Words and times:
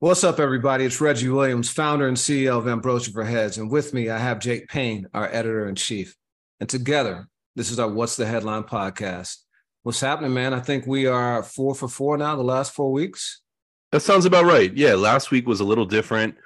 What's 0.00 0.22
up, 0.22 0.38
everybody? 0.38 0.84
It's 0.84 1.00
Reggie 1.00 1.28
Williams, 1.28 1.70
founder 1.70 2.06
and 2.06 2.16
CEO 2.16 2.56
of 2.56 2.68
Ambrosia 2.68 3.10
for 3.10 3.24
Heads. 3.24 3.58
And 3.58 3.68
with 3.68 3.92
me, 3.92 4.10
I 4.10 4.18
have 4.18 4.38
Jake 4.38 4.68
Payne, 4.68 5.08
our 5.12 5.26
editor 5.26 5.66
in 5.66 5.74
chief. 5.74 6.14
And 6.60 6.68
together, 6.68 7.26
this 7.56 7.72
is 7.72 7.80
our 7.80 7.88
What's 7.88 8.14
the 8.14 8.24
Headline 8.24 8.62
podcast. 8.62 9.38
What's 9.82 10.00
happening, 10.00 10.32
man? 10.32 10.54
I 10.54 10.60
think 10.60 10.86
we 10.86 11.06
are 11.06 11.42
four 11.42 11.74
for 11.74 11.88
four 11.88 12.16
now, 12.16 12.36
the 12.36 12.44
last 12.44 12.74
four 12.74 12.92
weeks. 12.92 13.40
That 13.90 13.98
sounds 13.98 14.24
about 14.24 14.44
right. 14.44 14.72
Yeah, 14.72 14.94
last 14.94 15.32
week 15.32 15.48
was 15.48 15.58
a 15.58 15.64
little 15.64 15.84
different. 15.84 16.36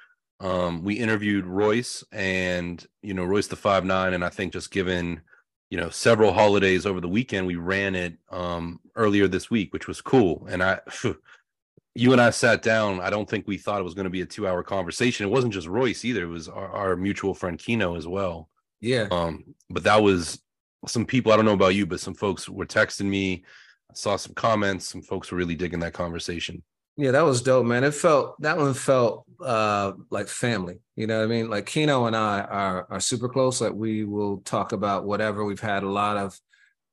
Um, 0.41 0.83
we 0.83 0.95
interviewed 0.95 1.45
Royce 1.45 2.03
and, 2.11 2.83
you 3.03 3.13
know, 3.13 3.25
Royce 3.25 3.49
the 3.49 3.57
five 3.57 3.85
nine, 3.85 4.15
and 4.15 4.25
I 4.25 4.31
think 4.31 4.55
just 4.55 4.71
given, 4.71 5.21
you 5.69 5.77
know, 5.77 5.91
several 5.91 6.33
holidays 6.33 6.87
over 6.87 7.03
the 7.03 7.09
weekend, 7.09 7.47
we 7.47 7.57
ran 7.57 7.97
it 7.97 8.15
um, 8.31 8.81
earlier 8.97 9.29
this 9.29 9.51
week, 9.51 9.75
which 9.75 9.89
was 9.89 10.01
cool. 10.01 10.47
And 10.49 10.63
I, 10.63 10.81
you 11.95 12.13
and 12.13 12.21
I 12.21 12.31
sat 12.31 12.63
down. 12.63 13.01
I 13.01 13.11
don't 13.11 13.29
think 13.29 13.47
we 13.47 13.59
thought 13.59 13.81
it 13.81 13.85
was 13.85 13.95
going 13.95 14.05
to 14.05 14.11
be 14.11 14.23
a 14.23 14.27
two 14.27 14.49
hour 14.49 14.63
conversation. 14.63 15.27
It 15.27 15.31
wasn't 15.31 15.53
just 15.53 15.69
Royce 15.69 16.05
either. 16.05 16.25
It 16.25 16.29
was 16.29 16.49
our, 16.49 16.69
our, 16.69 16.97
mutual 16.97 17.35
friend 17.35 17.59
Kino 17.59 17.97
as 17.97 18.07
well. 18.07 18.49
Yeah. 18.81 19.09
Um, 19.11 19.55
but 19.69 19.85
that 19.85 20.03
was 20.03 20.43
some 20.87 21.05
people, 21.05 21.33
I 21.33 21.37
don't 21.37 21.45
know 21.45 21.53
about 21.53 21.75
you, 21.75 21.87
but 21.87 22.01
some 22.01 22.15
folks 22.15 22.49
were 22.49 22.67
texting 22.67 23.07
me. 23.07 23.45
I 23.91 23.95
saw 23.95 24.17
some 24.17 24.35
comments. 24.35 24.89
Some 24.89 25.03
folks 25.03 25.31
were 25.31 25.39
really 25.39 25.55
digging 25.55 25.81
that 25.81 25.93
conversation. 25.93 26.63
Yeah, 26.97 27.13
that 27.13 27.25
was 27.25 27.43
dope, 27.43 27.65
man. 27.65 27.85
It 27.85 27.95
felt 27.95 28.41
that 28.43 28.59
one 28.59 28.75
felt 28.75 29.25
uh 29.43 29.93
like 30.11 30.29
family. 30.29 30.81
You 30.95 31.07
know 31.07 31.19
what 31.19 31.25
I 31.25 31.27
mean? 31.27 31.49
Like 31.49 31.65
Kino 31.65 32.05
and 32.05 32.15
I 32.15 32.43
are 32.43 32.87
are 32.91 33.01
super 33.01 33.31
close. 33.31 33.63
Like 33.63 33.73
we 33.73 34.05
will 34.05 34.39
talk 34.45 34.73
about 34.73 35.07
whatever. 35.07 35.43
We've 35.43 35.59
had 35.59 35.85
a 35.85 35.89
lot 35.89 36.19
of 36.19 36.39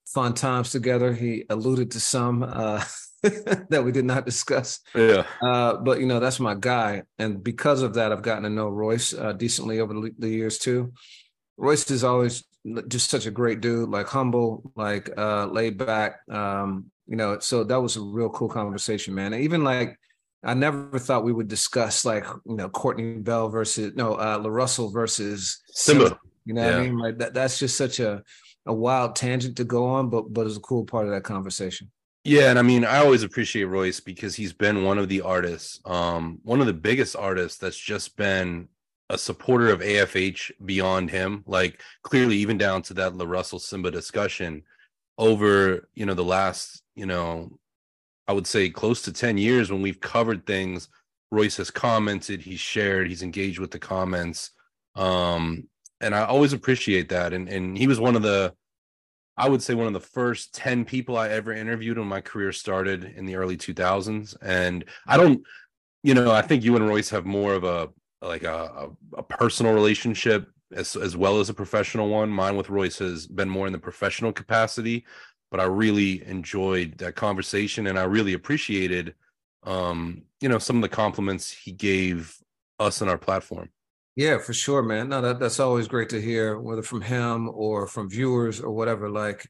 fun 0.05 0.34
times 0.36 0.72
together. 0.72 1.13
He 1.13 1.44
alluded 1.50 1.91
to 1.91 2.00
some 2.00 2.44
uh 2.44 2.84
that 3.70 3.84
we 3.84 3.91
did 3.91 4.05
not 4.05 4.26
discuss. 4.26 4.80
Yeah. 4.96 5.26
Uh, 5.41 5.76
but 5.78 6.00
you 6.00 6.05
know, 6.05 6.20
that's 6.20 6.40
my 6.40 6.55
guy, 6.55 7.04
and 7.18 7.44
because 7.44 7.82
of 7.82 7.95
that, 7.95 8.12
I've 8.12 8.22
gotten 8.22 8.44
to 8.44 8.50
know 8.50 8.70
Royce 8.70 9.14
uh, 9.14 9.34
decently 9.34 9.80
over 9.80 9.94
the, 9.94 10.11
the, 10.17 10.30
years 10.30 10.58
too. 10.58 10.94
Royce 11.58 11.89
is 11.92 12.03
always 12.03 12.45
just 12.88 13.09
such 13.09 13.26
a 13.26 13.31
great 13.31 13.61
dude, 13.61 13.89
like 13.89 14.08
humble, 14.08 14.72
like 14.76 15.09
uh, 15.17 15.48
laid 15.48 15.78
back. 15.78 16.20
Um, 16.31 16.92
you 17.08 17.17
know, 17.17 17.39
so 17.39 17.64
that 17.66 17.81
was 17.81 17.98
a 17.98 18.02
real 18.02 18.30
cool 18.30 18.50
conversation, 18.50 19.14
man. 19.16 19.33
And 19.33 19.44
even 19.44 19.64
like, 19.64 19.98
I 20.44 20.54
never 20.54 20.98
thought 20.98 21.26
we 21.26 21.33
would 21.33 21.50
discuss 21.50 22.06
like 22.06 22.26
you 22.45 22.56
know 22.56 22.70
Courtney 22.70 23.16
Bell 23.16 23.50
versus 23.50 23.94
no 23.95 24.14
uh, 24.14 24.39
LaRussell 24.39 24.94
versus 24.94 25.61
Simba. 25.72 26.06
Simba. 26.06 26.20
You 26.45 26.54
know 26.54 26.61
yeah. 26.61 26.72
what 26.72 26.80
I 26.80 26.83
mean? 26.83 26.98
Like 26.98 27.17
that. 27.17 27.33
That's 27.33 27.59
just 27.59 27.76
such 27.76 28.00
a 28.00 28.23
a 28.66 28.73
wild 28.73 29.16
tangent 29.16 29.58
to 29.58 29.66
go 29.66 29.86
on, 29.88 30.09
but 30.09 30.33
but 30.33 30.48
it's 30.48 30.58
a 30.58 30.61
cool 30.61 30.86
part 30.86 31.06
of 31.06 31.11
that 31.11 31.23
conversation. 31.23 31.92
Yeah, 32.23 32.50
and 32.50 32.59
I 32.59 32.64
mean, 32.64 32.84
I 32.84 32.98
always 32.98 33.23
appreciate 33.23 33.64
Royce 33.66 34.00
because 34.00 34.36
he's 34.36 34.53
been 34.53 34.84
one 34.84 34.98
of 34.98 35.08
the 35.08 35.22
artists, 35.22 35.80
um, 35.86 36.39
one 36.44 36.59
of 36.59 36.67
the 36.67 36.73
biggest 36.73 37.16
artists 37.16 37.58
that's 37.58 37.78
just 37.78 38.17
been 38.17 38.67
a 39.09 39.17
supporter 39.17 39.70
of 39.70 39.80
AFH 39.80 40.52
beyond 40.66 41.09
him. 41.09 41.44
Like 41.48 41.81
clearly, 42.03 42.38
even 42.38 42.58
down 42.58 42.81
to 42.84 42.94
that 42.95 43.14
LaRussell 43.14 43.61
Simba 43.61 43.89
discussion 43.89 44.64
over, 45.17 45.88
you 45.95 46.06
know, 46.06 46.14
the 46.14 46.23
last, 46.23 46.84
you 46.95 47.06
know, 47.06 47.58
I 48.28 48.33
would 48.33 48.48
say 48.48 48.70
close 48.70 49.02
to 49.04 49.14
10 49.14 49.38
years 49.38 49.72
when 49.72 49.81
we've 49.81 50.00
covered 50.00 50.45
things. 50.45 50.89
Royce 51.31 51.58
has 51.58 51.72
commented, 51.72 52.42
he's 52.42 52.59
shared, 52.59 53.08
he's 53.08 53.23
engaged 53.23 53.59
with 53.59 53.72
the 53.72 53.80
comments. 53.80 54.52
Um, 54.95 55.67
and 56.02 56.14
I 56.14 56.26
always 56.26 56.54
appreciate 56.54 57.09
that. 57.09 57.33
And 57.33 57.48
and 57.50 57.78
he 57.78 57.88
was 57.88 58.00
one 58.00 58.16
of 58.16 58.23
the 58.23 58.54
I 59.40 59.48
would 59.48 59.64
say 59.64 59.73
one 59.73 59.88
of 59.88 59.94
the 59.94 60.00
first 60.00 60.54
10 60.54 60.84
people 60.86 61.18
I 61.18 61.30
ever 61.30 61.54
interviewed 61.54 61.98
when 61.98 62.08
my 62.08 62.22
career 62.22 62.52
started 62.52 63.14
in 63.16 63.26
the 63.26 63.36
early 63.36 63.58
2000s. 63.58 64.36
And 64.42 64.84
I 65.08 65.16
don't, 65.16 65.42
you 66.04 66.14
know, 66.14 66.32
I 66.32 66.42
think 66.42 66.64
you 66.64 66.76
and 66.76 66.88
Royce 66.88 67.09
have 67.09 67.26
more 67.26 67.54
of 67.54 67.64
a 67.64 67.90
like 68.22 68.44
a, 68.44 68.90
a, 69.17 69.23
personal 69.23 69.73
relationship 69.73 70.50
as 70.73 70.98
as 70.98 71.16
well 71.16 71.40
as 71.40 71.50
a 71.50 71.54
professional 71.54 72.10
one. 72.10 72.30
Mine 72.30 72.58
with 72.58 72.70
Royce 72.70 73.00
has 73.00 73.28
been 73.28 73.50
more 73.50 73.66
in 73.66 73.72
the 73.72 73.80
professional 73.80 74.33
capacity, 74.33 75.05
but 75.52 75.61
I 75.61 75.64
really 75.64 76.28
enjoyed 76.28 76.98
that 76.98 77.16
conversation 77.16 77.88
and 77.88 77.98
I 77.98 78.04
really 78.04 78.33
appreciated 78.33 79.16
um, 79.64 80.23
you 80.42 80.49
know, 80.49 80.60
some 80.60 80.78
of 80.78 80.82
the 80.82 80.89
compliments 80.89 81.52
he 81.52 81.72
gave 81.72 82.38
us 82.80 83.02
and 83.02 83.10
our 83.10 83.17
platform. 83.17 83.70
Yeah, 84.15 84.37
for 84.39 84.53
sure, 84.53 84.81
man. 84.81 85.09
No, 85.09 85.21
that, 85.21 85.39
that's 85.39 85.59
always 85.59 85.87
great 85.87 86.09
to 86.09 86.21
hear, 86.21 86.59
whether 86.59 86.81
from 86.81 87.02
him 87.02 87.49
or 87.53 87.87
from 87.87 88.09
viewers 88.09 88.59
or 88.59 88.71
whatever. 88.71 89.09
Like, 89.09 89.47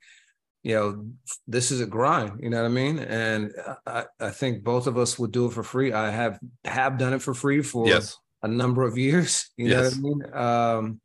you 0.63 0.75
know, 0.75 1.05
this 1.47 1.71
is 1.71 1.81
a 1.81 1.85
grind, 1.85 2.41
you 2.43 2.49
know 2.49 2.61
what 2.61 2.65
I 2.65 2.73
mean? 2.73 2.99
And 2.99 3.51
I, 3.87 4.05
I 4.19 4.29
think 4.29 4.63
both 4.63 4.87
of 4.87 4.97
us 4.97 5.17
would 5.17 5.31
do 5.31 5.45
it 5.45 5.53
for 5.53 5.63
free. 5.63 5.93
I 5.93 6.11
have 6.11 6.39
have 6.65 6.97
done 6.97 7.13
it 7.13 7.21
for 7.21 7.33
free 7.33 7.61
for 7.61 7.87
yes. 7.87 8.17
a 8.43 8.47
number 8.47 8.83
of 8.83 8.97
years, 8.97 9.49
you 9.57 9.69
yes. 9.69 9.95
know 9.95 10.09
what 10.09 10.27
I 10.35 10.37
mean? 10.37 10.45
Um, 10.45 11.01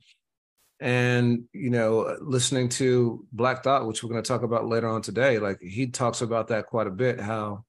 and 0.81 1.45
you 1.53 1.71
know, 1.71 2.17
listening 2.21 2.69
to 2.71 3.25
Black 3.33 3.63
Thought, 3.63 3.87
which 3.87 4.03
we're 4.03 4.11
going 4.11 4.23
to 4.23 4.29
talk 4.29 4.43
about 4.43 4.67
later 4.67 4.89
on 4.89 5.03
today, 5.03 5.39
like 5.39 5.61
he 5.61 5.87
talks 5.87 6.21
about 6.21 6.49
that 6.49 6.67
quite 6.67 6.89
a 6.89 6.91
bit, 6.91 7.21
how 7.21 7.65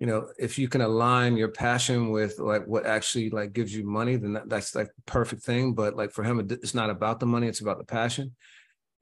you 0.00 0.06
know 0.06 0.28
if 0.38 0.58
you 0.58 0.66
can 0.66 0.80
align 0.80 1.36
your 1.36 1.48
passion 1.48 2.10
with 2.10 2.38
like 2.38 2.66
what 2.66 2.86
actually 2.86 3.30
like 3.30 3.52
gives 3.52 3.74
you 3.76 3.84
money 3.84 4.16
then 4.16 4.32
that, 4.32 4.48
that's 4.48 4.74
like 4.74 4.88
the 4.88 5.02
perfect 5.06 5.42
thing. 5.42 5.74
But 5.74 5.94
like 5.94 6.10
for 6.10 6.24
him 6.24 6.40
it's 6.50 6.74
not 6.74 6.90
about 6.90 7.20
the 7.20 7.26
money 7.26 7.46
it's 7.46 7.60
about 7.60 7.78
the 7.78 7.84
passion. 7.84 8.34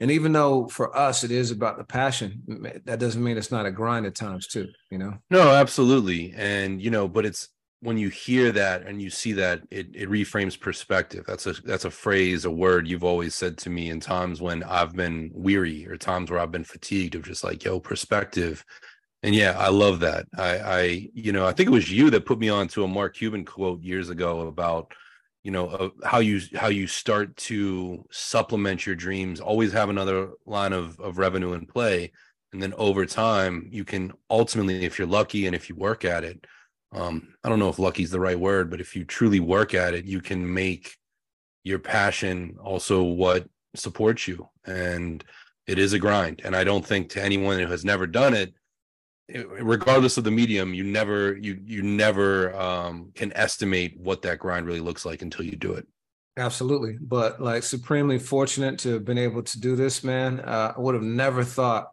And 0.00 0.12
even 0.12 0.32
though 0.32 0.69
for 0.69 0.97
us 0.97 1.25
it 1.25 1.31
is 1.31 1.50
about 1.50 1.78
the 1.78 1.84
passion 1.84 2.42
that 2.84 2.98
doesn't 2.98 3.22
mean 3.22 3.38
it's 3.38 3.53
not 3.53 3.66
a 3.66 3.70
grind 3.70 4.06
at 4.06 4.16
times 4.16 4.48
too 4.48 4.69
you 4.91 4.98
know? 4.98 5.14
No 5.31 5.48
absolutely. 5.48 6.34
And 6.37 6.82
you 6.82 6.91
know 6.91 7.08
but 7.08 7.25
it's 7.25 7.48
when 7.81 7.97
you 7.97 8.08
hear 8.08 8.50
that 8.50 8.84
and 8.88 9.00
you 9.00 9.08
see 9.08 9.31
that 9.34 9.62
it, 9.70 9.87
it 9.94 10.08
reframes 10.08 10.58
perspective. 10.58 11.25
That's 11.28 11.47
a 11.47 11.53
that's 11.62 11.84
a 11.84 11.92
phrase 11.92 12.44
a 12.44 12.50
word 12.50 12.88
you've 12.88 13.04
always 13.04 13.37
said 13.37 13.56
to 13.58 13.70
me 13.70 13.91
in 13.91 14.00
times 14.00 14.42
when 14.42 14.64
i've 14.64 14.97
been 14.97 15.31
weary 15.32 15.87
or 15.87 15.97
times 15.97 16.28
where 16.28 16.41
i've 16.41 16.50
been 16.50 16.64
fatigued 16.64 17.14
of 17.14 17.22
just 17.22 17.44
like 17.44 17.64
yo 17.64 17.78
perspective 17.78 18.64
and 19.23 19.34
yeah, 19.34 19.56
I 19.59 19.69
love 19.69 20.01
that. 20.01 20.27
I, 20.37 20.59
I, 20.59 21.09
you 21.12 21.33
know, 21.33 21.47
I 21.47 21.53
think 21.53 21.69
it 21.69 21.73
was 21.73 21.91
you 21.91 22.11
that 22.11 22.27
put 22.27 22.39
me 22.39 22.49
on 22.49 22.69
to 22.69 22.84
a 22.84 22.89
Mark 22.89 23.17
Cuban 23.17 23.45
quote 23.45 23.83
years 23.83 24.11
ago 24.11 24.47
about, 24.47 24.93
you 25.43 25.51
know, 25.51 25.69
uh, 25.69 25.89
how 26.05 26.19
you 26.19 26.41
how 26.55 26.69
you 26.69 26.87
start 26.87 27.37
to 27.37 28.05
supplement 28.11 28.87
your 28.87 28.95
dreams. 28.95 29.41
Always 29.41 29.73
have 29.73 29.89
another 29.89 30.31
line 30.47 30.73
of 30.73 30.99
of 31.01 31.19
revenue 31.19 31.55
in 31.55 31.67
play, 31.67 32.12
and 32.53 32.62
then 32.62 32.75
over 32.75 33.06
time, 33.06 33.69
you 33.71 33.84
can 33.84 34.12
ultimately, 34.31 34.84
if 34.84 34.99
you're 34.99 35.09
lucky 35.09 35.47
and 35.47 35.55
if 35.55 35.69
you 35.69 35.75
work 35.75 36.05
at 36.05 36.25
it, 36.25 36.47
um, 36.93 37.35
I 37.45 37.49
don't 37.49 37.59
know 37.59 37.69
if 37.69 37.79
lucky 37.79 38.03
is 38.03 38.11
the 38.11 38.21
right 38.21 38.39
word, 38.39 38.71
but 38.71 38.81
if 38.81 38.97
you 38.97 39.05
truly 39.05 39.41
work 39.41 39.75
at 39.75 39.95
it, 39.95 40.05
you 40.05 40.21
can 40.21 40.53
make 40.53 40.97
your 41.65 41.79
passion 41.79 42.56
also 42.62 43.03
what 43.03 43.47
supports 43.75 44.27
you. 44.27 44.49
And 44.65 45.23
it 45.67 45.79
is 45.79 45.93
a 45.93 45.99
grind. 45.99 46.41
And 46.45 46.56
I 46.56 46.65
don't 46.65 46.87
think 46.87 47.11
to 47.11 47.23
anyone 47.23 47.59
who 47.59 47.67
has 47.67 47.85
never 47.85 48.06
done 48.06 48.33
it 48.33 48.55
regardless 49.28 50.16
of 50.16 50.25
the 50.25 50.31
medium 50.31 50.72
you 50.72 50.83
never 50.83 51.37
you 51.37 51.61
you 51.65 51.83
never 51.83 52.55
um, 52.59 53.12
can 53.15 53.33
estimate 53.34 53.99
what 53.99 54.22
that 54.22 54.39
grind 54.39 54.66
really 54.66 54.81
looks 54.81 55.05
like 55.05 55.22
until 55.22 55.44
you 55.44 55.56
do 55.56 55.75
it. 55.75 55.87
Absolutely. 56.37 56.97
But 57.00 57.41
like 57.41 57.62
supremely 57.62 58.19
fortunate 58.19 58.78
to 58.81 58.94
have 58.94 59.05
been 59.05 59.19
able 59.19 59.43
to 59.43 59.61
do 59.61 59.77
this 59.77 60.03
man. 60.05 60.41
Uh, 60.41 60.72
i 60.77 60.81
would 60.81 60.94
have 60.94 61.05
never 61.05 61.44
thought 61.44 61.91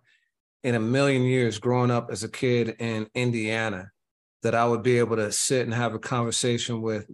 in 0.64 0.76
a 0.76 0.80
million 0.80 1.24
years 1.24 1.60
growing 1.60 1.92
up 1.92 2.10
as 2.12 2.24
a 2.24 2.30
kid 2.30 2.76
in 2.80 3.08
indiana 3.14 3.92
that 4.42 4.56
i 4.56 4.66
would 4.66 4.82
be 4.82 4.98
able 4.98 5.16
to 5.16 5.32
sit 5.32 5.62
and 5.62 5.74
have 5.74 5.94
a 5.94 6.00
conversation 6.00 6.82
with 6.82 7.08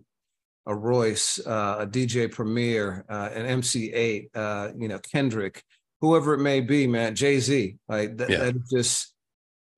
a 0.67 0.75
royce 0.75 1.39
uh, 1.45 1.77
a 1.79 1.87
dj 1.87 2.31
premier 2.31 3.05
uh, 3.09 3.29
an 3.33 3.45
MC 3.45 3.91
Eiht 3.91 4.29
uh, 4.35 4.71
you 4.77 4.87
know 4.87 4.99
kendrick 4.99 5.63
whoever 6.01 6.33
it 6.33 6.39
may 6.39 6.59
be 6.59 6.87
man 6.87 7.15
jay-z. 7.15 7.77
Like 7.87 8.17
th- 8.17 8.29
yeah. 8.29 8.39
that 8.39 8.55
just 8.69 9.13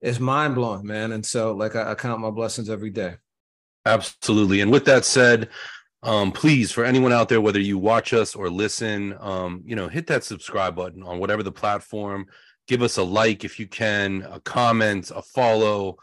it's 0.03 0.19
mind 0.19 0.53
blowing, 0.53 0.85
man. 0.85 1.13
And 1.13 1.25
so, 1.25 1.53
like, 1.53 1.75
I, 1.75 1.91
I, 1.91 1.95
count 1.95 2.19
my 2.19 2.29
blessings 2.29 2.69
every 2.69 2.89
day. 2.89 3.15
Absolutely. 3.85 4.59
And 4.59 4.69
with 4.69 4.83
that 4.85 5.05
said, 5.05 5.49
um, 6.03 6.33
please, 6.33 6.73
for 6.73 6.83
anyone 6.83 7.13
out 7.13 7.29
there, 7.29 7.39
whether 7.39 7.59
you 7.59 7.77
watch 7.77 8.13
us 8.13 8.35
or 8.35 8.49
listen, 8.49 9.15
um, 9.21 9.63
you 9.65 9.77
know, 9.77 9.87
hit 9.87 10.05
that 10.07 10.25
subscribe 10.25 10.75
button 10.75 11.03
on 11.03 11.19
whatever 11.19 11.41
the 11.41 11.53
platform. 11.53 12.27
Give 12.67 12.81
us 12.81 12.97
a 12.97 13.03
like 13.03 13.45
if 13.45 13.59
you 13.59 13.65
can, 13.65 14.27
a 14.29 14.41
comment, 14.41 15.09
a 15.15 15.21
follow. 15.21 15.97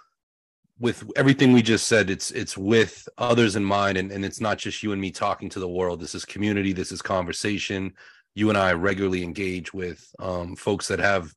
With 0.79 1.05
everything 1.15 1.53
we 1.53 1.61
just 1.61 1.87
said, 1.87 2.09
it's 2.09 2.31
it's 2.31 2.57
with 2.57 3.07
others 3.19 3.55
in 3.55 3.65
mind, 3.65 3.99
and, 3.99 4.11
and 4.11 4.25
it's 4.25 4.41
not 4.41 4.57
just 4.57 4.83
you 4.83 4.93
and 4.93 5.01
me 5.01 5.11
talking 5.11 5.51
to 5.51 5.61
the 5.61 5.69
world. 5.69 6.01
This 6.01 6.15
is 6.15 6.25
community. 6.25 6.73
This 6.73 6.91
is 6.91 7.03
conversation. 7.03 7.93
You 8.35 8.49
and 8.49 8.57
I 8.57 8.73
regularly 8.73 9.23
engage 9.23 9.75
with 9.75 10.11
um, 10.19 10.57
folks 10.57 10.89
that 10.89 11.01
have 11.01 11.35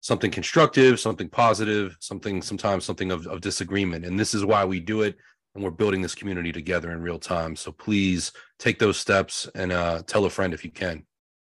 something 0.00 0.30
constructive, 0.30 1.00
something 1.00 1.28
positive, 1.28 1.96
something 2.00 2.42
sometimes 2.42 2.84
something 2.84 3.10
of, 3.10 3.26
of 3.26 3.40
disagreement. 3.40 4.04
And 4.04 4.18
this 4.18 4.34
is 4.34 4.44
why 4.44 4.64
we 4.64 4.80
do 4.80 5.02
it. 5.02 5.16
And 5.54 5.64
we're 5.64 5.70
building 5.70 6.02
this 6.02 6.14
community 6.14 6.52
together 6.52 6.92
in 6.92 7.02
real 7.02 7.18
time. 7.18 7.56
So 7.56 7.72
please 7.72 8.32
take 8.58 8.78
those 8.78 8.96
steps 8.96 9.48
and 9.54 9.72
uh, 9.72 10.02
tell 10.06 10.24
a 10.24 10.30
friend 10.30 10.54
if 10.54 10.64
you 10.64 10.70
can. 10.70 11.04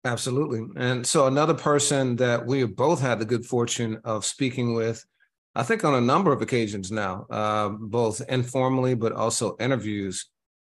Absolutely. 0.06 0.66
And 0.78 1.06
so 1.06 1.28
another 1.28 1.54
person 1.54 2.16
that 2.16 2.46
we 2.46 2.62
have 2.62 2.76
both 2.76 3.02
had 3.02 3.20
the 3.20 3.26
good 3.26 3.46
fortune 3.46 4.00
of 4.06 4.26
speaking 4.26 4.74
with 4.74 5.06
I 5.56 5.64
think 5.64 5.84
on 5.84 5.96
a 5.96 6.02
number 6.02 6.32
of 6.32 6.42
occasions 6.42 6.92
now, 6.92 7.26
uh, 7.30 7.70
both 7.70 8.22
informally 8.30 8.94
but 8.94 9.14
also 9.14 9.58
interviews, 9.60 10.28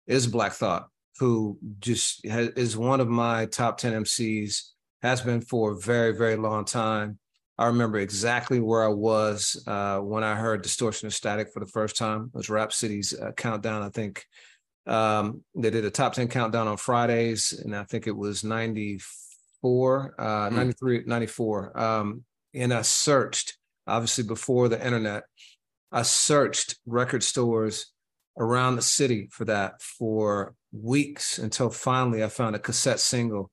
is 0.08 0.26
Black 0.26 0.54
Thought, 0.54 0.88
who 1.20 1.60
just 1.80 2.26
has, 2.26 2.50
is 2.50 2.78
one 2.78 3.00
of 3.00 3.08
my 3.08 3.46
top 3.46 3.78
10 3.78 4.04
MCs, 4.04 4.70
has 5.02 5.22
been 5.22 5.42
for 5.42 5.74
a 5.74 5.80
very, 5.80 6.18
very 6.18 6.36
long 6.38 6.66
time. 6.66 7.20
I 7.60 7.66
remember 7.66 8.00
exactly 8.00 8.62
where 8.62 8.86
I 8.86 8.88
was 8.88 9.62
uh, 9.68 10.00
when 10.00 10.24
I 10.24 10.34
heard 10.36 10.62
Distortion 10.62 11.10
to 11.10 11.16
Static 11.16 11.52
for 11.52 11.60
the 11.60 11.66
first 11.66 11.98
time. 11.98 12.32
It 12.34 12.38
was 12.38 12.50
Rap 12.50 12.72
City's 12.72 13.14
uh, 13.14 13.34
countdown. 13.34 13.82
I 13.82 13.90
think 13.90 14.26
um, 14.88 15.44
they 15.56 15.70
did 15.70 15.84
a 15.84 15.92
top 15.92 16.14
10 16.14 16.30
countdown 16.30 16.70
on 16.70 16.78
Fridays, 16.78 17.52
and 17.52 17.76
I 17.76 17.84
think 17.84 18.08
it 18.08 18.16
was 18.16 18.46
94, 18.46 20.16
uh, 20.18 20.24
mm. 20.24 20.52
93, 20.54 21.04
94. 21.06 21.78
Um, 21.78 22.24
and 22.54 22.74
I 22.74 22.82
searched 22.82 23.58
obviously 23.86 24.24
before 24.24 24.70
the 24.70 24.82
internet. 24.84 25.24
I 25.92 26.04
searched 26.04 26.80
record 26.86 27.24
stores 27.24 27.92
around 28.38 28.78
the 28.78 28.82
city 28.82 29.28
for 29.34 29.44
that 29.46 29.82
for 29.82 30.56
weeks 30.72 31.38
until 31.38 31.70
finally 31.70 32.24
I 32.24 32.30
found 32.30 32.56
a 32.56 32.60
cassette 32.60 33.02
single 33.02 33.52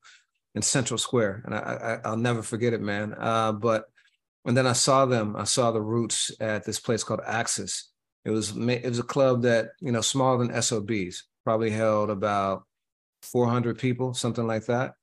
in 0.54 0.62
Central 0.62 0.96
Square, 0.96 1.42
and 1.44 1.56
I, 1.56 1.98
I 2.04 2.10
will 2.10 2.16
never 2.18 2.42
forget 2.42 2.72
it, 2.72 2.80
man. 2.80 3.12
Uh, 3.18 3.50
but 3.50 3.86
and 4.46 4.56
then 4.56 4.66
I 4.66 4.72
saw 4.72 5.06
them. 5.06 5.36
I 5.36 5.44
saw 5.44 5.72
the 5.72 5.82
Roots 5.82 6.30
at 6.40 6.64
this 6.64 6.80
place 6.80 7.04
called 7.04 7.20
Axis. 7.26 7.90
It 8.24 8.30
was 8.30 8.56
it 8.56 8.88
was 8.88 8.98
a 8.98 9.04
club 9.04 9.42
that 9.42 9.70
you 9.80 9.92
know 9.92 10.00
smaller 10.00 10.44
than 10.44 10.62
SOBs, 10.62 11.24
probably 11.44 11.70
held 11.70 12.10
about 12.10 12.64
400 13.22 13.78
people, 13.78 14.14
something 14.14 14.46
like 14.46 14.66
that. 14.66 14.94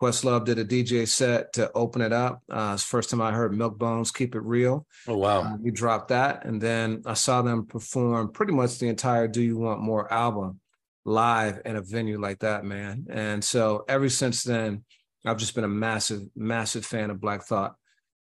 Questlove 0.00 0.44
did 0.44 0.58
a 0.58 0.64
DJ 0.64 1.06
set 1.06 1.52
to 1.52 1.70
open 1.72 2.02
it 2.02 2.12
up. 2.12 2.42
Uh, 2.50 2.72
it's 2.74 2.82
first 2.82 3.10
time 3.10 3.20
I 3.20 3.30
heard 3.30 3.52
Milkbone's 3.52 4.10
"Keep 4.10 4.34
It 4.34 4.42
Real." 4.42 4.86
Oh 5.06 5.16
wow! 5.16 5.42
Uh, 5.42 5.56
we 5.60 5.70
dropped 5.70 6.08
that, 6.08 6.44
and 6.44 6.60
then 6.60 7.02
I 7.06 7.14
saw 7.14 7.42
them 7.42 7.66
perform 7.66 8.32
pretty 8.32 8.52
much 8.52 8.78
the 8.78 8.88
entire 8.88 9.28
"Do 9.28 9.42
You 9.42 9.58
Want 9.58 9.80
More" 9.80 10.12
album 10.12 10.60
live 11.04 11.60
in 11.64 11.76
a 11.76 11.82
venue 11.82 12.20
like 12.20 12.40
that, 12.40 12.64
man. 12.64 13.06
And 13.10 13.44
so 13.44 13.84
ever 13.88 14.08
since 14.08 14.42
then, 14.42 14.84
I've 15.24 15.38
just 15.38 15.54
been 15.54 15.64
a 15.64 15.68
massive, 15.68 16.22
massive 16.34 16.84
fan 16.84 17.10
of 17.10 17.20
Black 17.20 17.44
Thought. 17.44 17.76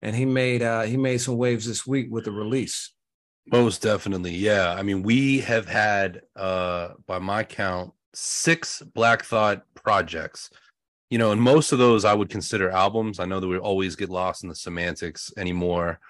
And 0.03 0.15
he 0.15 0.25
made 0.25 0.63
uh, 0.63 0.83
he 0.83 0.97
made 0.97 1.19
some 1.19 1.37
waves 1.37 1.67
this 1.67 1.87
week 1.87 2.09
with 2.11 2.25
the 2.25 2.33
release. 2.33 2.93
Most 3.47 3.83
definitely, 3.83 4.35
yeah. 4.35 4.75
I 4.75 4.83
mean, 4.83 5.03
we 5.03 5.41
have 5.41 5.67
had, 5.67 6.21
uh, 6.37 6.91
by 7.07 7.19
my 7.19 7.45
count, 7.45 7.93
six 8.13 8.83
Black 8.83 9.25
Thought 9.25 9.63
projects 9.75 10.51
you 11.11 11.19
know, 11.19 11.33
and 11.33 11.41
most 11.41 11.73
of 11.73 11.79
those 11.79 12.05
I 12.05 12.15
would 12.15 12.29
consider 12.29 12.71
albums. 12.71 13.19
I 13.19 13.25
know 13.25 13.41
that 13.41 13.49
we 13.49 13.59
always 13.59 13.97
get 13.97 14.11
lost 14.11 14.43
in 14.43 14.49
the 14.49 14.55
semantics 14.55 15.33
anymore, 15.37 16.01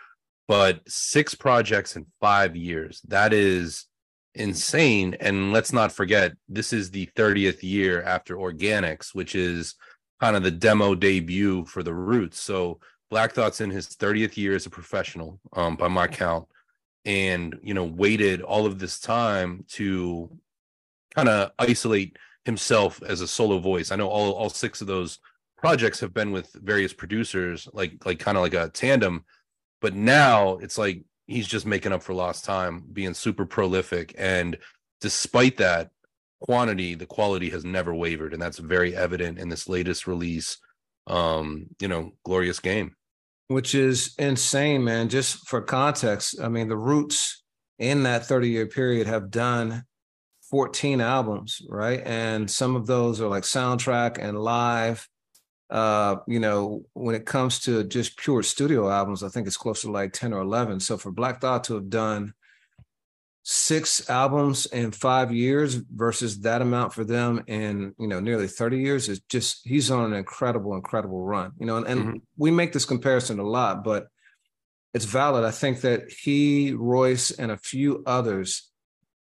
but 0.49 0.81
six 0.89 1.35
projects 1.35 1.97
in 1.97 2.07
five 2.21 2.57
years, 2.57 3.01
that 3.09 3.33
is 3.33 3.87
insane. 4.35 5.17
And 5.21 5.53
let's 5.53 5.73
not 5.73 5.93
forget, 5.93 6.33
this 6.49 6.73
is 6.73 6.91
the 6.91 7.09
30th 7.17 7.63
year 7.63 8.03
after 8.03 8.37
Organix, 8.37 9.15
which 9.15 9.35
is 9.35 9.77
kind 10.21 10.35
of 10.35 10.43
the 10.43 10.51
demo 10.51 10.97
debut 10.97 11.65
for 11.67 11.83
the 11.85 11.95
Roots. 11.95 12.41
So 12.41 12.81
Black 13.11 13.33
Thought's 13.33 13.61
in 13.61 13.71
his 13.71 13.89
30th 13.89 14.37
year 14.37 14.55
as 14.55 14.67
a 14.67 14.71
professional, 14.71 15.41
um, 15.55 15.77
by 15.77 15.89
my 15.89 16.07
count, 16.07 16.47
and 17.05 17.59
you 17.63 17.75
know, 17.75 17.85
waited 17.85 18.43
all 18.43 18.67
of 18.67 18.79
this 18.79 19.01
time 19.01 19.65
to 19.69 20.31
kind 21.15 21.29
of 21.29 21.53
isolate 21.59 22.19
himself 22.45 23.03
as 23.03 23.21
a 23.21 23.29
solo 23.29 23.59
voice. 23.59 23.91
I 23.91 23.97
know 23.97 24.09
all 24.09 24.33
all 24.33 24.51
six 24.51 24.81
of 24.81 24.87
those 24.87 25.19
projects 25.57 26.01
have 26.01 26.15
been 26.15 26.33
with 26.33 26.53
various 26.55 26.93
producers, 26.93 27.69
like 27.73 28.05
like 28.05 28.19
kind 28.19 28.37
of 28.37 28.43
like 28.43 28.55
a 28.55 28.69
tandem, 28.69 29.25
but 29.81 29.95
now 29.95 30.59
it's 30.59 30.79
like 30.79 31.03
he's 31.27 31.47
just 31.47 31.67
making 31.67 31.93
up 31.93 32.03
for 32.03 32.15
lost 32.15 32.45
time, 32.45 32.85
being 32.93 33.15
super 33.15 33.47
prolific, 33.47 34.15
and 34.19 34.59
despite 35.01 35.57
that 35.59 35.91
quantity, 36.41 36.95
the 36.95 37.07
quality 37.07 37.51
has 37.51 37.65
never 37.65 37.95
wavered, 37.95 38.33
and 38.33 38.41
that's 38.41 38.59
very 38.59 38.95
evident 38.95 39.39
in 39.39 39.49
this 39.49 39.69
latest 39.69 40.07
release. 40.07 40.59
Um, 41.09 41.67
you 41.81 41.89
know, 41.89 42.13
glorious 42.25 42.61
game, 42.61 42.95
which 43.49 43.75
is 43.75 44.15
insane, 44.19 44.85
man. 44.85 45.09
Just 45.09 45.49
for 45.49 45.63
context, 45.63 46.39
I 46.41 46.49
mean, 46.49 46.69
the 46.69 46.77
Roots 46.77 47.43
in 47.79 48.03
that 48.05 48.27
30 48.27 48.49
year 48.49 48.67
period 48.67 49.07
have 49.07 49.31
done 49.31 49.85
14 50.51 51.01
albums, 51.01 51.61
right? 51.69 52.03
And 52.05 52.51
some 52.51 52.77
of 52.77 52.87
those 52.87 53.21
are 53.21 53.29
like 53.29 53.45
soundtrack 53.45 54.19
and 54.19 54.39
live. 54.39 55.07
Uh, 55.71 56.17
you 56.27 56.41
know, 56.41 56.83
when 56.95 57.15
it 57.15 57.27
comes 57.27 57.61
to 57.61 57.85
just 57.85 58.17
pure 58.17 58.43
studio 58.43 58.91
albums, 58.91 59.23
I 59.23 59.29
think 59.29 59.47
it's 59.47 59.57
close 59.57 59.83
to 59.83 59.91
like 59.91 60.13
10 60.13 60.33
or 60.33 60.41
11. 60.41 60.81
So 60.81 60.97
for 60.97 61.13
Black 61.13 61.41
Thought 61.41 61.65
to 61.65 61.75
have 61.75 61.91
done 61.91 62.33
six 63.51 64.11
albums 64.11 64.67
in 64.67 64.93
five 64.93 65.33
years 65.33 65.73
versus 65.75 66.41
that 66.41 66.61
amount 66.61 66.93
for 66.93 67.03
them 67.03 67.43
in, 67.47 67.95
you 67.99 68.07
know, 68.07 68.21
nearly 68.21 68.47
30 68.47 68.77
years 68.77 69.09
is 69.09 69.21
just, 69.21 69.67
he's 69.67 69.91
on 69.91 70.05
an 70.05 70.13
incredible, 70.13 70.75
incredible 70.75 71.25
run, 71.25 71.53
you 71.59 71.65
know, 71.65 71.79
and, 71.79 71.87
and 71.87 72.01
mm-hmm. 72.01 72.17
we 72.37 72.51
make 72.51 72.75
this 72.75 72.85
comparison 72.85 73.39
a 73.39 73.43
lot, 73.43 73.83
but 73.83 74.09
it's 74.93 75.07
valid. 75.07 75.45
I 75.45 75.51
think 75.51 75.81
that 75.81 76.13
he, 76.13 76.75
Royce, 76.75 77.31
and 77.31 77.51
a 77.51 77.57
few 77.57 78.03
others 78.05 78.71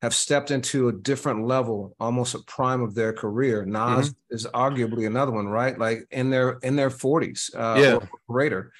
have 0.01 0.13
stepped 0.13 0.51
into 0.51 0.89
a 0.89 0.94
different 0.94 1.48
level, 1.48 1.95
almost 1.98 2.36
a 2.36 2.39
prime 2.39 2.81
of 2.81 2.95
their 2.95 3.13
career. 3.13 3.66
Nas 3.66 4.10
mm-hmm. 4.10 4.36
is 4.36 4.45
arguably 4.48 5.07
another 5.07 5.31
one, 5.31 5.48
right? 5.48 5.80
Like 5.80 6.06
in 6.12 6.30
their 6.30 6.60
in 6.62 6.75
their 6.75 6.89
forties, 6.89 7.51
uh, 7.56 7.75
yeah, 7.77 8.07
greater. 8.27 8.74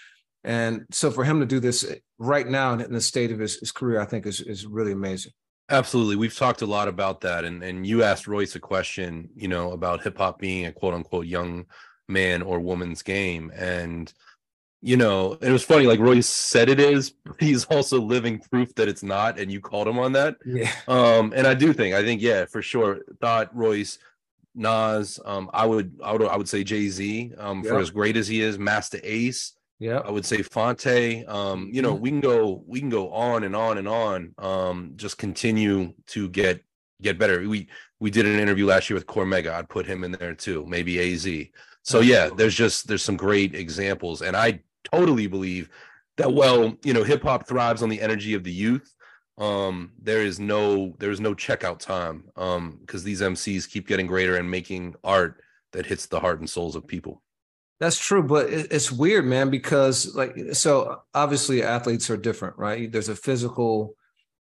And 0.44 0.86
so 0.92 1.12
for 1.12 1.24
him 1.24 1.40
to 1.40 1.46
do 1.46 1.60
this 1.60 1.86
right 2.18 2.48
now 2.48 2.74
in 2.74 2.94
the 2.94 3.02
state 3.02 3.32
of 3.32 3.40
his, 3.40 3.60
his 3.60 3.72
career, 3.72 4.00
I 4.00 4.06
think 4.06 4.26
is 4.26 4.42
is 4.42 4.66
really 4.66 4.94
amazing. 4.94 5.34
Absolutely. 5.70 6.16
We've 6.16 6.36
talked 6.36 6.62
a 6.62 6.66
lot 6.66 6.88
about 6.88 7.22
that. 7.22 7.44
And 7.44 7.64
and 7.64 7.86
you 7.86 8.04
asked 8.04 8.28
Royce 8.28 8.56
a 8.56 8.60
question, 8.60 9.30
you 9.36 9.48
know, 9.48 9.72
about 9.72 10.04
hip 10.04 10.18
hop 10.18 10.40
being 10.40 10.66
a 10.66 10.72
quote 10.72 10.94
unquote 10.94 11.28
young 11.28 11.66
man 12.08 12.42
or 12.42 12.60
woman's 12.60 13.04
game. 13.04 13.52
And 13.56 14.12
you 14.82 14.96
know, 14.96 15.34
it 15.42 15.52
was 15.52 15.64
funny, 15.64 15.86
like 15.86 16.00
Royce 16.00 16.26
said 16.26 16.70
it 16.70 16.80
is, 16.80 17.10
but 17.10 17.36
he's 17.38 17.66
also 17.66 18.00
living 18.00 18.40
proof 18.40 18.74
that 18.76 18.88
it's 18.88 19.04
not, 19.04 19.38
and 19.38 19.52
you 19.52 19.60
called 19.60 19.90
him 19.90 20.00
on 20.00 20.14
that. 20.14 20.38
Yeah. 20.46 20.72
Um, 20.88 21.34
and 21.36 21.46
I 21.46 21.54
do 21.54 21.74
think, 21.74 21.96
I 21.96 22.02
think, 22.02 22.22
yeah, 22.22 22.46
for 22.46 22.62
sure. 22.62 23.02
Thought 23.20 23.54
Royce, 23.54 24.00
Nas, 24.56 25.20
um, 25.26 25.50
I 25.54 25.66
would 25.66 26.00
I 26.02 26.14
would 26.14 26.24
I 26.24 26.38
would 26.38 26.48
say 26.48 26.64
Jay-Z, 26.64 27.34
um, 27.38 27.62
yep. 27.62 27.74
for 27.74 27.80
as 27.80 27.90
great 27.90 28.16
as 28.16 28.28
he 28.28 28.42
is, 28.42 28.58
Masta 28.58 29.00
Ace. 29.04 29.54
Yeah. 29.80 30.00
I 30.00 30.12
would 30.12 30.26
say 30.26 30.42
Phonte. 30.42 31.26
Um, 31.28 31.70
you 31.72 31.82
know, 31.82 31.94
mm-hmm. 31.94 32.02
we 32.02 32.10
can 32.10 32.20
go 32.20 32.64
we 32.68 32.80
can 32.80 32.90
go 32.90 33.12
on 33.12 33.44
and 33.44 33.56
on 33.56 33.78
and 33.78 33.88
on. 33.88 34.34
Um, 34.38 34.94
just 34.96 35.18
continue 35.18 35.94
to 36.08 36.30
get 36.30 36.62
get 37.02 37.18
better. 37.18 37.48
We 37.48 37.70
we 38.00 38.12
did 38.12 38.26
an 38.26 38.40
interview 38.40 38.66
last 38.66 38.90
year 38.90 38.96
with 38.96 39.08
Cormega. 39.08 39.52
I'd 39.54 39.70
put 39.70 39.86
him 39.86 40.04
in 40.04 40.12
there 40.12 40.36
too, 40.36 40.66
maybe 40.68 41.00
AZ. 41.14 41.28
So 41.84 42.02
yeah, 42.02 42.30
there's 42.36 42.56
just 42.56 42.88
there's 42.88 43.04
some 43.04 43.18
great 43.18 43.56
examples, 43.56 44.22
and 44.22 44.36
I 44.36 44.62
totally 44.92 45.28
believe 45.28 45.70
that 46.18 46.34
well, 46.34 46.76
you 46.84 46.94
know, 46.94 47.04
hip 47.04 47.24
hop 47.24 47.48
thrives 47.48 47.82
on 47.82 47.90
the 47.90 48.02
energy 48.02 48.34
of 48.34 48.44
the 48.44 48.52
youth. 48.52 48.94
Um, 49.38 49.94
there 50.02 50.22
is 50.22 50.40
no 50.40 50.94
there 51.00 51.12
is 51.12 51.22
no 51.22 51.34
checkout 51.34 51.80
time 51.80 52.26
um 52.36 52.78
because 52.82 53.06
these 53.06 53.22
MCs 53.22 53.70
keep 53.70 53.88
getting 53.88 54.06
greater 54.06 54.36
and 54.36 54.52
making 54.52 54.96
art 55.06 55.42
that 55.72 55.86
hits 55.86 56.08
the 56.08 56.20
heart 56.20 56.40
and 56.40 56.50
souls 56.50 56.76
of 56.76 56.86
people. 56.86 57.22
That's 57.80 57.98
true, 57.98 58.24
but 58.24 58.50
it's 58.50 58.92
weird, 58.92 59.26
man, 59.26 59.50
because 59.50 60.14
like 60.14 60.36
so 60.54 61.02
obviously 61.14 61.64
athletes 61.64 62.10
are 62.10 62.18
different, 62.18 62.58
right? 62.58 62.92
There's 62.92 63.08
a 63.08 63.16
physical 63.16 63.96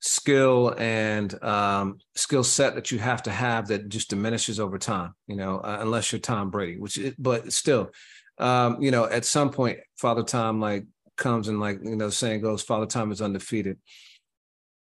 skill 0.00 0.74
and 0.76 1.42
um, 1.42 1.98
skill 2.14 2.44
set 2.44 2.74
that 2.74 2.90
you 2.90 2.98
have 2.98 3.22
to 3.22 3.30
have 3.30 3.68
that 3.68 3.88
just 3.88 4.10
diminishes 4.10 4.60
over 4.60 4.76
time, 4.78 5.14
you 5.26 5.36
know, 5.36 5.58
uh, 5.58 5.78
unless 5.80 6.12
you're 6.12 6.18
Tom 6.18 6.50
Brady, 6.50 6.78
which 6.78 6.98
it, 6.98 7.14
but 7.18 7.52
still 7.52 7.90
um, 8.38 8.82
you 8.82 8.90
know, 8.90 9.04
at 9.04 9.24
some 9.24 9.50
point, 9.50 9.78
Father 9.96 10.22
Time 10.22 10.60
like 10.60 10.84
comes 11.16 11.48
and 11.48 11.60
like 11.60 11.78
you 11.82 11.96
know, 11.96 12.10
saying 12.10 12.40
goes, 12.40 12.62
Father 12.62 12.86
Time 12.86 13.12
is 13.12 13.22
undefeated. 13.22 13.78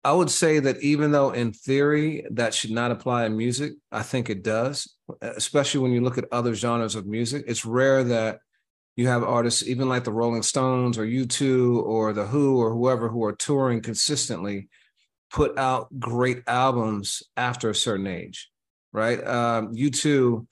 I 0.07 0.13
would 0.13 0.31
say 0.31 0.59
that 0.59 0.81
even 0.81 1.11
though 1.11 1.31
in 1.31 1.51
theory 1.51 2.25
that 2.31 2.53
should 2.53 2.71
not 2.71 2.91
apply 2.91 3.25
in 3.25 3.35
music, 3.35 3.73
I 3.91 4.03
think 4.03 4.29
it 4.29 4.41
does, 4.41 4.95
especially 5.19 5.81
when 5.81 5.91
you 5.91 5.99
look 5.99 6.17
at 6.17 6.31
other 6.31 6.55
genres 6.55 6.95
of 6.95 7.05
music. 7.05 7.43
It's 7.45 7.65
rare 7.65 8.05
that 8.05 8.39
you 8.95 9.09
have 9.09 9.21
artists, 9.21 9.67
even 9.67 9.89
like 9.89 10.05
the 10.05 10.13
Rolling 10.13 10.43
Stones 10.43 10.97
or 10.97 11.05
U2 11.05 11.83
or 11.83 12.13
the 12.13 12.25
Who 12.25 12.57
or 12.57 12.71
whoever 12.71 13.09
who 13.09 13.21
are 13.25 13.35
touring 13.35 13.81
consistently, 13.81 14.69
put 15.29 15.57
out 15.57 15.89
great 15.99 16.41
albums 16.47 17.21
after 17.35 17.69
a 17.69 17.75
certain 17.75 18.07
age, 18.07 18.49
right? 18.93 19.21
Um, 19.27 19.75
U2 19.75 20.47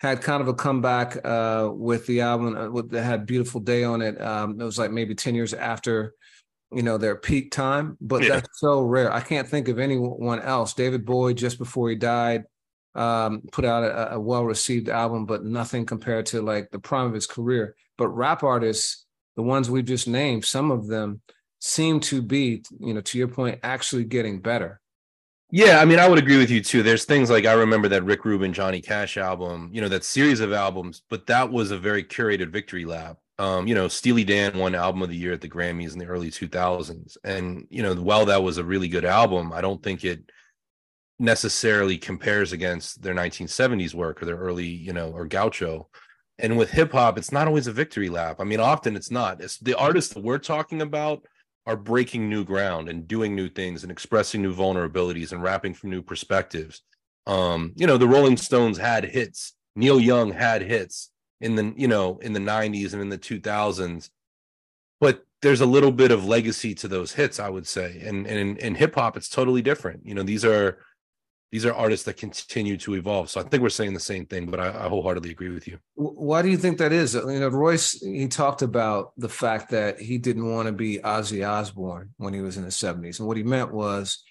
had 0.00 0.20
kind 0.20 0.42
of 0.42 0.48
a 0.48 0.54
comeback 0.54 1.16
uh, 1.24 1.70
with 1.72 2.06
the 2.06 2.20
album 2.20 2.54
uh, 2.54 2.82
that 2.90 3.02
had 3.02 3.24
"Beautiful 3.24 3.62
Day" 3.62 3.82
on 3.82 4.02
it. 4.02 4.20
Um, 4.20 4.60
it 4.60 4.64
was 4.64 4.78
like 4.78 4.90
maybe 4.90 5.14
ten 5.14 5.34
years 5.34 5.54
after, 5.54 6.12
you 6.72 6.82
know, 6.82 6.98
their 6.98 7.16
peak 7.16 7.50
time. 7.50 7.96
But 8.00 8.22
yeah. 8.22 8.28
that's 8.34 8.60
so 8.60 8.82
rare. 8.82 9.12
I 9.12 9.20
can't 9.20 9.48
think 9.48 9.68
of 9.68 9.78
anyone 9.78 10.40
else. 10.40 10.74
David 10.74 11.04
Bowie, 11.04 11.34
just 11.34 11.58
before 11.58 11.90
he 11.90 11.96
died, 11.96 12.44
um, 12.94 13.42
put 13.52 13.64
out 13.64 13.84
a, 13.84 14.14
a 14.14 14.20
well-received 14.20 14.88
album, 14.88 15.26
but 15.26 15.44
nothing 15.44 15.86
compared 15.86 16.26
to 16.26 16.42
like 16.42 16.70
the 16.70 16.78
prime 16.78 17.06
of 17.06 17.14
his 17.14 17.26
career. 17.26 17.76
But 17.98 18.08
rap 18.08 18.42
artists, 18.42 19.04
the 19.36 19.42
ones 19.42 19.70
we've 19.70 19.84
just 19.84 20.08
named, 20.08 20.44
some 20.44 20.70
of 20.70 20.86
them 20.86 21.20
seem 21.60 22.00
to 22.00 22.22
be, 22.22 22.62
you 22.78 22.94
know, 22.94 23.00
to 23.02 23.18
your 23.18 23.28
point, 23.28 23.60
actually 23.62 24.04
getting 24.04 24.40
better. 24.40 24.80
Yeah, 25.52 25.80
I 25.80 25.84
mean, 25.84 25.98
I 25.98 26.08
would 26.08 26.18
agree 26.18 26.38
with 26.38 26.50
you 26.50 26.62
too. 26.62 26.82
There's 26.82 27.04
things 27.04 27.28
like 27.28 27.44
I 27.44 27.52
remember 27.52 27.88
that 27.88 28.04
Rick 28.04 28.24
Rubin, 28.24 28.52
Johnny 28.52 28.80
Cash 28.80 29.16
album, 29.16 29.70
you 29.72 29.80
know, 29.80 29.88
that 29.88 30.04
series 30.04 30.40
of 30.40 30.52
albums, 30.52 31.02
but 31.10 31.26
that 31.26 31.50
was 31.50 31.72
a 31.72 31.78
very 31.78 32.04
curated 32.04 32.50
victory 32.50 32.84
lap. 32.84 33.18
Um, 33.40 33.66
you 33.66 33.74
know, 33.74 33.88
Steely 33.88 34.22
Dan 34.22 34.58
won 34.58 34.74
album 34.74 35.00
of 35.00 35.08
the 35.08 35.16
year 35.16 35.32
at 35.32 35.40
the 35.40 35.48
Grammys 35.48 35.94
in 35.94 35.98
the 35.98 36.04
early 36.04 36.30
2000s. 36.30 37.16
And, 37.24 37.66
you 37.70 37.82
know, 37.82 37.94
while 37.94 38.26
that 38.26 38.42
was 38.42 38.58
a 38.58 38.64
really 38.64 38.86
good 38.86 39.06
album, 39.06 39.50
I 39.50 39.62
don't 39.62 39.82
think 39.82 40.04
it 40.04 40.30
necessarily 41.18 41.96
compares 41.96 42.52
against 42.52 43.00
their 43.00 43.14
1970s 43.14 43.94
work 43.94 44.20
or 44.20 44.26
their 44.26 44.36
early, 44.36 44.66
you 44.66 44.92
know, 44.92 45.10
or 45.10 45.26
Gaucho. 45.26 45.88
And 46.38 46.58
with 46.58 46.70
hip 46.70 46.92
hop, 46.92 47.16
it's 47.16 47.32
not 47.32 47.46
always 47.46 47.66
a 47.66 47.72
victory 47.72 48.10
lap. 48.10 48.40
I 48.40 48.44
mean, 48.44 48.60
often 48.60 48.94
it's 48.94 49.10
not. 49.10 49.40
It's 49.40 49.56
the 49.56 49.74
artists 49.74 50.12
that 50.12 50.22
we're 50.22 50.36
talking 50.36 50.82
about 50.82 51.22
are 51.64 51.76
breaking 51.76 52.28
new 52.28 52.44
ground 52.44 52.90
and 52.90 53.08
doing 53.08 53.34
new 53.34 53.48
things 53.48 53.84
and 53.84 53.90
expressing 53.90 54.42
new 54.42 54.54
vulnerabilities 54.54 55.32
and 55.32 55.42
rapping 55.42 55.72
from 55.72 55.88
new 55.88 56.02
perspectives. 56.02 56.82
Um, 57.26 57.72
you 57.74 57.86
know, 57.86 57.96
the 57.96 58.06
Rolling 58.06 58.36
Stones 58.36 58.76
had 58.76 59.04
hits. 59.04 59.54
Neil 59.76 59.98
Young 59.98 60.30
had 60.30 60.60
hits 60.60 61.09
in 61.40 61.56
the, 61.56 61.72
you 61.76 61.88
know, 61.88 62.18
in 62.18 62.32
the 62.32 62.40
90s 62.40 62.92
and 62.92 63.02
in 63.02 63.08
the 63.08 63.18
2000s. 63.18 64.10
But 65.00 65.24
there's 65.42 65.60
a 65.60 65.66
little 65.66 65.92
bit 65.92 66.10
of 66.10 66.24
legacy 66.24 66.74
to 66.76 66.88
those 66.88 67.12
hits, 67.12 67.40
I 67.40 67.48
would 67.48 67.66
say. 67.66 68.02
And 68.04 68.26
and 68.26 68.38
in, 68.38 68.56
in 68.58 68.74
hip 68.74 68.94
hop, 68.94 69.16
it's 69.16 69.28
totally 69.28 69.62
different. 69.62 70.04
You 70.04 70.14
know, 70.14 70.22
these 70.22 70.44
are 70.44 70.78
these 71.50 71.66
are 71.66 71.74
artists 71.74 72.04
that 72.06 72.16
continue 72.16 72.76
to 72.76 72.94
evolve. 72.94 73.28
So 73.28 73.40
I 73.40 73.44
think 73.44 73.62
we're 73.62 73.70
saying 73.70 73.94
the 73.94 74.00
same 74.00 74.24
thing, 74.24 74.46
but 74.46 74.60
I, 74.60 74.68
I, 74.68 74.88
wholeheartedly 74.88 75.30
agree 75.30 75.48
with 75.48 75.66
you. 75.66 75.78
Why 75.96 76.42
do 76.42 76.48
you 76.48 76.56
think 76.56 76.78
that 76.78 76.92
is? 76.92 77.14
You 77.14 77.40
know, 77.40 77.48
Royce 77.48 77.92
he 78.00 78.28
talked 78.28 78.62
about 78.62 79.12
the 79.16 79.28
fact 79.28 79.70
that 79.70 80.00
he 80.00 80.18
didn't 80.18 80.48
want 80.48 80.66
to 80.66 80.72
be 80.72 80.98
Ozzy 80.98 81.48
Osbourne 81.48 82.10
when 82.18 82.34
he 82.34 82.40
was 82.40 82.56
in 82.56 82.64
the 82.64 82.70
'70s, 82.70 83.18
and 83.18 83.26
what 83.26 83.36
he 83.36 83.42
meant 83.42 83.72
was, 83.72 84.22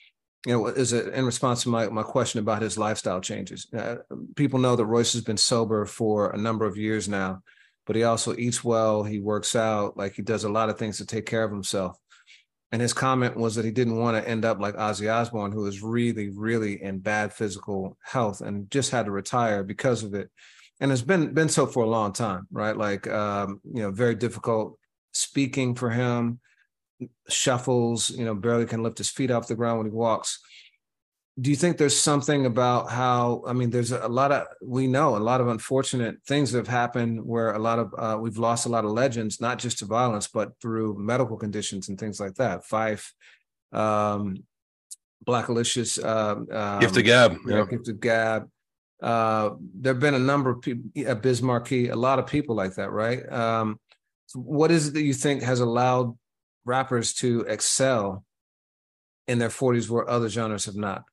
you 0.45 0.53
know, 0.53 0.67
is 0.67 0.93
it 0.93 1.13
in 1.13 1.25
response 1.25 1.63
to 1.63 1.69
my 1.69 1.89
my 1.89 2.03
question 2.03 2.39
about 2.39 2.61
his 2.61 2.77
lifestyle 2.77 3.21
changes? 3.21 3.67
Uh, 3.77 3.97
people 4.35 4.59
know 4.59 4.75
that 4.75 4.85
Royce 4.85 5.13
has 5.13 5.21
been 5.21 5.37
sober 5.37 5.85
for 5.85 6.29
a 6.29 6.37
number 6.37 6.65
of 6.65 6.77
years 6.77 7.09
now, 7.09 7.41
but 7.85 7.95
he 7.95 8.03
also 8.03 8.35
eats 8.35 8.63
well. 8.63 9.03
He 9.03 9.19
works 9.19 9.55
out, 9.55 9.97
like 9.97 10.13
he 10.13 10.21
does 10.21 10.45
a 10.45 10.49
lot 10.49 10.69
of 10.69 10.77
things 10.77 10.97
to 10.97 11.05
take 11.05 11.25
care 11.25 11.43
of 11.43 11.51
himself. 11.51 11.97
And 12.71 12.81
his 12.81 12.93
comment 12.93 13.35
was 13.35 13.55
that 13.55 13.65
he 13.65 13.71
didn't 13.71 13.97
want 13.97 14.15
to 14.15 14.29
end 14.29 14.45
up 14.45 14.59
like 14.59 14.75
Ozzy 14.75 15.11
Osbourne, 15.11 15.51
who 15.51 15.63
was 15.63 15.81
really, 15.81 16.29
really 16.29 16.81
in 16.81 16.99
bad 16.99 17.33
physical 17.33 17.97
health 18.03 18.41
and 18.41 18.69
just 18.69 18.91
had 18.91 19.07
to 19.07 19.11
retire 19.11 19.63
because 19.63 20.03
of 20.03 20.13
it. 20.13 20.29
And 20.79 20.91
it's 20.91 21.01
been 21.01 21.33
been 21.33 21.49
so 21.49 21.65
for 21.65 21.83
a 21.83 21.89
long 21.89 22.13
time, 22.13 22.47
right? 22.51 22.77
Like 22.77 23.07
um, 23.07 23.59
you 23.73 23.81
know, 23.81 23.91
very 23.91 24.15
difficult 24.15 24.77
speaking 25.11 25.75
for 25.75 25.89
him, 25.89 26.39
shuffles, 27.27 28.09
you 28.09 28.25
know, 28.25 28.35
barely 28.35 28.65
can 28.65 28.83
lift 28.83 28.97
his 28.97 29.09
feet 29.09 29.31
off 29.31 29.47
the 29.47 29.55
ground 29.55 29.79
when 29.79 29.87
he 29.87 29.93
walks. 29.93 30.39
Do 31.39 31.49
you 31.49 31.55
think 31.55 31.77
there's 31.77 31.97
something 31.97 32.45
about 32.45 32.89
how 32.89 33.43
i 33.47 33.53
mean 33.53 33.69
there's 33.69 33.93
a 33.93 34.09
lot 34.09 34.31
of 34.31 34.45
we 34.61 34.87
know 34.87 35.15
a 35.15 35.17
lot 35.17 35.39
of 35.39 35.47
unfortunate 35.47 36.17
things 36.27 36.51
that 36.51 36.57
have 36.57 36.67
happened 36.67 37.23
where 37.23 37.53
a 37.53 37.59
lot 37.59 37.79
of 37.79 37.93
uh, 37.97 38.17
we've 38.19 38.37
lost 38.37 38.65
a 38.65 38.69
lot 38.69 38.83
of 38.83 38.91
legends 38.91 39.39
not 39.39 39.57
just 39.57 39.79
to 39.79 39.85
violence 39.85 40.27
but 40.27 40.51
through 40.61 40.97
medical 40.99 41.37
conditions 41.37 41.87
and 41.87 41.97
things 41.97 42.19
like 42.19 42.35
that. 42.35 42.65
Phife 42.65 43.11
um 43.71 44.43
Blackalicious 45.25 46.03
uh, 46.03 46.55
um, 46.57 46.79
gift 46.79 46.97
of 46.97 47.03
gab 47.03 47.37
yeah, 47.45 47.65
gift 47.69 47.87
of 47.87 47.99
gab. 47.99 48.49
Uh 49.01 49.51
there 49.75 49.93
have 49.93 50.01
been 50.01 50.15
a 50.15 50.19
number 50.19 50.49
of 50.49 50.61
people 50.61 50.89
Biz 51.15 51.41
a 51.41 51.95
lot 51.95 52.19
of 52.19 52.27
people 52.27 52.55
like 52.55 52.75
that 52.75 52.91
right? 52.91 53.21
Um 53.31 53.79
what 54.33 54.71
is 54.71 54.89
it 54.89 54.93
that 54.95 55.03
you 55.03 55.13
think 55.13 55.41
has 55.41 55.61
allowed 55.61 56.17
rappers 56.65 57.13
to 57.15 57.41
excel 57.41 58.23
in 59.27 59.39
their 59.39 59.49
40s 59.49 59.89
where 59.89 60.09
other 60.09 60.29
genres 60.29 60.65
have 60.65 60.75
not 60.75 61.03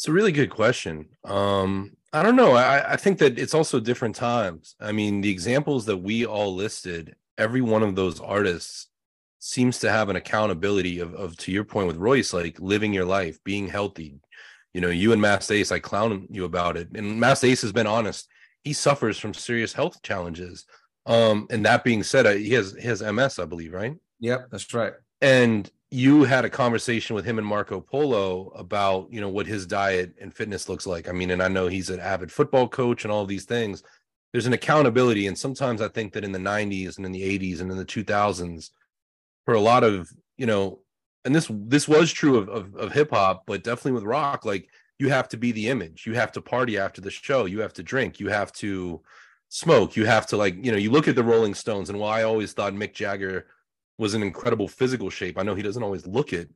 it's 0.00 0.08
a 0.08 0.12
really 0.12 0.32
good 0.32 0.48
question. 0.48 1.10
Um, 1.26 1.94
I 2.10 2.22
don't 2.22 2.34
know. 2.34 2.52
I, 2.52 2.94
I 2.94 2.96
think 2.96 3.18
that 3.18 3.38
it's 3.38 3.52
also 3.52 3.78
different 3.78 4.16
times. 4.16 4.74
I 4.80 4.92
mean, 4.92 5.20
the 5.20 5.28
examples 5.28 5.84
that 5.84 5.98
we 5.98 6.24
all 6.24 6.54
listed, 6.54 7.16
every 7.36 7.60
one 7.60 7.82
of 7.82 7.96
those 7.96 8.18
artists 8.18 8.86
seems 9.40 9.78
to 9.80 9.90
have 9.90 10.08
an 10.08 10.16
accountability 10.16 11.00
of, 11.00 11.12
of 11.12 11.36
to 11.36 11.52
your 11.52 11.64
point 11.64 11.86
with 11.86 11.98
Royce, 11.98 12.32
like 12.32 12.58
living 12.58 12.94
your 12.94 13.04
life, 13.04 13.44
being 13.44 13.68
healthy. 13.68 14.22
You 14.72 14.80
know, 14.80 14.88
you 14.88 15.12
and 15.12 15.20
Masta 15.20 15.52
Ace, 15.52 15.70
I 15.70 15.80
clown 15.80 16.26
you 16.30 16.46
about 16.46 16.78
it. 16.78 16.88
And 16.94 17.20
Masta 17.20 17.48
Ace 17.48 17.60
has 17.60 17.72
been 17.72 17.86
honest. 17.86 18.26
He 18.64 18.72
suffers 18.72 19.18
from 19.18 19.34
serious 19.34 19.74
health 19.74 20.02
challenges. 20.02 20.64
Um, 21.04 21.46
and 21.50 21.66
that 21.66 21.84
being 21.84 22.02
said, 22.04 22.24
he 22.38 22.54
has 22.54 22.74
he 22.74 22.88
has 22.88 23.02
MS, 23.02 23.38
I 23.38 23.44
believe, 23.44 23.74
right? 23.74 23.96
Yep, 24.20 24.48
that's 24.50 24.72
right. 24.74 24.92
And 25.20 25.70
you 25.90 26.24
had 26.24 26.44
a 26.44 26.50
conversation 26.50 27.16
with 27.16 27.24
him 27.24 27.38
and 27.38 27.46
Marco 27.46 27.80
Polo 27.80 28.50
about 28.54 29.08
you 29.10 29.20
know 29.20 29.28
what 29.28 29.46
his 29.46 29.66
diet 29.66 30.14
and 30.20 30.32
fitness 30.32 30.68
looks 30.68 30.86
like. 30.86 31.08
I 31.08 31.12
mean, 31.12 31.30
and 31.30 31.42
I 31.42 31.48
know 31.48 31.66
he's 31.66 31.90
an 31.90 32.00
avid 32.00 32.30
football 32.30 32.68
coach 32.68 33.04
and 33.04 33.12
all 33.12 33.26
these 33.26 33.44
things. 33.44 33.82
There's 34.32 34.46
an 34.46 34.52
accountability, 34.52 35.26
and 35.26 35.36
sometimes 35.36 35.80
I 35.82 35.88
think 35.88 36.12
that 36.12 36.24
in 36.24 36.32
the 36.32 36.38
'90s 36.38 36.96
and 36.96 37.06
in 37.06 37.12
the 37.12 37.22
'80s 37.22 37.60
and 37.60 37.70
in 37.70 37.76
the 37.76 37.84
2000s, 37.84 38.70
for 39.44 39.54
a 39.54 39.60
lot 39.60 39.82
of 39.84 40.08
you 40.36 40.46
know, 40.46 40.80
and 41.24 41.34
this 41.34 41.50
this 41.50 41.88
was 41.88 42.12
true 42.12 42.36
of 42.36 42.48
of, 42.48 42.74
of 42.76 42.92
hip 42.92 43.10
hop, 43.10 43.44
but 43.46 43.64
definitely 43.64 43.92
with 43.92 44.04
rock, 44.04 44.44
like 44.44 44.68
you 44.98 45.08
have 45.08 45.28
to 45.30 45.36
be 45.36 45.50
the 45.52 45.68
image. 45.68 46.06
You 46.06 46.14
have 46.14 46.32
to 46.32 46.40
party 46.42 46.78
after 46.78 47.00
the 47.00 47.10
show. 47.10 47.46
You 47.46 47.60
have 47.60 47.72
to 47.74 47.82
drink. 47.82 48.20
You 48.20 48.28
have 48.28 48.52
to 48.54 49.00
smoke. 49.48 49.96
You 49.96 50.06
have 50.06 50.26
to 50.28 50.36
like 50.36 50.64
you 50.64 50.70
know. 50.72 50.78
You 50.78 50.90
look 50.92 51.08
at 51.08 51.16
the 51.16 51.24
Rolling 51.24 51.54
Stones, 51.54 51.90
and 51.90 51.98
while 51.98 52.12
I 52.12 52.22
always 52.22 52.52
thought 52.52 52.74
Mick 52.74 52.94
Jagger 52.94 53.46
was 54.00 54.14
in 54.14 54.22
incredible 54.22 54.66
physical 54.66 55.10
shape. 55.10 55.38
I 55.38 55.42
know 55.42 55.54
he 55.54 55.62
doesn't 55.62 55.82
always 55.82 56.06
look 56.06 56.32
it, 56.32 56.48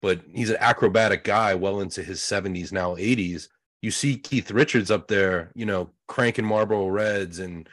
but 0.00 0.20
he's 0.32 0.50
an 0.50 0.56
acrobatic 0.60 1.24
guy 1.24 1.54
well 1.54 1.80
into 1.80 2.02
his 2.02 2.20
70s 2.20 2.72
now 2.72 2.94
80s. 2.94 3.48
You 3.82 3.90
see 3.90 4.16
Keith 4.16 4.50
Richards 4.52 4.90
up 4.90 5.08
there, 5.08 5.50
you 5.56 5.66
know, 5.66 5.90
cranking 6.06 6.44
Marlboro 6.44 6.86
Reds 6.86 7.40
and 7.40 7.68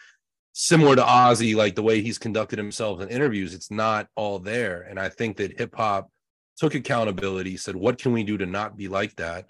similar 0.54 0.96
to 0.96 1.04
Ozzy, 1.04 1.56
like 1.56 1.76
the 1.76 1.84
way 1.84 2.02
he's 2.02 2.18
conducted 2.18 2.58
himself 2.58 3.02
in 3.02 3.10
interviews, 3.10 3.54
it's 3.54 3.70
not 3.70 4.08
all 4.16 4.40
there. 4.40 4.82
And 4.82 5.00
I 5.00 5.10
think 5.10 5.38
that 5.38 5.60
hip 5.60 5.76
hop 5.76 6.10
took 6.58 6.74
accountability, 6.74 7.56
said, 7.56 7.76
what 7.76 8.00
can 8.00 8.12
we 8.12 8.24
do 8.24 8.38
to 8.40 8.48
not 8.48 8.78
be 8.78 8.88
like 8.88 9.16
that? 9.18 9.50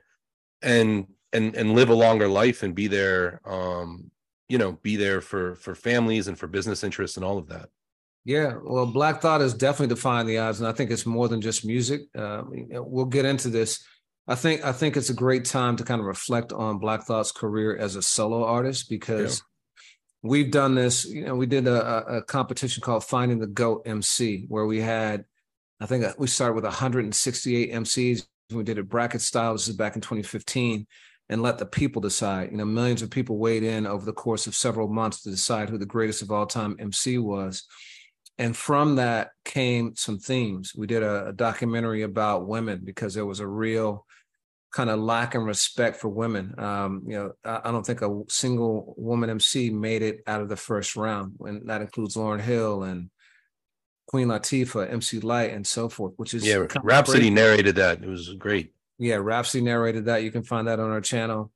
And 0.61 1.07
and 1.31 1.55
and 1.55 1.73
live 1.73 1.89
a 1.89 1.93
longer 1.93 2.27
life 2.27 2.63
and 2.63 2.75
be 2.75 2.87
there 2.87 3.39
um, 3.45 4.11
you 4.49 4.57
know, 4.57 4.73
be 4.73 4.97
there 4.97 5.21
for 5.21 5.55
for 5.55 5.73
families 5.73 6.27
and 6.27 6.37
for 6.37 6.47
business 6.47 6.83
interests 6.83 7.15
and 7.15 7.25
all 7.25 7.37
of 7.37 7.47
that. 7.47 7.69
Yeah, 8.25 8.55
well, 8.63 8.85
Black 8.85 9.21
Thought 9.21 9.41
has 9.41 9.53
definitely 9.53 9.95
defined 9.95 10.27
the 10.27 10.37
odds, 10.39 10.59
and 10.59 10.67
I 10.67 10.71
think 10.71 10.91
it's 10.91 11.05
more 11.05 11.27
than 11.27 11.41
just 11.41 11.65
music. 11.65 12.01
Uh, 12.17 12.43
we'll 12.45 13.05
get 13.05 13.25
into 13.25 13.49
this. 13.49 13.83
I 14.27 14.35
think 14.35 14.63
I 14.63 14.71
think 14.71 14.97
it's 14.97 15.09
a 15.09 15.15
great 15.15 15.45
time 15.45 15.75
to 15.77 15.83
kind 15.83 15.99
of 15.99 16.05
reflect 16.05 16.53
on 16.53 16.77
Black 16.77 17.03
Thought's 17.03 17.31
career 17.31 17.75
as 17.75 17.95
a 17.95 18.01
solo 18.01 18.43
artist 18.43 18.89
because 18.89 19.39
yeah. 19.39 20.29
we've 20.29 20.51
done 20.51 20.75
this. 20.75 21.05
You 21.05 21.25
know, 21.25 21.35
we 21.35 21.47
did 21.47 21.65
a, 21.65 22.17
a, 22.17 22.21
competition 22.21 22.83
called 22.83 23.03
Finding 23.03 23.39
the 23.39 23.47
Goat 23.47 23.83
MC, 23.85 24.45
where 24.47 24.65
we 24.65 24.81
had, 24.81 25.25
I 25.79 25.87
think 25.87 26.05
we 26.19 26.27
started 26.27 26.53
with 26.53 26.65
168 26.65 27.71
MCs. 27.71 28.27
We 28.51 28.63
did 28.63 28.77
it 28.77 28.89
bracket 28.89 29.21
style. 29.21 29.53
This 29.53 29.67
is 29.67 29.75
back 29.75 29.95
in 29.95 30.01
2015 30.01 30.85
and 31.29 31.41
let 31.41 31.57
the 31.57 31.65
people 31.65 32.01
decide. 32.01 32.51
You 32.51 32.57
know, 32.57 32.65
millions 32.65 33.01
of 33.01 33.09
people 33.09 33.37
weighed 33.37 33.63
in 33.63 33.87
over 33.87 34.05
the 34.05 34.13
course 34.13 34.45
of 34.45 34.55
several 34.55 34.87
months 34.87 35.23
to 35.23 35.31
decide 35.31 35.69
who 35.69 35.77
the 35.77 35.85
greatest 35.85 36.21
of 36.21 36.31
all 36.31 36.45
time 36.45 36.75
MC 36.79 37.17
was 37.17 37.65
and 38.39 38.55
from 38.55 38.95
that 38.95 39.31
came 39.43 39.95
some 39.95 40.17
themes. 40.17 40.73
We 40.73 40.87
did 40.87 41.03
a, 41.03 41.27
a 41.27 41.33
documentary 41.33 42.03
about 42.03 42.47
women 42.47 42.81
because 42.83 43.13
there 43.13 43.25
was 43.25 43.41
a 43.41 43.47
real 43.47 44.05
kind 44.71 44.89
of 44.89 44.99
lack 44.99 45.35
in 45.35 45.41
respect 45.41 45.97
for 45.97 46.07
women. 46.07 46.55
Um, 46.57 47.03
you 47.05 47.17
know, 47.17 47.31
I, 47.43 47.61
I, 47.65 47.71
don't 47.71 47.85
think 47.85 48.01
a 48.01 48.21
single 48.29 48.93
woman 48.97 49.29
MC 49.29 49.71
made 49.71 50.03
it 50.03 50.21
out 50.25 50.41
of 50.41 50.47
the 50.47 50.55
first 50.55 50.95
round, 50.95 51.33
and 51.41 51.69
that 51.69 51.81
includes 51.81 52.15
Lauryn 52.15 52.39
Hill 52.39 52.83
and 52.83 53.09
Queen 54.07 54.29
Latifah, 54.29 54.89
MC 54.89 55.19
Lyte 55.19 55.51
and 55.51 55.67
so 55.67 55.89
forth. 55.89 56.13
Which 56.15 56.33
is 56.33 56.47
yeah, 56.47 56.65
Rapsody 56.81 57.29
narrated 57.29 57.75
that. 57.75 58.01
It 58.01 58.07
was 58.07 58.33
great. 58.35 58.73
Yeah, 58.99 59.15
Rapsody 59.15 59.65
narrated 59.65 60.05
that. 60.05 60.23
You 60.23 60.31
can 60.31 60.43
find 60.43 60.67
that 60.69 60.79
on 60.79 60.91
our 60.91 61.01
channel. 61.01 61.51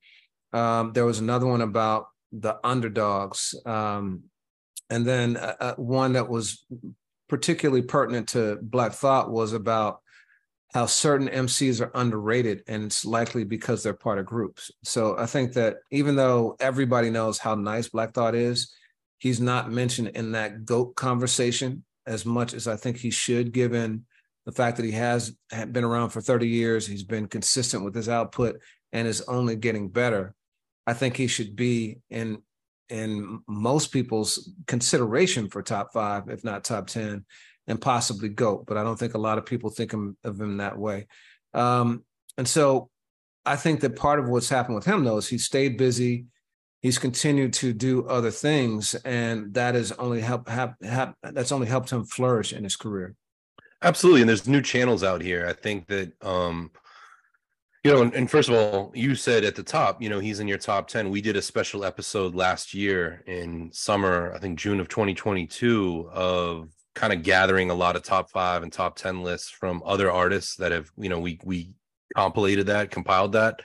Um, 0.52 0.92
there 0.92 1.06
was 1.06 1.20
another 1.20 1.46
one 1.46 1.62
about 1.62 2.08
the 2.34 2.58
underdogs. 2.62 3.56
Um, 3.66 4.24
and 4.94 5.08
then 5.08 5.38
uh, 5.38 5.56
uh, 5.60 5.76
one 5.76 6.14
that 6.14 6.30
was 6.30 6.64
particularly 7.28 7.82
pertinent 7.82 8.30
to 8.30 8.60
Black 8.62 8.92
Thought 8.92 9.32
was 9.32 9.54
about 9.54 10.02
how 10.72 10.86
certain 10.86 11.28
MCs 11.30 11.82
are 11.82 11.90
underrated, 11.96 12.62
and 12.68 12.84
it's 12.84 13.04
likely 13.04 13.44
because 13.44 13.82
they're 13.82 13.96
part 13.96 14.20
of 14.20 14.28
groups. 14.28 14.70
So 14.84 15.18
I 15.18 15.26
think 15.26 15.54
that 15.54 15.78
even 15.90 16.16
though 16.16 16.56
everybody 16.60 17.10
knows 17.10 17.40
how 17.40 17.56
nice 17.56 17.90
Black 17.90 18.14
Thought 18.14 18.36
is, 18.36 18.72
he's 19.18 19.42
not 19.42 19.72
mentioned 19.72 20.10
in 20.10 20.34
that 20.34 20.64
GOAT 20.64 20.96
conversation 20.96 21.84
as 22.06 22.24
much 22.24 22.54
as 22.54 22.68
I 22.68 22.76
think 22.76 22.98
he 22.98 23.10
should, 23.10 23.52
given 23.52 24.06
the 24.46 24.52
fact 24.52 24.78
that 24.78 24.86
he 24.86 24.92
has 24.92 25.36
been 25.72 25.84
around 25.84 26.10
for 26.10 26.22
30 26.22 26.48
years, 26.48 26.86
he's 26.86 27.04
been 27.04 27.28
consistent 27.28 27.84
with 27.84 27.96
his 27.96 28.10
output, 28.10 28.60
and 28.92 29.08
is 29.08 29.22
only 29.22 29.56
getting 29.56 29.90
better. 29.90 30.36
I 30.86 30.94
think 30.94 31.18
he 31.18 31.26
should 31.26 31.56
be 31.56 31.98
in 32.12 32.44
in 32.94 33.42
most 33.48 33.92
people's 33.92 34.52
consideration 34.68 35.50
for 35.50 35.64
top 35.64 35.92
five, 35.92 36.30
if 36.30 36.44
not 36.44 36.64
top 36.64 36.88
10. 36.88 37.26
and 37.66 37.82
possibly 37.82 38.30
GOAT, 38.30 38.66
but 38.68 38.78
I 38.78 38.84
don't 38.84 39.00
think 39.00 39.16
a 39.16 39.18
lot 39.18 39.38
of 39.38 39.46
people 39.46 39.70
think 39.70 39.94
of 39.94 40.40
him 40.40 40.58
that 40.58 40.78
way. 40.78 41.08
Um, 41.54 42.04
and 42.38 42.48
so 42.48 42.90
I 43.46 43.56
think 43.56 43.80
that 43.82 43.96
part 43.96 44.20
of 44.20 44.30
what's 44.30 44.50
happened 44.50 44.76
with 44.76 44.86
him 44.86 45.04
though 45.04 45.18
is 45.18 45.28
he 45.28 45.38
stayed 45.38 45.78
busy. 45.78 46.26
He's 46.82 47.00
continued 47.00 47.54
to 47.54 47.74
do 47.74 48.06
other 48.08 48.32
things, 48.32 48.94
and 48.94 49.54
that 49.54 49.76
has 49.76 49.94
only 49.94 50.20
helped 50.20 50.50
have, 50.50 50.76
have 50.84 51.14
that's 51.24 51.54
only 51.54 51.68
helped 51.68 51.90
him 51.90 52.04
flourish 52.04 52.52
in 52.52 52.66
his 52.66 52.76
career. 52.76 53.16
Absolutely, 53.82 54.22
and 54.22 54.30
there's 54.30 54.48
new 54.48 54.62
channels 54.62 55.02
out 55.02 55.22
here. 55.22 55.48
I 55.48 55.54
think 55.54 55.88
that 55.88 56.12
um, 56.22 56.72
you 57.84 57.92
know, 57.92 58.02
and, 58.02 58.14
and, 58.14 58.32
first 58.32 58.48
of 58.48 58.56
all, 58.56 58.92
you 58.96 59.14
said 59.14 59.44
at 59.44 59.56
the 59.56 59.64
top, 59.64 60.02
you 60.02 60.10
know, 60.10 60.20
he's 60.20 60.40
in 60.40 60.48
your 60.48 60.58
top 60.58 60.88
10. 60.88 61.10
We 61.10 61.20
did 61.20 61.36
a 61.36 61.42
special 61.42 61.84
episode 61.84 62.34
last 62.34 62.74
year 62.74 63.24
in 63.28 63.72
summer, 63.74 64.32
I 64.34 64.40
think 64.40 64.58
June 64.58 64.80
of 64.80 64.88
2022, 64.88 66.10
of 66.14 66.70
kind 66.96 67.12
of 67.12 67.24
gathering 67.24 67.72
a 67.72 67.76
lot 67.76 67.98
of 67.98 68.04
top 68.04 68.30
five 68.30 68.64
and 68.64 68.72
top 68.72 68.96
10 68.96 69.22
lists 69.22 69.50
from 69.50 69.84
other 69.86 70.10
artists 70.10 70.56
that 70.58 70.72
have, 70.72 70.90
you 70.98 71.10
know, 71.10 71.20
we 71.20 71.40
we 71.44 71.76
compilated 72.16 72.68
that, 72.68 72.90
compiled 72.90 73.34
that. 73.34 73.62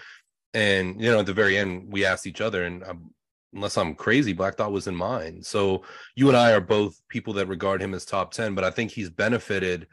And, 0.53 1.01
you 1.01 1.11
know, 1.11 1.21
at 1.21 1.27
the 1.27 1.33
very 1.33 1.57
end, 1.57 1.93
we 1.93 2.05
asked 2.05 2.27
each 2.27 2.41
other, 2.41 2.65
and 2.65 2.83
um, 2.83 3.11
unless 3.55 3.77
I'm 3.77 3.95
crazy, 3.95 4.33
Black 4.33 4.57
Thought 4.57 4.73
was 4.73 4.89
in 4.89 4.97
mine. 4.97 5.43
So 5.43 5.85
you 6.17 6.29
and 6.29 6.37
I 6.37 6.53
are 6.53 6.61
both 6.61 7.01
people 7.09 7.35
that 7.35 7.47
regard 7.47 7.81
him 7.81 7.95
as 7.95 8.05
top 8.05 8.33
10, 8.33 8.55
but 8.55 8.65
I 8.65 8.71
think 8.71 8.91
he's 8.91 9.11
benefited 9.11 9.87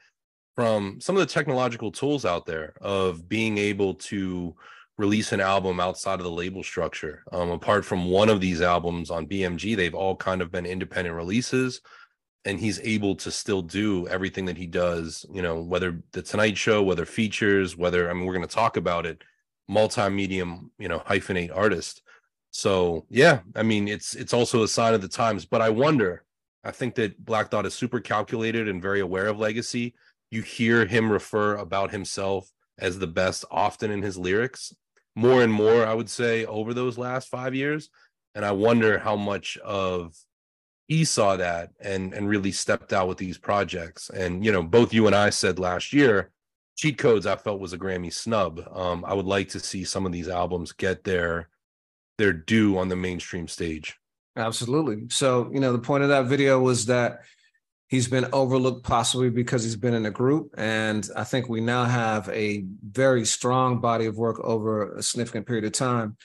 from 0.56 1.00
some 1.02 1.16
of 1.16 1.20
the 1.20 1.34
technological 1.34 1.92
tools 1.92 2.26
out 2.26 2.46
there 2.46 2.74
of 2.82 3.28
being 3.28 3.58
able 3.58 3.94
to 3.94 4.56
release 4.98 5.34
an 5.34 5.42
album 5.42 5.80
outside 5.80 6.20
of 6.20 6.24
the 6.24 6.32
label 6.32 6.64
structure. 6.64 7.24
Um, 7.34 7.52
apart 7.52 7.84
from 7.84 8.10
one 8.10 8.30
of 8.30 8.40
these 8.40 8.62
albums 8.62 9.12
on 9.12 9.28
BMG, 9.28 9.76
they've 9.76 9.94
all 9.94 10.16
kind 10.16 10.42
of 10.42 10.52
been 10.52 10.66
independent 10.66 11.16
releases. 11.16 11.82
And 12.46 12.60
he's 12.60 12.80
able 12.82 13.16
to 13.16 13.32
still 13.32 13.64
do 13.64 14.08
everything 14.08 14.46
that 14.46 14.56
he 14.56 14.68
does, 14.68 15.26
you 15.34 15.42
know, 15.42 15.62
whether 15.62 16.00
the 16.12 16.22
Tonight 16.22 16.56
Show, 16.56 16.84
whether 16.84 17.06
features, 17.06 17.76
whether, 17.76 18.10
I 18.10 18.14
mean, 18.14 18.26
we're 18.26 18.36
going 18.36 18.48
to 18.48 18.56
talk 18.56 18.78
about 18.78 19.08
it, 19.08 19.24
multi-medium, 19.68 20.72
you 20.78 20.88
know, 20.88 21.00
hyphenate 21.00 21.54
artist. 21.54 22.04
So 22.52 23.06
yeah, 23.10 23.40
I 23.56 23.64
mean, 23.64 23.88
it's 23.88 24.16
it's 24.16 24.34
also 24.34 24.64
a 24.64 24.68
sign 24.68 24.94
of 24.94 25.02
the 25.02 25.08
times. 25.08 25.44
But 25.44 25.62
I 25.62 25.70
wonder, 25.70 26.24
I 26.64 26.72
think 26.72 26.96
that 26.96 27.26
Black 27.26 27.50
Thought 27.50 27.66
is 27.66 27.74
super 27.74 28.00
calculated 28.00 28.70
and 28.70 28.82
very 28.82 29.02
aware 29.02 29.28
of 29.28 29.40
legacy 29.40 29.96
you 30.32 30.41
hear 30.41 30.86
him 30.86 31.12
refer 31.12 31.55
about 31.55 31.91
himself 31.91 32.50
as 32.77 33.00
the 33.00 33.08
best 33.08 33.46
often 33.50 33.91
in 33.91 34.01
his 34.01 34.17
lyrics 34.17 34.74
more 35.15 35.41
and 35.41 35.51
more 35.51 35.86
i 35.86 35.94
would 35.94 36.10
say 36.10 36.46
over 36.46 36.74
those 36.74 36.98
last 36.98 37.29
five 37.29 37.55
years. 37.55 37.89
And 38.34 38.44
i 38.44 38.51
wonder 38.51 39.00
how 39.00 39.15
much 39.15 39.58
of 39.58 40.13
he 40.88 41.05
saw 41.05 41.38
that 41.38 41.72
and 41.79 42.13
and 42.13 42.27
really 42.27 42.51
stepped 42.51 42.94
out 42.94 43.08
with 43.08 43.17
these 43.17 43.38
projects. 43.38 44.10
And 44.10 44.46
you 44.46 44.51
know 44.51 44.62
both 44.62 44.94
you 44.94 45.08
and 45.08 45.15
i 45.15 45.29
said 45.29 45.58
last 45.58 45.94
year 45.94 46.32
cheat 46.75 46.98
codes 46.98 47.25
i 47.25 47.38
felt 47.38 47.62
was 47.62 47.74
a 47.74 47.77
grammy 47.77 48.12
snub. 48.12 48.62
Um 48.74 49.05
i 49.08 49.13
would 49.13 49.25
like 49.25 49.50
to 49.50 49.60
see 49.60 49.86
some 49.86 50.05
of 50.05 50.12
these 50.12 50.27
albums 50.27 50.74
get 50.74 51.03
their 51.03 51.50
their 52.17 52.34
due 52.34 52.77
on 52.77 52.89
the 52.89 52.96
mainstream 52.96 53.48
stage. 53.48 53.98
Absolutely. 54.38 55.05
So 55.10 55.50
you 55.53 55.62
know 55.62 55.72
the 55.72 55.79
point 55.79 56.03
of 56.03 56.10
that 56.10 56.25
video 56.25 56.60
was 56.60 56.88
that 56.88 57.22
he's 57.88 58.08
been 58.08 58.27
overlooked 58.34 58.84
possibly 58.84 59.30
because 59.30 59.63
he's 59.63 59.75
been 59.75 59.94
in 59.94 60.06
a 60.06 60.12
group 60.12 60.54
and 60.58 61.10
i 61.15 61.24
think 61.24 61.48
we 61.48 61.62
now 61.62 61.84
have 61.86 62.27
a 62.30 62.65
very 62.84 63.25
strong 63.25 63.80
body 63.80 64.06
of 64.06 64.18
work 64.18 64.39
over 64.39 64.96
a 64.96 65.04
significant 65.04 65.46
period 65.46 65.65
of 65.65 65.72
time 65.72 66.18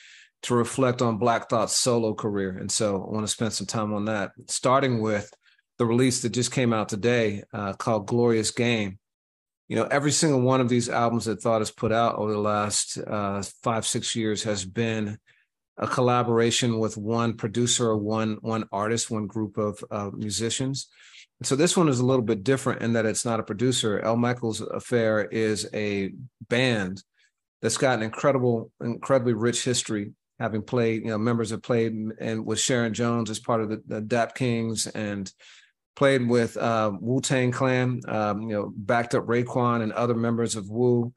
to 0.42 0.54
reflect 0.54 1.02
on 1.02 1.18
black 1.18 1.48
thought's 1.48 1.76
solo 1.76 2.14
career. 2.14 2.56
And 2.56 2.70
so 2.70 2.96
i 2.96 3.12
want 3.12 3.26
to 3.26 3.32
spend 3.32 3.52
some 3.52 3.66
time 3.66 3.92
on 3.92 4.06
that 4.06 4.32
starting 4.48 5.00
with 5.00 5.30
the 5.78 5.86
release 5.86 6.22
that 6.22 6.30
just 6.30 6.52
came 6.52 6.72
out 6.72 6.88
today 6.88 7.42
uh, 7.52 7.72
called 7.74 8.06
glorious 8.06 8.50
game. 8.50 8.98
You 9.68 9.76
know 9.76 9.84
every 9.84 10.10
single 10.10 10.40
one 10.40 10.60
of 10.60 10.68
these 10.68 10.88
albums 10.88 11.26
that 11.26 11.40
thought 11.40 11.60
has 11.60 11.70
put 11.70 11.92
out 11.92 12.16
over 12.16 12.32
the 12.32 12.38
last 12.38 12.98
uh, 12.98 13.42
five 13.62 13.86
six 13.86 14.16
years 14.16 14.42
has 14.42 14.64
been 14.64 15.18
a 15.78 15.86
collaboration 15.86 16.78
with 16.78 16.96
one 16.96 17.36
producer 17.36 17.86
or 17.88 17.96
one 17.96 18.38
one 18.40 18.64
artist 18.72 19.10
one 19.10 19.26
group 19.26 19.56
of 19.58 19.82
uh, 19.90 20.10
musicians 20.12 20.88
so 21.42 21.56
this 21.56 21.76
one 21.76 21.88
is 21.88 22.00
a 22.00 22.04
little 22.04 22.24
bit 22.24 22.44
different 22.44 22.82
in 22.82 22.92
that 22.92 23.06
it's 23.06 23.24
not 23.24 23.40
a 23.40 23.44
producer. 23.44 24.00
El 24.00 24.16
Michels 24.16 24.60
Affair 24.60 25.22
is 25.24 25.68
a 25.72 26.12
band 26.48 27.02
that's 27.62 27.78
got 27.78 27.96
an 27.98 28.02
incredible, 28.02 28.70
incredibly 28.80 29.32
rich 29.32 29.64
history, 29.64 30.12
having 30.38 30.62
played, 30.62 31.02
you 31.02 31.08
know, 31.08 31.18
members 31.18 31.50
have 31.50 31.62
played 31.62 31.92
and 32.20 32.44
with 32.44 32.58
Sharon 32.58 32.92
Jones 32.92 33.30
as 33.30 33.38
part 33.38 33.60
of 33.60 33.70
the, 33.70 33.82
the 33.86 34.00
Dap 34.00 34.34
Kings 34.34 34.86
and 34.86 35.32
played 35.96 36.26
with 36.28 36.56
uh, 36.56 36.92
Wu 37.00 37.20
Tang 37.20 37.52
Clan, 37.52 38.00
um, 38.08 38.42
you 38.42 38.56
know, 38.56 38.72
backed 38.74 39.14
up 39.14 39.26
Raekwon 39.26 39.82
and 39.82 39.92
other 39.92 40.14
members 40.14 40.56
of 40.56 40.68
Wu. 40.70 41.12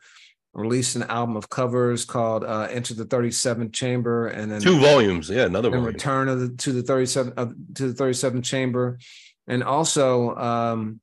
Released 0.54 0.96
an 0.96 1.04
album 1.04 1.36
of 1.36 1.50
covers 1.50 2.06
called 2.06 2.44
uh, 2.44 2.68
"Enter 2.70 2.94
the 2.94 3.06
37th 3.06 3.74
Chamber," 3.74 4.28
and 4.28 4.52
then 4.52 4.62
two 4.62 4.80
volumes. 4.80 5.28
Yeah, 5.28 5.46
another 5.46 5.72
one. 5.72 5.84
Return 5.84 6.30
of 6.30 6.40
the, 6.42 6.50
to 6.50 6.74
the 6.74 6.84
37 6.84 7.34
uh, 7.36 7.48
to 7.74 7.92
the 7.92 8.04
37th 8.04 8.44
Chamber, 8.44 9.00
and 9.48 9.64
also, 9.64 10.36
um, 10.36 11.00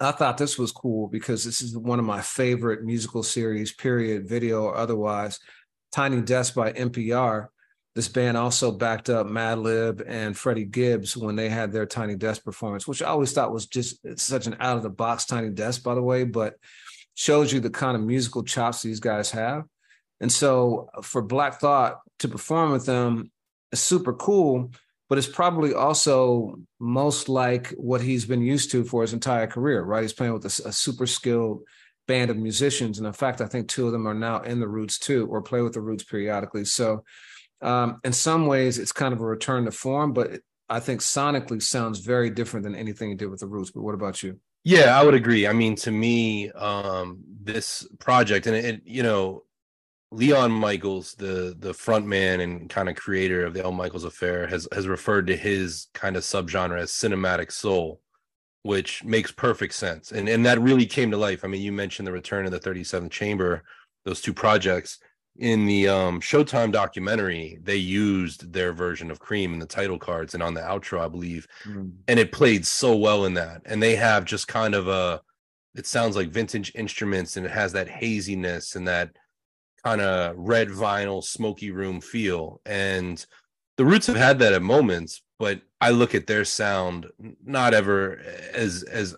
I 0.00 0.12
thought 0.12 0.38
this 0.38 0.58
was 0.58 0.72
cool 0.72 1.08
because 1.08 1.44
this 1.44 1.62
is 1.62 1.76
one 1.76 1.98
of 1.98 2.04
my 2.04 2.20
favorite 2.20 2.84
musical 2.84 3.22
series, 3.22 3.72
period, 3.72 4.28
video 4.28 4.62
or 4.62 4.76
otherwise. 4.76 5.38
Tiny 5.92 6.20
Desk 6.20 6.54
by 6.54 6.72
NPR. 6.72 7.48
This 7.94 8.08
band 8.08 8.36
also 8.36 8.72
backed 8.72 9.08
up 9.08 9.28
Madlib 9.28 10.02
and 10.04 10.36
Freddie 10.36 10.64
Gibbs 10.64 11.16
when 11.16 11.36
they 11.36 11.48
had 11.48 11.70
their 11.70 11.86
Tiny 11.86 12.16
Desk 12.16 12.42
performance, 12.42 12.88
which 12.88 13.02
I 13.02 13.06
always 13.06 13.32
thought 13.32 13.52
was 13.52 13.66
just 13.66 13.98
such 14.18 14.48
an 14.48 14.56
out 14.58 14.76
of 14.76 14.82
the 14.82 14.90
box 14.90 15.26
Tiny 15.26 15.50
Desk, 15.50 15.82
by 15.84 15.94
the 15.94 16.02
way, 16.02 16.24
but 16.24 16.54
shows 17.14 17.52
you 17.52 17.60
the 17.60 17.70
kind 17.70 17.96
of 17.96 18.02
musical 18.02 18.42
chops 18.42 18.82
these 18.82 18.98
guys 18.98 19.30
have. 19.30 19.62
And 20.20 20.32
so 20.32 20.88
for 21.02 21.22
Black 21.22 21.60
Thought 21.60 22.00
to 22.18 22.28
perform 22.28 22.72
with 22.72 22.86
them 22.86 23.30
is 23.70 23.80
super 23.80 24.12
cool 24.12 24.72
but 25.08 25.18
it's 25.18 25.26
probably 25.26 25.74
also 25.74 26.56
most 26.80 27.28
like 27.28 27.68
what 27.70 28.00
he's 28.00 28.24
been 28.24 28.42
used 28.42 28.70
to 28.70 28.84
for 28.84 29.02
his 29.02 29.12
entire 29.12 29.46
career, 29.46 29.82
right? 29.82 30.02
He's 30.02 30.12
playing 30.12 30.32
with 30.32 30.44
a, 30.44 30.68
a, 30.68 30.72
super 30.72 31.06
skilled 31.06 31.62
band 32.08 32.30
of 32.30 32.36
musicians. 32.36 32.98
And 32.98 33.06
in 33.06 33.12
fact, 33.12 33.40
I 33.40 33.46
think 33.46 33.68
two 33.68 33.86
of 33.86 33.92
them 33.92 34.06
are 34.06 34.14
now 34.14 34.40
in 34.40 34.60
the 34.60 34.68
Roots 34.68 34.98
too, 34.98 35.26
or 35.26 35.42
play 35.42 35.60
with 35.60 35.74
the 35.74 35.80
Roots 35.80 36.04
periodically. 36.04 36.64
So, 36.64 37.04
um, 37.60 38.00
in 38.04 38.12
some 38.12 38.46
ways, 38.46 38.78
it's 38.78 38.92
kind 38.92 39.14
of 39.14 39.20
a 39.20 39.26
return 39.26 39.64
to 39.64 39.70
form, 39.70 40.12
but 40.12 40.40
I 40.68 40.80
think 40.80 41.00
sonically 41.00 41.62
sounds 41.62 42.00
very 42.00 42.30
different 42.30 42.64
than 42.64 42.74
anything 42.74 43.10
he 43.10 43.14
did 43.14 43.30
with 43.30 43.40
the 43.40 43.46
Roots. 43.46 43.70
But 43.70 43.82
what 43.82 43.94
about 43.94 44.22
you? 44.22 44.40
Yeah, 44.64 44.98
I 44.98 45.04
would 45.04 45.14
agree. 45.14 45.46
I 45.46 45.52
mean, 45.52 45.76
to 45.76 45.90
me, 45.90 46.50
um, 46.52 47.22
this 47.42 47.86
project, 48.00 48.46
and 48.46 48.56
it, 48.56 48.64
it 48.64 48.82
you 48.84 49.02
know, 49.02 49.43
Leon 50.14 50.52
Michels, 50.52 51.14
the 51.14 51.56
the 51.58 51.74
front 51.74 52.06
man 52.06 52.40
and 52.40 52.70
kind 52.70 52.88
of 52.88 52.96
creator 52.96 53.44
of 53.44 53.54
the 53.54 53.62
El 53.62 53.72
Michels 53.72 54.04
Affair, 54.04 54.46
has 54.46 54.68
has 54.72 54.86
referred 54.86 55.26
to 55.26 55.36
his 55.36 55.88
kind 55.92 56.16
of 56.16 56.22
subgenre 56.22 56.78
as 56.78 56.90
cinematic 56.90 57.50
soul, 57.50 58.00
which 58.62 59.02
makes 59.04 59.32
perfect 59.32 59.74
sense. 59.74 60.12
And 60.12 60.28
and 60.28 60.46
that 60.46 60.60
really 60.60 60.86
came 60.86 61.10
to 61.10 61.16
life. 61.16 61.44
I 61.44 61.48
mean, 61.48 61.62
you 61.62 61.72
mentioned 61.72 62.06
the 62.06 62.12
Return 62.12 62.46
of 62.46 62.52
the 62.52 62.60
37th 62.60 63.10
Chamber, 63.10 63.64
those 64.04 64.20
two 64.20 64.32
projects. 64.32 64.98
In 65.36 65.66
the 65.66 65.88
um, 65.88 66.20
Showtime 66.20 66.70
documentary, 66.70 67.58
they 67.60 67.74
used 67.74 68.52
their 68.52 68.72
version 68.72 69.10
of 69.10 69.18
Cream 69.18 69.52
in 69.52 69.58
the 69.58 69.66
title 69.66 69.98
cards 69.98 70.34
and 70.34 70.42
on 70.44 70.54
the 70.54 70.60
outro, 70.60 71.00
I 71.00 71.08
believe. 71.08 71.48
Mm. 71.64 71.90
And 72.06 72.20
it 72.20 72.30
played 72.30 72.64
so 72.64 72.94
well 72.94 73.24
in 73.24 73.34
that. 73.34 73.62
And 73.64 73.82
they 73.82 73.96
have 73.96 74.24
just 74.24 74.46
kind 74.46 74.76
of 74.76 74.86
a 74.86 75.20
it 75.74 75.86
sounds 75.86 76.14
like 76.14 76.28
vintage 76.28 76.70
instruments 76.76 77.36
and 77.36 77.44
it 77.44 77.50
has 77.50 77.72
that 77.72 77.88
haziness 77.88 78.76
and 78.76 78.86
that 78.86 79.10
kind 79.84 80.00
of 80.00 80.34
red 80.36 80.68
vinyl 80.68 81.22
smoky 81.22 81.70
room 81.70 82.00
feel. 82.00 82.60
And 82.64 83.24
the 83.76 83.84
roots 83.84 84.06
have 84.06 84.16
had 84.16 84.38
that 84.38 84.52
at 84.52 84.62
moments 84.62 85.22
but 85.38 85.60
i 85.80 85.90
look 85.90 86.14
at 86.14 86.26
their 86.26 86.44
sound 86.44 87.06
not 87.44 87.74
ever 87.74 88.20
as 88.52 88.82
as 88.84 89.16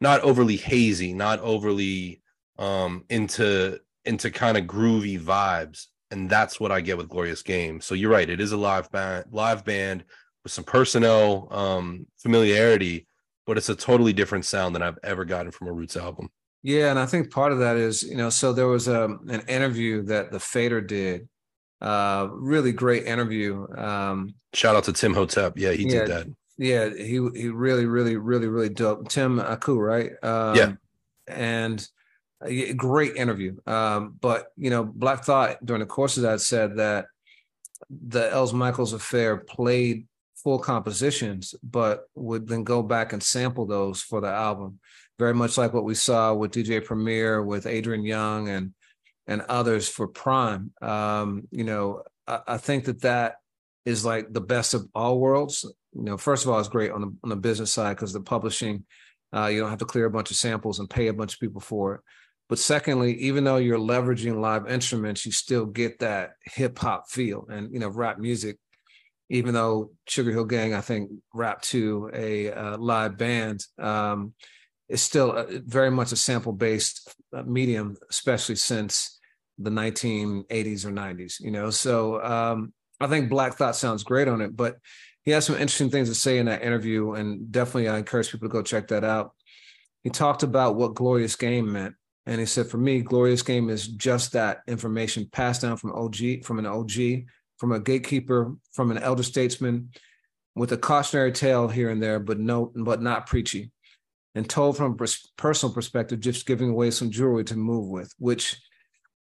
not 0.00 0.20
overly 0.20 0.56
hazy 0.56 1.12
not 1.12 1.40
overly 1.40 2.22
um 2.58 3.04
into 3.08 3.78
into 4.04 4.30
kind 4.30 4.56
of 4.56 4.64
groovy 4.64 5.20
vibes. 5.20 5.86
And 6.10 6.30
that's 6.30 6.58
what 6.58 6.72
i 6.72 6.80
get 6.80 6.96
with 6.96 7.08
glorious 7.08 7.42
game. 7.42 7.80
So 7.80 7.94
you're 7.94 8.10
right 8.10 8.28
it 8.28 8.40
is 8.40 8.52
a 8.52 8.56
live 8.56 8.90
band 8.90 9.26
live 9.30 9.64
band 9.64 10.04
with 10.42 10.52
some 10.52 10.64
personnel 10.64 11.48
um 11.50 12.06
familiarity 12.18 13.06
but 13.46 13.56
it's 13.56 13.68
a 13.70 13.74
totally 13.74 14.12
different 14.12 14.44
sound 14.44 14.74
than 14.74 14.82
i've 14.82 14.98
ever 15.02 15.24
gotten 15.24 15.50
from 15.50 15.68
a 15.68 15.72
roots 15.72 15.96
album 15.96 16.30
yeah, 16.62 16.90
and 16.90 16.98
I 16.98 17.06
think 17.06 17.30
part 17.30 17.52
of 17.52 17.58
that 17.58 17.76
is, 17.76 18.02
you 18.02 18.16
know, 18.16 18.30
so 18.30 18.52
there 18.52 18.66
was 18.66 18.88
a 18.88 19.04
um, 19.04 19.26
an 19.28 19.42
interview 19.48 20.02
that 20.04 20.30
the 20.32 20.40
Fader 20.40 20.80
did. 20.80 21.28
Uh 21.80 22.28
really 22.32 22.72
great 22.72 23.04
interview. 23.04 23.64
Um 23.76 24.34
shout 24.52 24.74
out 24.74 24.84
to 24.84 24.92
Tim 24.92 25.14
Hotep. 25.14 25.52
Yeah, 25.56 25.72
he 25.72 25.84
yeah, 25.84 25.90
did 25.90 26.08
that. 26.08 26.26
Yeah, 26.58 26.88
he 26.90 27.20
he 27.34 27.48
really, 27.48 27.86
really, 27.86 28.16
really, 28.16 28.48
really 28.48 28.68
dope. 28.68 29.08
Tim 29.08 29.38
Aku, 29.38 29.78
right? 29.78 30.12
Um, 30.24 30.56
yeah. 30.56 30.72
And 31.28 31.88
a 32.42 32.72
great 32.74 33.14
interview. 33.14 33.56
Um, 33.66 34.16
but 34.20 34.48
you 34.56 34.70
know, 34.70 34.84
Black 34.84 35.24
Thought 35.24 35.64
during 35.64 35.80
the 35.80 35.86
course 35.86 36.16
of 36.16 36.24
that 36.24 36.40
said 36.40 36.76
that 36.78 37.06
the 37.90 38.30
Els 38.32 38.52
Michels 38.52 38.92
affair 38.92 39.36
played 39.36 40.06
full 40.34 40.58
compositions, 40.58 41.54
but 41.62 42.08
would 42.16 42.48
then 42.48 42.64
go 42.64 42.82
back 42.82 43.12
and 43.12 43.22
sample 43.22 43.66
those 43.66 44.02
for 44.02 44.20
the 44.20 44.28
album. 44.28 44.80
Very 45.18 45.34
much 45.34 45.58
like 45.58 45.72
what 45.72 45.84
we 45.84 45.94
saw 45.94 46.32
with 46.34 46.52
DJ 46.52 46.84
Premier, 46.84 47.42
with 47.42 47.66
Adrian 47.66 48.04
Younge, 48.04 48.48
and 48.48 48.74
and 49.26 49.42
others 49.42 49.88
for 49.88 50.06
Prime. 50.06 50.72
Um, 50.80 51.48
you 51.50 51.64
know, 51.64 52.02
I, 52.26 52.40
I, 52.46 52.56
think 52.56 52.86
that 52.86 53.02
that 53.02 53.34
is 53.84 54.04
like 54.04 54.32
the 54.32 54.40
best 54.40 54.74
of 54.74 54.88
all 54.94 55.18
worlds. 55.18 55.64
You 55.92 56.02
know, 56.02 56.16
first 56.16 56.44
of 56.44 56.50
all, 56.50 56.58
it's 56.58 56.68
great 56.68 56.92
on 56.92 57.00
the 57.00 57.14
on 57.24 57.30
the 57.30 57.36
business 57.36 57.72
side 57.72 57.96
because 57.96 58.12
the 58.12 58.20
publishing, 58.20 58.84
uh, 59.34 59.46
you 59.46 59.60
don't 59.60 59.70
have 59.70 59.80
to 59.80 59.84
clear 59.84 60.06
a 60.06 60.10
bunch 60.10 60.30
of 60.30 60.36
samples 60.36 60.78
and 60.78 60.88
pay 60.88 61.08
a 61.08 61.14
bunch 61.14 61.34
of 61.34 61.40
people 61.40 61.60
for 61.60 61.96
it. 61.96 62.00
But 62.48 62.58
secondly, 62.58 63.14
even 63.18 63.44
though 63.44 63.56
you're 63.56 63.78
leveraging 63.78 64.40
live 64.40 64.70
instruments, 64.70 65.26
you 65.26 65.32
still 65.32 65.66
get 65.66 65.98
that 65.98 66.30
hip 66.44 66.78
hop 66.78 67.10
feel 67.10 67.46
and 67.50 67.72
you 67.72 67.80
know 67.80 67.88
rap 67.88 68.18
music 68.18 68.58
even 69.30 69.54
though 69.54 69.90
Sugar 70.06 70.30
Hill 70.30 70.44
Gang, 70.44 70.74
I 70.74 70.80
think, 70.80 71.10
rap 71.34 71.62
to 71.62 72.10
a 72.14 72.50
uh, 72.50 72.78
live 72.78 73.18
band, 73.18 73.64
um, 73.78 74.32
is 74.88 75.02
still 75.02 75.32
a, 75.32 75.46
very 75.60 75.90
much 75.90 76.12
a 76.12 76.16
sample 76.16 76.52
based 76.52 77.14
uh, 77.34 77.42
medium, 77.42 77.96
especially 78.10 78.56
since 78.56 79.18
the 79.58 79.70
1980s 79.70 80.84
or 80.84 80.90
90s. 80.90 81.40
You 81.40 81.50
know, 81.50 81.70
so 81.70 82.22
um, 82.22 82.72
I 83.00 83.06
think 83.06 83.30
Black 83.30 83.54
Thought 83.54 83.76
sounds 83.76 84.02
great 84.02 84.28
on 84.28 84.40
it, 84.40 84.56
but 84.56 84.76
he 85.24 85.32
has 85.32 85.44
some 85.44 85.56
interesting 85.56 85.90
things 85.90 86.08
to 86.08 86.14
say 86.14 86.38
in 86.38 86.46
that 86.46 86.62
interview, 86.62 87.12
and 87.12 87.52
definitely 87.52 87.88
I 87.88 87.98
encourage 87.98 88.30
people 88.30 88.48
to 88.48 88.52
go 88.52 88.62
check 88.62 88.88
that 88.88 89.04
out. 89.04 89.32
He 90.04 90.10
talked 90.10 90.42
about 90.42 90.76
what 90.76 90.94
Glorious 90.94 91.36
Game 91.36 91.72
meant. 91.72 91.94
And 92.24 92.40
he 92.40 92.46
said, 92.46 92.66
for 92.66 92.76
me, 92.76 93.00
Glorious 93.00 93.42
Game 93.42 93.70
is 93.70 93.88
just 93.88 94.32
that 94.32 94.60
information 94.66 95.28
passed 95.32 95.62
down 95.62 95.78
from 95.78 95.92
OG, 95.92 96.44
from 96.44 96.58
an 96.58 96.66
OG 96.66 97.24
from 97.58 97.72
a 97.72 97.80
gatekeeper, 97.80 98.56
from 98.72 98.90
an 98.90 98.98
elder 98.98 99.22
statesman, 99.22 99.90
with 100.54 100.72
a 100.72 100.78
cautionary 100.78 101.32
tale 101.32 101.68
here 101.68 101.90
and 101.90 102.02
there, 102.02 102.18
but 102.18 102.38
no, 102.38 102.72
but 102.74 103.02
not 103.02 103.26
preachy, 103.26 103.70
and 104.38 104.48
told 104.48 104.76
from 104.76 104.96
a 104.98 105.06
personal 105.36 105.74
perspective, 105.74 106.20
just 106.20 106.46
giving 106.46 106.70
away 106.70 106.92
some 106.92 107.10
jewelry 107.10 107.42
to 107.42 107.56
move 107.56 107.88
with, 107.88 108.14
which, 108.20 108.56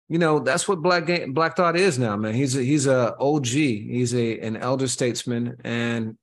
you 0.08 0.18
know, 0.18 0.40
that's 0.40 0.66
what 0.66 0.82
Black 0.82 1.08
Black 1.28 1.56
Thought 1.56 1.76
is 1.76 2.00
now, 2.00 2.16
man. 2.16 2.34
He's 2.34 2.56
a, 2.56 2.62
he's 2.62 2.88
a 2.88 3.14
OG, 3.18 3.46
he's 3.46 4.12
a 4.12 4.40
an 4.40 4.56
elder 4.56 4.88
statesman, 4.88 5.56
and 5.62 6.18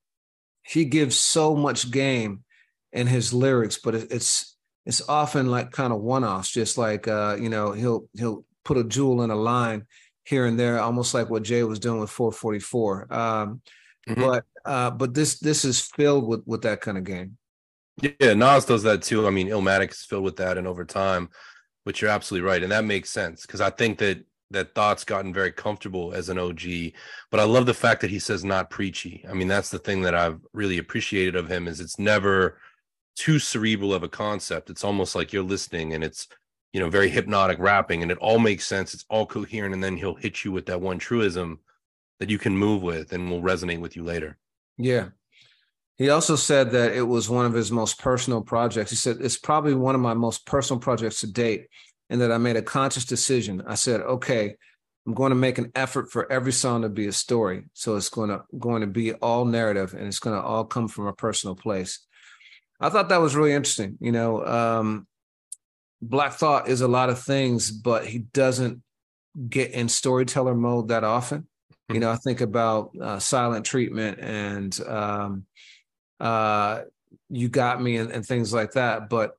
he 0.64 0.84
gives 0.84 1.18
so 1.18 1.56
much 1.56 1.90
game 1.90 2.44
in 2.92 3.08
his 3.08 3.34
lyrics, 3.34 3.80
but 3.82 3.96
it's 3.96 4.58
it's 4.86 5.08
often 5.08 5.50
like 5.50 5.72
kind 5.72 5.94
of 5.94 6.02
one 6.02 6.26
offs, 6.26 6.52
just 6.52 6.78
like 6.78 7.08
uh, 7.08 7.38
you 7.40 7.48
know, 7.48 7.72
he'll 7.72 8.10
he'll 8.18 8.44
put 8.66 8.78
a 8.78 8.84
jewel 8.84 9.22
in 9.22 9.32
a 9.32 9.36
line 9.36 9.86
here 10.26 10.46
and 10.46 10.60
there, 10.60 10.82
almost 10.82 11.14
like 11.14 11.30
what 11.30 11.44
Jay 11.44 11.64
was 11.64 11.80
doing 11.80 12.02
with 12.02 12.10
444. 12.10 13.14
Um, 13.14 13.62
mm-hmm. 14.06 14.22
But 14.22 14.44
uh, 14.66 14.92
but 14.92 15.14
this 15.14 15.40
this 15.40 15.64
is 15.64 15.80
filled 15.80 16.28
with 16.28 16.42
with 16.46 16.64
that 16.64 16.82
kind 16.82 16.98
of 16.98 17.06
game. 17.06 17.38
Yeah, 18.02 18.34
Nas 18.34 18.66
does 18.66 18.84
that 18.84 19.02
too. 19.02 19.28
I 19.28 19.30
mean, 19.30 19.48
Illmatic 19.48 19.92
is 19.92 20.04
filled 20.04 20.24
with 20.24 20.38
that, 20.38 20.58
and 20.58 20.68
over 20.68 20.86
time, 20.86 21.30
but 21.86 22.02
you're 22.02 22.12
absolutely 22.12 22.48
right, 22.48 22.64
and 22.64 22.72
that 22.72 22.86
makes 22.86 23.10
sense 23.10 23.46
because 23.46 23.62
I 23.62 23.70
think 23.70 24.00
that 24.00 24.24
that 24.52 24.76
thought's 24.76 25.06
gotten 25.06 25.34
very 25.34 25.52
comfortable 25.52 26.14
as 26.14 26.30
an 26.30 26.38
OG. 26.38 26.62
But 27.30 27.40
I 27.40 27.44
love 27.44 27.66
the 27.66 27.74
fact 27.74 28.02
that 28.02 28.10
he 28.10 28.20
says 28.20 28.44
not 28.44 28.70
preachy. 28.70 29.26
I 29.30 29.34
mean, 29.34 29.48
that's 29.48 29.70
the 29.70 29.80
thing 29.80 30.02
that 30.02 30.14
I've 30.14 30.42
really 30.54 30.78
appreciated 30.78 31.38
of 31.38 31.50
him 31.50 31.68
is 31.68 31.80
it's 31.80 31.98
never 31.98 32.60
too 33.16 33.40
cerebral 33.40 33.94
of 33.94 34.04
a 34.04 34.10
concept. 34.10 34.70
It's 34.70 34.84
almost 34.84 35.16
like 35.16 35.32
you're 35.32 35.44
listening 35.44 35.94
and 35.94 36.04
it's 36.04 36.28
you 36.74 36.80
know, 36.80 36.90
very 36.90 37.10
hypnotic 37.10 37.60
rapping, 37.60 38.02
and 38.02 38.12
it 38.12 38.18
all 38.20 38.40
makes 38.40 38.66
sense. 38.66 38.94
It's 38.94 39.06
all 39.10 39.26
coherent, 39.26 39.74
and 39.74 39.84
then 39.84 39.98
he'll 39.98 40.16
hit 40.16 40.46
you 40.46 40.52
with 40.52 40.66
that 40.68 40.80
one 40.80 41.00
truism 41.00 41.60
that 42.20 42.30
you 42.30 42.38
can 42.38 42.56
move 42.56 42.82
with 42.82 43.12
and 43.14 43.30
will 43.30 43.42
resonate 43.42 43.80
with 43.80 43.96
you 43.96 44.04
later. 44.04 44.38
Yeah. 44.78 45.10
He 46.02 46.10
also 46.10 46.36
said 46.36 46.72
that 46.72 46.94
it 46.94 47.04
was 47.04 47.30
one 47.30 47.46
of 47.46 47.54
his 47.54 47.72
most 47.72 48.00
personal 48.00 48.42
projects. 48.42 48.90
He 48.90 48.96
said 48.96 49.18
it's 49.20 49.38
probably 49.38 49.76
one 49.76 49.94
of 49.94 50.02
my 50.02 50.16
most 50.16 50.48
personal 50.48 50.80
projects 50.80 51.20
to 51.20 51.32
date, 51.32 51.68
and 52.10 52.20
that 52.22 52.32
I 52.32 52.40
made 52.40 52.56
a 52.56 52.64
conscious 52.64 53.06
decision. 53.06 53.62
I 53.68 53.76
said, 53.76 54.02
okay, 54.02 54.56
I'm 55.06 55.14
going 55.14 55.30
to 55.30 55.36
make 55.36 55.60
an 55.60 55.72
effort 55.76 56.12
for 56.12 56.32
every 56.32 56.54
song 56.54 56.82
to 56.82 56.90
be 56.90 57.06
a 57.06 57.12
story. 57.12 57.66
So 57.74 57.98
it's 57.98 58.10
going 58.10 58.32
to 58.32 58.42
going 58.58 58.82
to 58.82 58.88
be 58.88 59.14
all 59.14 59.46
narrative, 59.46 59.94
and 59.94 60.08
it's 60.08 60.18
going 60.18 60.36
to 60.36 60.42
all 60.42 60.66
come 60.66 60.88
from 60.88 61.06
a 61.06 61.14
personal 61.14 61.56
place. 61.56 62.00
I 62.80 62.90
thought 62.90 63.10
that 63.10 63.22
was 63.22 63.36
really 63.36 63.54
interesting. 63.54 64.00
You 64.02 64.12
know, 64.12 64.44
um, 64.44 65.06
Black 66.02 66.34
Thought 66.34 66.68
is 66.68 66.82
a 66.82 66.88
lot 66.88 67.12
of 67.12 67.22
things, 67.22 67.70
but 67.70 68.08
he 68.08 68.18
doesn't 68.18 68.82
get 69.48 69.70
in 69.70 69.88
storyteller 69.88 70.56
mode 70.56 70.88
that 70.88 71.04
often. 71.04 71.42
Mm-hmm. 71.42 71.94
You 71.94 72.00
know, 72.00 72.10
I 72.10 72.16
think 72.16 72.42
about 72.42 72.90
uh, 73.00 73.20
silent 73.20 73.68
treatment 73.68 74.18
and 74.20 74.80
um, 74.88 75.46
uh, 76.22 76.84
you 77.30 77.50
got 77.50 77.82
me 77.82 77.98
and, 77.98 78.12
and, 78.12 78.26
things 78.26 78.54
like 78.54 78.74
that. 78.74 79.10
But 79.10 79.32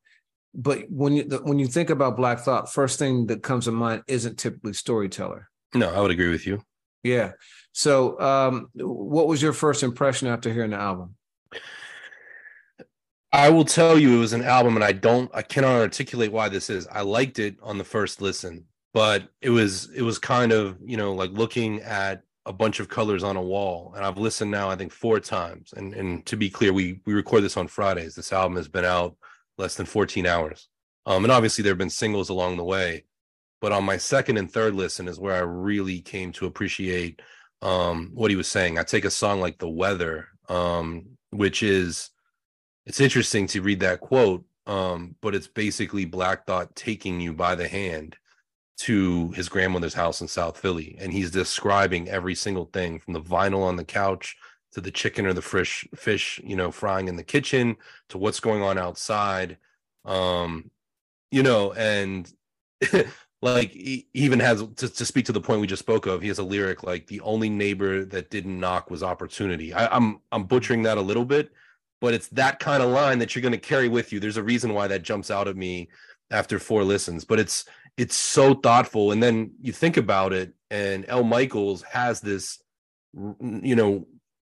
but 0.55 0.91
when 0.91 1.15
you 1.15 1.23
when 1.45 1.59
you 1.59 1.67
think 1.67 1.91
about 1.91 2.17
Black 2.17 2.41
Thought, 2.41 2.73
first 2.73 2.99
thing 2.99 3.27
that 3.29 3.43
comes 3.43 3.67
to 3.67 3.73
mind 3.73 4.03
isn't 4.09 4.39
typically 4.39 4.73
storyteller. 4.73 5.49
No, 5.75 5.91
I 5.91 6.01
would 6.01 6.11
agree 6.11 6.29
with 6.29 6.47
you. 6.47 6.63
Yeah. 7.03 7.33
So, 7.73 8.21
um, 8.21 8.69
what 8.75 9.29
was 9.29 9.41
your 9.41 9.53
first 9.53 9.83
impression 9.83 10.29
after 10.29 10.53
hearing 10.53 10.73
the 10.73 10.77
album? 10.77 11.15
I 13.33 13.49
will 13.49 13.65
tell 13.65 13.99
you 13.99 14.17
it 14.17 14.21
was 14.21 14.35
an 14.35 14.45
album 14.45 14.75
and 14.75 14.85
I 14.85 14.93
don't 14.93 15.31
I 15.33 15.41
cannot 15.41 15.81
articulate 15.81 16.33
why 16.33 16.49
this 16.49 16.69
is. 16.69 16.87
I 16.89 17.01
liked 17.01 17.39
it 17.39 17.57
on 17.63 17.79
the 17.79 17.85
first 17.85 18.21
listen, 18.21 18.67
but 18.93 19.29
it 19.41 19.51
was 19.51 19.89
it 19.91 20.03
was 20.03 20.19
kind 20.19 20.53
of, 20.53 20.77
you 20.85 20.99
know, 20.99 21.15
like 21.15 21.31
looking 21.31 21.81
at 21.81 22.25
a 22.47 22.53
bunch 22.53 22.81
of 22.81 22.89
colors 22.89 23.23
on 23.23 23.37
a 23.37 23.43
wall 23.43 23.93
and 23.95 24.05
I've 24.05 24.19
listened 24.19 24.51
now 24.51 24.69
I 24.69 24.77
think 24.77 24.93
four 24.93 25.21
times. 25.21 25.73
And 25.77 25.95
and 25.95 26.27
to 26.27 26.37
be 26.37 26.51
clear, 26.51 26.73
we 26.73 27.01
we 27.07 27.15
record 27.15 27.45
this 27.45 27.57
on 27.57 27.69
Fridays. 27.69 28.15
This 28.15 28.33
album 28.33 28.57
has 28.57 28.69
been 28.69 28.85
out 28.85 29.17
less 29.59 29.77
than 29.77 29.87
14 29.87 30.27
hours. 30.27 30.69
Um 31.07 31.25
and 31.25 31.33
obviously 31.33 31.63
there've 31.63 31.79
been 31.79 31.91
singles 31.91 32.29
along 32.29 32.57
the 32.57 32.65
way, 32.65 33.05
but 33.61 33.73
on 33.73 33.85
my 33.85 33.97
second 33.97 34.39
and 34.39 34.51
third 34.51 34.75
listen 34.75 35.09
is 35.09 35.21
where 35.21 35.35
I 35.35 35.41
really 35.41 36.01
came 36.01 36.33
to 36.33 36.47
appreciate 36.47 37.23
um 37.61 38.11
what 38.15 38.31
he 38.31 38.37
was 38.37 38.49
saying. 38.49 38.79
I 38.79 38.83
take 38.83 39.05
a 39.05 39.11
song 39.11 39.41
like 39.41 39.59
The 39.59 39.69
Weather 39.69 40.29
um 40.49 41.07
which 41.31 41.63
is 41.63 42.11
it's 42.87 43.01
interesting 43.01 43.47
to 43.49 43.63
read 43.63 43.81
that 43.81 44.01
quote 44.01 44.45
um, 44.67 45.17
but 45.21 45.35
it's 45.35 45.49
basically 45.49 46.05
black 46.05 46.47
thought 46.47 46.75
taking 46.77 47.21
you 47.21 47.33
by 47.33 47.55
the 47.55 47.69
hand 47.69 48.17
to 48.79 49.31
his 49.33 49.49
grandmother's 49.49 49.95
house 49.95 50.21
in 50.21 50.29
south 50.29 50.59
philly 50.59 50.97
and 51.01 51.13
he's 51.13 51.31
describing 51.31 52.09
every 52.09 52.35
single 52.35 52.67
thing 52.67 52.99
from 52.99 53.15
the 53.15 53.21
vinyl 53.21 53.63
on 53.63 53.77
the 53.77 53.85
couch 53.85 54.37
to 54.73 54.81
the 54.81 54.91
chicken 54.91 55.27
or 55.27 55.33
the 55.33 55.43
fish 55.43 55.87
fish 55.95 56.41
you 56.45 56.57
know 56.57 56.71
frying 56.71 57.09
in 57.09 57.17
the 57.17 57.23
kitchen 57.23 57.77
to 58.09 58.19
what's 58.19 58.41
going 58.41 58.63
on 58.63 58.79
outside 58.79 59.59
um 60.05 60.71
you 61.31 61.43
know 61.43 61.73
and 61.73 62.33
like 63.43 63.71
he 63.73 64.09
even 64.15 64.41
has 64.41 64.65
to, 64.77 64.89
to 64.89 65.05
speak 65.05 65.27
to 65.27 65.33
the 65.33 65.41
point 65.41 65.61
we 65.61 65.67
just 65.67 65.83
spoke 65.83 66.07
of 66.07 66.23
he 66.23 66.29
has 66.29 66.39
a 66.39 66.43
lyric 66.43 66.83
like 66.83 67.07
the 67.07 67.21
only 67.21 67.51
neighbor 67.51 68.05
that 68.05 68.31
didn't 68.31 68.59
knock 68.59 68.91
was 68.91 69.03
opportunity 69.03 69.73
I, 69.75 69.95
i'm 69.95 70.21
i'm 70.33 70.45
butchering 70.45 70.83
that 70.85 70.99
a 70.99 71.03
little 71.03 71.25
bit 71.25 71.53
but 72.03 72.13
it's 72.13 72.27
that 72.31 72.59
kind 72.59 72.83
of 72.83 72.91
line 72.91 73.21
that 73.21 73.35
you're 73.35 73.43
going 73.43 73.53
to 73.53 73.59
carry 73.59 73.89
with 73.89 74.13
you. 74.13 74.19
There's 74.19 74.37
a 74.37 74.43
reason 74.43 74.75
why 74.75 74.89
that 74.89 75.05
jumps 75.05 75.31
out 75.31 75.47
at 75.47 75.57
me 75.57 75.89
after 76.33 76.59
four 76.59 76.83
listens, 76.83 77.25
but 77.25 77.39
it's 77.39 77.65
it's 77.97 78.17
so 78.17 78.55
thoughtful. 78.55 79.13
And 79.13 79.23
then 79.23 79.53
you 79.61 79.73
think 79.73 79.97
about 79.97 80.33
it, 80.33 80.55
and 80.71 81.05
El 81.09 81.25
Michels 81.25 81.83
has 81.83 82.21
this, 82.21 82.61
you 83.15 83.77
know, 83.77 84.07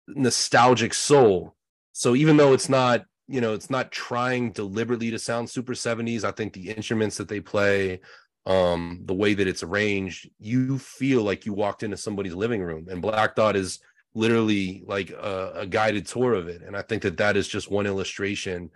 nostalgic 0.08 0.94
soul. 0.94 1.56
So 1.94 2.16
even 2.16 2.38
though 2.38 2.54
it's 2.54 2.70
not, 2.70 3.06
you 3.28 3.42
know, 3.42 3.54
it's 3.54 3.70
not 3.70 3.92
trying 3.92 4.52
deliberately 4.52 5.12
to 5.12 5.20
sound 5.20 5.50
super 5.50 5.74
70s, 5.74 6.24
I 6.24 6.32
think 6.32 6.54
the 6.54 6.70
instruments 6.70 7.18
that 7.18 7.28
they 7.28 7.40
play, 7.40 8.00
um, 8.46 9.02
the 9.06 9.14
way 9.14 9.34
that 9.34 9.48
it's 9.48 9.64
arranged, 9.64 10.30
you 10.40 10.80
feel 10.80 11.24
like 11.24 11.46
you 11.46 11.54
walked 11.54 11.84
into 11.84 11.98
somebody's 11.98 12.36
living 12.36 12.62
room. 12.62 12.88
And 12.90 13.02
Black 13.02 13.36
Thought 13.36 13.56
is 13.56 13.80
literally 14.18 14.84
like 14.88 15.12
a, 15.12 15.52
a, 15.58 15.66
guided 15.68 16.08
tour 16.08 16.34
of 16.34 16.48
it 16.48 16.64
and 16.64 16.76
i 16.76 16.82
think 16.82 17.04
that 17.04 17.18
that 17.18 17.38
is 17.38 17.48
just 17.48 17.70
one 17.70 17.86
illustration 17.86 18.70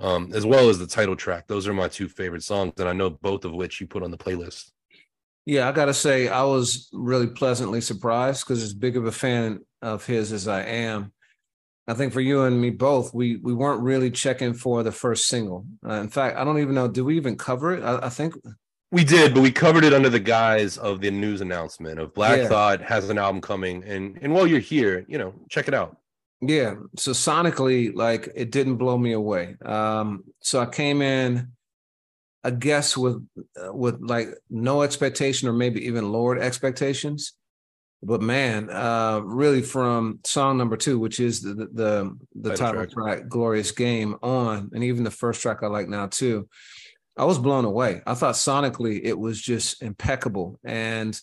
um, 0.00 0.30
as 0.34 0.46
well 0.46 0.68
as 0.68 0.78
the 0.78 0.86
title 0.86 1.16
track 1.16 1.46
those 1.46 1.66
are 1.66 1.74
my 1.74 1.88
two 1.88 2.08
favorite 2.08 2.42
songs 2.42 2.72
and 2.78 2.88
i 2.88 2.92
know 2.92 3.10
both 3.10 3.44
of 3.44 3.52
which 3.52 3.80
you 3.80 3.86
put 3.86 4.02
on 4.02 4.10
the 4.10 4.18
playlist 4.18 4.70
yeah 5.46 5.68
i 5.68 5.72
gotta 5.72 5.94
say 5.94 6.28
i 6.28 6.42
was 6.42 6.88
really 6.92 7.26
pleasantly 7.26 7.80
surprised 7.80 8.44
because 8.46 8.62
as 8.62 8.74
big 8.74 8.96
of 8.96 9.06
a 9.06 9.12
fan 9.12 9.60
of 9.82 10.04
his 10.06 10.32
as 10.32 10.48
i 10.48 10.62
am 10.62 11.12
i 11.86 11.94
think 11.94 12.12
for 12.12 12.20
you 12.20 12.42
and 12.42 12.60
me 12.60 12.70
both 12.70 13.12
we 13.12 13.36
we 13.36 13.54
weren't 13.54 13.82
really 13.82 14.10
checking 14.10 14.54
for 14.54 14.82
the 14.82 14.92
first 14.92 15.26
single 15.26 15.66
uh, 15.86 15.94
in 15.94 16.08
fact 16.08 16.36
i 16.36 16.44
don't 16.44 16.58
even 16.58 16.74
know 16.74 16.88
did 16.88 17.02
we 17.02 17.16
even 17.16 17.36
cover 17.36 17.74
it 17.74 17.82
I, 17.82 18.06
I 18.06 18.08
think 18.08 18.34
we 18.90 19.04
did, 19.04 19.34
but 19.34 19.42
we 19.42 19.52
covered 19.52 19.84
it 19.84 19.92
under 19.92 20.08
the 20.08 20.18
guise 20.18 20.78
of 20.78 21.00
the 21.00 21.10
news 21.10 21.42
announcement 21.42 22.00
of 22.00 22.14
Black 22.14 22.38
yeah. 22.38 22.48
Thought 22.48 22.80
has 22.80 23.10
an 23.10 23.18
album 23.18 23.42
coming, 23.42 23.84
and 23.84 24.18
and 24.22 24.32
while 24.32 24.46
you're 24.46 24.60
here, 24.60 25.04
you 25.08 25.18
know, 25.18 25.34
check 25.50 25.68
it 25.68 25.74
out. 25.74 25.98
Yeah. 26.40 26.76
So 26.96 27.12
sonically, 27.12 27.94
like 27.94 28.28
it 28.34 28.50
didn't 28.50 28.76
blow 28.76 28.96
me 28.96 29.12
away. 29.12 29.56
Um, 29.64 30.24
so 30.40 30.60
I 30.60 30.66
came 30.66 31.02
in, 31.02 31.52
I 32.44 32.50
guess 32.50 32.96
with 32.96 33.26
uh, 33.60 33.72
with 33.72 34.00
like 34.00 34.28
no 34.48 34.82
expectation 34.82 35.48
or 35.48 35.52
maybe 35.52 35.86
even 35.86 36.12
lowered 36.12 36.38
expectations. 36.38 37.32
but 38.02 38.22
man, 38.22 38.70
uh, 38.70 39.20
really 39.24 39.62
from 39.62 40.20
song 40.24 40.56
number 40.56 40.76
two, 40.76 40.98
which 40.98 41.18
is 41.18 41.42
the 41.42 41.54
the 41.54 42.16
the, 42.34 42.50
the 42.50 42.56
title 42.56 42.86
track. 42.86 43.18
track, 43.18 43.28
"Glorious 43.28 43.72
Game," 43.72 44.16
on, 44.22 44.70
and 44.72 44.84
even 44.84 45.04
the 45.04 45.10
first 45.10 45.42
track 45.42 45.62
I 45.62 45.66
like 45.66 45.88
now 45.88 46.06
too. 46.06 46.48
I 47.16 47.24
was 47.24 47.38
blown 47.38 47.64
away. 47.64 48.00
I 48.06 48.14
thought 48.14 48.36
sonically 48.36 49.00
it 49.02 49.18
was 49.18 49.40
just 49.42 49.82
impeccable, 49.82 50.60
and 50.62 51.20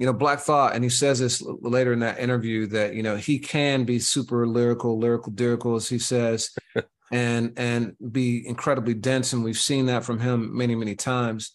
you 0.00 0.06
know, 0.06 0.14
Black 0.14 0.40
Thought, 0.40 0.74
and 0.74 0.82
he 0.82 0.88
says 0.88 1.18
this 1.18 1.42
later 1.42 1.92
in 1.92 1.98
that 1.98 2.18
interview 2.18 2.66
that 2.68 2.94
you 2.94 3.02
know 3.02 3.16
he 3.16 3.38
can 3.38 3.84
be 3.84 3.98
super 3.98 4.46
lyrical, 4.46 4.98
lyrical, 4.98 5.30
lyrical, 5.30 5.76
as 5.76 5.90
he 5.90 5.98
says, 5.98 6.56
and 7.12 7.52
and 7.58 7.94
be 8.10 8.46
incredibly 8.48 8.94
dense, 8.94 9.34
and 9.34 9.44
we've 9.44 9.58
seen 9.58 9.84
that 9.86 10.02
from 10.02 10.18
him 10.18 10.56
many, 10.56 10.74
many 10.74 10.94
times. 10.94 11.54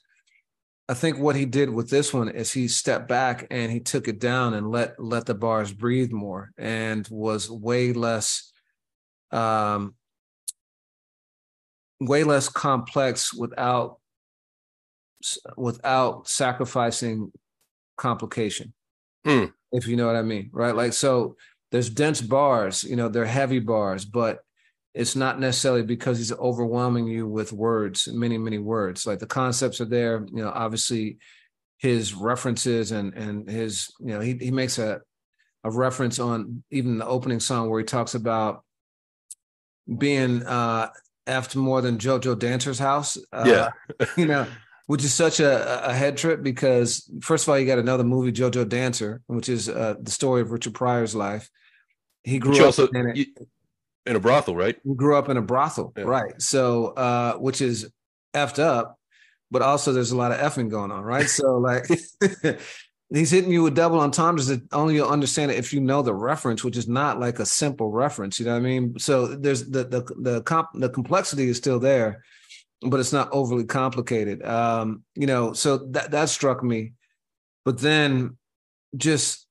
I 0.88 0.94
think 0.94 1.18
what 1.18 1.36
he 1.36 1.48
did 1.48 1.72
with 1.72 1.90
this 1.90 2.14
one 2.14 2.30
is 2.30 2.52
he 2.52 2.68
stepped 2.68 3.08
back 3.08 3.48
and 3.50 3.72
he 3.72 3.80
took 3.80 4.08
it 4.08 4.20
down 4.20 4.54
and 4.54 4.70
let 4.70 5.00
let 5.00 5.26
the 5.26 5.34
bars 5.34 5.74
breathe 5.74 6.12
more 6.12 6.52
and 6.56 7.08
was 7.10 7.50
way 7.50 7.94
less 7.94 8.52
um 9.32 9.96
way 12.00 12.24
less 12.24 12.48
complex 12.48 13.34
without 13.34 13.98
without 15.58 16.28
sacrificing 16.28 17.32
complication 17.98 18.74
mm. 19.26 19.52
if 19.72 19.88
you 19.88 19.96
know 19.96 20.08
what 20.08 20.16
i 20.16 20.22
mean 20.22 20.50
right 20.54 20.76
like 20.76 20.94
so 20.94 21.36
there's 21.72 21.90
dense 21.90 22.22
bars 22.22 22.84
you 22.84 22.96
know 22.96 23.10
they're 23.10 23.26
heavy 23.26 23.60
bars 23.60 24.06
but 24.06 24.40
it's 24.96 25.16
not 25.16 25.42
necessarily 25.42 25.84
because 25.84 26.18
he's 26.18 26.32
overwhelming 26.32 27.06
you 27.06 27.28
with 27.28 27.52
words, 27.52 28.08
many, 28.08 28.38
many 28.38 28.60
words. 28.60 29.06
Like 29.06 29.20
the 29.20 29.28
concepts 29.28 29.82
are 29.82 29.86
there, 29.86 30.26
you 30.32 30.42
know, 30.42 30.50
obviously 30.50 31.18
his 31.78 32.14
references 32.14 32.94
and 32.94 33.14
and 33.14 33.48
his, 33.50 33.94
you 34.00 34.08
know, 34.08 34.22
he 34.22 34.38
he 34.40 34.52
makes 34.52 34.80
a 34.80 35.02
a 35.66 35.70
reference 35.70 36.18
on 36.18 36.64
even 36.72 36.98
the 36.98 37.06
opening 37.06 37.42
song 37.42 37.70
where 37.70 37.82
he 37.82 37.86
talks 37.86 38.16
about 38.16 38.64
being 39.98 40.44
uh 40.44 40.88
after 41.28 41.60
more 41.60 41.82
than 41.82 41.98
Jojo 41.98 42.40
Dancer's 42.40 42.80
house. 42.80 43.18
Uh, 43.34 43.44
yeah. 43.46 44.06
you 44.18 44.28
know, 44.28 44.48
which 44.88 45.04
is 45.04 45.14
such 45.14 45.40
a, 45.40 45.90
a 45.90 45.94
head 45.94 46.18
trip 46.18 46.44
because 46.44 47.10
first 47.22 47.46
of 47.46 47.50
all, 47.50 47.60
you 47.60 47.66
got 47.66 47.80
another 47.80 48.04
movie 48.04 48.32
Jojo 48.32 48.68
Dancer, 48.68 49.22
which 49.28 49.50
is 49.50 49.68
uh, 49.68 49.96
the 50.00 50.12
story 50.12 50.42
of 50.42 50.52
Richard 50.52 50.74
Pryor's 50.74 51.16
life. 51.16 51.50
He 52.24 52.40
grew 52.40 52.56
up 52.58 52.66
also, 52.66 52.88
in. 52.88 53.16
You, 53.16 53.26
in 54.06 54.16
a 54.16 54.20
brothel, 54.20 54.56
right? 54.56 54.78
We 54.84 54.96
grew 54.96 55.16
up 55.16 55.30
in 55.30 55.38
a 55.38 55.42
brothel, 55.42 55.94
yeah. 55.98 56.04
right? 56.04 56.40
So, 56.42 56.88
uh, 56.88 57.34
which 57.38 57.62
is 57.62 57.90
effed 58.34 58.60
up, 58.60 59.00
but 59.50 59.62
also 59.62 59.94
there's 59.94 60.12
a 60.12 60.18
lot 60.18 60.32
of 60.32 60.38
effing 60.38 60.70
going 60.70 60.92
on, 60.92 61.04
right? 61.04 61.28
So, 61.28 61.58
like, 61.58 61.88
he's 63.10 63.32
hitting 63.32 63.52
you 63.52 63.64
with 63.64 63.76
double 63.76 64.00
entendres 64.00 64.48
that 64.48 64.62
only 64.74 64.96
you'll 64.96 65.10
understand 65.10 65.52
it 65.52 65.58
if 65.58 65.74
you 65.74 65.80
know 65.80 66.02
the 66.02 66.14
reference, 66.14 66.64
which 66.64 66.78
is 66.78 66.88
not 66.88 67.20
like 67.20 67.40
a 67.40 67.46
simple 67.46 67.92
reference. 67.92 68.40
You 68.40 68.46
know 68.46 68.54
what 68.54 68.60
I 68.60 68.62
mean? 68.62 69.00
So 69.00 69.28
there's 69.28 69.70
the 69.70 69.84
the 69.84 70.02
the 70.20 70.42
comp 70.44 70.70
the 70.74 70.90
complexity 70.90 71.48
is 71.48 71.58
still 71.58 71.80
there, 71.80 72.24
but 72.82 73.00
it's 73.00 73.14
not 73.14 73.30
overly 73.32 73.66
complicated. 73.66 74.44
Um, 74.46 75.04
you 75.16 75.28
know, 75.28 75.54
so 75.54 75.78
that 75.92 76.12
that 76.12 76.30
struck 76.30 76.64
me, 76.64 76.94
but 77.64 77.80
then 77.80 78.38
just 78.96 79.46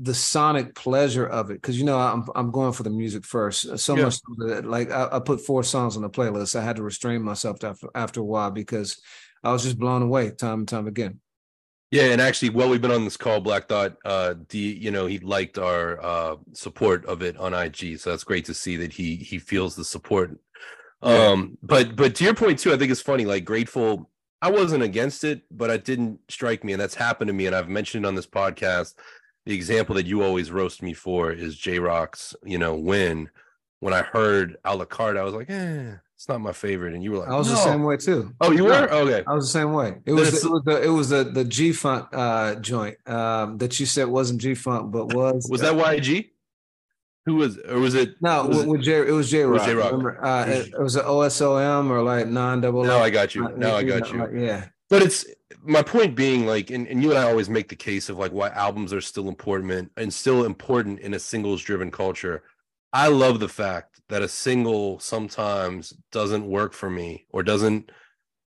the 0.00 0.14
sonic 0.14 0.74
pleasure 0.74 1.26
of 1.26 1.50
it 1.50 1.54
because 1.54 1.78
you 1.78 1.84
know 1.84 1.98
I'm 1.98 2.24
I'm 2.34 2.50
going 2.50 2.72
for 2.72 2.82
the 2.82 2.88
music 2.88 3.26
first 3.26 3.66
uh, 3.66 3.76
so 3.76 3.94
yeah. 3.94 4.04
much 4.04 4.20
that 4.38 4.64
like 4.64 4.90
I, 4.90 5.08
I, 5.12 5.18
put 5.18 5.42
four 5.42 5.62
songs 5.62 5.96
on 5.96 6.02
the 6.02 6.08
playlist 6.08 6.58
I 6.58 6.62
had 6.62 6.76
to 6.76 6.82
restrain 6.82 7.20
myself 7.20 7.62
after 7.62 7.88
after 7.94 8.20
a 8.20 8.24
while 8.24 8.50
because 8.50 8.98
I 9.44 9.52
was 9.52 9.62
just 9.62 9.78
blown 9.78 10.02
away 10.02 10.30
time 10.30 10.60
and 10.60 10.68
time 10.68 10.86
again. 10.86 11.20
Yeah, 11.90 12.04
and 12.04 12.20
actually, 12.20 12.50
while 12.50 12.68
we've 12.68 12.80
been 12.80 12.92
on 12.92 13.04
this 13.04 13.16
call, 13.16 13.40
Black 13.40 13.68
Thought, 13.68 13.96
uh, 14.04 14.34
the 14.50 14.58
you 14.58 14.92
know 14.92 15.06
he 15.06 15.18
liked 15.18 15.58
our 15.58 16.00
uh 16.00 16.36
support 16.52 17.04
of 17.06 17.22
it 17.22 17.36
on 17.36 17.52
IG, 17.52 17.98
so 17.98 18.10
that's 18.10 18.22
great 18.22 18.44
to 18.44 18.54
see 18.54 18.76
that 18.76 18.92
he 18.92 19.16
he 19.16 19.38
feels 19.38 19.74
the 19.74 19.84
support. 19.84 20.38
Um, 21.02 21.58
but 21.62 21.96
but 21.96 22.14
to 22.16 22.24
your 22.24 22.34
point 22.34 22.58
too, 22.58 22.72
I 22.72 22.76
think 22.76 22.90
it's 22.90 23.00
funny. 23.00 23.24
Like 23.24 23.44
Grateful, 23.44 24.10
I 24.42 24.50
wasn't 24.50 24.82
against 24.82 25.24
it, 25.24 25.42
but 25.50 25.70
it 25.70 25.84
didn't 25.84 26.20
strike 26.28 26.64
me, 26.64 26.72
and 26.72 26.80
that's 26.80 26.94
happened 26.94 27.28
to 27.28 27.34
me, 27.34 27.46
and 27.46 27.56
I've 27.56 27.68
mentioned 27.68 28.06
on 28.06 28.14
this 28.14 28.26
podcast 28.26 28.94
the 29.46 29.54
example 29.54 29.94
that 29.94 30.06
you 30.06 30.22
always 30.22 30.50
roast 30.50 30.82
me 30.82 30.92
for 30.92 31.32
is 31.32 31.56
Jay 31.56 31.78
Rock's. 31.78 32.34
you 32.44 32.58
know, 32.58 32.74
win. 32.76 33.30
When 33.80 33.94
I 33.94 34.02
heard 34.02 34.58
a 34.62 34.76
la 34.76 34.84
carte, 34.84 35.16
I 35.16 35.22
was 35.22 35.32
like, 35.32 35.48
eh, 35.48 35.94
it's 36.14 36.28
not 36.28 36.42
my 36.42 36.52
favorite. 36.52 36.92
And 36.92 37.02
you 37.02 37.12
were 37.12 37.18
like, 37.18 37.30
I 37.30 37.36
was 37.36 37.48
no. 37.48 37.54
the 37.54 37.60
same 37.60 37.82
way 37.82 37.96
too. 37.96 38.34
Oh, 38.42 38.50
you 38.50 38.64
were? 38.64 38.90
Okay. 38.92 39.24
I 39.26 39.32
was 39.32 39.46
the 39.46 39.58
same 39.58 39.72
way. 39.72 39.96
It 40.04 40.12
was, 40.12 40.44
it 40.44 40.50
was 40.50 40.62
the 40.64 40.82
it 40.82 40.88
was 40.88 41.08
the 41.08 41.24
the 41.24 41.44
G 41.46 41.72
Funk 41.72 42.08
uh 42.12 42.56
joint 42.56 42.98
um 43.08 43.56
that 43.56 43.80
you 43.80 43.86
said 43.86 44.06
wasn't 44.06 44.42
G 44.42 44.54
Funk, 44.54 44.92
but 44.92 45.14
was 45.14 45.48
was 45.50 45.62
that 45.62 45.72
YG? 45.72 46.28
Who 47.26 47.36
was 47.36 47.58
or 47.58 47.78
was 47.78 47.94
it 47.94 48.14
no 48.20 48.46
was 48.46 48.64
with, 48.64 48.80
it, 48.80 48.84
J 48.84 49.08
it 49.08 49.12
was 49.12 49.30
Jay 49.30 49.44
Rock. 49.44 49.66
Jay 49.66 49.74
Rock. 49.74 50.16
Uh, 50.22 50.44
it, 50.48 50.68
it, 50.68 50.80
was 50.80 50.96
an 50.96 51.04
OSOM 51.04 51.90
or 51.90 52.02
like 52.02 52.26
non 52.26 52.60
double. 52.60 52.84
No, 52.84 52.98
I 52.98 53.10
got 53.10 53.34
you. 53.34 53.48
No, 53.56 53.76
I 53.76 53.82
got 53.82 54.10
you. 54.10 54.26
Yeah. 54.34 54.66
But 54.88 55.02
it's 55.02 55.26
my 55.62 55.82
point 55.82 56.14
being 56.14 56.46
like 56.46 56.70
and, 56.70 56.86
and 56.88 57.02
you 57.02 57.10
and 57.10 57.18
i 57.18 57.24
always 57.28 57.50
make 57.50 57.68
the 57.68 57.76
case 57.76 58.08
of 58.08 58.16
like 58.16 58.32
why 58.32 58.48
albums 58.50 58.92
are 58.92 59.00
still 59.00 59.28
important 59.28 59.90
and 59.96 60.12
still 60.12 60.44
important 60.44 61.00
in 61.00 61.14
a 61.14 61.18
singles 61.18 61.62
driven 61.62 61.90
culture 61.90 62.42
i 62.92 63.08
love 63.08 63.40
the 63.40 63.48
fact 63.48 64.00
that 64.08 64.22
a 64.22 64.28
single 64.28 64.98
sometimes 64.98 65.92
doesn't 66.12 66.46
work 66.46 66.72
for 66.72 66.90
me 66.90 67.26
or 67.30 67.42
doesn't 67.42 67.90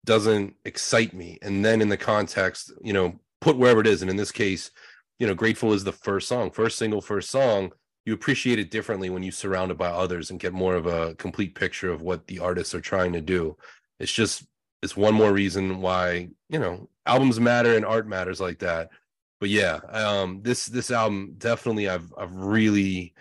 doesn't 0.05 0.53
excite 0.65 1.13
me 1.13 1.37
and 1.41 1.63
then 1.63 1.81
in 1.81 1.89
the 1.89 1.97
context 1.97 2.71
you 2.81 2.93
know 2.93 3.19
put 3.41 3.57
wherever 3.57 3.81
it 3.81 3.87
is 3.87 4.01
and 4.01 4.11
in 4.11 4.17
this 4.17 4.31
case 4.31 4.71
you 5.19 5.27
know 5.27 5.33
grateful 5.33 5.73
is 5.73 5.83
the 5.83 5.91
first 5.91 6.27
song 6.27 6.51
first 6.51 6.77
single 6.77 7.01
first 7.01 7.29
song 7.29 7.71
you 8.07 8.13
appreciate 8.13 8.57
it 8.57 8.71
differently 8.71 9.09
when 9.09 9.21
you 9.21 9.31
surrounded 9.31 9.77
by 9.77 9.89
others 9.89 10.31
and 10.31 10.39
get 10.39 10.53
more 10.53 10.75
of 10.75 10.85
a 10.85 11.13
complete 11.15 11.53
picture 11.55 11.91
of 11.91 12.01
what 12.01 12.25
the 12.27 12.39
artists 12.39 12.73
are 12.73 12.79
trying 12.79 13.11
to 13.11 13.19
do. 13.19 13.57
It's 13.99 14.13
just 14.13 14.45
it's 14.81 14.95
one 14.95 15.13
more 15.13 15.33
reason 15.33 15.81
why 15.81 16.29
you 16.49 16.57
know 16.57 16.87
albums 17.05 17.37
matter 17.37 17.75
and 17.75 17.85
art 17.85 18.07
matters 18.07 18.39
like 18.39 18.59
that. 18.59 18.89
But 19.41 19.49
yeah 19.49 19.79
um 19.89 20.41
this 20.41 20.65
this 20.65 20.89
album 20.89 21.35
definitely 21.37 21.87
i've 21.87 22.11
i've 22.17 22.33
really 22.33 23.13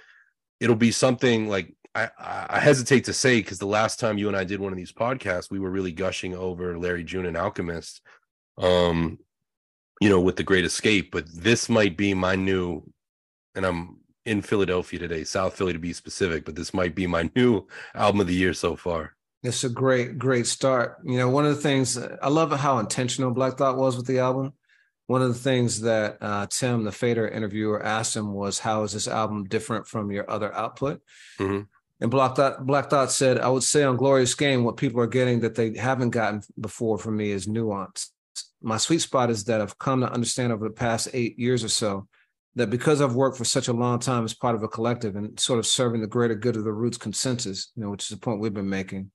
it'll 0.60 0.74
be 0.74 0.90
something 0.90 1.46
like 1.46 1.74
i 1.94 2.08
i 2.18 2.58
hesitate 2.58 3.04
to 3.04 3.12
say 3.12 3.40
because 3.40 3.58
the 3.58 3.66
last 3.66 4.00
time 4.00 4.16
you 4.16 4.28
and 4.28 4.36
i 4.36 4.42
did 4.42 4.58
one 4.58 4.72
of 4.72 4.78
these 4.78 4.92
podcasts 4.92 5.50
we 5.50 5.58
were 5.58 5.70
really 5.70 5.92
gushing 5.92 6.34
over 6.34 6.78
larry 6.78 7.04
june 7.04 7.26
and 7.26 7.36
alchemist 7.36 8.00
um 8.56 9.18
you 10.00 10.08
know 10.08 10.18
with 10.18 10.36
the 10.36 10.42
great 10.42 10.64
escape 10.64 11.10
but 11.12 11.26
this 11.34 11.68
might 11.68 11.98
be 11.98 12.14
my 12.14 12.34
new 12.34 12.82
and 13.54 13.66
i'm 13.66 13.98
in 14.26 14.42
philadelphia 14.42 14.98
today 14.98 15.24
south 15.24 15.56
philly 15.56 15.72
to 15.72 15.78
be 15.78 15.92
specific 15.92 16.44
but 16.44 16.54
this 16.54 16.74
might 16.74 16.94
be 16.94 17.06
my 17.06 17.30
new 17.36 17.66
album 17.94 18.20
of 18.20 18.26
the 18.26 18.34
year 18.34 18.52
so 18.52 18.76
far 18.76 19.16
it's 19.46 19.64
a 19.64 19.68
great, 19.68 20.18
great 20.18 20.46
start. 20.46 20.98
You 21.04 21.18
know, 21.18 21.28
one 21.28 21.46
of 21.46 21.54
the 21.54 21.62
things 21.62 21.96
I 21.96 22.28
love 22.28 22.52
how 22.52 22.78
intentional 22.78 23.30
Black 23.30 23.56
Thought 23.56 23.76
was 23.76 23.96
with 23.96 24.06
the 24.06 24.18
album. 24.18 24.52
One 25.06 25.22
of 25.22 25.28
the 25.28 25.38
things 25.38 25.82
that 25.82 26.18
uh, 26.20 26.46
Tim, 26.50 26.82
the 26.82 26.90
Fader 26.90 27.28
interviewer, 27.28 27.82
asked 27.82 28.16
him 28.16 28.32
was, 28.32 28.58
"How 28.58 28.82
is 28.82 28.92
this 28.92 29.06
album 29.06 29.44
different 29.44 29.86
from 29.86 30.10
your 30.10 30.28
other 30.28 30.52
output?" 30.52 31.00
Mm-hmm. 31.38 31.62
And 32.00 32.10
Black 32.10 32.34
Thought, 32.34 32.66
Black 32.66 32.90
Thought 32.90 33.12
said, 33.12 33.38
"I 33.38 33.48
would 33.48 33.62
say 33.62 33.84
on 33.84 33.96
Glorious 33.96 34.34
Game, 34.34 34.64
what 34.64 34.76
people 34.76 35.00
are 35.00 35.06
getting 35.06 35.40
that 35.40 35.54
they 35.54 35.76
haven't 35.76 36.10
gotten 36.10 36.42
before 36.58 36.98
from 36.98 37.16
me 37.16 37.30
is 37.30 37.46
nuance. 37.46 38.10
My 38.60 38.78
sweet 38.78 39.00
spot 39.00 39.30
is 39.30 39.44
that 39.44 39.60
I've 39.60 39.78
come 39.78 40.00
to 40.00 40.12
understand 40.12 40.52
over 40.52 40.66
the 40.66 40.74
past 40.74 41.08
eight 41.12 41.38
years 41.38 41.62
or 41.62 41.68
so 41.68 42.08
that 42.56 42.70
because 42.70 43.00
I've 43.00 43.14
worked 43.14 43.38
for 43.38 43.44
such 43.44 43.68
a 43.68 43.72
long 43.72 43.98
time 43.98 44.24
as 44.24 44.34
part 44.34 44.54
of 44.54 44.62
a 44.62 44.68
collective 44.68 45.14
and 45.14 45.38
sort 45.38 45.58
of 45.58 45.66
serving 45.66 46.00
the 46.00 46.06
greater 46.06 46.34
good 46.34 46.56
of 46.56 46.64
the 46.64 46.72
roots 46.72 46.98
consensus, 46.98 47.70
you 47.76 47.82
know, 47.82 47.90
which 47.90 48.04
is 48.04 48.08
the 48.08 48.16
point 48.16 48.40
we've 48.40 48.52
been 48.52 48.68
making." 48.68 49.10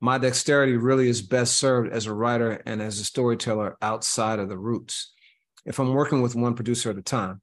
my 0.00 0.16
dexterity 0.16 0.76
really 0.76 1.08
is 1.08 1.20
best 1.20 1.56
served 1.56 1.92
as 1.92 2.06
a 2.06 2.14
writer 2.14 2.62
and 2.64 2.80
as 2.80 2.98
a 2.98 3.04
storyteller 3.04 3.76
outside 3.82 4.38
of 4.38 4.48
the 4.48 4.58
roots. 4.58 5.12
If 5.66 5.78
I'm 5.78 5.92
working 5.92 6.22
with 6.22 6.34
one 6.34 6.54
producer 6.54 6.90
at 6.90 6.96
a 6.96 7.02
time, 7.02 7.42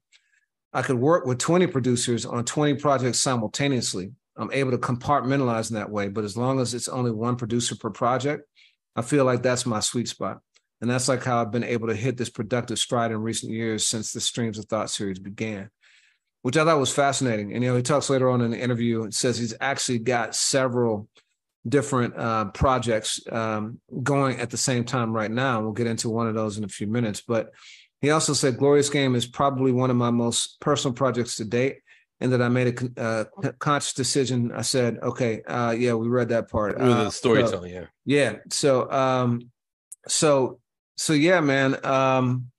I 0.72 0.82
could 0.82 0.98
work 0.98 1.24
with 1.24 1.38
20 1.38 1.68
producers 1.68 2.26
on 2.26 2.44
20 2.44 2.74
projects 2.74 3.20
simultaneously. 3.20 4.10
I'm 4.36 4.52
able 4.52 4.72
to 4.72 4.78
compartmentalize 4.78 5.70
in 5.70 5.76
that 5.76 5.90
way, 5.90 6.08
but 6.08 6.24
as 6.24 6.36
long 6.36 6.60
as 6.60 6.74
it's 6.74 6.88
only 6.88 7.12
one 7.12 7.36
producer 7.36 7.76
per 7.76 7.90
project, 7.90 8.44
I 8.96 9.02
feel 9.02 9.24
like 9.24 9.42
that's 9.42 9.64
my 9.64 9.80
sweet 9.80 10.08
spot. 10.08 10.40
And 10.80 10.88
that's 10.88 11.08
like 11.08 11.24
how 11.24 11.40
I've 11.40 11.50
been 11.50 11.64
able 11.64 11.88
to 11.88 11.94
hit 11.94 12.16
this 12.16 12.30
productive 12.30 12.78
stride 12.78 13.10
in 13.10 13.22
recent 13.22 13.52
years 13.52 13.86
since 13.86 14.12
the 14.12 14.20
Streams 14.20 14.58
of 14.58 14.66
Thought 14.66 14.90
series 14.90 15.18
began, 15.18 15.70
which 16.42 16.56
I 16.56 16.64
thought 16.64 16.78
was 16.78 16.92
fascinating. 16.92 17.52
And, 17.52 17.64
you 17.64 17.70
know, 17.70 17.76
he 17.76 17.82
talks 17.82 18.10
later 18.10 18.30
on 18.30 18.40
in 18.40 18.52
the 18.52 18.60
interview 18.60 19.02
and 19.02 19.12
says 19.12 19.38
he's 19.38 19.54
actually 19.60 19.98
got 19.98 20.36
several 20.36 21.08
different 21.66 22.16
uh, 22.16 22.46
projects 22.46 23.20
um, 23.30 23.80
going 24.02 24.38
at 24.38 24.50
the 24.50 24.56
same 24.56 24.84
time 24.84 25.12
right 25.12 25.30
now. 25.30 25.60
We'll 25.60 25.72
get 25.72 25.88
into 25.88 26.08
one 26.08 26.28
of 26.28 26.34
those 26.34 26.58
in 26.58 26.64
a 26.64 26.68
few 26.68 26.86
minutes. 26.86 27.20
But 27.20 27.50
he 28.00 28.10
also 28.10 28.32
said 28.32 28.58
Glorious 28.58 28.88
Game 28.88 29.16
is 29.16 29.26
probably 29.26 29.72
one 29.72 29.90
of 29.90 29.96
my 29.96 30.10
most 30.10 30.60
personal 30.60 30.94
projects 30.94 31.36
to 31.36 31.44
date, 31.44 31.78
and 32.20 32.32
that 32.32 32.40
I 32.40 32.48
made 32.48 32.80
a 32.96 33.00
uh, 33.00 33.24
conscious 33.58 33.92
decision. 33.92 34.52
I 34.52 34.62
said, 34.62 34.98
okay, 35.02 35.42
uh, 35.42 35.72
yeah, 35.72 35.94
we 35.94 36.08
read 36.08 36.28
that 36.28 36.48
part. 36.48 36.80
Uh, 36.80 37.04
the 37.04 37.10
storytelling, 37.10 37.72
so, 37.72 37.80
yeah, 37.80 37.86
yeah. 38.04 38.36
So, 38.50 38.90
um, 38.90 39.50
so, 40.06 40.60
so 40.98 41.12
yeah, 41.12 41.40
man. 41.40 41.84
Um, 41.86 42.50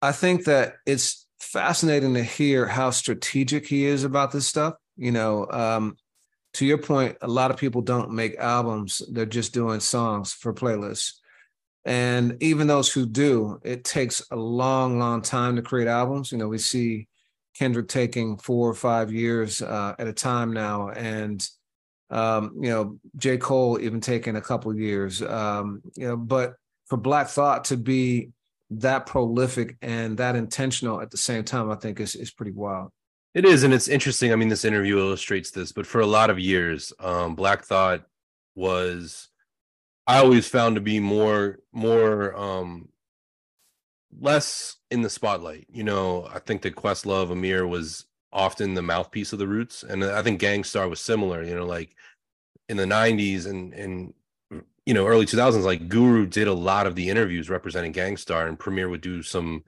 I 0.00 0.12
think 0.12 0.44
that 0.44 0.74
it's 0.86 1.26
fascinating 1.40 2.14
to 2.14 2.22
hear 2.22 2.66
how 2.66 2.90
strategic 2.90 3.66
he 3.66 3.86
is 3.86 4.04
about 4.04 4.32
this 4.32 4.46
stuff. 4.46 4.74
You 4.96 5.12
know, 5.12 5.46
um, 5.50 5.96
to 6.54 6.66
your 6.66 6.78
point, 6.78 7.16
a 7.22 7.28
lot 7.28 7.50
of 7.50 7.56
people 7.56 7.80
don't 7.80 8.12
make 8.12 8.36
albums; 8.36 9.02
they're 9.10 9.26
just 9.26 9.54
doing 9.54 9.80
songs 9.80 10.32
for 10.32 10.52
playlists. 10.52 11.14
And 11.84 12.36
even 12.42 12.66
those 12.66 12.92
who 12.92 13.06
do, 13.06 13.60
it 13.64 13.82
takes 13.82 14.22
a 14.30 14.36
long, 14.36 14.98
long 14.98 15.22
time 15.22 15.56
to 15.56 15.62
create 15.62 15.88
albums. 15.88 16.30
You 16.30 16.36
know, 16.36 16.48
we 16.48 16.58
see 16.58 17.08
Kendrick 17.54 17.88
taking 17.88 18.36
four 18.36 18.68
or 18.68 18.74
five 18.74 19.10
years 19.10 19.62
uh, 19.62 19.94
at 19.98 20.06
a 20.06 20.12
time 20.12 20.52
now, 20.52 20.90
and 20.90 21.48
um, 22.10 22.52
you 22.60 22.68
know, 22.68 22.98
J. 23.16 23.38
Cole 23.38 23.80
even 23.80 24.02
taking 24.02 24.36
a 24.36 24.42
couple 24.42 24.74
years. 24.76 25.22
Um, 25.22 25.80
you 25.96 26.06
know, 26.06 26.16
but 26.16 26.54
for 26.88 26.96
Black 26.96 27.28
Thought 27.28 27.64
to 27.66 27.76
be 27.76 28.30
that 28.70 29.06
prolific 29.06 29.76
and 29.80 30.18
that 30.18 30.36
intentional 30.36 31.00
at 31.00 31.10
the 31.10 31.16
same 31.16 31.44
time, 31.44 31.70
I 31.70 31.76
think 31.76 32.00
is 32.00 32.14
is 32.14 32.30
pretty 32.30 32.52
wild. 32.52 32.90
It 33.34 33.44
is, 33.44 33.62
and 33.62 33.72
it's 33.72 33.88
interesting. 33.88 34.32
I 34.32 34.36
mean, 34.36 34.48
this 34.48 34.64
interview 34.64 34.98
illustrates 34.98 35.50
this, 35.50 35.72
but 35.72 35.86
for 35.86 36.00
a 36.00 36.06
lot 36.06 36.30
of 36.30 36.38
years, 36.38 36.92
um, 36.98 37.34
Black 37.34 37.64
Thought 37.64 38.04
was 38.54 39.28
I 40.06 40.18
always 40.18 40.48
found 40.48 40.74
to 40.74 40.80
be 40.80 41.00
more 41.00 41.58
more 41.72 42.36
um 42.36 42.88
less 44.18 44.76
in 44.90 45.02
the 45.02 45.10
spotlight. 45.10 45.66
You 45.70 45.84
know, 45.84 46.28
I 46.32 46.38
think 46.38 46.62
that 46.62 46.74
Questlove 46.74 47.28
Ahmir 47.28 47.68
was 47.68 48.06
often 48.32 48.74
the 48.74 48.82
mouthpiece 48.82 49.32
of 49.32 49.38
the 49.38 49.46
roots. 49.46 49.82
And 49.82 50.04
I 50.04 50.22
think 50.22 50.40
Gang 50.40 50.64
Starr 50.64 50.88
was 50.88 51.00
similar, 51.00 51.42
you 51.42 51.54
know, 51.54 51.66
like 51.66 51.94
in 52.68 52.76
the 52.76 52.84
90s 52.84 53.46
and 53.46 53.72
and 53.74 54.14
you 54.88 54.94
know, 54.94 55.06
early 55.06 55.26
2000s 55.26 55.64
like 55.64 55.86
Guru 55.90 56.24
did 56.24 56.48
a 56.48 56.52
lot 56.52 56.86
of 56.86 56.94
the 56.94 57.10
interviews 57.10 57.50
representing 57.50 57.92
Gang 57.92 58.16
Starr 58.16 58.46
and 58.46 58.58
Premier 58.58 58.88
would 58.88 59.02
do 59.02 59.22
some 59.22 59.62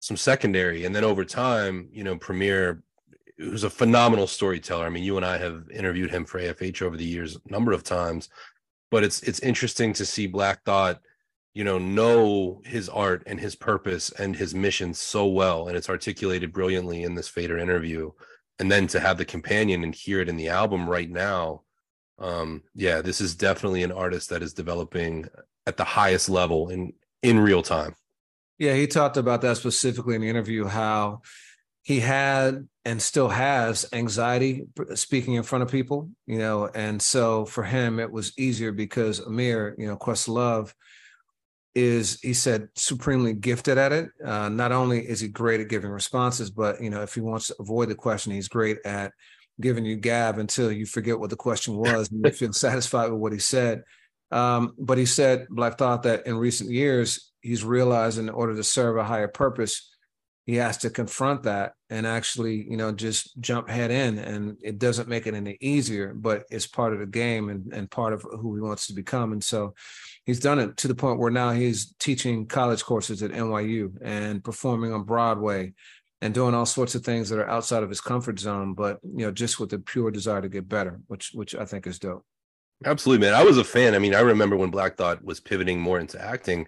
some 0.00 0.16
secondary 0.16 0.86
and 0.86 0.96
then 0.96 1.04
over 1.04 1.26
time, 1.26 1.90
you 1.92 2.02
know, 2.02 2.16
Premier 2.16 2.82
who's 3.36 3.64
a 3.64 3.70
phenomenal 3.70 4.26
storyteller. 4.26 4.86
I 4.86 4.88
mean, 4.88 5.04
you 5.04 5.18
and 5.18 5.26
I 5.26 5.36
have 5.36 5.70
interviewed 5.70 6.10
him 6.10 6.24
for 6.24 6.40
AFH 6.40 6.80
over 6.80 6.96
the 6.96 7.04
years 7.04 7.36
a 7.36 7.52
number 7.52 7.72
of 7.72 7.84
times, 7.84 8.30
but 8.90 9.04
it's 9.04 9.22
it's 9.24 9.40
interesting 9.40 9.92
to 9.92 10.06
see 10.06 10.26
Black 10.26 10.64
Thought 10.64 11.02
you 11.52 11.64
know 11.64 11.78
know 11.78 12.62
his 12.64 12.88
art 12.88 13.22
and 13.26 13.38
his 13.38 13.54
purpose 13.54 14.10
and 14.12 14.34
his 14.34 14.54
mission 14.54 14.94
so 14.94 15.26
well 15.26 15.68
and 15.68 15.76
it's 15.76 15.90
articulated 15.90 16.50
brilliantly 16.50 17.02
in 17.02 17.14
this 17.14 17.28
fader 17.28 17.58
interview 17.58 18.10
and 18.58 18.72
then 18.72 18.86
to 18.86 19.00
have 19.00 19.18
the 19.18 19.24
companion 19.26 19.84
and 19.84 19.94
hear 19.94 20.22
it 20.22 20.30
in 20.30 20.36
the 20.38 20.48
album 20.48 20.88
right 20.88 21.10
now 21.10 21.60
um 22.22 22.62
yeah 22.74 23.02
this 23.02 23.20
is 23.20 23.34
definitely 23.34 23.82
an 23.82 23.92
artist 23.92 24.30
that 24.30 24.42
is 24.42 24.54
developing 24.54 25.28
at 25.66 25.76
the 25.76 25.84
highest 25.84 26.28
level 26.28 26.68
in 26.68 26.92
in 27.22 27.38
real 27.38 27.62
time 27.62 27.94
yeah 28.58 28.74
he 28.74 28.86
talked 28.86 29.16
about 29.16 29.42
that 29.42 29.56
specifically 29.56 30.14
in 30.14 30.20
the 30.20 30.28
interview 30.28 30.64
how 30.64 31.20
he 31.82 31.98
had 31.98 32.66
and 32.84 33.02
still 33.02 33.28
has 33.28 33.84
anxiety 33.92 34.66
speaking 34.94 35.34
in 35.34 35.42
front 35.42 35.62
of 35.62 35.70
people 35.70 36.08
you 36.26 36.38
know 36.38 36.68
and 36.74 37.02
so 37.02 37.44
for 37.44 37.64
him 37.64 37.98
it 37.98 38.10
was 38.10 38.32
easier 38.38 38.72
because 38.72 39.20
ahmir 39.20 39.74
you 39.78 39.86
know 39.86 39.96
questlove 39.96 40.72
is 41.74 42.20
he 42.20 42.34
said 42.34 42.68
supremely 42.74 43.32
gifted 43.32 43.78
at 43.78 43.92
it. 43.92 44.10
Uh, 44.24 44.48
not 44.48 44.72
only 44.72 45.00
is 45.00 45.20
he 45.20 45.28
great 45.28 45.60
at 45.60 45.68
giving 45.68 45.90
responses, 45.90 46.50
but 46.50 46.82
you 46.82 46.90
know 46.90 47.02
if 47.02 47.14
he 47.14 47.20
wants 47.20 47.46
to 47.46 47.56
avoid 47.58 47.88
the 47.88 47.94
question, 47.94 48.32
he's 48.32 48.48
great 48.48 48.78
at 48.84 49.12
giving 49.62 49.84
you 49.84 49.96
gab 49.96 50.38
until 50.38 50.70
you 50.70 50.84
forget 50.84 51.18
what 51.18 51.30
the 51.30 51.36
question 51.36 51.76
was 51.76 52.10
and 52.10 52.24
you 52.24 52.32
feel 52.32 52.52
satisfied 52.52 53.10
with 53.10 53.20
what 53.20 53.32
he 53.32 53.38
said. 53.38 53.82
Um, 54.30 54.74
but 54.78 54.98
he 54.98 55.06
said 55.06 55.46
Black 55.50 55.78
thought 55.78 56.02
that 56.02 56.26
in 56.26 56.36
recent 56.36 56.70
years 56.70 57.32
he's 57.40 57.64
realized 57.64 58.18
in 58.18 58.28
order 58.28 58.54
to 58.54 58.64
serve 58.64 58.96
a 58.96 59.04
higher 59.04 59.28
purpose, 59.28 59.92
he 60.46 60.56
has 60.56 60.78
to 60.78 60.90
confront 60.90 61.44
that 61.44 61.74
and 61.88 62.06
actually 62.06 62.66
you 62.68 62.76
know 62.76 62.92
just 62.92 63.38
jump 63.40 63.68
head 63.68 63.90
in 63.90 64.18
and 64.18 64.56
it 64.62 64.78
doesn't 64.78 65.08
make 65.08 65.26
it 65.26 65.34
any 65.34 65.56
easier 65.60 66.12
but 66.14 66.44
it's 66.50 66.66
part 66.66 66.92
of 66.92 66.98
the 66.98 67.06
game 67.06 67.48
and, 67.48 67.72
and 67.72 67.90
part 67.90 68.12
of 68.12 68.22
who 68.22 68.54
he 68.54 68.60
wants 68.60 68.86
to 68.86 68.92
become 68.92 69.32
and 69.32 69.42
so 69.42 69.74
he's 70.24 70.40
done 70.40 70.58
it 70.58 70.76
to 70.76 70.88
the 70.88 70.94
point 70.94 71.18
where 71.18 71.30
now 71.30 71.50
he's 71.50 71.94
teaching 71.98 72.46
college 72.46 72.84
courses 72.84 73.22
at 73.22 73.30
nyu 73.30 73.92
and 74.02 74.42
performing 74.42 74.92
on 74.92 75.04
broadway 75.04 75.72
and 76.22 76.32
doing 76.32 76.54
all 76.54 76.64
sorts 76.64 76.94
of 76.94 77.04
things 77.04 77.28
that 77.28 77.38
are 77.38 77.48
outside 77.50 77.82
of 77.82 77.88
his 77.88 78.00
comfort 78.00 78.38
zone 78.38 78.72
but 78.72 78.98
you 79.02 79.26
know 79.26 79.32
just 79.32 79.60
with 79.60 79.68
the 79.68 79.78
pure 79.78 80.10
desire 80.10 80.40
to 80.40 80.48
get 80.48 80.68
better 80.68 81.00
which 81.08 81.32
which 81.34 81.54
i 81.54 81.64
think 81.64 81.86
is 81.86 81.98
dope. 81.98 82.24
Absolutely 82.84 83.24
man. 83.24 83.34
I 83.34 83.44
was 83.44 83.58
a 83.58 83.64
fan. 83.64 83.94
I 83.94 83.98
mean 83.98 84.14
i 84.14 84.20
remember 84.20 84.56
when 84.56 84.70
black 84.70 84.96
thought 84.96 85.22
was 85.22 85.40
pivoting 85.40 85.80
more 85.80 86.00
into 86.00 86.20
acting 86.20 86.66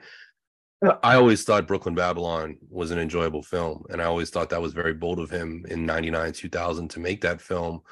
I 1.02 1.14
always 1.16 1.44
thought 1.44 1.66
Brooklyn 1.66 1.94
Babylon 1.94 2.58
was 2.68 2.90
an 2.90 2.98
enjoyable 2.98 3.42
film, 3.42 3.84
and 3.88 4.02
I 4.02 4.04
always 4.04 4.30
thought 4.30 4.50
that 4.50 4.62
was 4.62 4.72
very 4.72 4.92
bold 4.92 5.18
of 5.18 5.30
him 5.30 5.64
in 5.68 5.86
'99, 5.86 6.32
2000 6.32 6.88
to 6.90 7.00
make 7.00 7.20
that 7.22 7.40
film. 7.40 7.82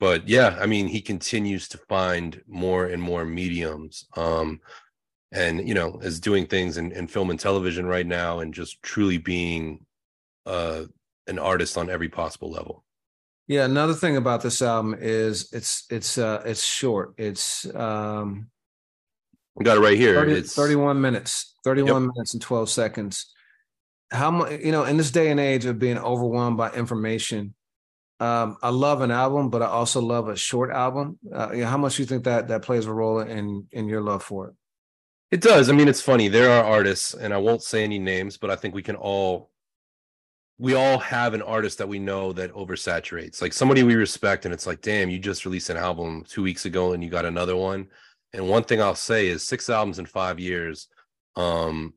But 0.00 0.28
yeah, 0.28 0.56
I 0.60 0.66
mean, 0.66 0.88
he 0.88 1.00
continues 1.00 1.68
to 1.68 1.78
find 1.88 2.42
more 2.46 2.86
and 2.86 3.00
more 3.00 3.24
mediums, 3.24 4.06
um, 4.16 4.60
and 5.32 5.66
you 5.66 5.74
know, 5.74 5.98
is 6.00 6.20
doing 6.20 6.46
things 6.46 6.78
in, 6.78 6.92
in 6.92 7.06
film 7.06 7.30
and 7.30 7.38
television 7.38 7.86
right 7.86 8.06
now, 8.06 8.40
and 8.40 8.52
just 8.52 8.82
truly 8.82 9.18
being 9.18 9.85
uh, 10.46 10.84
an 11.26 11.38
artist 11.38 11.76
on 11.76 11.90
every 11.90 12.08
possible 12.08 12.50
level. 12.50 12.84
Yeah, 13.48 13.64
another 13.64 13.94
thing 13.94 14.16
about 14.16 14.42
this 14.42 14.60
album 14.62 14.96
is 14.98 15.52
it's 15.52 15.84
it's 15.90 16.18
uh, 16.18 16.42
it's 16.44 16.64
short. 16.64 17.14
It's 17.16 17.64
um, 17.74 18.50
I 19.58 19.64
got 19.64 19.76
it 19.76 19.80
right 19.80 19.96
here. 19.96 20.14
30, 20.14 20.32
it's 20.32 20.54
31 20.54 21.00
minutes, 21.00 21.54
31 21.64 22.02
yep. 22.02 22.12
minutes 22.14 22.34
and 22.34 22.42
12 22.42 22.68
seconds. 22.68 23.32
How 24.10 24.30
much, 24.30 24.60
you 24.62 24.72
know, 24.72 24.84
in 24.84 24.96
this 24.96 25.10
day 25.10 25.30
and 25.30 25.40
age 25.40 25.64
of 25.64 25.78
being 25.78 25.98
overwhelmed 25.98 26.56
by 26.56 26.70
information, 26.72 27.54
um, 28.20 28.56
I 28.62 28.70
love 28.70 29.00
an 29.00 29.10
album, 29.10 29.50
but 29.50 29.62
I 29.62 29.66
also 29.66 30.00
love 30.00 30.28
a 30.28 30.36
short 30.36 30.70
album. 30.70 31.18
Uh, 31.32 31.50
you 31.52 31.60
know, 31.62 31.68
how 31.68 31.78
much 31.78 31.96
do 31.96 32.02
you 32.02 32.06
think 32.06 32.24
that 32.24 32.48
that 32.48 32.62
plays 32.62 32.86
a 32.86 32.92
role 32.92 33.20
in 33.20 33.66
in 33.72 33.88
your 33.88 34.00
love 34.00 34.22
for 34.22 34.48
it? 34.48 34.54
It 35.30 35.40
does. 35.40 35.68
I 35.68 35.72
mean, 35.72 35.88
it's 35.88 36.00
funny. 36.00 36.28
There 36.28 36.50
are 36.50 36.64
artists, 36.64 37.14
and 37.14 37.34
I 37.34 37.38
won't 37.38 37.62
say 37.62 37.82
any 37.84 37.98
names, 37.98 38.36
but 38.36 38.50
I 38.50 38.56
think 38.56 38.74
we 38.74 38.82
can 38.82 38.96
all 38.96 39.50
we 40.58 40.74
all 40.74 40.98
have 40.98 41.34
an 41.34 41.42
artist 41.42 41.78
that 41.78 41.88
we 41.88 41.98
know 41.98 42.32
that 42.32 42.52
oversaturates. 42.54 43.42
Like 43.42 43.52
somebody 43.52 43.82
we 43.82 43.94
respect, 43.94 44.44
and 44.44 44.54
it's 44.54 44.66
like, 44.66 44.80
damn, 44.80 45.10
you 45.10 45.18
just 45.18 45.44
released 45.44 45.70
an 45.70 45.76
album 45.76 46.24
two 46.26 46.42
weeks 46.42 46.64
ago 46.64 46.92
and 46.92 47.04
you 47.04 47.10
got 47.10 47.26
another 47.26 47.56
one. 47.56 47.88
And 48.32 48.48
one 48.48 48.64
thing 48.64 48.80
I'll 48.80 48.94
say 48.94 49.28
is 49.28 49.46
six 49.46 49.68
albums 49.68 49.98
in 49.98 50.06
five 50.06 50.40
years. 50.40 50.88
Um, 51.36 51.94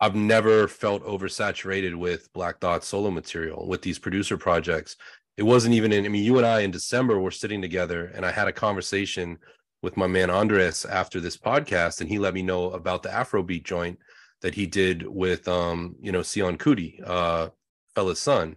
I've 0.00 0.14
never 0.14 0.68
felt 0.68 1.04
oversaturated 1.04 1.94
with 1.94 2.32
Black 2.32 2.60
Dot 2.60 2.84
solo 2.84 3.10
material 3.10 3.66
with 3.68 3.82
these 3.82 3.98
producer 3.98 4.36
projects. 4.36 4.96
It 5.36 5.42
wasn't 5.44 5.74
even 5.74 5.92
in, 5.92 6.04
I 6.04 6.08
mean, 6.08 6.24
you 6.24 6.36
and 6.38 6.46
I 6.46 6.60
in 6.60 6.70
December 6.72 7.18
were 7.20 7.30
sitting 7.30 7.62
together 7.62 8.06
and 8.14 8.26
I 8.26 8.32
had 8.32 8.48
a 8.48 8.52
conversation 8.52 9.38
with 9.82 9.96
my 9.96 10.08
man 10.08 10.30
Andres 10.30 10.84
after 10.84 11.20
this 11.20 11.36
podcast, 11.36 12.00
and 12.00 12.08
he 12.08 12.18
let 12.18 12.34
me 12.34 12.42
know 12.42 12.70
about 12.70 13.04
the 13.04 13.08
Afrobeat 13.08 13.62
joint 13.62 13.98
that 14.40 14.54
he 14.54 14.66
did 14.66 15.06
with 15.06 15.46
um, 15.46 15.94
you 16.00 16.10
know, 16.10 16.20
Seun 16.20 16.56
Kuti, 16.56 17.00
uh, 17.06 17.50
Fela's 17.98 18.20
son. 18.20 18.56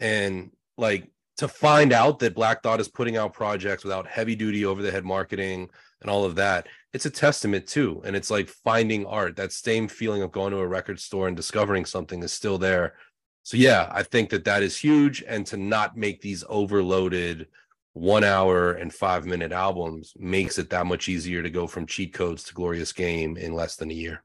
And 0.00 0.50
like 0.76 1.10
to 1.38 1.48
find 1.48 1.92
out 1.92 2.18
that 2.20 2.34
Black 2.34 2.62
Thought 2.62 2.80
is 2.80 2.88
putting 2.88 3.16
out 3.16 3.32
projects 3.32 3.84
without 3.84 4.06
heavy 4.06 4.34
duty 4.34 4.64
over 4.64 4.82
the 4.82 4.90
head 4.90 5.04
marketing, 5.04 5.68
and 6.00 6.10
all 6.10 6.24
of 6.24 6.36
that 6.36 6.68
it's 6.92 7.06
a 7.06 7.10
testament 7.10 7.66
too. 7.66 8.00
And 8.04 8.16
it's 8.16 8.30
like 8.30 8.48
finding 8.48 9.04
art 9.06 9.36
that 9.36 9.52
same 9.52 9.88
feeling 9.88 10.22
of 10.22 10.32
going 10.32 10.52
to 10.52 10.58
a 10.58 10.66
record 10.66 10.98
store 10.98 11.28
and 11.28 11.36
discovering 11.36 11.84
something 11.84 12.22
is 12.22 12.32
still 12.32 12.58
there. 12.58 12.94
So 13.42 13.56
yeah 13.56 13.88
i 13.92 14.02
think 14.02 14.30
that 14.30 14.44
that 14.44 14.62
is 14.62 14.78
huge. 14.78 15.22
And 15.26 15.46
to 15.46 15.56
not 15.56 15.96
make 15.96 16.20
these 16.20 16.44
overloaded 16.48 17.48
one 17.92 18.24
hour 18.24 18.72
and 18.72 18.92
five 18.92 19.26
minute 19.26 19.52
albums 19.52 20.12
makes 20.18 20.58
it 20.58 20.70
that 20.70 20.86
much 20.86 21.08
easier 21.08 21.42
to 21.42 21.50
go 21.50 21.66
from 21.66 21.86
cheat 21.86 22.12
codes 22.14 22.44
to 22.44 22.54
glorious 22.54 22.92
game 22.92 23.36
in 23.36 23.52
less 23.54 23.76
than 23.76 23.90
a 23.90 23.94
year 23.94 24.22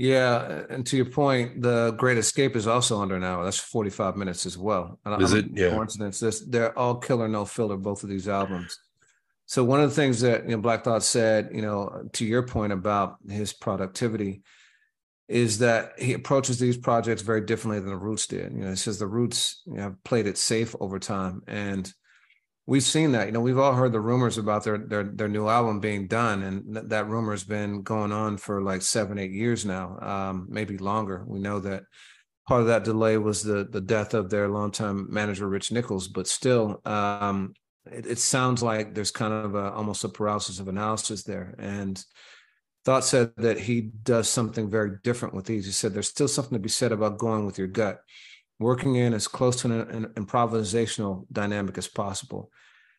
yeah, 0.00 0.62
and 0.70 0.86
to 0.86 0.96
your 0.96 1.04
point, 1.04 1.60
the 1.60 1.90
Great 1.98 2.16
Escape 2.16 2.56
is 2.56 2.66
also 2.66 3.02
under 3.02 3.16
an 3.16 3.22
hour. 3.22 3.44
That's 3.44 3.58
forty 3.58 3.90
five 3.90 4.16
minutes 4.16 4.46
as 4.46 4.56
well. 4.56 4.98
Is 5.18 5.34
it? 5.34 5.44
Yeah. 5.52 5.72
Coincidence. 5.72 6.18
This, 6.20 6.40
they're 6.40 6.76
all 6.78 6.94
killer, 6.94 7.28
no 7.28 7.44
filler. 7.44 7.76
Both 7.76 8.02
of 8.02 8.08
these 8.08 8.26
albums. 8.26 8.78
So 9.44 9.62
one 9.62 9.82
of 9.82 9.90
the 9.90 9.94
things 9.94 10.22
that 10.22 10.44
you 10.44 10.52
know 10.52 10.62
Black 10.62 10.84
Thought 10.84 11.02
said, 11.02 11.50
you 11.52 11.60
know, 11.60 12.08
to 12.14 12.24
your 12.24 12.42
point 12.46 12.72
about 12.72 13.16
his 13.28 13.52
productivity, 13.52 14.40
is 15.28 15.58
that 15.58 15.92
he 15.98 16.14
approaches 16.14 16.58
these 16.58 16.78
projects 16.78 17.20
very 17.20 17.42
differently 17.42 17.80
than 17.80 17.90
the 17.90 17.96
Roots 17.98 18.26
did. 18.26 18.54
You 18.54 18.60
know, 18.60 18.70
he 18.70 18.76
says 18.76 18.98
the 18.98 19.06
Roots 19.06 19.60
you 19.66 19.74
know, 19.74 19.82
have 19.82 20.02
played 20.02 20.26
it 20.26 20.38
safe 20.38 20.74
over 20.80 20.98
time, 20.98 21.42
and 21.46 21.92
we've 22.66 22.82
seen 22.82 23.12
that. 23.12 23.26
You 23.26 23.32
know, 23.32 23.40
we've 23.40 23.58
all 23.58 23.74
heard 23.74 23.92
the 23.92 24.00
rumors 24.00 24.38
about 24.38 24.64
their 24.64 24.78
their 24.78 25.04
their 25.04 25.28
new 25.28 25.48
album 25.48 25.80
being 25.80 26.06
done, 26.06 26.42
and 26.42 26.74
th- 26.74 26.86
that 26.88 27.08
rumor 27.08 27.32
has 27.32 27.44
been 27.44 27.82
going 27.82 28.12
on 28.12 28.36
for 28.36 28.62
like 28.62 28.82
seven, 28.82 29.18
eight 29.18 29.32
years 29.32 29.64
now, 29.64 29.98
um, 30.00 30.46
maybe 30.48 30.78
longer. 30.78 31.24
We 31.26 31.40
know 31.40 31.60
that 31.60 31.82
part 32.48 32.62
of 32.62 32.66
that 32.68 32.84
delay 32.84 33.16
was 33.18 33.42
the 33.42 33.68
the 33.70 33.80
death 33.80 34.14
of 34.14 34.30
their 34.30 34.48
longtime 34.48 35.06
manager 35.10 35.48
Rich 35.48 35.72
Nichols, 35.72 36.08
but 36.08 36.26
still, 36.26 36.80
um, 36.84 37.54
it, 37.90 38.06
it 38.06 38.18
sounds 38.18 38.62
like 38.62 38.94
there's 38.94 39.10
kind 39.10 39.32
of 39.32 39.54
a, 39.54 39.72
almost 39.72 40.04
a 40.04 40.08
paralysis 40.08 40.60
of 40.60 40.68
analysis 40.68 41.22
there. 41.24 41.54
And 41.58 42.02
Thought 42.84 43.04
said 43.04 43.32
that 43.36 43.58
he 43.58 43.82
does 43.82 44.28
something 44.28 44.70
very 44.70 44.92
different 45.04 45.34
with 45.34 45.44
these. 45.44 45.66
He 45.66 45.72
said 45.72 45.92
there's 45.92 46.08
still 46.08 46.28
something 46.28 46.54
to 46.54 46.62
be 46.62 46.70
said 46.70 46.92
about 46.92 47.18
going 47.18 47.44
with 47.44 47.58
your 47.58 47.68
gut. 47.68 48.00
Working 48.60 48.94
in 48.94 49.14
as 49.14 49.26
close 49.26 49.56
to 49.56 49.72
an, 49.72 49.80
an 49.90 50.04
improvisational 50.14 51.26
dynamic 51.32 51.76
as 51.78 51.88
possible. 51.88 52.52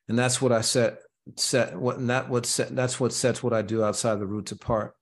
And 0.10 0.20
that's 0.20 0.42
what 0.42 0.52
I 0.52 0.62
set 0.62 0.98
set 1.38 1.80
what 1.80 1.98
and 1.98 2.10
that 2.10 2.30
what 2.30 2.48
set 2.48 2.76
that's 2.76 3.00
what 3.00 3.14
sets 3.14 3.44
what 3.44 3.54
I 3.54 3.62
do 3.62 3.84
outside 3.84 4.20
the 4.20 4.26
roots 4.26 4.52
apart. 4.52 4.96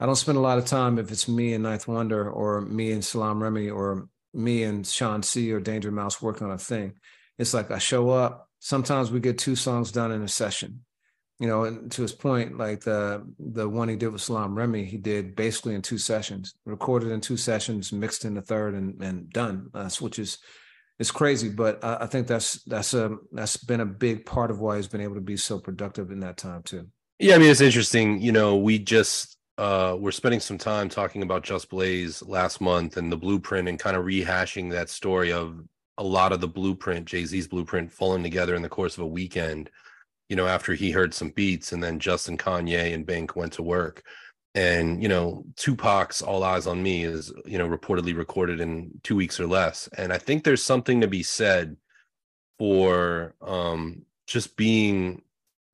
I 0.00 0.06
don't 0.06 0.16
spend 0.16 0.38
a 0.38 0.40
lot 0.40 0.56
of 0.56 0.64
time 0.64 0.98
if 0.98 1.12
it's 1.12 1.28
me 1.28 1.52
and 1.52 1.62
Ninth 1.62 1.86
Wonder 1.86 2.28
or 2.28 2.62
me 2.62 2.90
and 2.90 3.04
Salam 3.04 3.42
Remi 3.42 3.68
or 3.68 4.08
me 4.32 4.62
and 4.62 4.86
Sean 4.86 5.22
C 5.22 5.52
or 5.52 5.60
Danger 5.60 5.92
Mouse 5.92 6.22
working 6.22 6.46
on 6.46 6.54
a 6.54 6.58
thing. 6.58 6.94
It's 7.38 7.52
like 7.52 7.70
I 7.70 7.78
show 7.78 8.08
up. 8.08 8.48
Sometimes 8.58 9.10
we 9.10 9.20
get 9.20 9.38
two 9.38 9.56
songs 9.56 9.92
done 9.92 10.10
in 10.10 10.22
a 10.22 10.28
session 10.28 10.84
you 11.40 11.46
know, 11.46 11.64
and 11.64 11.90
to 11.92 12.02
his 12.02 12.12
point, 12.12 12.58
like 12.58 12.80
the 12.82 13.26
the 13.38 13.66
one 13.66 13.88
he 13.88 13.96
did 13.96 14.12
with 14.12 14.20
Salam 14.20 14.54
Remi, 14.54 14.84
he 14.84 14.98
did 14.98 15.34
basically 15.34 15.74
in 15.74 15.80
two 15.80 15.96
sessions, 15.96 16.54
recorded 16.66 17.10
in 17.10 17.22
two 17.22 17.38
sessions, 17.38 17.92
mixed 17.92 18.26
in 18.26 18.34
the 18.34 18.42
third, 18.42 18.74
and 18.74 19.02
and 19.02 19.30
done. 19.30 19.70
Uh, 19.72 19.88
which 20.00 20.18
is 20.18 20.36
it's 20.98 21.10
crazy, 21.10 21.48
but 21.48 21.82
I, 21.82 21.98
I 22.02 22.06
think 22.06 22.26
that's 22.26 22.62
that's 22.64 22.92
a 22.92 23.16
that's 23.32 23.56
been 23.56 23.80
a 23.80 23.86
big 23.86 24.26
part 24.26 24.50
of 24.50 24.60
why 24.60 24.76
he's 24.76 24.86
been 24.86 25.00
able 25.00 25.14
to 25.14 25.22
be 25.22 25.38
so 25.38 25.58
productive 25.58 26.10
in 26.10 26.20
that 26.20 26.36
time 26.36 26.62
too. 26.62 26.88
Yeah, 27.18 27.36
I 27.36 27.38
mean 27.38 27.50
it's 27.50 27.62
interesting. 27.62 28.20
You 28.20 28.32
know, 28.32 28.58
we 28.58 28.78
just 28.78 29.38
uh, 29.56 29.96
we're 29.98 30.12
spending 30.12 30.40
some 30.40 30.58
time 30.58 30.90
talking 30.90 31.22
about 31.22 31.42
Just 31.42 31.70
Blaze 31.70 32.22
last 32.22 32.60
month 32.60 32.98
and 32.98 33.10
the 33.10 33.16
blueprint 33.16 33.66
and 33.66 33.78
kind 33.78 33.96
of 33.96 34.04
rehashing 34.04 34.70
that 34.72 34.90
story 34.90 35.32
of 35.32 35.64
a 35.96 36.04
lot 36.04 36.32
of 36.32 36.42
the 36.42 36.48
blueprint, 36.48 37.06
Jay 37.06 37.24
Z's 37.24 37.48
blueprint, 37.48 37.90
falling 37.90 38.22
together 38.22 38.54
in 38.54 38.60
the 38.60 38.68
course 38.68 38.98
of 38.98 39.04
a 39.04 39.06
weekend 39.06 39.70
you 40.30 40.36
know, 40.36 40.46
after 40.46 40.74
he 40.74 40.92
heard 40.92 41.12
some 41.12 41.30
beats 41.30 41.72
and 41.72 41.82
then 41.82 41.98
Justin 41.98 42.38
Kanye 42.38 42.94
and 42.94 43.04
Bank 43.04 43.34
went 43.34 43.52
to 43.54 43.64
work. 43.64 44.04
And, 44.54 45.02
you 45.02 45.08
know, 45.08 45.44
Tupac's 45.56 46.22
All 46.22 46.42
Eyez 46.42 46.70
on 46.70 46.82
Me 46.82 47.04
is, 47.04 47.32
you 47.44 47.58
know, 47.58 47.68
reportedly 47.68 48.16
recorded 48.16 48.60
in 48.60 48.92
two 49.02 49.16
weeks 49.16 49.40
or 49.40 49.48
less. 49.48 49.88
And 49.98 50.12
I 50.12 50.18
think 50.18 50.44
there's 50.44 50.62
something 50.62 51.00
to 51.00 51.08
be 51.08 51.24
said 51.24 51.76
for 52.58 53.34
um 53.40 54.02
just 54.26 54.56
being 54.56 55.22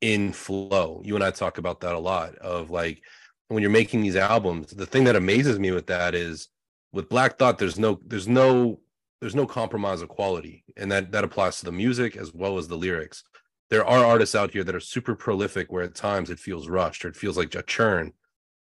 in 0.00 0.32
flow. 0.32 1.02
You 1.04 1.16
and 1.16 1.24
I 1.24 1.32
talk 1.32 1.58
about 1.58 1.80
that 1.80 1.94
a 1.94 1.98
lot 1.98 2.36
of 2.36 2.70
like 2.70 3.02
when 3.48 3.60
you're 3.60 3.70
making 3.70 4.02
these 4.02 4.16
albums, 4.16 4.70
the 4.70 4.86
thing 4.86 5.04
that 5.04 5.16
amazes 5.16 5.58
me 5.58 5.70
with 5.70 5.86
that 5.88 6.14
is 6.14 6.48
with 6.92 7.10
Black 7.10 7.38
Thought, 7.38 7.58
there's 7.58 7.78
no 7.78 8.00
there's 8.06 8.28
no 8.28 8.80
there's 9.20 9.34
no 9.34 9.46
compromise 9.46 10.00
of 10.00 10.08
quality. 10.08 10.64
And 10.78 10.90
that 10.92 11.12
that 11.12 11.24
applies 11.24 11.58
to 11.58 11.66
the 11.66 11.72
music 11.72 12.16
as 12.16 12.32
well 12.32 12.56
as 12.56 12.68
the 12.68 12.76
lyrics 12.76 13.22
there 13.70 13.84
are 13.84 14.04
artists 14.04 14.34
out 14.34 14.52
here 14.52 14.64
that 14.64 14.74
are 14.74 14.80
super 14.80 15.14
prolific 15.14 15.72
where 15.72 15.82
at 15.82 15.94
times 15.94 16.30
it 16.30 16.38
feels 16.38 16.68
rushed 16.68 17.04
or 17.04 17.08
it 17.08 17.16
feels 17.16 17.36
like 17.36 17.54
a 17.54 17.62
churn. 17.62 18.12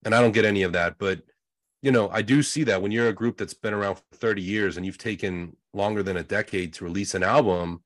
And 0.04 0.14
i 0.14 0.20
don't 0.20 0.32
get 0.32 0.44
any 0.44 0.62
of 0.62 0.72
that 0.74 0.96
but 0.98 1.22
you 1.80 1.90
know 1.90 2.08
i 2.10 2.20
do 2.22 2.42
see 2.42 2.64
that 2.64 2.82
when 2.82 2.92
you're 2.92 3.08
a 3.08 3.12
group 3.12 3.38
that's 3.38 3.54
been 3.54 3.74
around 3.74 3.96
for 3.96 4.16
30 4.16 4.42
years 4.42 4.76
and 4.76 4.84
you've 4.84 4.98
taken 4.98 5.56
longer 5.72 6.02
than 6.02 6.18
a 6.18 6.22
decade 6.22 6.74
to 6.74 6.84
release 6.84 7.14
an 7.14 7.22
album 7.22 7.82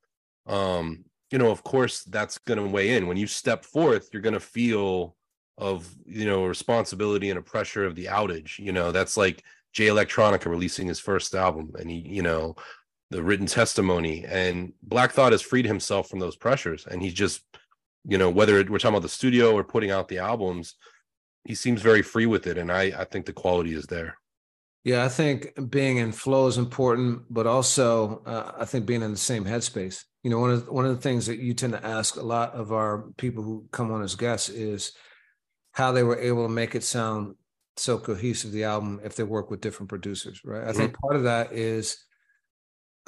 um 0.46 1.04
you 1.30 1.38
know 1.38 1.50
of 1.50 1.62
course 1.62 2.04
that's 2.04 2.38
going 2.38 2.58
to 2.58 2.66
weigh 2.66 2.96
in. 2.96 3.06
When 3.06 3.16
you 3.16 3.26
step 3.26 3.64
forth 3.64 4.08
you're 4.12 4.22
going 4.22 4.34
to 4.34 4.40
feel 4.40 5.16
of 5.58 5.88
you 6.06 6.26
know 6.26 6.44
responsibility 6.44 7.30
and 7.30 7.38
a 7.38 7.42
pressure 7.42 7.84
of 7.84 7.94
the 7.94 8.06
outage 8.06 8.58
you 8.58 8.72
know? 8.72 8.92
That's 8.92 9.16
like 9.16 9.44
jay 9.72 9.88
electronica 9.88 10.46
releasing 10.46 10.86
his 10.88 11.00
first 11.00 11.34
album 11.34 11.72
and 11.78 11.90
he 11.90 11.98
you 11.98 12.22
know 12.22 12.56
the 13.10 13.22
written 13.22 13.46
testimony 13.46 14.24
and 14.26 14.72
black 14.82 15.12
thought 15.12 15.32
has 15.32 15.42
freed 15.42 15.64
himself 15.64 16.08
from 16.08 16.18
those 16.18 16.36
pressures 16.36 16.86
and 16.86 17.02
he's 17.02 17.14
just 17.14 17.42
you 18.06 18.18
know 18.18 18.30
whether 18.30 18.54
we're 18.64 18.78
talking 18.78 18.88
about 18.88 19.02
the 19.02 19.08
studio 19.08 19.52
or 19.52 19.64
putting 19.64 19.90
out 19.90 20.08
the 20.08 20.18
albums 20.18 20.74
he 21.44 21.54
seems 21.54 21.80
very 21.80 22.02
free 22.02 22.26
with 22.26 22.46
it 22.46 22.58
and 22.58 22.70
i 22.70 22.92
i 22.98 23.04
think 23.04 23.26
the 23.26 23.32
quality 23.32 23.74
is 23.74 23.86
there. 23.86 24.16
Yeah 24.84 25.04
i 25.04 25.08
think 25.08 25.52
being 25.70 25.96
in 25.96 26.12
flow 26.12 26.46
is 26.46 26.58
important 26.58 27.22
but 27.30 27.46
also 27.46 28.22
uh, 28.26 28.52
i 28.58 28.64
think 28.64 28.86
being 28.86 29.02
in 29.02 29.10
the 29.10 29.16
same 29.16 29.44
headspace. 29.44 30.04
You 30.22 30.30
know 30.30 30.40
one 30.40 30.50
of 30.50 30.68
one 30.68 30.84
of 30.84 30.94
the 30.94 31.02
things 31.02 31.26
that 31.26 31.38
you 31.38 31.54
tend 31.54 31.72
to 31.72 31.86
ask 31.86 32.16
a 32.16 32.22
lot 32.22 32.52
of 32.52 32.72
our 32.72 33.04
people 33.16 33.42
who 33.42 33.66
come 33.72 33.92
on 33.92 34.02
as 34.02 34.14
guests 34.14 34.48
is 34.48 34.92
how 35.72 35.92
they 35.92 36.02
were 36.02 36.18
able 36.18 36.46
to 36.46 36.52
make 36.52 36.74
it 36.74 36.84
sound 36.84 37.36
so 37.76 37.98
cohesive 37.98 38.50
the 38.50 38.64
album 38.64 39.00
if 39.04 39.14
they 39.14 39.22
work 39.22 39.50
with 39.50 39.60
different 39.60 39.88
producers 39.88 40.40
right? 40.44 40.64
I 40.64 40.66
mm-hmm. 40.66 40.78
think 40.78 40.98
part 40.98 41.16
of 41.16 41.22
that 41.22 41.52
is 41.52 42.04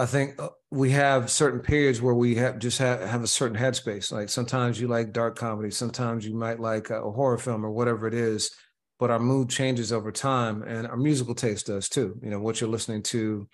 I 0.01 0.07
think 0.07 0.41
uh, 0.41 0.49
we 0.71 0.93
have 0.93 1.31
certain 1.31 1.61
periods 1.61 2.01
where 2.01 2.15
we 2.15 2.35
have 2.37 2.59
just 2.59 2.79
have, 2.79 3.03
have 3.03 3.23
a 3.23 3.27
certain 3.27 3.59
headspace. 3.59 4.11
Like 4.11 4.31
sometimes 4.31 4.81
you 4.81 4.89
like 4.89 5.13
dark 5.13 5.37
comedy, 5.37 5.71
sometimes 5.71 6.27
you 6.27 6.35
might 6.35 6.59
like 6.59 6.89
a, 6.89 7.03
a 7.03 7.13
horror 7.13 7.37
film 7.37 7.67
or 7.67 7.71
whatever 7.71 8.09
it 8.09 8.15
is. 8.15 8.51
But 8.99 9.11
our 9.11 9.19
mood 9.19 9.51
changes 9.51 9.93
over 9.93 10.11
time, 10.11 10.63
and 10.63 10.87
our 10.87 10.97
musical 10.97 11.35
taste 11.35 11.67
does 11.67 11.89
too. 11.91 12.19
You 12.23 12.31
know 12.31 12.41
what 12.41 12.61
you're 12.61 12.71
listening 12.71 13.03
to 13.05 13.47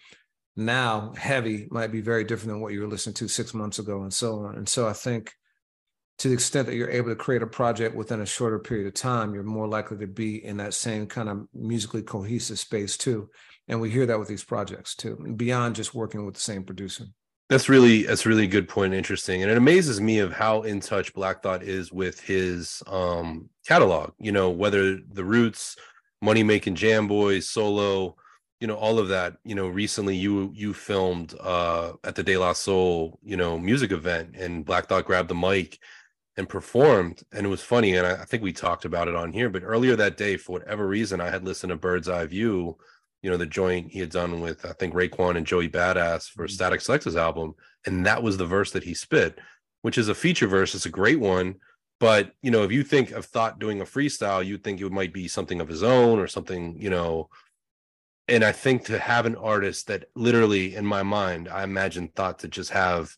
now, 0.56 1.14
heavy, 1.16 1.66
might 1.70 1.90
be 1.92 2.00
very 2.00 2.22
different 2.22 2.52
than 2.52 2.60
what 2.60 2.72
you 2.72 2.80
were 2.80 2.88
listening 2.88 3.14
to 3.14 3.28
six 3.28 3.52
months 3.52 3.80
ago, 3.80 4.02
and 4.02 4.14
so 4.14 4.40
on. 4.44 4.56
And 4.56 4.68
so 4.68 4.86
I 4.86 4.92
think 4.92 5.32
to 6.18 6.28
the 6.28 6.34
extent 6.34 6.66
that 6.68 6.76
you're 6.76 6.90
able 6.90 7.10
to 7.10 7.16
create 7.16 7.42
a 7.42 7.46
project 7.46 7.94
within 7.96 8.20
a 8.20 8.26
shorter 8.26 8.58
period 8.60 8.86
of 8.86 8.94
time, 8.94 9.34
you're 9.34 9.42
more 9.42 9.68
likely 9.68 9.98
to 9.98 10.06
be 10.06 10.44
in 10.44 10.56
that 10.58 10.74
same 10.74 11.06
kind 11.06 11.28
of 11.28 11.46
musically 11.52 12.02
cohesive 12.02 12.58
space 12.58 12.96
too. 12.96 13.28
And 13.68 13.80
we 13.80 13.90
hear 13.90 14.06
that 14.06 14.18
with 14.18 14.28
these 14.28 14.44
projects 14.44 14.94
too, 14.94 15.34
beyond 15.36 15.74
just 15.74 15.94
working 15.94 16.24
with 16.24 16.34
the 16.34 16.40
same 16.40 16.62
producer. 16.62 17.06
That's 17.48 17.68
really 17.68 18.02
that's 18.02 18.26
really 18.26 18.44
a 18.44 18.48
good 18.48 18.68
point, 18.68 18.92
interesting, 18.92 19.42
and 19.42 19.50
it 19.50 19.56
amazes 19.56 20.00
me 20.00 20.18
of 20.18 20.32
how 20.32 20.62
in 20.62 20.80
touch 20.80 21.14
Black 21.14 21.42
Thought 21.42 21.62
is 21.62 21.92
with 21.92 22.20
his 22.20 22.82
um 22.88 23.48
catalog. 23.66 24.12
You 24.18 24.32
know, 24.32 24.50
whether 24.50 24.98
the 25.12 25.24
Roots, 25.24 25.76
Money 26.20 26.42
Making 26.42 26.74
Jam 26.74 27.06
Boys, 27.06 27.48
Solo, 27.48 28.16
you 28.60 28.66
know, 28.66 28.74
all 28.74 28.98
of 28.98 29.08
that. 29.08 29.36
You 29.44 29.54
know, 29.54 29.68
recently 29.68 30.16
you 30.16 30.50
you 30.54 30.74
filmed 30.74 31.34
uh 31.40 31.92
at 32.02 32.16
the 32.16 32.24
De 32.24 32.36
La 32.36 32.52
Soul, 32.52 33.20
you 33.22 33.36
know, 33.36 33.56
music 33.58 33.92
event, 33.92 34.34
and 34.36 34.64
Black 34.64 34.88
Thought 34.88 35.04
grabbed 35.04 35.28
the 35.28 35.36
mic 35.36 35.78
and 36.36 36.48
performed, 36.48 37.22
and 37.32 37.46
it 37.46 37.48
was 37.48 37.62
funny. 37.62 37.94
And 37.96 38.08
I, 38.08 38.22
I 38.22 38.24
think 38.24 38.42
we 38.42 38.52
talked 38.52 38.84
about 38.84 39.06
it 39.06 39.14
on 39.14 39.32
here, 39.32 39.50
but 39.50 39.62
earlier 39.62 39.94
that 39.94 40.16
day, 40.16 40.36
for 40.36 40.52
whatever 40.52 40.86
reason, 40.88 41.20
I 41.20 41.30
had 41.30 41.44
listened 41.44 41.70
to 41.70 41.76
Bird's 41.76 42.08
Eye 42.08 42.26
View 42.26 42.76
you 43.26 43.32
know, 43.32 43.36
the 43.36 43.44
joint 43.44 43.90
he 43.90 43.98
had 43.98 44.10
done 44.10 44.40
with 44.40 44.64
I 44.64 44.72
think 44.74 44.94
Raekwon 44.94 45.36
and 45.36 45.44
Joey 45.44 45.68
Badass 45.68 46.30
for 46.30 46.46
mm-hmm. 46.46 46.62
Statik 46.62 46.80
Selecta's 46.80 47.16
album, 47.16 47.56
and 47.84 48.06
that 48.06 48.22
was 48.22 48.36
the 48.36 48.46
verse 48.46 48.70
that 48.70 48.84
he 48.84 48.94
spit, 48.94 49.40
which 49.82 49.98
is 49.98 50.08
a 50.08 50.14
feature 50.14 50.46
verse. 50.46 50.76
It's 50.76 50.86
a 50.86 50.90
great 50.90 51.18
one, 51.18 51.56
but 51.98 52.30
you 52.40 52.52
know, 52.52 52.62
if 52.62 52.70
you 52.70 52.84
think 52.84 53.10
of 53.10 53.24
Thought 53.24 53.58
doing 53.58 53.80
a 53.80 53.84
freestyle, 53.84 54.46
you'd 54.46 54.62
think 54.62 54.80
it 54.80 54.92
might 54.92 55.12
be 55.12 55.26
something 55.26 55.60
of 55.60 55.66
his 55.66 55.82
own 55.82 56.20
or 56.20 56.28
something, 56.28 56.80
you 56.80 56.88
know. 56.88 57.28
And 58.28 58.44
I 58.44 58.52
think 58.52 58.84
to 58.84 58.98
have 59.00 59.26
an 59.26 59.34
artist 59.34 59.88
that 59.88 60.04
literally, 60.14 60.76
in 60.76 60.86
my 60.86 61.02
mind, 61.02 61.48
I 61.48 61.64
imagine 61.64 62.06
Thought 62.14 62.38
to 62.40 62.48
just 62.48 62.70
have 62.70 63.10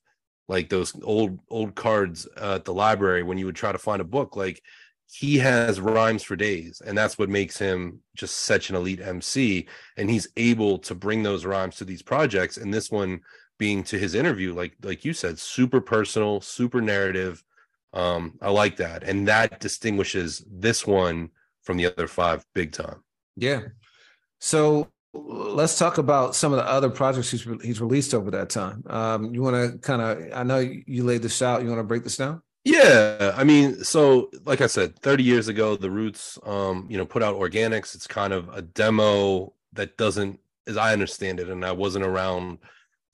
like 0.49 0.71
those 0.71 0.95
old 1.03 1.39
old 1.51 1.75
cards 1.75 2.27
uh, 2.41 2.55
at 2.55 2.65
the 2.65 2.73
library 2.73 3.25
when 3.25 3.37
you 3.37 3.45
would 3.45 3.57
try 3.57 3.73
to 3.73 3.79
find 3.79 4.01
a 4.01 4.05
book, 4.05 4.37
like 4.37 4.63
he 5.11 5.39
has 5.39 5.81
rhymes 5.81 6.23
for 6.23 6.37
days 6.37 6.83
and 6.85 6.97
that's 6.97 7.19
what 7.19 7.31
makes 7.31 7.59
him 7.59 8.01
just 8.15 8.37
such 8.39 8.69
an 8.69 8.77
elite 8.77 9.01
mc 9.01 9.67
and 9.97 10.11
he's 10.11 10.29
able 10.37 10.79
to 10.79 10.95
bring 10.95 11.23
those 11.23 11.47
rhymes 11.47 11.77
to 11.77 11.85
these 11.85 12.03
projects 12.03 12.59
and 12.59 12.73
this 12.73 12.91
one 12.91 13.21
being 13.59 13.83
to 13.83 13.99
his 13.99 14.15
interview 14.15 14.55
like 14.55 14.75
like 14.83 15.05
you 15.05 15.13
said 15.13 15.39
super 15.39 15.81
personal 15.81 16.41
super 16.41 16.81
narrative. 16.81 17.43
Um 17.93 18.39
i 18.41 18.51
like 18.51 18.77
that 18.77 19.03
and 19.03 19.27
that 19.29 19.61
distinguishes 19.61 20.45
this 20.49 20.87
one 20.87 21.31
from 21.63 21.77
the 21.77 21.87
other 21.87 22.07
five 22.07 22.45
big 22.55 22.73
time. 22.73 23.03
Yeah. 23.37 23.63
So 24.41 24.89
let's 25.13 25.79
talk 25.79 25.99
about 25.99 26.37
some 26.37 26.53
of 26.53 26.59
the 26.59 26.67
other 26.69 26.91
projects 26.91 27.31
he's, 27.31 27.47
he's 27.63 27.81
released 27.81 28.15
over 28.15 28.31
that 28.31 28.51
time. 28.51 28.85
Um 28.89 29.35
you 29.35 29.43
want 29.43 29.57
to 29.57 29.79
kind 29.79 30.03
of 30.03 30.33
i 30.35 30.43
know 30.43 30.59
you 30.59 31.05
laid 31.05 31.23
this 31.23 31.43
out 31.43 31.63
you 31.63 31.69
want 31.69 31.81
to 31.81 31.85
break 31.85 32.05
this 32.05 32.17
down 32.17 32.43
yeah, 32.69 33.33
I 33.35 33.45
mean, 33.45 33.83
so 33.83 34.31
like 34.45 34.61
I 34.61 34.67
said, 34.67 34.99
30 34.99 35.23
years 35.23 35.49
ago, 35.49 35.77
the 35.77 35.91
Roots, 35.91 36.39
um, 36.45 36.87
you 36.91 36.99
know, 36.99 37.07
put 37.07 37.23
out 37.23 37.37
Organix. 37.37 37.95
It's 37.95 38.07
kind 38.07 38.33
of 38.33 38.49
a 38.51 38.61
demo 38.61 39.55
that 39.73 39.97
doesn't, 39.97 40.39
as 40.67 40.77
I 40.77 40.93
understand 40.93 41.41
it, 41.41 41.49
and 41.49 41.65
I 41.65 41.73
wasn't 41.73 42.05
around 42.05 42.59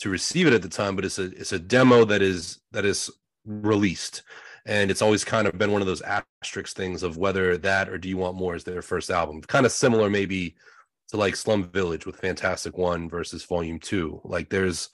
to 0.00 0.10
receive 0.10 0.48
it 0.48 0.52
at 0.52 0.62
the 0.62 0.68
time, 0.68 0.96
but 0.96 1.04
it's 1.04 1.20
a 1.20 1.24
it's 1.24 1.52
a 1.52 1.58
demo 1.58 2.04
that 2.04 2.20
is 2.20 2.60
that 2.72 2.84
is 2.84 3.10
released, 3.46 4.22
and 4.66 4.90
it's 4.90 5.02
always 5.02 5.24
kind 5.24 5.46
of 5.46 5.56
been 5.56 5.70
one 5.70 5.82
of 5.82 5.86
those 5.86 6.02
asterisk 6.02 6.76
things 6.76 7.04
of 7.04 7.16
whether 7.16 7.56
that 7.58 7.88
or 7.88 7.96
Do 7.96 8.08
You 8.08 8.16
Want 8.16 8.36
More 8.36 8.56
is 8.56 8.64
their 8.64 8.82
first 8.82 9.08
album. 9.08 9.40
Kind 9.42 9.66
of 9.66 9.72
similar, 9.72 10.10
maybe 10.10 10.56
to 11.08 11.16
like 11.16 11.36
Slum 11.36 11.62
Village 11.70 12.06
with 12.06 12.16
Fantastic 12.16 12.76
One 12.76 13.08
versus 13.08 13.44
Volume 13.44 13.78
Two. 13.78 14.20
Like 14.24 14.48
there's 14.48 14.90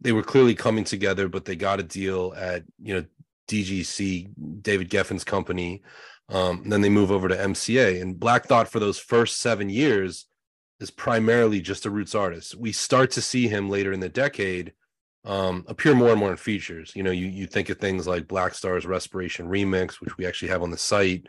they 0.00 0.10
were 0.10 0.24
clearly 0.24 0.56
coming 0.56 0.82
together, 0.82 1.28
but 1.28 1.44
they 1.44 1.54
got 1.54 1.78
a 1.78 1.84
deal 1.84 2.34
at 2.36 2.64
you 2.82 2.94
know 2.94 3.04
DGC, 3.48 4.62
David 4.62 4.90
Geffen's 4.90 5.24
company. 5.24 5.82
Um, 6.28 6.68
then 6.68 6.80
they 6.80 6.88
move 6.88 7.10
over 7.10 7.28
to 7.28 7.36
MCA. 7.36 8.00
And 8.00 8.18
Black 8.18 8.46
Thought 8.46 8.68
for 8.68 8.80
those 8.80 8.98
first 8.98 9.38
seven 9.38 9.68
years 9.68 10.26
is 10.80 10.90
primarily 10.90 11.60
just 11.60 11.86
a 11.86 11.90
roots 11.90 12.14
artist. 12.14 12.54
We 12.54 12.72
start 12.72 13.10
to 13.12 13.22
see 13.22 13.48
him 13.48 13.68
later 13.68 13.92
in 13.92 14.00
the 14.00 14.08
decade 14.08 14.72
um, 15.24 15.64
appear 15.68 15.94
more 15.94 16.10
and 16.10 16.18
more 16.18 16.30
in 16.30 16.36
features. 16.36 16.92
You 16.94 17.02
know, 17.02 17.10
you 17.10 17.26
you 17.26 17.46
think 17.46 17.68
of 17.68 17.78
things 17.78 18.06
like 18.06 18.26
Black 18.26 18.54
Star's 18.54 18.86
Respiration 18.86 19.46
Remix, 19.46 20.00
which 20.00 20.16
we 20.18 20.26
actually 20.26 20.48
have 20.48 20.62
on 20.62 20.70
the 20.70 20.76
site, 20.76 21.26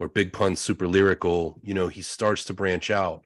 or 0.00 0.08
Big 0.08 0.32
Pun's 0.32 0.60
Super 0.60 0.88
Lyrical. 0.88 1.60
You 1.62 1.74
know, 1.74 1.88
he 1.88 2.02
starts 2.02 2.44
to 2.46 2.54
branch 2.54 2.90
out. 2.90 3.24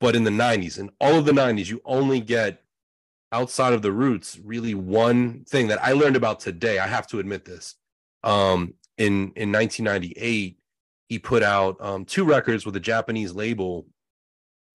But 0.00 0.16
in 0.16 0.24
the 0.24 0.30
90s, 0.30 0.78
in 0.78 0.90
all 1.00 1.14
of 1.14 1.24
the 1.24 1.32
90s, 1.32 1.68
you 1.68 1.80
only 1.84 2.20
get 2.20 2.63
outside 3.34 3.72
of 3.72 3.82
the 3.82 3.92
roots, 3.92 4.38
really 4.42 4.74
one 4.74 5.44
thing 5.44 5.66
that 5.66 5.82
I 5.82 5.92
learned 5.92 6.14
about 6.14 6.38
today, 6.38 6.78
I 6.78 6.86
have 6.86 7.08
to 7.08 7.18
admit 7.18 7.44
this. 7.44 7.74
Um, 8.22 8.74
in 8.96 9.32
in 9.34 9.50
1998, 9.50 10.56
he 11.08 11.18
put 11.18 11.42
out 11.42 11.76
um, 11.80 12.04
two 12.04 12.24
records 12.24 12.64
with 12.64 12.76
a 12.76 12.80
Japanese 12.80 13.32
label 13.32 13.86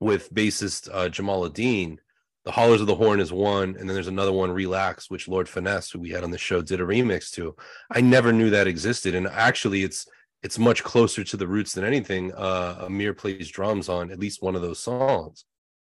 with 0.02 0.34
bassist 0.34 0.90
uh, 0.92 1.08
Jamaaladeen. 1.10 1.98
The 2.46 2.52
Hollers 2.52 2.82
of 2.82 2.88
the 2.88 2.96
Horn 2.96 3.20
is 3.20 3.32
one, 3.32 3.76
and 3.78 3.88
then 3.88 3.94
there's 3.94 4.08
another 4.08 4.32
one, 4.32 4.52
Relax, 4.52 5.10
which 5.10 5.28
Lord 5.28 5.48
Finesse, 5.48 5.92
who 5.92 6.00
we 6.00 6.10
had 6.10 6.24
on 6.24 6.32
the 6.32 6.38
show, 6.38 6.62
did 6.62 6.82
a 6.82 6.86
remix 6.86 7.32
to. 7.32 7.56
I 7.92 8.02
never 8.02 8.32
knew 8.34 8.50
that 8.50 8.68
existed, 8.68 9.16
and 9.16 9.28
actually, 9.28 9.84
it's 9.84 10.06
it's 10.44 10.60
much 10.60 10.84
closer 10.84 11.24
to 11.24 11.38
the 11.38 11.48
roots 11.48 11.74
than 11.74 11.86
anything. 11.86 12.34
Uh, 12.34 12.88
Ahmir 12.88 13.18
plays 13.18 13.50
drums 13.50 13.88
on 13.88 14.12
at 14.12 14.20
least 14.20 14.42
one 14.42 14.56
of 14.56 14.62
those 14.62 14.80
songs. 14.80 15.46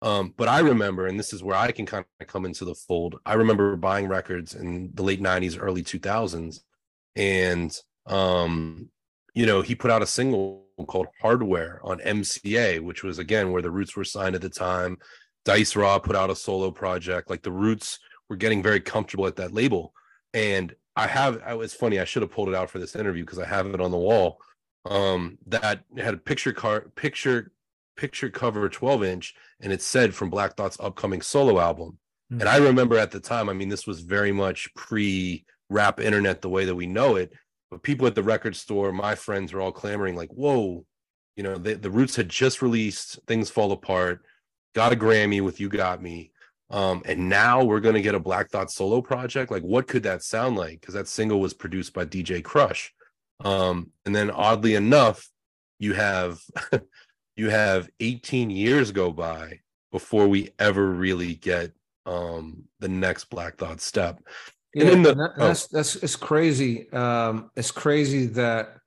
Um, 0.03 0.33
but 0.35 0.49
I 0.49 0.59
remember, 0.59 1.07
and 1.07 1.17
this 1.17 1.31
is 1.31 1.41
where 1.41 1.55
I 1.55 1.71
can 1.71 1.85
kind 1.85 2.03
of 2.19 2.27
come 2.27 2.45
into 2.45 2.65
the 2.65 2.75
fold. 2.75 3.15
I 3.25 3.35
remember 3.35 3.77
buying 3.77 4.09
records 4.09 4.53
in 4.53 4.91
the 4.93 5.01
late 5.01 5.21
'90s, 5.21 5.57
early 5.59 5.81
2000s, 5.81 6.59
and 7.15 7.73
um, 8.05 8.89
you 9.33 9.45
know, 9.45 9.61
he 9.61 9.75
put 9.75 9.91
out 9.91 10.01
a 10.01 10.05
single 10.05 10.65
called 10.87 11.07
Hardware 11.21 11.79
on 11.83 11.99
MCA, 11.99 12.81
which 12.81 13.01
was 13.01 13.17
again 13.17 13.53
where 13.53 13.61
the 13.61 13.71
Roots 13.71 13.95
were 13.95 14.03
signed 14.03 14.35
at 14.35 14.41
the 14.41 14.49
time. 14.49 14.97
Dice 15.45 15.73
Raw 15.73 15.99
put 15.99 16.17
out 16.17 16.29
a 16.29 16.35
solo 16.35 16.69
project. 16.69 17.29
Like 17.29 17.43
the 17.43 17.51
Roots 17.51 17.97
were 18.29 18.35
getting 18.35 18.61
very 18.61 18.81
comfortable 18.81 19.25
at 19.27 19.37
that 19.37 19.53
label, 19.53 19.93
and 20.33 20.75
I 20.97 21.07
have. 21.07 21.41
It's 21.47 21.73
funny. 21.73 22.01
I 22.01 22.05
should 22.05 22.23
have 22.23 22.31
pulled 22.31 22.49
it 22.49 22.55
out 22.55 22.69
for 22.69 22.79
this 22.79 22.97
interview 22.97 23.23
because 23.23 23.39
I 23.39 23.45
have 23.45 23.67
it 23.67 23.79
on 23.79 23.91
the 23.91 23.97
wall. 23.97 24.39
Um, 24.83 25.37
that 25.47 25.85
had 25.97 26.13
a 26.13 26.17
picture 26.17 26.51
card, 26.51 26.93
picture 26.95 27.53
picture 27.95 28.29
cover 28.29 28.67
12 28.69 29.03
inch 29.03 29.35
and 29.63 29.73
it 29.73 29.81
said 29.81 30.13
from 30.13 30.29
black 30.29 30.55
thought's 30.55 30.79
upcoming 30.79 31.21
solo 31.21 31.59
album. 31.59 31.97
Mm-hmm. 32.31 32.41
and 32.41 32.49
i 32.49 32.57
remember 32.57 32.97
at 32.97 33.11
the 33.11 33.19
time 33.19 33.49
i 33.49 33.53
mean 33.53 33.69
this 33.69 33.87
was 33.87 33.99
very 34.01 34.31
much 34.31 34.73
pre 34.75 35.43
rap 35.69 35.99
internet 35.99 36.41
the 36.41 36.49
way 36.49 36.65
that 36.65 36.75
we 36.75 36.85
know 36.85 37.15
it 37.15 37.33
but 37.71 37.83
people 37.83 38.07
at 38.07 38.15
the 38.15 38.23
record 38.23 38.55
store 38.55 38.91
my 38.91 39.15
friends 39.15 39.51
were 39.51 39.61
all 39.61 39.71
clamoring 39.71 40.15
like 40.15 40.29
whoa 40.29 40.85
you 41.35 41.43
know 41.43 41.57
the, 41.57 41.73
the 41.73 41.91
roots 41.91 42.15
had 42.15 42.29
just 42.29 42.61
released 42.61 43.19
things 43.27 43.49
fall 43.49 43.71
apart 43.71 44.21
got 44.75 44.93
a 44.93 44.95
grammy 44.95 45.43
with 45.43 45.59
you 45.59 45.67
got 45.67 46.01
me 46.01 46.31
um, 46.73 47.03
and 47.05 47.29
now 47.29 47.63
we're 47.63 47.79
going 47.79 47.93
to 47.93 48.01
get 48.01 48.15
a 48.15 48.19
black 48.19 48.49
thought 48.49 48.71
solo 48.71 48.99
project? 48.99 49.51
Like 49.51 49.61
what 49.61 49.87
could 49.87 50.03
that 50.03 50.23
sound 50.23 50.55
like? 50.55 50.81
Because 50.81 50.95
that 50.95 51.07
single 51.07 51.39
was 51.39 51.53
produced 51.53 51.93
by 51.93 52.05
DJ 52.05 52.41
Krush. 52.41 52.89
Um, 53.43 53.91
and 54.05 54.15
then 54.15 54.31
oddly 54.31 54.73
enough 54.73 55.29
you 55.77 55.93
have 55.93 56.41
you 57.35 57.49
have 57.49 57.89
18 57.99 58.49
years 58.49 58.91
go 58.91 59.11
by 59.11 59.59
before 59.91 60.27
we 60.27 60.49
ever 60.59 60.85
really 60.85 61.35
get 61.35 61.71
um 62.05 62.65
the 62.79 62.89
next 62.89 63.25
black 63.25 63.57
thought 63.57 63.79
step. 63.79 64.21
Yeah, 64.73 64.87
and 64.87 65.05
the, 65.05 65.13
that, 65.13 65.31
oh. 65.37 65.47
that's 65.47 65.67
that's 65.67 65.95
it's 65.97 66.15
crazy 66.15 66.91
um 66.91 67.51
it's 67.55 67.71
crazy 67.71 68.27
that 68.27 68.77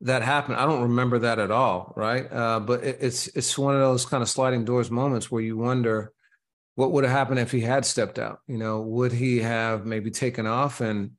that 0.00 0.22
happened. 0.22 0.56
I 0.56 0.64
don't 0.64 0.82
remember 0.82 1.20
that 1.20 1.38
at 1.38 1.50
all 1.50 1.92
right? 1.96 2.30
Uh 2.32 2.60
but 2.60 2.82
it, 2.82 2.98
it's 3.00 3.28
it's 3.28 3.56
one 3.56 3.74
of 3.74 3.80
those 3.80 4.06
kind 4.06 4.22
of 4.22 4.28
sliding 4.28 4.64
doors 4.64 4.90
moments 4.90 5.30
where 5.30 5.42
you 5.42 5.56
wonder 5.56 6.12
what 6.74 6.92
would 6.92 7.04
have 7.04 7.12
happened 7.12 7.40
if 7.40 7.52
he 7.52 7.60
had 7.60 7.84
stepped 7.84 8.18
out 8.18 8.40
you 8.48 8.58
know? 8.58 8.80
Would 8.80 9.12
he 9.12 9.38
have 9.38 9.86
maybe 9.86 10.10
taken 10.10 10.46
off 10.46 10.80
and 10.80 11.12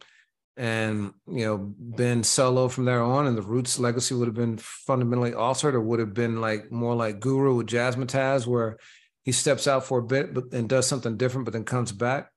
and 0.58 1.14
you 1.28 1.45
know 1.45 1.58
been 1.58 2.24
solo 2.24 2.68
from 2.68 2.86
there 2.86 3.02
on 3.02 3.28
and 3.28 3.38
the 3.38 3.41
roots 3.41 3.80
legacy 3.80 4.14
would 4.14 4.28
have 4.28 4.36
been 4.36 4.58
fundamentally 4.58 5.34
altered 5.34 5.76
or 5.76 5.82
would 5.82 6.00
have 6.00 6.14
been 6.14 6.41
like 6.41 6.72
more 6.72 6.95
like 6.95 7.20
guru 7.20 7.56
with 7.56 7.68
jazzmatazz 7.68 8.45
where 8.45 8.78
he 9.24 9.32
steps 9.32 9.68
out 9.68 9.86
for 9.86 10.00
a 10.00 10.04
bit 10.04 10.34
but 10.34 10.45
and 10.52 10.68
does 10.68 10.88
something 10.88 11.18
different 11.18 11.45
but 11.45 11.54
then 11.54 11.64
comes 11.64 11.91
back. 11.91 12.30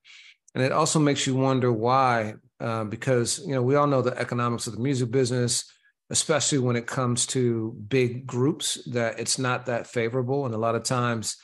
And 0.55 0.63
it 0.63 0.71
also 0.71 0.99
makes 0.99 1.25
you 1.25 1.35
wonder 1.35 1.71
why 1.71 2.35
uh, 2.59 2.83
because 2.83 3.39
you 3.45 3.53
know 3.53 3.61
we 3.61 3.75
all 3.75 3.87
know 3.87 4.01
the 4.01 4.17
economics 4.17 4.67
of 4.67 4.73
the 4.73 4.81
music 4.81 5.11
business 5.11 5.65
especially 6.09 6.59
when 6.59 6.75
it 6.75 6.85
comes 6.85 7.25
to 7.25 7.75
big 7.87 8.27
groups 8.27 8.77
that 8.91 9.19
it's 9.19 9.39
not 9.39 9.65
that 9.65 9.87
favorable. 9.87 10.45
And 10.45 10.53
a 10.53 10.59
lot 10.59 10.75
of 10.75 10.83
times 10.83 11.37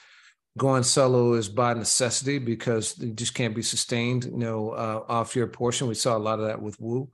going 0.59 0.83
solo 0.83 1.33
is 1.33 1.49
by 1.49 1.73
necessity 1.73 2.37
because 2.37 2.97
you 2.99 3.11
just 3.13 3.33
can't 3.33 3.55
be 3.55 3.63
sustained, 3.63 4.25
you 4.25 4.37
know, 4.37 4.71
uh, 4.71 5.03
off 5.09 5.35
your 5.35 5.47
portion. 5.47 5.87
We 5.87 5.95
saw 5.95 6.15
a 6.15 6.19
lot 6.19 6.39
of 6.39 6.45
that 6.45 6.61
with 6.61 6.79
Wu. 6.79 7.09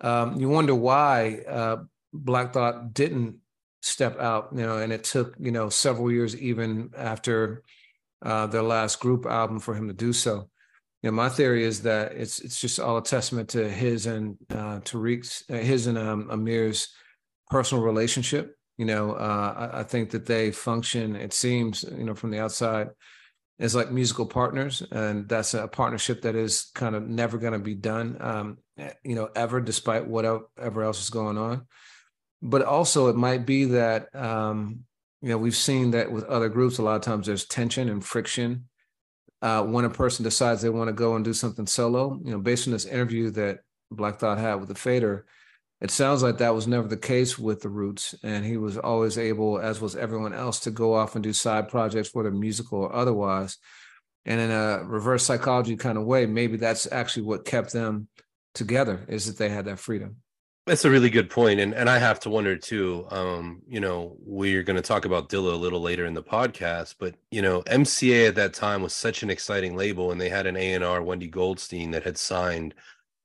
Um, 0.00 0.40
you 0.40 0.48
wonder 0.48 0.74
why 0.74 1.42
uh, 1.48 1.76
Black 2.12 2.52
Thought 2.52 2.92
didn't 2.94 3.36
step 3.82 4.18
out, 4.18 4.48
you 4.52 4.62
know, 4.62 4.78
and 4.78 4.92
it 4.92 5.04
took, 5.04 5.36
you 5.38 5.52
know, 5.52 5.68
several 5.68 6.10
years 6.10 6.36
even 6.36 6.90
after 6.96 7.62
uh, 8.22 8.46
their 8.48 8.62
last 8.62 8.98
group 8.98 9.26
album 9.26 9.60
for 9.60 9.74
him 9.74 9.86
to 9.86 9.94
do 9.94 10.12
so. 10.12 10.48
You 11.02 11.10
know, 11.10 11.12
my 11.12 11.28
theory 11.28 11.62
is 11.62 11.82
that 11.82 12.12
it's 12.12 12.40
it's 12.40 12.60
just 12.60 12.80
all 12.80 12.98
a 12.98 13.02
testament 13.02 13.50
to 13.50 13.70
his 13.70 14.06
and 14.06 14.36
uh, 14.50 14.80
Tariq's, 14.80 15.44
uh, 15.48 15.54
his 15.54 15.86
and 15.86 15.96
um, 15.96 16.28
Amir's 16.28 16.88
personal 17.48 17.84
relationship 17.84 18.57
you 18.78 18.84
know, 18.84 19.12
uh, 19.12 19.70
I, 19.74 19.80
I, 19.80 19.82
think 19.82 20.10
that 20.10 20.24
they 20.24 20.52
function. 20.52 21.16
It 21.16 21.32
seems, 21.32 21.82
you 21.82 22.04
know, 22.04 22.14
from 22.14 22.30
the 22.30 22.38
outside, 22.38 22.90
as 23.58 23.74
like 23.74 23.90
musical 23.90 24.24
partners, 24.24 24.84
and 24.92 25.28
that's 25.28 25.52
a 25.52 25.66
partnership 25.66 26.22
that 26.22 26.36
is 26.36 26.70
kind 26.76 26.94
of 26.94 27.06
never 27.06 27.38
going 27.38 27.54
to 27.54 27.58
be 27.58 27.74
done, 27.74 28.16
um, 28.20 28.58
you 29.02 29.16
know, 29.16 29.28
ever, 29.34 29.60
despite 29.60 30.06
whatever 30.06 30.84
else 30.84 31.02
is 31.02 31.10
going 31.10 31.36
on. 31.36 31.66
But 32.40 32.62
also, 32.62 33.08
it 33.08 33.16
might 33.16 33.44
be 33.44 33.64
that 33.64 34.14
um, 34.14 34.84
you 35.22 35.30
know 35.30 35.38
we've 35.38 35.56
seen 35.56 35.90
that 35.90 36.12
with 36.12 36.24
other 36.24 36.48
groups. 36.48 36.78
A 36.78 36.82
lot 36.82 36.94
of 36.94 37.02
times, 37.02 37.26
there's 37.26 37.46
tension 37.46 37.88
and 37.88 38.04
friction 38.04 38.68
uh, 39.42 39.64
when 39.64 39.86
a 39.86 39.90
person 39.90 40.22
decides 40.22 40.62
they 40.62 40.68
want 40.68 40.86
to 40.86 40.92
go 40.94 41.16
and 41.16 41.24
do 41.24 41.32
something 41.32 41.66
solo. 41.66 42.16
You 42.24 42.30
know, 42.30 42.38
based 42.38 42.68
on 42.68 42.72
this 42.72 42.86
interview 42.86 43.30
that 43.32 43.58
Black 43.90 44.20
Thought 44.20 44.38
had 44.38 44.54
with 44.54 44.68
the 44.68 44.76
Fader 44.76 45.26
it 45.80 45.90
sounds 45.90 46.22
like 46.22 46.38
that 46.38 46.54
was 46.54 46.66
never 46.66 46.88
the 46.88 46.96
case 46.96 47.38
with 47.38 47.60
the 47.60 47.68
Roots, 47.68 48.14
and 48.24 48.44
he 48.44 48.56
was 48.56 48.76
always 48.76 49.16
able, 49.16 49.60
as 49.60 49.80
was 49.80 49.94
everyone 49.94 50.32
else, 50.32 50.60
to 50.60 50.72
go 50.72 50.94
off 50.94 51.14
and 51.14 51.22
do 51.22 51.32
side 51.32 51.68
projects, 51.68 52.12
whether 52.12 52.32
musical 52.32 52.80
or 52.80 52.94
otherwise. 52.94 53.58
And 54.24 54.40
in 54.40 54.50
a 54.50 54.82
reverse 54.84 55.24
psychology 55.24 55.76
kind 55.76 55.96
of 55.96 56.04
way, 56.04 56.26
maybe 56.26 56.56
that's 56.56 56.90
actually 56.90 57.22
what 57.22 57.44
kept 57.44 57.72
them 57.72 58.08
together 58.54 59.04
is 59.08 59.26
that 59.26 59.38
they 59.38 59.48
had 59.48 59.66
that 59.66 59.78
freedom. 59.78 60.16
That's 60.66 60.84
a 60.84 60.90
really 60.90 61.08
good 61.08 61.30
point, 61.30 61.60
and 61.60 61.72
and 61.72 61.88
I 61.88 61.98
have 61.98 62.20
to 62.20 62.30
wonder 62.30 62.54
too. 62.54 63.06
Um, 63.10 63.62
you 63.66 63.80
know, 63.80 64.18
we're 64.20 64.62
going 64.62 64.76
to 64.76 64.82
talk 64.82 65.06
about 65.06 65.30
Dilla 65.30 65.54
a 65.54 65.56
little 65.56 65.80
later 65.80 66.04
in 66.04 66.12
the 66.12 66.22
podcast, 66.22 66.96
but 66.98 67.14
you 67.30 67.40
know, 67.40 67.62
MCA 67.62 68.28
at 68.28 68.34
that 68.34 68.52
time 68.52 68.82
was 68.82 68.92
such 68.92 69.22
an 69.22 69.30
exciting 69.30 69.76
label, 69.76 70.12
and 70.12 70.20
they 70.20 70.28
had 70.28 70.46
an 70.46 70.58
A 70.58 70.74
and 70.74 70.84
R, 70.84 71.02
Wendy 71.02 71.28
Goldstein, 71.28 71.92
that 71.92 72.02
had 72.02 72.18
signed 72.18 72.74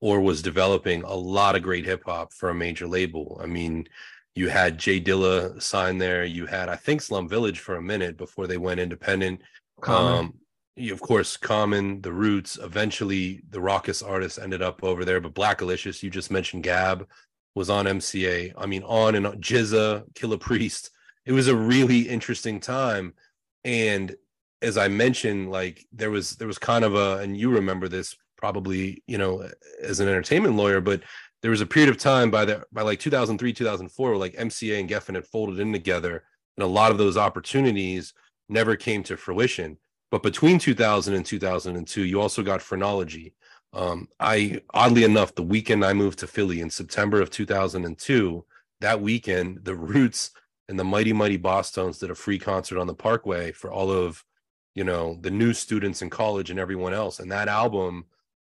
or 0.03 0.19
was 0.19 0.41
developing 0.41 1.01
a 1.03 1.13
lot 1.13 1.55
of 1.55 1.63
great 1.63 1.85
hip 1.85 2.03
hop 2.05 2.33
for 2.33 2.49
a 2.49 2.53
major 2.53 2.85
label. 2.85 3.39
I 3.41 3.45
mean, 3.45 3.87
you 4.35 4.49
had 4.49 4.77
J 4.77 4.99
Dilla 4.99 5.61
sign 5.61 5.97
there. 5.97 6.25
You 6.25 6.45
had, 6.45 6.67
I 6.67 6.75
think, 6.75 7.01
Slum 7.01 7.29
Village 7.29 7.59
for 7.59 7.77
a 7.77 7.81
minute 7.81 8.17
before 8.17 8.45
they 8.45 8.57
went 8.57 8.81
independent. 8.81 9.39
Um, 9.87 10.33
you, 10.75 10.91
of 10.91 10.99
course, 10.99 11.37
Common, 11.37 12.01
The 12.01 12.11
Roots. 12.11 12.59
Eventually, 12.61 13.43
the 13.49 13.59
Rawkus 13.59 14.05
artists 14.05 14.37
ended 14.37 14.61
up 14.61 14.83
over 14.83 15.05
there. 15.05 15.21
But 15.21 15.35
Blackalicious, 15.35 16.03
you 16.03 16.09
just 16.09 16.29
mentioned 16.29 16.63
Gab, 16.63 17.07
was 17.55 17.69
on 17.69 17.85
MCA. 17.85 18.51
I 18.57 18.65
mean, 18.65 18.83
on 18.83 19.15
and 19.15 19.25
on. 19.25 19.37
GZA, 19.39 20.11
Killah 20.15 20.37
Priest. 20.37 20.89
It 21.25 21.31
was 21.31 21.47
a 21.47 21.55
really 21.55 22.09
interesting 22.09 22.59
time. 22.59 23.13
And 23.63 24.13
as 24.61 24.77
I 24.77 24.89
mentioned, 24.89 25.49
like 25.49 25.85
there 25.93 26.11
was 26.11 26.35
there 26.35 26.47
was 26.47 26.57
kind 26.59 26.83
of 26.83 26.93
a, 26.93 27.19
and 27.19 27.37
you 27.37 27.51
remember 27.51 27.87
this 27.87 28.17
probably 28.43 29.01
you 29.07 29.17
know 29.17 29.49
as 29.81 30.01
an 30.01 30.09
entertainment 30.09 30.57
lawyer 30.57 30.81
but 30.81 31.01
there 31.41 31.51
was 31.51 31.61
a 31.61 31.65
period 31.65 31.89
of 31.89 31.97
time 31.97 32.29
by 32.29 32.43
the 32.43 32.61
by 32.73 32.81
like 32.81 32.99
2003 32.99 33.53
2004 33.53 34.09
where 34.09 34.17
like 34.17 34.35
mca 34.35 34.77
and 34.77 34.89
geffen 34.89 35.15
had 35.15 35.25
folded 35.25 35.59
in 35.59 35.71
together 35.71 36.25
and 36.57 36.63
a 36.65 36.67
lot 36.67 36.91
of 36.91 36.97
those 36.97 37.15
opportunities 37.15 38.13
never 38.49 38.75
came 38.75 39.01
to 39.01 39.15
fruition. 39.15 39.77
But 40.11 40.23
between 40.23 40.59
2000 40.59 41.13
and 41.13 41.25
2002 41.25 42.03
you 42.03 42.19
also 42.19 42.43
got 42.43 42.61
phrenology. 42.61 43.33
Um, 43.71 44.09
i 44.19 44.59
oddly 44.73 45.05
enough 45.05 45.33
the 45.33 45.41
weekend 45.41 45.85
i 45.85 45.93
moved 45.93 46.19
to 46.19 46.27
philly 46.27 46.59
in 46.59 46.69
september 46.69 47.21
of 47.21 47.29
2002 47.29 48.45
that 48.81 49.01
weekend 49.01 49.63
the 49.63 49.73
roots 49.73 50.31
and 50.67 50.77
the 50.77 50.83
mighty 50.83 51.13
mighty 51.13 51.39
bosstones 51.39 51.97
did 51.97 52.11
a 52.11 52.15
free 52.15 52.39
concert 52.39 52.77
on 52.77 52.87
the 52.87 52.93
parkway 52.93 53.53
for 53.53 53.71
all 53.71 53.89
of 53.89 54.23
you 54.75 54.83
know 54.83 55.17
the 55.21 55.31
new 55.31 55.53
students 55.53 56.01
in 56.01 56.09
college 56.09 56.49
and 56.49 56.59
everyone 56.59 56.93
else. 56.93 57.19
And 57.19 57.31
that 57.31 57.47
album 57.47 58.05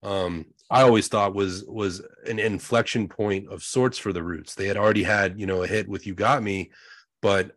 um, 0.04 0.46
I 0.70 0.82
always 0.82 1.08
thought 1.08 1.34
was 1.34 1.64
was 1.66 2.02
an 2.26 2.40
inflection 2.40 3.08
point 3.08 3.48
of 3.50 3.64
sorts 3.64 3.98
for 3.98 4.14
the 4.14 4.24
Roots. 4.24 4.56
They 4.56 4.68
had 4.68 4.78
already 4.78 5.04
had 5.04 5.40
you 5.40 5.46
know 5.46 5.64
a 5.64 5.68
hit 5.68 5.88
with 5.88 6.06
"You 6.06 6.14
Got 6.14 6.44
Me," 6.44 6.72
but 7.22 7.56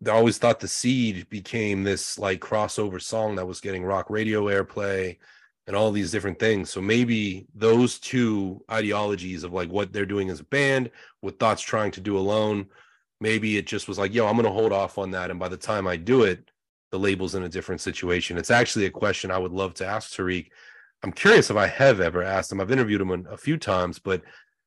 they 0.00 0.10
always 0.10 0.38
thought 0.38 0.60
the 0.60 0.68
seed 0.68 1.28
became 1.28 1.82
this 1.82 2.18
like 2.18 2.40
crossover 2.40 3.02
song 3.02 3.36
that 3.36 3.46
was 3.46 3.60
getting 3.60 3.84
rock 3.84 4.10
radio 4.10 4.44
airplay 4.44 5.18
and 5.66 5.76
all 5.76 5.90
these 5.90 6.10
different 6.10 6.38
things. 6.38 6.70
So 6.70 6.80
maybe 6.80 7.46
those 7.54 7.98
two 7.98 8.64
ideologies 8.70 9.44
of 9.44 9.52
like 9.52 9.68
what 9.68 9.92
they're 9.92 10.06
doing 10.06 10.30
as 10.30 10.40
a 10.40 10.44
band, 10.44 10.90
what 11.20 11.38
Thought's 11.38 11.62
trying 11.62 11.90
to 11.92 12.00
do 12.00 12.16
alone, 12.16 12.66
maybe 13.20 13.58
it 13.58 13.66
just 13.66 13.88
was 13.88 13.98
like, 13.98 14.14
yo, 14.14 14.26
I'm 14.26 14.36
gonna 14.36 14.50
hold 14.50 14.72
off 14.72 14.98
on 14.98 15.10
that. 15.10 15.30
And 15.30 15.40
by 15.40 15.48
the 15.48 15.56
time 15.56 15.86
I 15.86 15.96
do 15.96 16.22
it, 16.22 16.50
the 16.90 16.98
label's 16.98 17.34
in 17.34 17.42
a 17.42 17.48
different 17.48 17.80
situation. 17.80 18.38
It's 18.38 18.50
actually 18.50 18.86
a 18.86 18.90
question 18.90 19.30
I 19.30 19.38
would 19.38 19.52
love 19.52 19.74
to 19.74 19.86
ask 19.86 20.12
Tariq. 20.12 20.48
I'm 21.02 21.12
curious 21.12 21.50
if 21.50 21.56
I 21.56 21.66
have 21.66 22.00
ever 22.00 22.22
asked 22.22 22.50
him. 22.50 22.60
I've 22.60 22.72
interviewed 22.72 23.00
him 23.00 23.26
a 23.30 23.36
few 23.36 23.56
times, 23.56 23.98
but 23.98 24.22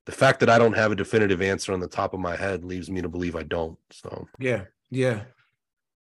the 0.06 0.12
fact 0.12 0.40
that 0.40 0.50
I 0.50 0.58
don't 0.58 0.76
have 0.76 0.92
a 0.92 0.96
definitive 0.96 1.42
answer 1.42 1.72
on 1.72 1.80
the 1.80 1.88
top 1.88 2.14
of 2.14 2.20
my 2.20 2.36
head 2.36 2.64
leaves 2.64 2.90
me 2.90 3.02
to 3.02 3.08
believe 3.08 3.36
I 3.36 3.42
don't. 3.42 3.78
So 3.90 4.26
yeah, 4.38 4.64
yeah. 4.90 5.22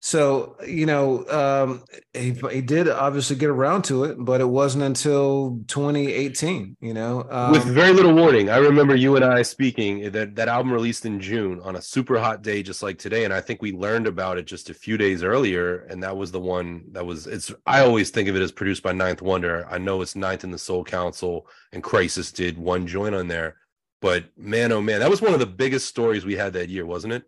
So 0.01 0.57
you 0.66 0.86
know, 0.86 1.26
um, 1.28 1.84
he 2.12 2.32
he 2.53 2.61
did 2.61 2.88
obviously 2.88 3.36
get 3.36 3.49
around 3.49 3.82
to 3.84 4.05
it, 4.05 4.16
but 4.18 4.40
it 4.40 4.49
wasn't 4.49 4.84
until 4.84 5.59
2018. 5.66 6.76
You 6.80 6.94
know, 6.94 7.26
um, 7.30 7.51
with 7.51 7.64
very 7.64 7.92
little 7.92 8.14
warning. 8.14 8.51
I 8.51 8.59
remember 8.59 8.94
you 8.94 9.16
and 9.16 9.24
I 9.24 9.42
speaking 9.42 10.12
that 10.12 10.36
that 10.36 10.49
album 10.49 10.72
released 10.72 11.07
in 11.07 11.20
June 11.20 11.61
on 11.62 11.76
a 11.76 11.82
super 11.82 12.18
hot 12.18 12.42
day, 12.42 12.62
just 12.62 12.82
like 12.82 12.99
today, 12.99 13.24
and 13.24 13.32
I 13.32 13.40
think 13.40 13.62
we 13.62 13.72
learned 13.72 14.07
about 14.07 14.38
it 14.38 14.47
just 14.47 14.70
a 14.70 14.74
few 14.74 14.97
days 14.97 15.22
earlier, 15.22 15.78
and 15.86 16.03
that 16.03 16.16
was 16.16 16.30
the 16.30 16.40
one 16.40 16.84
that 16.92 17.05
was. 17.05 17.26
It's 17.26 17.53
I 17.66 17.80
always 17.80 18.11
think 18.11 18.28
of 18.28 18.36
it 18.36 18.42
as 18.42 18.53
produced 18.53 18.82
by 18.82 18.92
Ninth 18.92 19.22
Wonder. 19.22 19.66
I 19.68 19.78
know 19.78 20.03
it's 20.03 20.14
Ninth 20.14 20.44
in 20.44 20.51
the 20.51 20.59
Soul 20.59 20.84
Council, 20.84 21.49
and 21.72 21.82
Khrysis 21.82 22.32
did 22.32 22.59
one 22.59 22.86
joint 22.86 23.14
on 23.14 23.28
there, 23.28 23.57
but 24.01 24.26
man, 24.36 24.72
oh 24.72 24.80
man, 24.82 25.01
that 25.01 25.11
was 25.11 25.22
one 25.22 25.32
of 25.32 25.40
the 25.40 25.47
biggest 25.47 25.86
stories 25.88 26.24
we 26.24 26.36
had 26.36 26.53
that 26.53 26.68
year, 26.68 26.86
wasn't 26.86 27.14
it? 27.14 27.24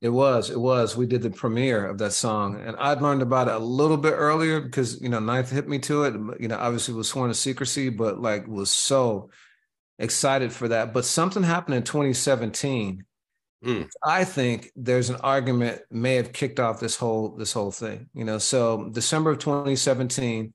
It 0.00 0.08
was, 0.08 0.48
it 0.48 0.58
was. 0.58 0.96
We 0.96 1.06
did 1.06 1.20
the 1.20 1.30
premiere 1.30 1.86
of 1.86 1.98
that 1.98 2.14
song, 2.14 2.58
and 2.64 2.74
I'd 2.76 3.02
learned 3.02 3.20
about 3.20 3.48
it 3.48 3.54
a 3.54 3.58
little 3.58 3.98
bit 3.98 4.14
earlier 4.14 4.60
because 4.60 5.00
you 5.00 5.10
know 5.10 5.18
Ninth 5.18 5.50
hit 5.50 5.68
me 5.68 5.78
to 5.80 6.04
it. 6.04 6.14
You 6.40 6.48
know, 6.48 6.56
obviously 6.56 6.94
was 6.94 7.08
sworn 7.08 7.28
to 7.28 7.34
secrecy, 7.34 7.90
but 7.90 8.18
like 8.20 8.46
was 8.48 8.70
so 8.70 9.28
excited 9.98 10.52
for 10.52 10.68
that. 10.68 10.94
But 10.94 11.04
something 11.04 11.42
happened 11.42 11.76
in 11.76 11.82
2017. 11.82 13.04
Mm. 13.62 13.88
I 14.02 14.24
think 14.24 14.70
there's 14.74 15.10
an 15.10 15.16
argument 15.16 15.82
may 15.90 16.14
have 16.14 16.32
kicked 16.32 16.58
off 16.58 16.80
this 16.80 16.96
whole 16.96 17.36
this 17.36 17.52
whole 17.52 17.70
thing. 17.70 18.08
You 18.14 18.24
know, 18.24 18.38
so 18.38 18.88
December 18.90 19.32
of 19.32 19.38
2017 19.38 20.54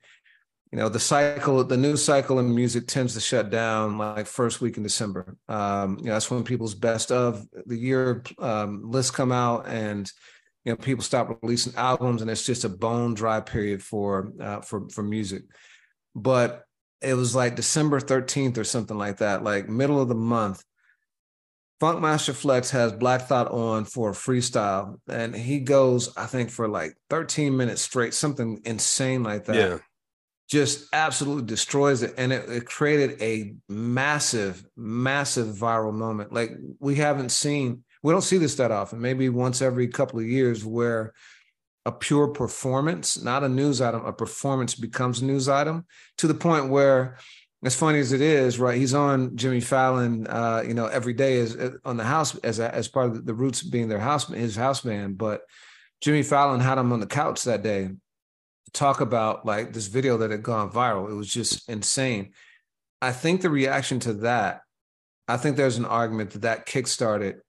you 0.75 0.81
know 0.81 0.89
the 0.89 0.99
cycle 0.99 1.63
the 1.63 1.77
news 1.77 2.03
cycle 2.03 2.37
in 2.37 2.53
music 2.53 2.85
tends 2.85 3.13
to 3.13 3.21
shut 3.21 3.49
down 3.49 3.97
like 3.97 4.27
first 4.27 4.59
week 4.59 4.75
in 4.75 4.83
december. 4.83 5.37
Um, 5.47 5.97
you 5.99 6.07
know 6.07 6.11
that's 6.11 6.29
when 6.29 6.43
people's 6.43 6.75
best 6.75 7.13
of 7.13 7.47
the 7.65 7.77
year 7.77 8.21
um, 8.39 8.91
lists 8.91 9.09
come 9.09 9.31
out 9.31 9.69
and 9.69 10.11
you 10.65 10.73
know 10.73 10.75
people 10.75 11.01
stop 11.01 11.39
releasing 11.41 11.73
albums 11.75 12.21
and 12.21 12.29
it's 12.29 12.45
just 12.45 12.65
a 12.65 12.69
bone 12.69 13.13
dry 13.13 13.39
period 13.39 13.81
for 13.81 14.33
uh, 14.41 14.59
for 14.59 14.89
for 14.89 15.01
music. 15.01 15.43
But 16.13 16.65
it 16.99 17.13
was 17.13 17.33
like 17.33 17.55
december 17.55 18.01
13th 18.01 18.57
or 18.57 18.65
something 18.65 18.97
like 18.97 19.17
that 19.17 19.43
like 19.43 19.69
middle 19.69 20.01
of 20.01 20.09
the 20.09 20.15
month 20.15 20.61
Funkmaster 21.81 22.33
Flex 22.33 22.69
has 22.71 22.91
Black 22.93 23.23
Thought 23.23 23.51
on 23.51 23.83
for 23.83 24.11
a 24.11 24.13
freestyle, 24.13 24.97
and 25.09 25.35
he 25.35 25.59
goes, 25.59 26.15
I 26.15 26.25
think, 26.25 26.49
for 26.49 26.69
like 26.69 26.95
13 27.09 27.55
minutes 27.55 27.81
straight, 27.81 28.13
something 28.13 28.61
insane 28.63 29.23
like 29.23 29.43
that. 29.45 29.55
Yeah 29.55 29.77
just 30.49 30.87
absolutely 30.93 31.45
destroys 31.45 32.03
it. 32.03 32.13
And 32.17 32.31
it, 32.31 32.49
it, 32.49 32.65
created 32.65 33.21
a 33.21 33.55
massive 33.67 34.63
massive 34.75 35.47
viral 35.47 35.93
moment. 35.93 36.31
Like 36.31 36.51
we 36.79 36.95
haven't 36.95 37.29
seen 37.29 37.83
we 38.05 38.13
don't 38.13 38.21
see 38.21 38.37
this 38.37 38.55
that 38.55 38.71
often 38.71 39.01
maybe 39.01 39.29
once 39.29 39.63
every 39.63 39.87
couple 39.87 40.19
of 40.19 40.27
years 40.27 40.63
where 40.63 41.11
a 41.85 41.91
pure 41.91 42.27
performance 42.27 43.21
not 43.21 43.43
a 43.43 43.49
news 43.49 43.81
item 43.81 44.05
a 44.05 44.13
performance 44.13 44.75
becomes 44.75 45.21
a 45.21 45.25
news 45.25 45.49
item 45.49 45.85
to 46.19 46.27
the 46.27 46.33
point 46.33 46.69
where 46.69 47.17
as 47.63 47.75
funny 47.75 47.97
as 47.97 48.11
it 48.11 48.21
is 48.21 48.59
right 48.59 48.77
he's 48.77 48.93
on 48.93 49.35
jimmy 49.35 49.59
fallon 49.59 50.27
uh, 50.27 50.61
you 50.65 50.75
know 50.75 50.85
every 50.85 51.13
day 51.13 51.39
as 51.39 51.55
uh, 51.55 51.71
on 51.83 51.97
the 51.97 52.03
house 52.03 52.35
as 52.39 52.59
as 52.59 52.87
part 52.87 53.07
of 53.07 53.25
the 53.25 53.33
roots 53.33 53.63
being 53.63 53.87
their 53.87 53.99
house 53.99 54.27
his 54.27 54.55
house 54.55 54.81
band. 54.81 55.17
But 55.17 55.41
jimmy 55.99 56.21
fallon 56.21 56.59
had 56.59 56.77
him 56.77 56.91
on 56.91 56.99
the 56.99 57.07
couch 57.07 57.43
that 57.45 57.63
day 57.63 57.89
talk 58.73 59.01
about 59.01 59.45
like 59.45 59.73
this 59.73 59.87
video 59.87 60.17
that 60.17 60.31
had 60.31 60.43
gone 60.43 60.71
viral. 60.71 61.09
It 61.09 61.15
was 61.15 61.31
just 61.31 61.67
insane. 61.69 62.31
I 63.01 63.11
think 63.11 63.41
the 63.41 63.49
reaction 63.49 63.99
to 64.01 64.13
that, 64.13 64.61
I 65.27 65.37
think 65.37 65.57
there's 65.57 65.77
an 65.77 65.85
argument 65.85 66.31
that 66.31 66.41
that 66.43 66.65
kickstarted 66.65 67.39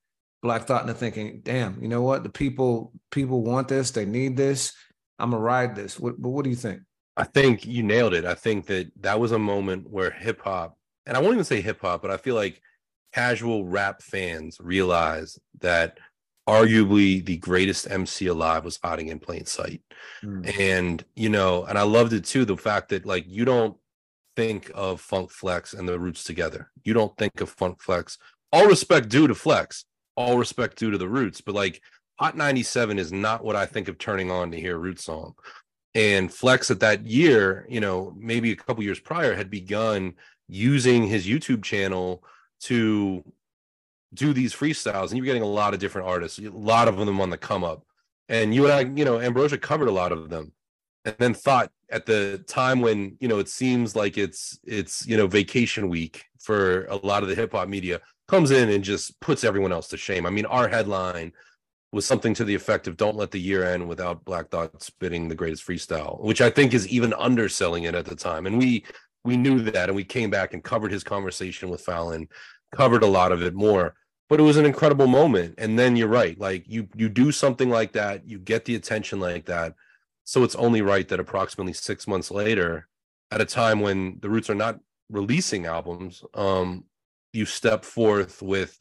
Black 0.42 0.66
Thought 0.66 0.82
into 0.82 0.94
thinking, 0.94 1.40
damn, 1.42 1.80
you 1.82 1.88
know 1.88 2.02
what? 2.02 2.22
The 2.22 2.28
people 2.28 2.92
people 3.10 3.42
want 3.42 3.68
this, 3.68 3.90
they 3.90 4.04
need 4.04 4.36
this. 4.36 4.72
I'm 5.18 5.30
gonna 5.30 5.42
ride 5.42 5.74
this. 5.74 5.98
What, 5.98 6.20
but 6.20 6.28
what 6.28 6.44
do 6.44 6.50
you 6.50 6.56
think? 6.56 6.80
I 7.16 7.24
think 7.24 7.64
you 7.64 7.82
nailed 7.82 8.12
it. 8.12 8.24
I 8.24 8.34
think 8.34 8.66
that 8.66 8.90
that 9.00 9.18
was 9.18 9.32
a 9.32 9.38
moment 9.38 9.88
where 9.90 10.10
hip 10.10 10.42
hop, 10.42 10.76
and 11.06 11.16
I 11.16 11.20
won't 11.20 11.34
even 11.34 11.44
say 11.44 11.60
hip 11.60 11.80
hop, 11.80 12.02
but 12.02 12.10
I 12.10 12.18
feel 12.18 12.34
like 12.34 12.60
casual 13.12 13.64
rap 13.64 14.02
fans 14.02 14.58
realize 14.60 15.38
that 15.60 15.98
arguably 16.48 17.24
the 17.24 17.36
greatest 17.38 17.90
MC 17.90 18.26
alive 18.26 18.64
was 18.64 18.78
hiding 18.82 19.08
in 19.08 19.18
plain 19.18 19.46
sight. 19.46 19.82
Mm. 20.22 20.58
And, 20.58 21.04
you 21.14 21.28
know, 21.28 21.64
and 21.64 21.78
I 21.78 21.82
loved 21.82 22.12
it 22.12 22.24
too, 22.24 22.44
the 22.44 22.56
fact 22.56 22.90
that 22.90 23.04
like 23.04 23.24
you 23.26 23.44
don't 23.44 23.76
think 24.36 24.70
of 24.74 25.00
Funk 25.00 25.30
Flex 25.30 25.72
and 25.72 25.88
the 25.88 25.98
roots 25.98 26.22
together. 26.22 26.70
You 26.84 26.94
don't 26.94 27.16
think 27.16 27.40
of 27.40 27.48
Funk 27.48 27.80
Flex. 27.80 28.18
All 28.52 28.66
respect 28.66 29.08
due 29.08 29.26
to 29.26 29.34
Flex, 29.34 29.86
all 30.14 30.38
respect 30.38 30.78
due 30.78 30.90
to 30.90 30.98
the 30.98 31.08
roots, 31.08 31.40
but 31.40 31.54
like 31.54 31.82
Hot 32.18 32.36
97 32.36 32.98
is 32.98 33.12
not 33.12 33.44
what 33.44 33.56
I 33.56 33.66
think 33.66 33.88
of 33.88 33.98
turning 33.98 34.30
on 34.30 34.50
to 34.50 34.60
hear 34.60 34.76
a 34.76 34.78
root 34.78 35.00
song. 35.00 35.34
And 35.94 36.32
Flex 36.32 36.70
at 36.70 36.80
that 36.80 37.06
year, 37.06 37.66
you 37.68 37.80
know, 37.80 38.14
maybe 38.18 38.52
a 38.52 38.56
couple 38.56 38.84
years 38.84 39.00
prior 39.00 39.34
had 39.34 39.50
begun 39.50 40.14
using 40.48 41.06
his 41.06 41.26
YouTube 41.26 41.62
channel 41.62 42.22
to 42.60 43.24
do 44.14 44.32
these 44.32 44.54
freestyles, 44.54 45.08
and 45.08 45.16
you're 45.16 45.26
getting 45.26 45.42
a 45.42 45.46
lot 45.46 45.74
of 45.74 45.80
different 45.80 46.08
artists, 46.08 46.38
a 46.38 46.50
lot 46.50 46.88
of 46.88 46.96
them 46.96 47.20
on 47.20 47.30
the 47.30 47.38
come 47.38 47.64
up. 47.64 47.84
And 48.28 48.54
you 48.54 48.64
and 48.64 48.72
I, 48.72 48.80
you 48.80 49.04
know, 49.04 49.20
Ambrosia 49.20 49.58
covered 49.58 49.88
a 49.88 49.92
lot 49.92 50.12
of 50.12 50.30
them, 50.30 50.52
and 51.04 51.14
then 51.18 51.34
thought 51.34 51.70
at 51.90 52.06
the 52.06 52.42
time 52.48 52.80
when 52.80 53.16
you 53.20 53.28
know 53.28 53.38
it 53.38 53.48
seems 53.48 53.94
like 53.94 54.18
it's 54.18 54.58
it's 54.64 55.06
you 55.06 55.16
know 55.16 55.26
vacation 55.26 55.88
week 55.88 56.24
for 56.40 56.84
a 56.86 56.96
lot 56.96 57.22
of 57.22 57.28
the 57.28 57.34
hip 57.34 57.52
hop 57.52 57.68
media 57.68 58.00
comes 58.28 58.50
in 58.50 58.70
and 58.70 58.82
just 58.82 59.18
puts 59.20 59.44
everyone 59.44 59.72
else 59.72 59.88
to 59.88 59.96
shame. 59.96 60.26
I 60.26 60.30
mean, 60.30 60.46
our 60.46 60.68
headline 60.68 61.32
was 61.92 62.04
something 62.04 62.34
to 62.34 62.44
the 62.44 62.54
effect 62.54 62.88
of 62.88 62.96
"Don't 62.96 63.16
let 63.16 63.30
the 63.30 63.40
year 63.40 63.64
end 63.64 63.88
without 63.88 64.24
Black 64.24 64.50
Thought 64.50 64.82
spitting 64.82 65.28
the 65.28 65.34
greatest 65.34 65.66
freestyle," 65.66 66.20
which 66.22 66.40
I 66.40 66.50
think 66.50 66.74
is 66.74 66.88
even 66.88 67.12
underselling 67.14 67.84
it 67.84 67.94
at 67.94 68.06
the 68.06 68.16
time. 68.16 68.46
And 68.46 68.58
we 68.58 68.84
we 69.24 69.36
knew 69.36 69.60
that, 69.60 69.88
and 69.88 69.96
we 69.96 70.04
came 70.04 70.30
back 70.30 70.54
and 70.54 70.62
covered 70.62 70.92
his 70.92 71.04
conversation 71.04 71.68
with 71.68 71.80
Fallon 71.80 72.28
covered 72.72 73.02
a 73.02 73.06
lot 73.06 73.32
of 73.32 73.42
it 73.42 73.54
more 73.54 73.94
but 74.28 74.40
it 74.40 74.44
was 74.44 74.56
an 74.56 74.66
incredible 74.66 75.06
moment. 75.06 75.54
And 75.58 75.78
then 75.78 75.96
you're 75.96 76.08
right 76.08 76.38
like 76.38 76.64
you 76.66 76.88
you 76.94 77.08
do 77.08 77.32
something 77.32 77.70
like 77.70 77.92
that 77.92 78.28
you 78.28 78.38
get 78.38 78.64
the 78.64 78.74
attention 78.74 79.20
like 79.20 79.46
that. 79.46 79.74
So 80.24 80.42
it's 80.42 80.56
only 80.56 80.82
right 80.82 81.06
that 81.08 81.20
approximately 81.20 81.72
six 81.72 82.08
months 82.08 82.30
later 82.30 82.88
at 83.30 83.40
a 83.40 83.44
time 83.44 83.80
when 83.80 84.18
the 84.20 84.28
roots 84.28 84.50
are 84.50 84.54
not 84.54 84.80
releasing 85.08 85.66
albums 85.66 86.24
um 86.34 86.84
you 87.32 87.46
step 87.46 87.84
forth 87.84 88.42
with 88.42 88.76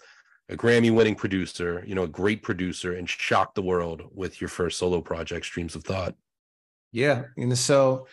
a 0.50 0.56
grammy 0.56 0.94
winning 0.94 1.14
producer 1.14 1.84
you 1.86 1.94
know 1.94 2.04
a 2.04 2.08
great 2.08 2.42
producer 2.42 2.94
and 2.94 3.08
shock 3.08 3.54
the 3.54 3.62
world 3.62 4.02
with 4.12 4.42
your 4.42 4.48
first 4.48 4.80
solo 4.80 5.02
project 5.02 5.46
streams 5.46 5.76
of 5.76 5.84
thought. 5.84 6.16
Yeah 6.92 7.26
and 7.38 7.56
so 7.58 8.08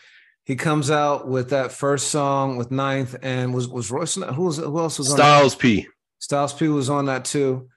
he 0.45 0.57
comes 0.57 0.91
out 0.91 1.29
with 1.29 1.51
that 1.51 1.73
first 1.73 2.09
song 2.09 2.57
with 2.57 2.71
Ninth 2.71 3.17
and 3.23 3.55
was 3.55 3.69
was 3.69 3.91
Royce 3.91 4.15
who 4.15 4.43
was 4.43 4.57
who 4.59 4.79
else 4.79 4.99
was 4.99 5.11
on 5.11 5.17
Styles 5.17 5.55
that? 5.55 5.61
P. 5.61 5.87
Styles 6.19 6.53
P 6.53 6.69
was 6.69 6.91
on 6.91 7.07
that 7.07 7.25
too. 7.25 7.69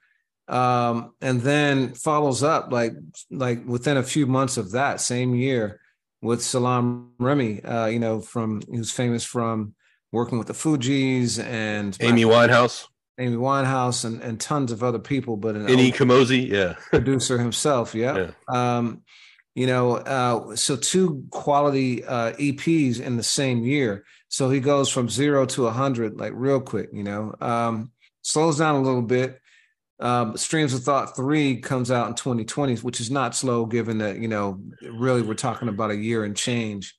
Um, 0.48 1.12
and 1.20 1.40
then 1.40 1.94
follows 1.94 2.42
up 2.42 2.72
like 2.72 2.92
like 3.30 3.64
within 3.66 3.96
a 3.96 4.02
few 4.02 4.26
months 4.26 4.56
of 4.56 4.72
that 4.72 5.00
same 5.00 5.34
year 5.34 5.80
with 6.22 6.42
Salam 6.42 7.12
Remi, 7.18 7.62
uh, 7.62 7.86
you 7.86 7.98
know, 7.98 8.20
from 8.20 8.62
who's 8.62 8.90
famous 8.90 9.24
from 9.24 9.74
working 10.12 10.38
with 10.38 10.46
the 10.46 10.54
Fugees 10.54 11.42
and 11.42 11.96
Amy 12.00 12.22
Winehouse. 12.22 12.86
Amy 13.18 13.36
Winehouse 13.36 14.04
and, 14.04 14.20
and 14.22 14.38
tons 14.38 14.72
of 14.72 14.82
other 14.82 14.98
people, 14.98 15.36
but 15.36 15.56
an 15.56 15.66
Ini 15.66 15.94
Kamoze, 15.94 16.48
yeah. 16.48 16.74
producer 16.90 17.38
himself, 17.38 17.94
yeah. 17.94 18.30
yeah. 18.52 18.76
Um, 18.76 19.02
you 19.56 19.66
know, 19.66 19.96
uh, 19.96 20.54
so 20.54 20.76
two 20.76 21.24
quality 21.30 22.04
uh, 22.04 22.32
EPs 22.32 23.00
in 23.00 23.16
the 23.16 23.22
same 23.22 23.64
year. 23.64 24.04
So 24.28 24.50
he 24.50 24.60
goes 24.60 24.90
from 24.90 25.08
zero 25.08 25.46
to 25.46 25.66
a 25.66 25.72
hundred 25.72 26.18
like 26.18 26.34
real 26.36 26.60
quick. 26.60 26.90
You 26.92 27.02
know, 27.02 27.34
um, 27.40 27.90
slows 28.20 28.58
down 28.58 28.74
a 28.74 28.82
little 28.82 29.00
bit. 29.00 29.40
Um, 29.98 30.36
Streams 30.36 30.74
of 30.74 30.82
Thought 30.82 31.16
three 31.16 31.62
comes 31.62 31.90
out 31.90 32.08
in 32.08 32.14
2020, 32.14 32.76
which 32.76 33.00
is 33.00 33.10
not 33.10 33.34
slow, 33.34 33.64
given 33.64 33.96
that 33.98 34.18
you 34.18 34.28
know 34.28 34.60
really 34.82 35.22
we're 35.22 35.32
talking 35.32 35.68
about 35.68 35.90
a 35.90 35.96
year 35.96 36.22
and 36.22 36.36
change 36.36 36.94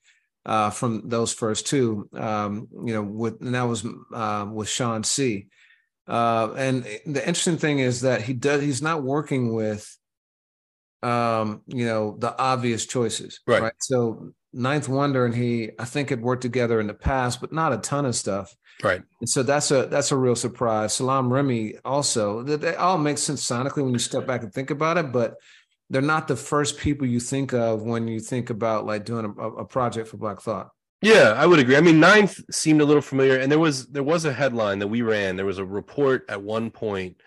uh, 0.48 0.72
from 0.72 1.08
those 1.08 1.32
first 1.32 1.68
two. 1.68 2.10
Um, 2.14 2.70
you 2.72 2.94
know, 2.96 3.04
with 3.04 3.40
and 3.40 3.54
that 3.54 3.68
was 3.68 3.86
uh, 4.12 4.48
with 4.52 4.68
Sean 4.68 5.04
C. 5.04 5.46
Uh, 6.08 6.54
and 6.58 6.86
the 7.06 7.22
interesting 7.22 7.58
thing 7.58 7.78
is 7.78 8.02
that 8.02 8.24
he 8.24 8.34
does 8.34 8.64
he's 8.64 8.82
not 8.82 9.04
working 9.04 9.54
with 9.54 9.96
um, 11.04 11.62
you 11.68 11.86
know, 11.86 12.18
the 12.20 12.38
obvious 12.38 12.86
choices. 12.86 13.40
Right. 13.46 13.62
right. 13.62 13.74
So 13.80 14.32
Ninth 14.54 14.90
Wonder 14.90 15.26
and 15.26 15.36
he, 15.36 15.72
I 15.78 15.86
think 15.86 16.10
had 16.10 16.22
worked 16.22 16.42
together 16.42 16.80
in 16.80 16.88
the 16.88 16.94
past, 16.94 17.42
but 17.42 17.52
not 17.52 17.74
a 17.74 17.78
ton 17.78 18.06
of 18.06 18.16
stuff. 18.16 18.56
Right. 18.84 19.02
And 19.20 19.30
so 19.30 19.44
that's 19.44 19.72
a 19.72 19.88
that's 19.88 20.12
a 20.12 20.18
real 20.18 20.36
surprise. 20.36 20.94
Salam 20.94 21.34
Remi 21.34 21.76
also, 21.84 22.44
that 22.44 22.62
they 22.62 22.76
all 22.76 22.98
makes 22.98 23.22
sense 23.22 23.48
sonically 23.48 23.84
when 23.84 23.94
you 23.94 24.00
step 24.00 24.28
back 24.28 24.44
and 24.44 24.54
think 24.54 24.70
about 24.70 24.98
it, 24.98 25.12
but 25.12 25.36
they're 25.90 26.02
not 26.02 26.28
the 26.28 26.36
first 26.36 26.78
people 26.78 27.08
you 27.08 27.20
think 27.20 27.54
of 27.54 27.82
when 27.82 28.08
you 28.08 28.20
think 28.20 28.50
about 28.50 28.86
like 28.86 29.06
doing 29.06 29.34
a, 29.38 29.48
a 29.48 29.66
project 29.66 30.08
for 30.10 30.18
Black 30.18 30.42
Thought. 30.42 30.70
Yeah, 31.02 31.34
I 31.38 31.46
would 31.46 31.60
agree. 31.60 31.76
I 31.76 31.82
mean, 31.82 32.00
ninth 32.00 32.40
seemed 32.52 32.82
a 32.82 32.86
little 32.86 33.02
familiar, 33.02 33.38
and 33.38 33.52
there 33.52 33.60
was 33.60 33.88
there 33.88 34.04
was 34.04 34.26
a 34.26 34.34
headline 34.34 34.80
that 34.80 34.88
we 34.88 35.02
ran. 35.04 35.36
There 35.36 35.46
was 35.46 35.60
a 35.60 35.66
report 35.66 36.26
at 36.28 36.42
one 36.42 36.72
point, 36.72 37.18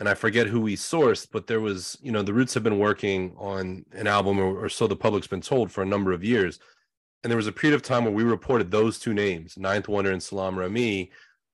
and 0.00 0.08
I 0.08 0.14
forget 0.14 0.46
who 0.46 0.60
we 0.60 0.76
sourced, 0.76 1.28
but 1.30 1.46
there 1.46 1.60
was, 1.60 1.96
you 2.02 2.10
know, 2.10 2.22
the 2.22 2.32
Roots 2.32 2.54
have 2.54 2.62
been 2.62 2.78
working 2.78 3.34
on 3.38 3.84
an 3.92 4.06
album, 4.06 4.38
or, 4.38 4.64
or 4.64 4.68
so 4.68 4.86
the 4.86 4.96
public's 4.96 5.26
been 5.26 5.40
told, 5.40 5.70
for 5.70 5.82
a 5.82 5.86
number 5.86 6.12
of 6.12 6.24
years. 6.24 6.58
And 7.22 7.30
there 7.30 7.36
was 7.36 7.46
a 7.46 7.52
period 7.52 7.76
of 7.76 7.82
time 7.82 8.04
where 8.04 8.12
we 8.12 8.24
reported 8.24 8.70
those 8.70 8.98
two 8.98 9.14
names, 9.14 9.56
Ninth 9.56 9.88
Wonder 9.88 10.12
and 10.12 10.22
Salam 10.22 10.58
Remi, 10.58 11.10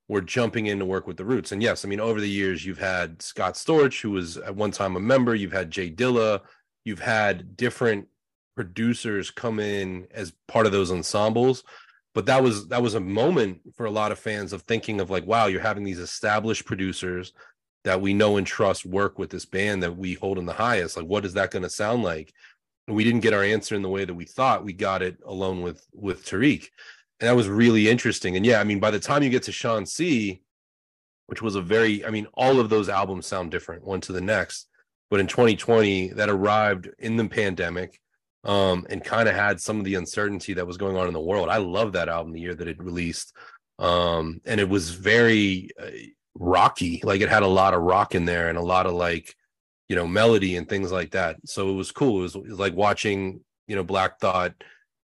were 0.09 0.21
jumping 0.21 0.67
in 0.67 0.79
to 0.79 0.85
work 0.85 1.07
with 1.07 1.17
the 1.17 1.25
Roots. 1.25 1.53
And 1.53 1.63
yes, 1.63 1.85
I 1.85 1.89
mean, 1.89 2.01
over 2.01 2.21
the 2.21 2.29
years, 2.29 2.65
you've 2.65 2.79
had 2.79 3.23
Scott 3.23 3.55
Storch, 3.55 4.01
who 4.01 4.11
was 4.11 4.39
at 4.39 4.57
one 4.57 4.73
time 4.73 4.97
a 4.97 5.01
member. 5.01 5.35
You've 5.35 5.53
had 5.53 5.71
J 5.71 5.91
Dilla. 5.91 6.41
You've 6.85 7.01
had 7.01 7.57
different 7.57 8.09
producers 8.57 9.31
come 9.31 9.61
in 9.61 10.09
as 10.13 10.33
part 10.49 10.67
of 10.67 10.73
those 10.73 10.91
ensembles 10.91 11.63
but 12.15 12.27
that 12.27 12.43
was 12.43 12.69
that 12.69 12.83
was 12.83 12.95
a 12.95 13.01
moment 13.01 13.61
for 13.75 13.87
a 13.87 13.91
lot 13.91 14.13
of 14.13 14.19
fans 14.19 14.53
of 14.53 14.63
thinking 14.63 15.01
of 15.01 15.11
like 15.11 15.27
wow 15.27 15.47
you're 15.47 15.61
having 15.61 15.85
these 15.85 15.99
established 15.99 16.67
producers 16.67 17.33
that 17.85 18.01
we 18.01 18.15
know 18.15 18.37
and 18.37 18.47
trust 18.47 18.85
work 18.85 19.19
with 19.19 19.31
this 19.31 19.47
band 19.47 19.83
that 19.83 19.97
we 19.97 20.15
hold 20.15 20.39
in 20.39 20.47
the 20.47 20.53
highest? 20.53 20.97
Like 20.97 21.07
what 21.07 21.25
is 21.25 21.35
that 21.35 21.51
going 21.51 21.63
to 21.63 21.71
sound 21.71 22.03
like? 22.03 22.33
And 22.87 22.97
we 22.97 23.05
didn't 23.05 23.21
get 23.21 23.33
our 23.33 23.43
answer 23.43 23.75
in 23.75 23.83
the 23.83 23.89
way 23.89 24.05
that 24.05 24.15
we 24.15 24.25
thought. 24.25 24.65
We 24.65 24.73
got 24.73 25.03
it 25.03 25.19
alone 25.25 25.63
with 25.63 25.87
with 25.93 26.25
tariq. 26.25 26.69
And 27.21 27.29
that 27.29 27.37
was 27.37 27.49
really 27.49 27.89
interesting. 27.89 28.37
And 28.37 28.45
yeah 28.45 28.61
i 28.61 28.65
mean 28.65 28.81
by 28.81 28.91
the 28.91 29.01
time 29.01 29.23
you 29.23 29.31
get 29.31 29.45
to 29.45 29.53
sean 29.53 29.87
c 29.87 30.43
which 31.27 31.43
was 31.43 31.55
a 31.55 31.63
very 31.63 32.05
i 32.05 32.11
mean 32.11 32.27
all 32.35 32.59
of 32.59 32.69
those 32.69 32.89
albums 32.89 33.25
sound 33.25 33.51
different 33.51 33.85
one 33.85 34.01
to 34.03 34.13
the 34.13 34.21
next. 34.21 34.69
But 35.11 35.21
in 35.21 35.27
2020 35.27 36.15
that 36.15 36.29
arrived 36.29 36.89
in 36.99 37.17
the 37.17 37.29
pandemic 37.29 38.01
um, 38.45 38.87
and 38.89 39.05
kind 39.05 39.29
of 39.29 39.35
had 39.35 39.61
some 39.61 39.79
of 39.79 39.85
the 39.85 39.97
uncertainty 39.97 40.55
that 40.55 40.67
was 40.67 40.77
going 40.77 40.97
on 40.97 41.07
in 41.07 41.13
the 41.13 41.21
world. 41.21 41.49
I 41.49 41.59
love 41.59 41.93
that 41.93 42.09
album 42.09 42.33
the 42.33 42.41
year 42.41 42.55
that 42.55 42.69
it 42.69 42.83
released. 42.83 43.35
Um, 43.79 44.41
and 44.45 44.61
it 44.61 44.69
was 44.69 44.91
very 44.91 45.71
uh, 45.81 45.91
rocky, 46.41 47.01
like 47.05 47.21
it 47.21 47.29
had 47.29 47.45
a 47.45 47.49
lot 47.49 47.75
of 47.75 47.83
rock 47.83 48.15
in 48.15 48.25
there 48.25 48.49
and 48.49 48.59
a 48.59 48.63
lot 48.63 48.87
of 48.87 48.95
like, 48.95 49.37
you 49.89 49.95
know, 49.95 50.07
melody 50.07 50.57
and 50.57 50.69
things 50.69 50.91
like 50.91 51.13
that. 51.13 51.37
So 51.45 51.69
it 51.69 51.75
was 51.75 51.93
cool. 51.93 52.21
It 52.21 52.23
was, 52.23 52.35
it 52.35 52.49
was 52.49 52.59
like 52.59 52.75
watching, 52.75 53.45
you 53.69 53.77
know, 53.77 53.85
Black 53.85 54.19
Thought. 54.19 54.55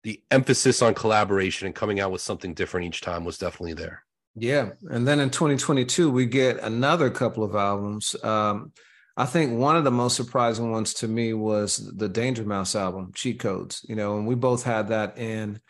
The 0.04 0.22
emphasis 0.30 0.82
on 0.82 0.94
collaboration 0.94 1.66
and 1.66 1.74
coming 1.74 1.98
out 1.98 2.12
with 2.12 2.20
something 2.20 2.52
different 2.52 2.86
each 2.86 3.00
time 3.00 3.24
was 3.24 3.38
definitely 3.38 3.72
there. 3.72 4.04
Yeah. 4.36 4.70
And 4.90 5.08
then 5.08 5.18
in 5.18 5.30
2022, 5.30 6.10
we 6.10 6.26
get 6.26 6.58
another 6.58 7.08
couple 7.08 7.42
of 7.42 7.54
albums. 7.54 8.14
Um, 8.22 8.72
I 9.16 9.24
think 9.24 9.58
one 9.58 9.76
of 9.76 9.84
the 9.84 9.90
most 9.90 10.16
surprising 10.16 10.70
ones 10.70 10.92
to 10.94 11.08
me 11.08 11.32
was 11.32 11.90
the 11.96 12.08
Danger 12.08 12.44
Mouse 12.44 12.74
album, 12.74 13.12
Cheat 13.14 13.40
Codes. 13.40 13.84
You 13.88 13.96
know, 13.96 14.18
and 14.18 14.26
we 14.26 14.34
both 14.34 14.62
had 14.62 14.88
that 14.88 15.16
in 15.18 15.60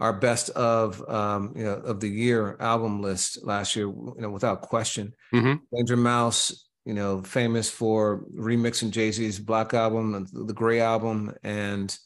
our 0.00 0.14
best 0.14 0.48
of 0.50 1.06
um, 1.08 1.52
you 1.54 1.62
know 1.62 1.74
of 1.74 2.00
the 2.00 2.08
year 2.08 2.56
album 2.58 3.00
list 3.00 3.44
last 3.44 3.76
year. 3.76 3.86
You 3.86 4.16
know, 4.18 4.30
without 4.30 4.62
question, 4.62 5.14
mm-hmm. 5.32 5.62
Danger 5.74 5.96
Mouse. 5.96 6.66
You 6.86 6.94
know, 6.94 7.22
famous 7.22 7.70
for 7.70 8.24
remixing 8.34 8.90
Jay 8.90 9.12
Z's 9.12 9.38
Black 9.38 9.74
album, 9.74 10.26
the 10.32 10.54
Gray 10.54 10.80
album, 10.80 11.34
and 11.44 11.96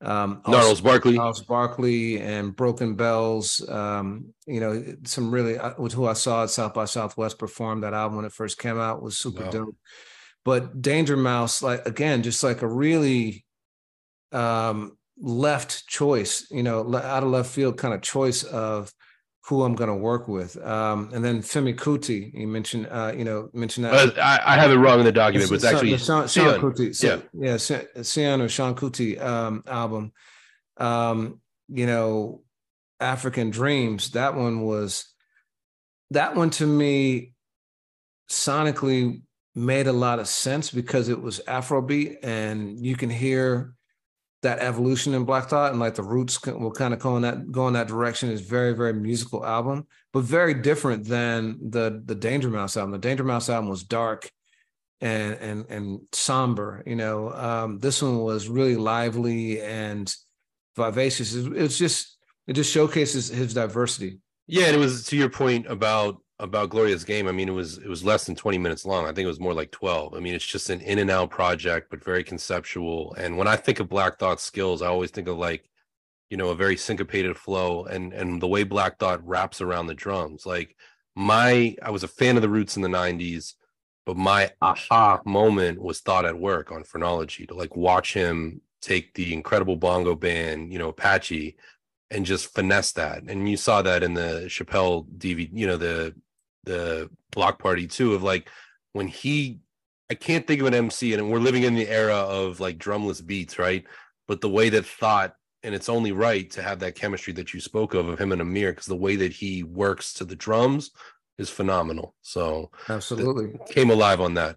um, 0.00 0.42
Gnarls 0.48 0.80
Barkley, 0.80 1.12
Gnarls 1.12 1.42
Barkley, 1.42 2.18
and 2.18 2.56
Broken 2.56 2.96
Bells. 2.96 3.66
Um, 3.68 4.32
you 4.46 4.58
know, 4.58 4.82
some 5.04 5.30
really 5.30 5.58
with 5.78 5.92
who 5.92 6.06
I 6.06 6.14
saw 6.14 6.44
at 6.44 6.50
South 6.50 6.72
by 6.72 6.86
Southwest 6.86 7.38
perform 7.38 7.82
that 7.82 7.92
album 7.92 8.16
when 8.16 8.24
it 8.24 8.32
first 8.32 8.58
came 8.58 8.78
out 8.78 9.02
was 9.02 9.18
super 9.18 9.44
wow. 9.44 9.50
dope. 9.50 9.76
But 10.44 10.80
Danger 10.80 11.16
Mouse, 11.16 11.62
like 11.62 11.86
again, 11.86 12.22
just 12.22 12.42
like 12.42 12.62
a 12.62 12.66
really 12.66 13.44
um, 14.32 14.96
left 15.18 15.86
choice, 15.86 16.46
you 16.50 16.62
know, 16.62 16.94
out 16.96 17.22
of 17.22 17.30
left 17.30 17.50
field 17.50 17.76
kind 17.76 17.94
of 17.94 18.02
choice 18.02 18.44
of 18.44 18.92
who 19.46 19.64
I'm 19.64 19.74
going 19.74 19.90
to 19.90 19.96
work 19.96 20.28
with. 20.28 20.56
Um, 20.64 21.10
and 21.12 21.24
then 21.24 21.42
Femi 21.42 21.74
Kuti, 21.74 22.32
you 22.32 22.46
mentioned, 22.46 22.86
uh, 22.90 23.12
you 23.16 23.24
know, 23.24 23.50
mentioned 23.52 23.86
that. 23.86 24.16
Uh, 24.16 24.20
I, 24.20 24.54
I, 24.54 24.58
have 24.58 24.70
it 24.70 24.76
wrong 24.76 25.00
in 25.00 25.04
the 25.04 25.12
document, 25.12 25.50
but 25.50 25.56
it's 25.56 25.64
actually 25.64 25.96
Sean, 25.98 26.28
Sean 26.28 26.60
Kuti. 26.60 26.94
So, 26.94 27.22
yeah, 27.34 27.52
yeah, 27.58 28.02
Sean 28.02 28.40
or 28.40 28.48
Sean 28.48 28.74
Kuti 28.74 29.20
um, 29.20 29.64
album. 29.66 30.12
Um, 30.76 31.40
you 31.68 31.86
know, 31.86 32.42
African 33.00 33.50
Dreams. 33.50 34.12
That 34.12 34.36
one 34.36 34.62
was. 34.62 35.06
That 36.12 36.36
one 36.36 36.50
to 36.50 36.66
me, 36.66 37.32
sonically 38.28 39.22
made 39.54 39.86
a 39.86 39.92
lot 39.92 40.18
of 40.18 40.28
sense 40.28 40.70
because 40.70 41.08
it 41.08 41.20
was 41.20 41.40
Afrobeat, 41.48 42.18
and 42.22 42.84
you 42.84 42.96
can 42.96 43.10
hear 43.10 43.74
that 44.42 44.58
evolution 44.58 45.14
in 45.14 45.24
Black 45.24 45.48
Thought, 45.48 45.70
and 45.70 45.80
like 45.80 45.94
the 45.94 46.02
roots 46.02 46.44
will 46.44 46.72
kind 46.72 46.92
of 46.92 47.00
go 47.00 47.16
in 47.16 47.22
that 47.22 47.50
go 47.50 47.68
in 47.68 47.74
that 47.74 47.88
direction. 47.88 48.30
Is 48.30 48.40
very 48.40 48.74
very 48.74 48.92
musical 48.92 49.44
album, 49.44 49.86
but 50.12 50.24
very 50.24 50.54
different 50.54 51.04
than 51.04 51.70
the 51.70 52.02
the 52.04 52.14
Danger 52.14 52.48
Mouse 52.48 52.76
album. 52.76 52.92
The 52.92 52.98
Danger 52.98 53.24
Mouse 53.24 53.48
album 53.48 53.70
was 53.70 53.82
dark 53.82 54.30
and 55.00 55.34
and 55.34 55.66
and 55.68 56.00
somber. 56.12 56.82
You 56.86 56.96
know, 56.96 57.32
um, 57.32 57.78
this 57.78 58.02
one 58.02 58.18
was 58.18 58.48
really 58.48 58.76
lively 58.76 59.60
and 59.60 60.14
vivacious. 60.76 61.34
It's 61.34 61.76
just 61.76 62.18
it 62.46 62.54
just 62.54 62.72
showcases 62.72 63.28
his 63.28 63.54
diversity. 63.54 64.18
Yeah, 64.46 64.66
and 64.66 64.76
it 64.76 64.80
was 64.80 65.04
to 65.06 65.16
your 65.16 65.30
point 65.30 65.66
about 65.66 66.21
about 66.42 66.70
Glorious 66.70 67.04
Game, 67.04 67.28
I 67.28 67.32
mean, 67.32 67.48
it 67.48 67.52
was 67.52 67.78
it 67.78 67.88
was 67.88 68.04
less 68.04 68.26
than 68.26 68.34
20 68.34 68.58
minutes 68.58 68.84
long. 68.84 69.04
I 69.04 69.12
think 69.12 69.24
it 69.24 69.28
was 69.28 69.40
more 69.40 69.54
like 69.54 69.70
12. 69.70 70.14
I 70.14 70.18
mean, 70.18 70.34
it's 70.34 70.44
just 70.44 70.70
an 70.70 70.80
in 70.80 70.98
and 70.98 71.10
out 71.10 71.30
project, 71.30 71.88
but 71.88 72.04
very 72.04 72.24
conceptual. 72.24 73.14
And 73.14 73.38
when 73.38 73.46
I 73.46 73.56
think 73.56 73.78
of 73.78 73.88
Black 73.88 74.18
Thought 74.18 74.40
skills, 74.40 74.82
I 74.82 74.88
always 74.88 75.12
think 75.12 75.28
of 75.28 75.38
like, 75.38 75.70
you 76.30 76.36
know, 76.36 76.50
a 76.50 76.56
very 76.56 76.76
syncopated 76.76 77.36
flow 77.36 77.84
and 77.84 78.12
and 78.12 78.42
the 78.42 78.48
way 78.48 78.64
Black 78.64 78.98
Thought 78.98 79.26
wraps 79.26 79.60
around 79.60 79.86
the 79.86 79.94
drums. 79.94 80.44
Like 80.44 80.76
my 81.14 81.76
I 81.80 81.90
was 81.90 82.02
a 82.02 82.08
fan 82.08 82.36
of 82.36 82.42
the 82.42 82.48
roots 82.48 82.76
in 82.76 82.82
the 82.82 82.88
90s, 82.88 83.54
but 84.04 84.16
my 84.16 84.50
aha 84.60 85.20
moment 85.24 85.80
was 85.80 86.00
thought 86.00 86.26
at 86.26 86.38
work 86.38 86.72
on 86.72 86.82
phrenology 86.82 87.46
to 87.46 87.54
like 87.54 87.76
watch 87.76 88.14
him 88.14 88.60
take 88.80 89.14
the 89.14 89.32
incredible 89.32 89.76
bongo 89.76 90.16
band, 90.16 90.72
you 90.72 90.78
know, 90.78 90.88
Apache 90.88 91.56
and 92.10 92.26
just 92.26 92.52
finesse 92.52 92.92
that. 92.92 93.22
And 93.22 93.48
you 93.48 93.56
saw 93.56 93.80
that 93.82 94.02
in 94.02 94.14
the 94.14 94.46
Chappelle 94.48 95.06
DVD, 95.18 95.48
you 95.52 95.66
know, 95.68 95.76
the 95.76 96.14
the 96.64 97.10
block 97.30 97.58
party 97.58 97.86
too 97.86 98.14
of 98.14 98.22
like 98.22 98.48
when 98.92 99.08
he 99.08 99.60
I 100.10 100.14
can't 100.14 100.46
think 100.46 100.60
of 100.60 100.66
an 100.66 100.74
MC 100.74 101.14
and 101.14 101.30
we're 101.30 101.38
living 101.38 101.62
in 101.62 101.74
the 101.74 101.88
era 101.88 102.16
of 102.16 102.60
like 102.60 102.78
drumless 102.78 103.24
beats, 103.24 103.58
right? 103.58 103.84
But 104.28 104.40
the 104.40 104.48
way 104.48 104.68
that 104.68 104.84
thought 104.84 105.34
and 105.62 105.74
it's 105.74 105.88
only 105.88 106.12
right 106.12 106.50
to 106.50 106.62
have 106.62 106.80
that 106.80 106.96
chemistry 106.96 107.32
that 107.34 107.54
you 107.54 107.60
spoke 107.60 107.94
of 107.94 108.08
of 108.08 108.20
him 108.20 108.32
and 108.32 108.42
Amir 108.42 108.72
because 108.72 108.86
the 108.86 108.96
way 108.96 109.16
that 109.16 109.32
he 109.32 109.62
works 109.62 110.12
to 110.14 110.24
the 110.24 110.36
drums 110.36 110.90
is 111.38 111.48
phenomenal. 111.48 112.14
So 112.20 112.70
absolutely 112.88 113.58
came 113.68 113.90
alive 113.90 114.20
on 114.20 114.34
that. 114.34 114.56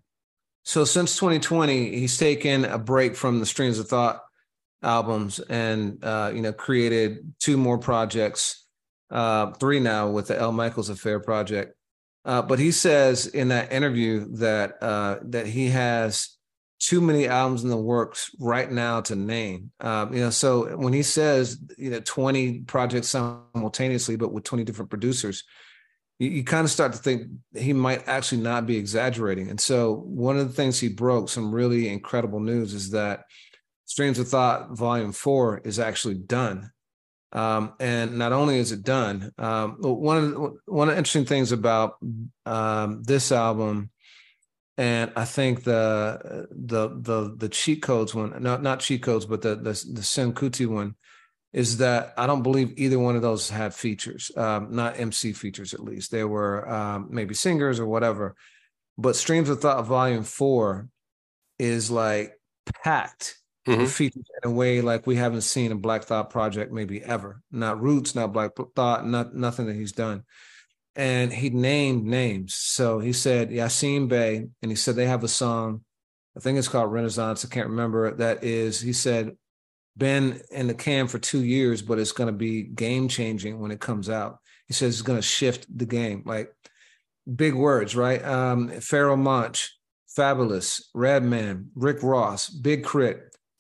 So 0.64 0.84
since 0.84 1.16
2020, 1.16 1.96
he's 1.98 2.18
taken 2.18 2.66
a 2.66 2.80
break 2.80 3.16
from 3.16 3.40
the 3.40 3.46
Streams 3.46 3.78
of 3.78 3.88
Thought 3.88 4.22
albums 4.82 5.40
and 5.40 6.04
uh, 6.04 6.32
you 6.34 6.42
know 6.42 6.54
created 6.54 7.34
two 7.40 7.58
more 7.58 7.78
projects, 7.78 8.66
uh, 9.12 9.52
three 9.54 9.80
now 9.80 10.10
with 10.10 10.28
the 10.28 10.38
El 10.38 10.52
Michels 10.52 10.90
Affair 10.90 11.20
project. 11.20 11.76
Uh, 12.26 12.42
but 12.42 12.58
he 12.58 12.72
says 12.72 13.28
in 13.28 13.50
that 13.50 13.72
interview 13.72 14.26
that 14.38 14.82
uh, 14.82 15.18
that 15.22 15.46
he 15.46 15.70
has 15.70 16.36
too 16.80 17.00
many 17.00 17.28
albums 17.28 17.64
in 17.64 17.70
the 17.70 17.78
works 17.78 18.32
right 18.40 18.70
now 18.70 19.00
to 19.02 19.16
name. 19.16 19.72
Um, 19.80 20.14
you 20.14 20.20
know, 20.20 20.30
so 20.32 20.76
when 20.76 20.92
he 20.92 21.04
says 21.04 21.58
you 21.78 21.92
know 21.92 22.00
20 22.00 22.62
projects 22.62 23.10
simultaneously, 23.10 24.16
but 24.16 24.34
with 24.34 24.44
20 24.44 24.64
different 24.64 24.90
producers, 24.90 25.44
you, 26.20 26.30
you 26.30 26.44
kind 26.44 26.66
of 26.66 26.72
start 26.72 26.94
to 26.94 26.98
think 26.98 27.28
he 27.56 27.74
might 27.74 28.08
actually 28.08 28.42
not 28.42 28.66
be 28.66 28.78
exaggerating. 28.78 29.50
And 29.50 29.60
so 29.60 29.94
one 29.94 30.38
of 30.38 30.48
the 30.48 30.54
things 30.54 30.80
he 30.80 30.90
broke, 30.90 31.30
some 31.30 31.54
really 31.54 31.90
incredible 31.90 32.40
news, 32.40 32.74
is 32.74 32.92
that 32.92 33.26
Streams 33.86 34.18
of 34.18 34.28
Thought 34.28 34.76
Volume 34.76 35.12
Four 35.12 35.60
is 35.60 35.80
actually 35.80 36.16
done. 36.16 36.72
Um, 37.36 37.74
and 37.82 38.18
not 38.18 38.32
only 38.32 38.60
is 38.60 38.72
it 38.72 38.82
done, 38.82 39.34
um, 39.38 39.76
one 39.82 40.18
of 40.18 40.32
the, 40.32 40.58
one 40.68 40.88
of 40.88 40.96
the 40.96 40.98
interesting 40.98 41.26
things 41.26 41.52
about 41.52 41.98
um, 42.46 43.04
this 43.04 43.34
album, 43.34 43.90
and 44.78 45.12
I 45.18 45.26
think 45.26 45.66
the 45.66 46.48
the 46.50 46.88
the 46.88 47.36
the 47.36 47.50
cheat 47.50 47.82
codes 47.82 48.16
one, 48.16 48.42
not 48.42 48.64
not 48.64 48.80
cheat 48.80 49.04
codes, 49.04 49.26
but 49.26 49.42
the 49.42 49.56
the 49.56 49.86
the 49.94 50.02
Sim 50.02 50.34
one, 50.34 50.96
is 51.52 51.80
that 51.80 52.14
I 52.18 52.26
don't 52.26 52.42
believe 52.42 52.74
either 52.78 53.00
one 53.00 53.18
of 53.18 53.22
those 53.22 53.50
had 53.50 53.74
features, 53.74 54.32
um, 54.38 54.70
not 54.72 54.98
MC 54.98 55.34
features 55.34 55.74
at 55.74 55.84
least. 55.84 56.12
They 56.12 56.24
were 56.24 56.70
um, 56.70 57.10
maybe 57.12 57.34
singers 57.34 57.82
or 57.82 57.86
whatever. 57.86 58.38
But 58.98 59.18
Streams 59.18 59.50
of 59.50 59.60
Thought 59.60 59.86
Volume 59.86 60.24
Four 60.24 60.88
is 61.60 61.92
like 61.92 62.40
packed 62.82 63.38
mm-hmm. 63.68 64.20
in 64.20 64.24
a 64.44 64.52
way 64.52 64.82
like 64.82 65.08
we 65.08 65.16
haven't 65.16 65.42
seen 65.42 65.72
a 65.72 65.76
Black 65.76 66.04
Thought 66.04 66.30
project 66.30 66.72
maybe 66.72 67.04
ever. 67.04 67.42
Not 67.52 67.82
Roots, 67.82 68.16
not 68.16 68.34
Black 68.34 68.52
Thought, 68.76 69.08
not 69.08 69.36
nothing 69.36 69.68
that 69.68 69.76
he's 69.76 69.92
done. 69.92 70.24
And 70.96 71.34
he 71.34 71.50
named 71.50 72.06
names. 72.06 72.56
So 72.56 73.00
he 73.00 73.12
said 73.12 73.50
Yasiin 73.50 74.08
Bey, 74.08 74.48
and 74.62 74.72
he 74.72 74.76
said 74.76 74.96
they 74.96 75.08
have 75.08 75.24
a 75.24 75.28
song 75.28 75.82
I 76.36 76.40
think 76.42 76.58
it's 76.58 76.68
called 76.68 76.92
Renaissance. 76.92 77.46
I 77.46 77.48
can't 77.48 77.70
remember. 77.70 78.14
That 78.14 78.44
is, 78.44 78.82
he 78.82 78.94
said, 78.94 79.38
been 79.98 80.42
in 80.52 80.68
the 80.68 80.74
can 80.74 81.08
for 81.08 81.18
two 81.18 81.44
years, 81.44 81.82
but 81.82 81.98
it's 81.98 82.12
going 82.12 82.28
to 82.28 82.34
be 82.34 82.64
game 82.64 83.08
changing 83.08 83.60
when 83.60 83.72
it 83.72 83.80
comes 83.80 84.10
out. 84.10 84.40
He 84.68 84.74
says 84.74 84.94
it's 84.94 85.02
going 85.02 85.20
to 85.20 85.24
shift 85.24 85.66
the 85.76 85.86
game. 85.86 86.24
Like 86.26 86.54
big 87.34 87.54
words, 87.54 87.96
right? 87.96 88.24
Um, 88.24 88.70
Pharoahe 88.70 89.18
Monch, 89.18 89.78
Fabolous, 90.18 90.82
Redman, 90.94 91.72
Rick 91.76 92.04
Ross, 92.04 92.50
Big 92.50 92.84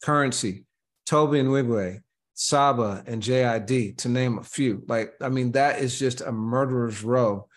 K.R.I.T., 0.05 0.63
Tobe 1.05 1.31
Nwigwe, 1.31 2.01
Saba, 2.35 3.03
and 3.07 3.23
JID, 3.23 3.97
to 3.99 4.09
name 4.09 4.37
a 4.37 4.43
few. 4.43 4.83
Like, 4.87 5.13
I 5.21 5.29
mean, 5.29 5.53
that 5.53 5.79
is 5.79 5.97
just 5.97 6.21
a 6.21 6.31
murderer's 6.31 7.03
row 7.03 7.47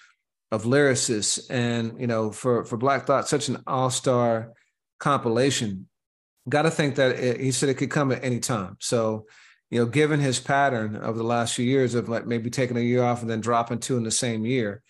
of 0.50 0.64
lyricists. 0.64 1.50
And, 1.50 2.00
you 2.00 2.06
know, 2.06 2.30
for, 2.30 2.64
for 2.64 2.76
Black 2.76 3.06
Thought, 3.06 3.28
such 3.28 3.48
an 3.48 3.62
all-star 3.66 4.52
compilation. 4.98 5.88
Got 6.48 6.62
to 6.62 6.70
think 6.70 6.94
that 6.94 7.18
it, 7.18 7.40
he 7.40 7.50
said 7.50 7.68
it 7.68 7.74
could 7.74 7.90
come 7.90 8.12
at 8.12 8.24
any 8.24 8.40
time. 8.40 8.76
So, 8.80 9.26
you 9.70 9.80
know, 9.80 9.86
given 9.86 10.20
his 10.20 10.40
pattern 10.40 10.96
of 10.96 11.16
the 11.16 11.24
last 11.24 11.54
few 11.54 11.66
years 11.66 11.94
of 11.94 12.08
like 12.08 12.26
maybe 12.26 12.48
taking 12.48 12.78
a 12.78 12.80
year 12.80 13.04
off 13.04 13.20
and 13.20 13.30
then 13.30 13.42
dropping 13.42 13.80
two 13.80 13.98
in 13.98 14.04
the 14.04 14.10
same 14.10 14.46
year, 14.46 14.82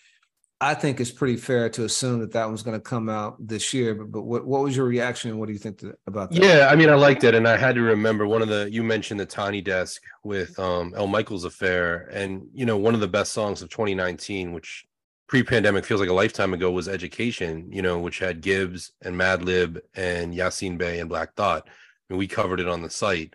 I 0.61 0.74
think 0.74 1.00
it's 1.00 1.12
pretty 1.12 1.36
fair 1.36 1.68
to 1.70 1.84
assume 1.84 2.18
that 2.18 2.32
that 2.32 2.46
one's 2.46 2.64
going 2.64 2.76
to 2.76 2.82
come 2.82 3.09
out 3.09 3.36
this 3.38 3.72
year. 3.72 3.94
But, 3.94 4.11
but 4.11 4.22
what, 4.22 4.44
what 4.44 4.62
was 4.62 4.76
your 4.76 4.86
reaction? 4.86 5.30
And 5.30 5.38
what 5.38 5.46
do 5.46 5.52
you 5.52 5.59
think 5.59 5.78
to, 5.78 5.96
about 6.09 6.30
that? 6.30 6.42
Yeah, 6.42 6.68
I 6.70 6.74
mean, 6.74 6.90
I 6.90 6.94
liked 6.94 7.22
it, 7.22 7.34
and 7.36 7.46
I 7.46 7.56
had 7.56 7.76
to 7.76 7.82
remember 7.82 8.26
one 8.26 8.42
of 8.42 8.48
the 8.48 8.68
you 8.70 8.82
mentioned 8.82 9.20
the 9.20 9.26
Tiny 9.26 9.61
Desk 9.61 10.02
with 10.24 10.59
um, 10.59 10.94
El 10.96 11.06
Michels 11.06 11.44
Affair, 11.44 12.09
and 12.12 12.48
you 12.52 12.66
know 12.66 12.76
one 12.76 12.94
of 12.94 13.00
the 13.00 13.09
best 13.09 13.32
songs 13.32 13.62
of 13.62 13.68
2019, 13.70 14.52
which 14.52 14.84
pre-pandemic 15.28 15.84
feels 15.84 16.00
like 16.00 16.11
a 16.11 16.14
lifetime 16.14 16.52
ago, 16.54 16.72
was 16.72 16.88
Education. 16.88 17.68
You 17.70 17.82
know, 17.82 18.00
which 18.00 18.18
had 18.18 18.40
Gibbs 18.40 18.92
and 19.02 19.14
Madlib 19.14 19.80
and 19.94 20.34
Yasiin 20.34 20.76
Bey 20.76 20.98
and 20.98 21.09
Black 21.09 21.34
Thought, 21.34 21.68
and 22.11 22.18
we 22.18 22.26
covered 22.26 22.59
it 22.59 22.68
on 22.68 22.82
the 22.82 22.90
site. 22.90 23.32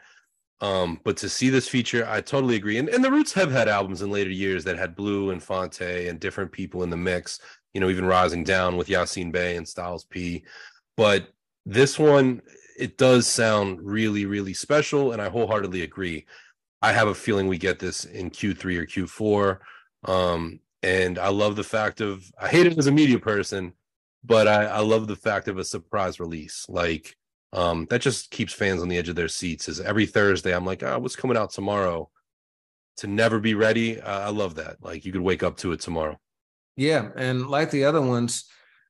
Um, 0.63 1.01
but 1.03 1.17
to 1.17 1.27
see 1.27 1.49
this 1.49 1.67
feature, 1.67 2.07
I 2.07 2.21
totally 2.21 2.55
agree. 2.55 2.77
And, 2.77 2.87
and 2.87 3.03
the 3.03 3.11
Roots 3.11 3.33
have 3.33 3.51
had 3.51 3.67
albums 3.67 4.01
in 4.01 4.09
later 4.09 4.29
years 4.29 4.63
that 4.63 4.79
had 4.79 4.95
Blue 4.95 5.31
and 5.31 5.43
Phonte 5.43 6.07
and 6.07 6.21
different 6.21 6.53
people 6.53 6.83
in 6.83 6.89
the 6.89 6.95
mix, 6.95 7.41
you 7.73 7.81
know, 7.81 7.89
even 7.89 8.05
Rising 8.05 8.45
Down 8.45 8.77
with 8.77 8.87
Yasiin 8.87 9.29
Bey 9.29 9.57
and 9.57 9.67
Styles 9.67 10.05
P. 10.05 10.45
But 10.95 11.27
this 11.65 11.99
one, 11.99 12.41
it 12.79 12.97
does 12.97 13.27
sound 13.27 13.81
really, 13.81 14.25
really 14.25 14.53
special. 14.53 15.11
And 15.11 15.21
I 15.21 15.27
wholeheartedly 15.27 15.81
agree. 15.81 16.25
I 16.81 16.93
have 16.93 17.09
a 17.09 17.13
feeling 17.13 17.49
we 17.49 17.57
get 17.57 17.77
this 17.77 18.05
in 18.05 18.31
Q3 18.31 18.77
or 18.77 18.85
Q4. 18.85 20.09
Um, 20.09 20.61
and 20.81 21.19
I 21.19 21.27
love 21.27 21.57
the 21.57 21.63
fact 21.65 21.99
of, 21.99 22.23
I 22.41 22.47
hate 22.47 22.67
it 22.67 22.77
as 22.77 22.87
a 22.87 22.91
media 22.91 23.19
person, 23.19 23.73
but 24.23 24.47
I, 24.47 24.63
I 24.63 24.79
love 24.79 25.07
the 25.07 25.17
fact 25.17 25.49
of 25.49 25.57
a 25.57 25.65
surprise 25.65 26.21
release. 26.21 26.65
Like, 26.69 27.17
um, 27.53 27.85
that 27.91 28.01
just 28.01 28.31
keeps 28.31 28.51
fans 28.51 28.81
on 28.81 28.89
the 28.89 28.97
edge 28.97 29.09
of 29.09 29.15
their 29.15 29.27
seats. 29.27 29.69
Is 29.69 29.79
every 29.79 30.07
Thursday 30.07 30.53
I'm 30.53 30.65
like, 30.65 30.81
oh, 30.81 30.97
what's 30.99 31.15
coming 31.15 31.37
out 31.37 31.51
tomorrow? 31.51 32.09
To 32.97 33.07
never 33.07 33.39
be 33.39 33.53
ready, 33.53 34.01
uh, 34.01 34.27
I 34.27 34.29
love 34.29 34.55
that. 34.55 34.77
Like 34.81 35.05
you 35.05 35.11
could 35.11 35.21
wake 35.21 35.43
up 35.43 35.57
to 35.57 35.71
it 35.71 35.79
tomorrow. 35.79 36.19
Yeah, 36.75 37.09
and 37.15 37.47
like 37.47 37.69
the 37.69 37.85
other 37.85 38.01
ones, 38.01 38.45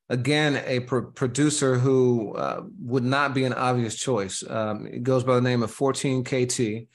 again, 0.09 0.61
a 0.65 0.81
pro- 0.81 1.11
producer 1.11 1.77
who 1.77 2.33
uh, 2.35 2.63
would 2.79 3.03
not 3.03 3.33
be 3.33 3.43
an 3.43 3.53
obvious 3.53 3.95
choice. 3.95 4.43
Um, 4.49 4.87
it 4.87 5.03
goes 5.03 5.23
by 5.23 5.35
the 5.35 5.41
name 5.41 5.63
of 5.63 5.71
14 5.71 6.23
KT. 6.23 6.87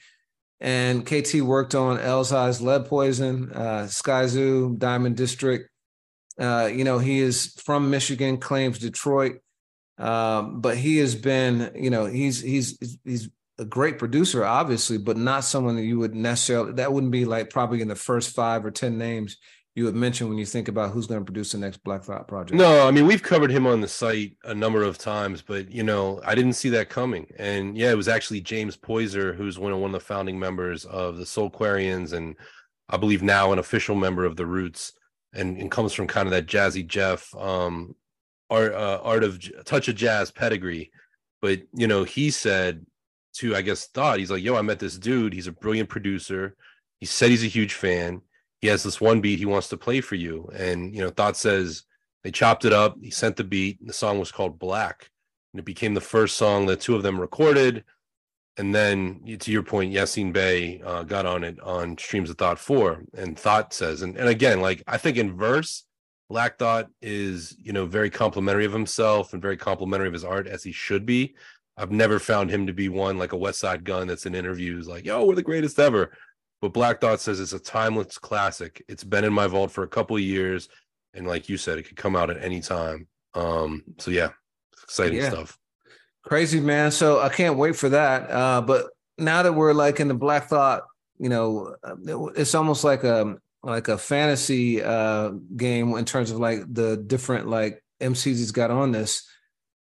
And 0.61 1.05
KT 1.05 1.35
worked 1.41 1.73
on 1.73 1.99
Elzhi's 1.99 2.61
Lead 2.61 2.85
Poison, 2.85 3.51
uh, 3.53 3.83
Skyzoo, 3.87 4.77
Diamond 4.77 5.15
District. 5.15 5.69
Uh, 6.37 6.69
you 6.71 6.83
know, 6.83 6.99
he 6.99 7.19
is 7.19 7.53
from 7.63 7.89
Michigan, 7.89 8.37
claims 8.37 8.79
Detroit. 8.79 9.39
Um, 9.99 10.61
but 10.61 10.77
he 10.77 10.97
has 10.97 11.13
been, 11.15 11.71
you 11.75 11.89
know, 11.89 12.05
he's 12.05 12.41
he's 12.41 12.97
he's 13.03 13.29
a 13.57 13.65
great 13.65 13.99
producer, 13.99 14.45
obviously, 14.45 14.97
but 14.97 15.17
not 15.17 15.43
someone 15.43 15.75
that 15.75 15.83
you 15.83 15.99
would 15.99 16.15
necessarily 16.15 16.73
that 16.73 16.93
wouldn't 16.93 17.11
be 17.11 17.25
like 17.25 17.49
probably 17.49 17.81
in 17.81 17.89
the 17.89 17.95
first 17.95 18.33
five 18.33 18.65
or 18.65 18.71
ten 18.71 18.97
names 18.97 19.37
you 19.79 19.85
would 19.85 19.95
mention 19.95 20.27
when 20.27 20.37
you 20.37 20.45
think 20.45 20.67
about 20.67 20.91
who's 20.91 21.07
going 21.07 21.21
to 21.21 21.25
produce 21.25 21.53
the 21.53 21.57
next 21.57 21.77
Black 21.83 22.03
Thought 22.03 22.27
project. 22.27 22.57
No, 22.57 22.87
I 22.87 22.91
mean 22.91 23.07
we've 23.07 23.23
covered 23.23 23.49
him 23.49 23.65
on 23.65 23.81
the 23.81 23.87
site 23.87 24.35
a 24.43 24.53
number 24.53 24.83
of 24.83 24.97
times, 24.97 25.41
but 25.41 25.71
you 25.71 25.83
know 25.83 26.21
I 26.25 26.35
didn't 26.35 26.53
see 26.53 26.69
that 26.69 26.89
coming. 26.89 27.27
And 27.37 27.77
yeah, 27.77 27.91
it 27.91 27.97
was 27.97 28.07
actually 28.07 28.41
James 28.41 28.75
Poyser, 28.75 29.35
who's 29.35 29.57
one 29.57 29.71
of 29.71 29.79
one 29.79 29.93
of 29.93 29.99
the 29.99 30.05
founding 30.05 30.37
members 30.37 30.85
of 30.85 31.17
the 31.17 31.23
Soulquarians, 31.23 32.13
and 32.13 32.35
I 32.89 32.97
believe 32.97 33.23
now 33.23 33.53
an 33.53 33.59
official 33.59 33.95
member 33.95 34.25
of 34.25 34.35
the 34.35 34.45
Roots, 34.45 34.93
and, 35.33 35.57
and 35.57 35.71
comes 35.71 35.93
from 35.93 36.07
kind 36.07 36.27
of 36.27 36.31
that 36.31 36.47
Jazzy 36.47 36.85
Jeff 36.85 37.33
um, 37.35 37.95
art 38.49 38.73
uh, 38.73 38.99
art 39.03 39.23
of 39.23 39.39
touch 39.65 39.87
of 39.87 39.95
jazz 39.95 40.31
pedigree. 40.31 40.91
But 41.41 41.61
you 41.73 41.87
know 41.87 42.03
he 42.03 42.31
said 42.31 42.85
to 43.35 43.55
i 43.55 43.61
guess 43.61 43.85
thought 43.87 44.17
he's 44.17 44.31
like 44.31 44.43
yo 44.43 44.55
i 44.55 44.61
met 44.61 44.79
this 44.79 44.97
dude. 44.97 45.33
He's 45.33 45.47
a 45.47 45.51
brilliant 45.51 45.89
producer. 45.89 46.55
He 46.99 47.05
said 47.05 47.29
he's 47.29 47.43
a 47.43 47.47
huge 47.47 47.73
fan. 47.73 48.21
He 48.59 48.67
has 48.67 48.83
this 48.83 48.99
one 48.99 49.21
beat 49.21 49.39
he 49.39 49.45
wants 49.45 49.69
to 49.69 49.77
play 49.77 50.01
for 50.01 50.15
you. 50.15 50.49
And 50.53 50.93
you 50.93 51.01
know 51.01 51.09
thought 51.09 51.37
says 51.37 51.83
they 52.23 52.31
chopped 52.31 52.65
it 52.65 52.73
up. 52.73 52.97
He 53.01 53.11
sent 53.11 53.37
the 53.37 53.43
beat. 53.43 53.85
The 53.85 53.93
song 53.93 54.19
was 54.19 54.31
called 54.31 54.59
black. 54.59 55.09
And 55.53 55.59
it 55.59 55.65
became 55.65 55.93
the 55.93 56.01
first 56.01 56.35
song 56.35 56.65
that 56.65 56.81
two 56.81 56.95
of 56.95 57.03
them 57.03 57.19
recorded. 57.19 57.85
And 58.57 58.75
then 58.75 59.21
to 59.39 59.51
your 59.51 59.63
point 59.63 59.93
Yasiin 59.93 60.33
Bey 60.33 60.81
uh, 60.85 61.03
got 61.03 61.25
on 61.25 61.45
it 61.45 61.59
on 61.61 61.97
streams 61.97 62.29
of 62.29 62.37
thought 62.37 62.59
4 62.59 63.05
and 63.13 63.39
thought 63.39 63.73
says 63.73 64.01
and, 64.01 64.17
and 64.17 64.27
again 64.27 64.59
like 64.59 64.83
i 64.85 64.97
think 64.97 65.15
in 65.15 65.37
verse 65.37 65.85
Black 66.29 66.59
Thought 66.59 66.89
is, 67.01 67.57
you 67.61 67.73
know, 67.73 67.85
very 67.85 68.09
complimentary 68.09 68.65
of 68.65 68.71
himself 68.71 69.33
and 69.33 69.41
very 69.41 69.57
complimentary 69.57 70.07
of 70.07 70.13
his 70.13 70.23
art 70.23 70.47
as 70.47 70.63
he 70.63 70.71
should 70.71 71.05
be. 71.05 71.35
I've 71.75 71.91
never 71.91 72.19
found 72.19 72.51
him 72.51 72.67
to 72.67 72.73
be 72.73 72.87
one 72.87 73.17
like 73.17 73.33
a 73.33 73.37
Westside 73.37 73.83
Gunn 73.83 74.07
that's 74.07 74.25
in 74.25 74.35
interviews 74.35 74.87
like, 74.87 75.05
yo, 75.05 75.25
we're 75.25 75.35
the 75.35 75.41
greatest 75.41 75.79
ever. 75.79 76.11
But 76.61 76.73
Black 76.73 77.01
Thought 77.01 77.21
says 77.21 77.39
it's 77.39 77.53
a 77.53 77.59
timeless 77.59 78.17
classic. 78.17 78.83
It's 78.87 79.03
been 79.03 79.23
in 79.23 79.33
my 79.33 79.47
vault 79.47 79.71
for 79.71 79.83
a 79.83 79.87
couple 79.87 80.17
of 80.17 80.21
years. 80.21 80.69
And 81.13 81.25
like 81.25 81.49
you 81.49 81.57
said, 81.57 81.79
it 81.79 81.83
could 81.83 81.97
come 81.97 82.15
out 82.15 82.29
at 82.29 82.43
any 82.43 82.59
time. 82.59 83.07
Um, 83.33 83.83
so 83.97 84.11
yeah, 84.11 84.29
exciting 84.83 85.19
yeah. 85.19 85.29
stuff. 85.29 85.57
Crazy 86.23 86.59
man. 86.59 86.91
So 86.91 87.21
I 87.21 87.29
can't 87.29 87.57
wait 87.57 87.75
for 87.75 87.89
that. 87.89 88.29
Uh, 88.29 88.61
but 88.61 88.87
now 89.17 89.41
that 89.41 89.53
we're 89.53 89.73
like 89.73 89.99
in 89.99 90.09
the 90.09 90.13
Black 90.13 90.47
Thought, 90.47 90.83
you 91.17 91.29
know, 91.29 91.75
uh, 91.83 91.95
it's 92.35 92.53
almost 92.53 92.83
like 92.83 93.03
a 93.03 93.37
like 93.61 93.87
a 93.89 93.97
fantasy 93.97 94.81
uh 94.81 95.31
game 95.55 95.93
in 95.97 96.05
terms 96.05 96.31
of 96.31 96.39
like 96.39 96.61
the 96.71 96.95
different 96.95 97.47
like 97.47 97.83
MCs 98.01 98.23
he's 98.23 98.51
got 98.51 98.71
on 98.71 98.91
this. 98.91 99.27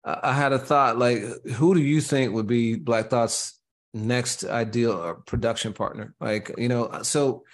I 0.05 0.33
had 0.33 0.53
a 0.53 0.59
thought 0.59 0.99
like, 0.99 1.23
who 1.55 1.75
do 1.75 1.81
you 1.81 2.01
think 2.01 2.33
would 2.33 2.47
be 2.47 2.77
Black 2.77 3.11
Thought's 3.11 3.61
next 3.93 4.45
ideal 4.45 4.93
uh, 4.93 5.15
production 5.27 5.73
partner? 5.73 6.15
Like, 6.21 6.51
you 6.57 6.69
know, 6.69 7.03
so 7.03 7.45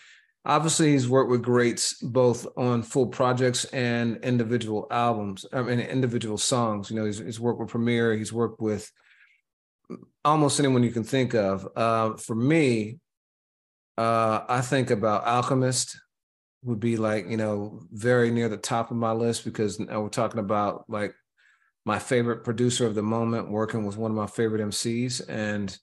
obviously 0.44 0.92
he's 0.92 1.08
worked 1.08 1.30
with 1.30 1.42
greats 1.42 1.94
both 1.94 2.46
on 2.56 2.82
full 2.82 3.08
projects 3.08 3.64
and 3.66 4.18
individual 4.18 4.86
albums. 4.90 5.46
I 5.52 5.62
mean, 5.62 5.80
individual 5.80 6.38
songs. 6.38 6.90
You 6.90 6.96
know, 6.96 7.06
he's, 7.06 7.18
he's 7.18 7.40
worked 7.40 7.60
with 7.60 7.70
Premier. 7.70 8.14
He's 8.14 8.32
worked 8.32 8.60
with 8.60 8.90
almost 10.24 10.60
anyone 10.60 10.84
you 10.84 10.92
can 10.92 11.04
think 11.04 11.34
of. 11.34 11.66
Uh, 11.74 12.14
for 12.16 12.36
me, 12.36 12.98
uh, 13.96 14.40
I 14.48 14.60
think 14.60 14.90
about 14.90 15.26
Alchemist 15.26 15.98
would 16.64 16.80
be 16.80 16.96
like 16.96 17.28
you 17.28 17.36
know 17.36 17.80
very 17.92 18.30
near 18.30 18.48
the 18.48 18.56
top 18.56 18.90
of 18.90 18.96
my 18.96 19.12
list 19.12 19.44
because 19.44 19.78
we're 19.78 20.08
talking 20.08 20.40
about 20.40 20.84
like 20.88 21.14
my 21.84 21.98
favorite 21.98 22.44
producer 22.44 22.86
of 22.86 22.94
the 22.94 23.02
moment 23.02 23.50
working 23.50 23.84
with 23.84 23.96
one 23.96 24.10
of 24.10 24.16
my 24.16 24.26
favorite 24.26 24.62
MCs 24.62 25.20
and 25.28 25.76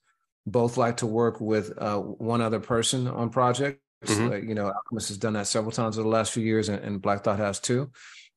both 0.45 0.77
like 0.77 0.97
to 0.97 1.05
work 1.05 1.39
with 1.39 1.71
uh, 1.77 1.97
one 1.97 2.41
other 2.41 2.59
person 2.59 3.07
on 3.07 3.29
projects. 3.29 3.79
Mm-hmm. 4.05 4.27
Like, 4.29 4.43
you 4.43 4.55
know, 4.55 4.71
Alchemist 4.71 5.09
has 5.09 5.17
done 5.17 5.33
that 5.33 5.47
several 5.47 5.71
times 5.71 5.97
over 5.97 6.03
the 6.03 6.15
last 6.15 6.31
few 6.31 6.43
years, 6.43 6.69
and, 6.69 6.83
and 6.83 7.01
Black 7.01 7.23
Thought 7.23 7.37
has 7.37 7.59
too. 7.59 7.91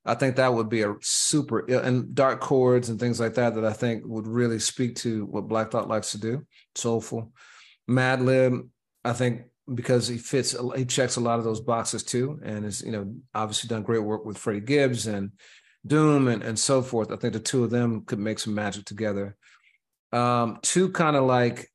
I 0.04 0.14
think 0.14 0.36
that 0.36 0.52
would 0.52 0.68
be 0.68 0.82
a 0.82 0.94
super 1.00 1.60
and 1.60 2.14
dark 2.14 2.40
chords 2.40 2.90
and 2.90 3.00
things 3.00 3.18
like 3.18 3.34
that 3.34 3.54
that 3.54 3.64
I 3.64 3.72
think 3.72 4.02
would 4.04 4.26
really 4.26 4.58
speak 4.58 4.96
to 4.96 5.24
what 5.24 5.48
Black 5.48 5.70
Thought 5.70 5.88
likes 5.88 6.10
to 6.10 6.18
do. 6.18 6.46
Soulful, 6.74 7.32
Madlib. 7.88 8.68
I 9.02 9.14
think 9.14 9.44
because 9.72 10.06
he 10.06 10.18
fits 10.18 10.54
he 10.76 10.84
checks 10.84 11.16
a 11.16 11.20
lot 11.20 11.38
of 11.38 11.44
those 11.44 11.60
boxes 11.60 12.02
too 12.02 12.38
and 12.44 12.66
is 12.66 12.82
you 12.82 12.92
know 12.92 13.14
obviously 13.34 13.68
done 13.68 13.82
great 13.82 14.02
work 14.02 14.24
with 14.24 14.36
freddie 14.36 14.60
gibbs 14.60 15.06
and 15.06 15.32
doom 15.86 16.28
and, 16.28 16.42
and 16.42 16.58
so 16.58 16.82
forth. 16.82 17.10
I 17.10 17.16
think 17.16 17.32
the 17.34 17.40
two 17.40 17.64
of 17.64 17.70
them 17.70 18.04
could 18.04 18.18
make 18.18 18.38
some 18.38 18.54
magic 18.54 18.84
together. 18.84 19.36
Um, 20.12 20.58
two 20.62 20.90
kind 20.90 21.16
of 21.16 21.24
like 21.24 21.70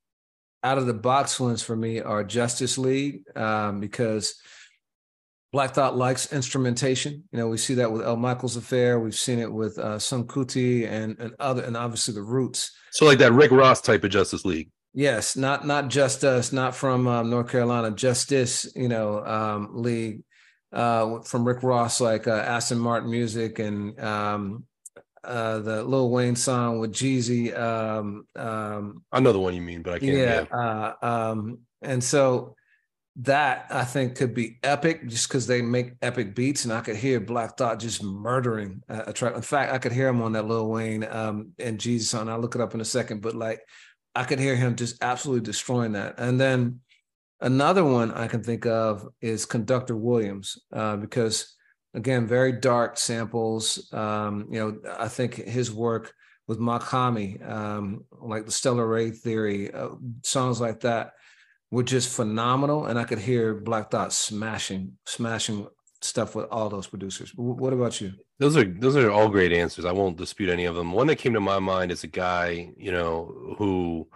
out 0.62 0.78
of 0.78 0.86
the 0.86 0.94
box 0.94 1.38
ones 1.38 1.62
for 1.62 1.76
me 1.76 2.00
are 2.00 2.24
justice 2.24 2.76
league 2.76 3.22
um, 3.36 3.80
because 3.80 4.40
black 5.52 5.74
thought 5.74 5.96
likes 5.96 6.32
instrumentation. 6.32 7.24
You 7.32 7.38
know 7.38 7.48
we 7.48 7.58
see 7.58 7.74
that 7.74 7.90
with 7.90 8.02
el 8.02 8.16
michels 8.16 8.56
affair. 8.56 8.98
We've 9.00 9.14
seen 9.14 9.38
it 9.38 9.52
with 9.52 9.78
uh, 9.78 9.96
Seun 9.96 10.26
Kuti 10.26 10.88
and 10.88 11.18
and 11.18 11.34
other 11.38 11.62
and 11.62 11.76
obviously 11.76 12.14
the 12.14 12.22
roots. 12.22 12.72
So 12.92 13.04
like 13.04 13.18
that 13.18 13.32
rick 13.32 13.50
ross 13.50 13.80
type 13.80 14.04
of 14.04 14.10
justice 14.10 14.44
league 14.44 14.70
Yes, 14.92 15.36
not 15.36 15.66
not 15.66 15.88
just 15.88 16.24
us, 16.24 16.52
not 16.52 16.74
from 16.74 17.06
um, 17.06 17.30
North 17.30 17.48
Carolina, 17.48 17.90
Justice, 17.92 18.70
you 18.74 18.88
know, 18.88 19.24
um, 19.24 19.70
league 19.72 20.24
uh, 20.72 21.20
from 21.20 21.46
Rick 21.46 21.62
Ross, 21.62 22.00
like 22.00 22.26
uh, 22.26 22.32
Aston 22.32 22.78
Martin 22.78 23.10
Music, 23.10 23.60
and 23.60 23.98
um, 24.00 24.64
uh, 25.22 25.60
the 25.60 25.84
Lil 25.84 26.10
Wayne 26.10 26.36
song 26.36 26.80
with 26.80 26.92
Jeezy. 26.92 27.56
Um, 27.56 28.26
um, 28.34 29.04
I 29.12 29.20
know 29.20 29.32
the 29.32 29.38
one 29.38 29.54
you 29.54 29.62
mean, 29.62 29.82
but 29.82 29.94
I 29.94 29.98
can't. 30.00 30.12
Yeah. 30.12 30.46
yeah. 30.50 30.58
Uh, 30.58 30.94
um, 31.02 31.58
and 31.82 32.02
so 32.02 32.56
that 33.16 33.66
I 33.70 33.84
think 33.84 34.16
could 34.16 34.34
be 34.34 34.58
epic 34.62 35.06
just 35.08 35.28
because 35.28 35.46
they 35.46 35.62
make 35.62 35.94
epic 36.02 36.34
beats, 36.34 36.64
and 36.64 36.72
I 36.72 36.80
could 36.80 36.96
hear 36.96 37.20
Black 37.20 37.56
Thought 37.56 37.80
just 37.80 38.02
murdering 38.02 38.82
a, 38.88 39.12
track. 39.12 39.34
In 39.34 39.42
fact, 39.42 39.72
I 39.72 39.78
could 39.78 39.92
hear 39.92 40.08
him 40.08 40.22
on 40.22 40.32
that 40.32 40.46
Lil 40.46 40.68
Wayne 40.68 41.04
um, 41.04 41.52
and 41.58 41.78
Jeezy 41.78 42.02
song. 42.02 42.28
I'll 42.28 42.38
look 42.38 42.54
it 42.54 42.60
up 42.60 42.74
in 42.74 42.80
a 42.80 42.84
second, 42.84 43.20
but 43.20 43.34
like 43.34 43.60
I 44.14 44.24
could 44.24 44.38
hear 44.38 44.56
him 44.56 44.76
just 44.76 45.02
absolutely 45.02 45.44
destroying 45.44 45.92
that. 45.92 46.18
And 46.18 46.40
then 46.40 46.80
another 47.40 47.84
one 47.84 48.12
I 48.12 48.26
can 48.28 48.42
think 48.42 48.66
of 48.66 49.08
is 49.20 49.46
Conductor 49.46 49.96
Williams, 49.96 50.58
uh, 50.72 50.96
because 50.96 51.54
again, 51.94 52.26
very 52.26 52.52
dark 52.52 52.98
samples. 52.98 53.92
Um, 53.92 54.48
you 54.50 54.58
know, 54.58 54.78
I 54.98 55.08
think 55.08 55.34
his 55.34 55.72
work 55.72 56.12
with 56.46 56.58
Mach-Hommy, 56.58 57.40
um, 57.42 58.04
like 58.20 58.46
the 58.46 58.52
Stellar 58.52 58.86
Ray 58.86 59.10
Theory, 59.10 59.72
uh, 59.72 59.90
songs 60.22 60.60
like 60.60 60.80
that 60.80 61.12
were 61.70 61.84
just 61.84 62.08
phenomenal. 62.08 62.86
And 62.86 62.98
I 62.98 63.04
could 63.04 63.20
hear 63.20 63.54
Black 63.54 63.90
Thought 63.90 64.12
smashing, 64.12 64.98
smashing 65.06 65.68
stuff 66.02 66.34
with 66.34 66.46
all 66.50 66.68
those 66.68 66.86
producers. 66.86 67.32
What 67.34 67.72
about 67.72 68.00
you? 68.00 68.14
Those 68.38 68.56
are 68.56 68.64
those 68.64 68.96
are 68.96 69.10
all 69.10 69.28
great 69.28 69.52
answers. 69.52 69.84
I 69.84 69.92
won't 69.92 70.16
dispute 70.16 70.50
any 70.50 70.64
of 70.64 70.74
them. 70.74 70.92
One 70.92 71.06
that 71.08 71.16
came 71.16 71.34
to 71.34 71.40
my 71.40 71.58
mind 71.58 71.92
is 71.92 72.04
a 72.04 72.08
guy, 72.08 72.70
you 72.76 72.92
know, 72.92 73.54
who 73.58 74.08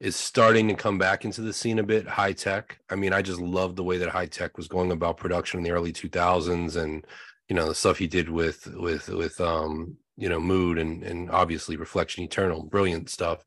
is 0.00 0.16
starting 0.16 0.68
to 0.68 0.74
come 0.74 0.98
back 0.98 1.24
into 1.24 1.40
the 1.40 1.52
scene 1.52 1.78
a 1.78 1.82
bit. 1.82 2.06
Hi-Tek. 2.06 2.78
I 2.88 2.94
mean, 2.94 3.12
I 3.12 3.22
just 3.22 3.40
love 3.40 3.74
the 3.74 3.84
way 3.84 3.98
that 3.98 4.10
Hi-Tek 4.10 4.56
was 4.56 4.68
going 4.68 4.92
about 4.92 5.16
production 5.16 5.58
in 5.58 5.64
the 5.64 5.72
early 5.72 5.92
2000s, 5.92 6.76
and 6.76 7.06
you 7.48 7.56
know 7.56 7.68
the 7.68 7.74
stuff 7.74 7.98
he 7.98 8.06
did 8.06 8.28
with 8.28 8.66
with 8.74 9.08
with 9.08 9.40
um 9.40 9.96
you 10.16 10.28
know 10.28 10.40
mood 10.40 10.78
and 10.78 11.02
and 11.02 11.30
obviously 11.30 11.76
reflection 11.76 12.24
eternal, 12.24 12.62
brilliant 12.62 13.10
stuff. 13.10 13.44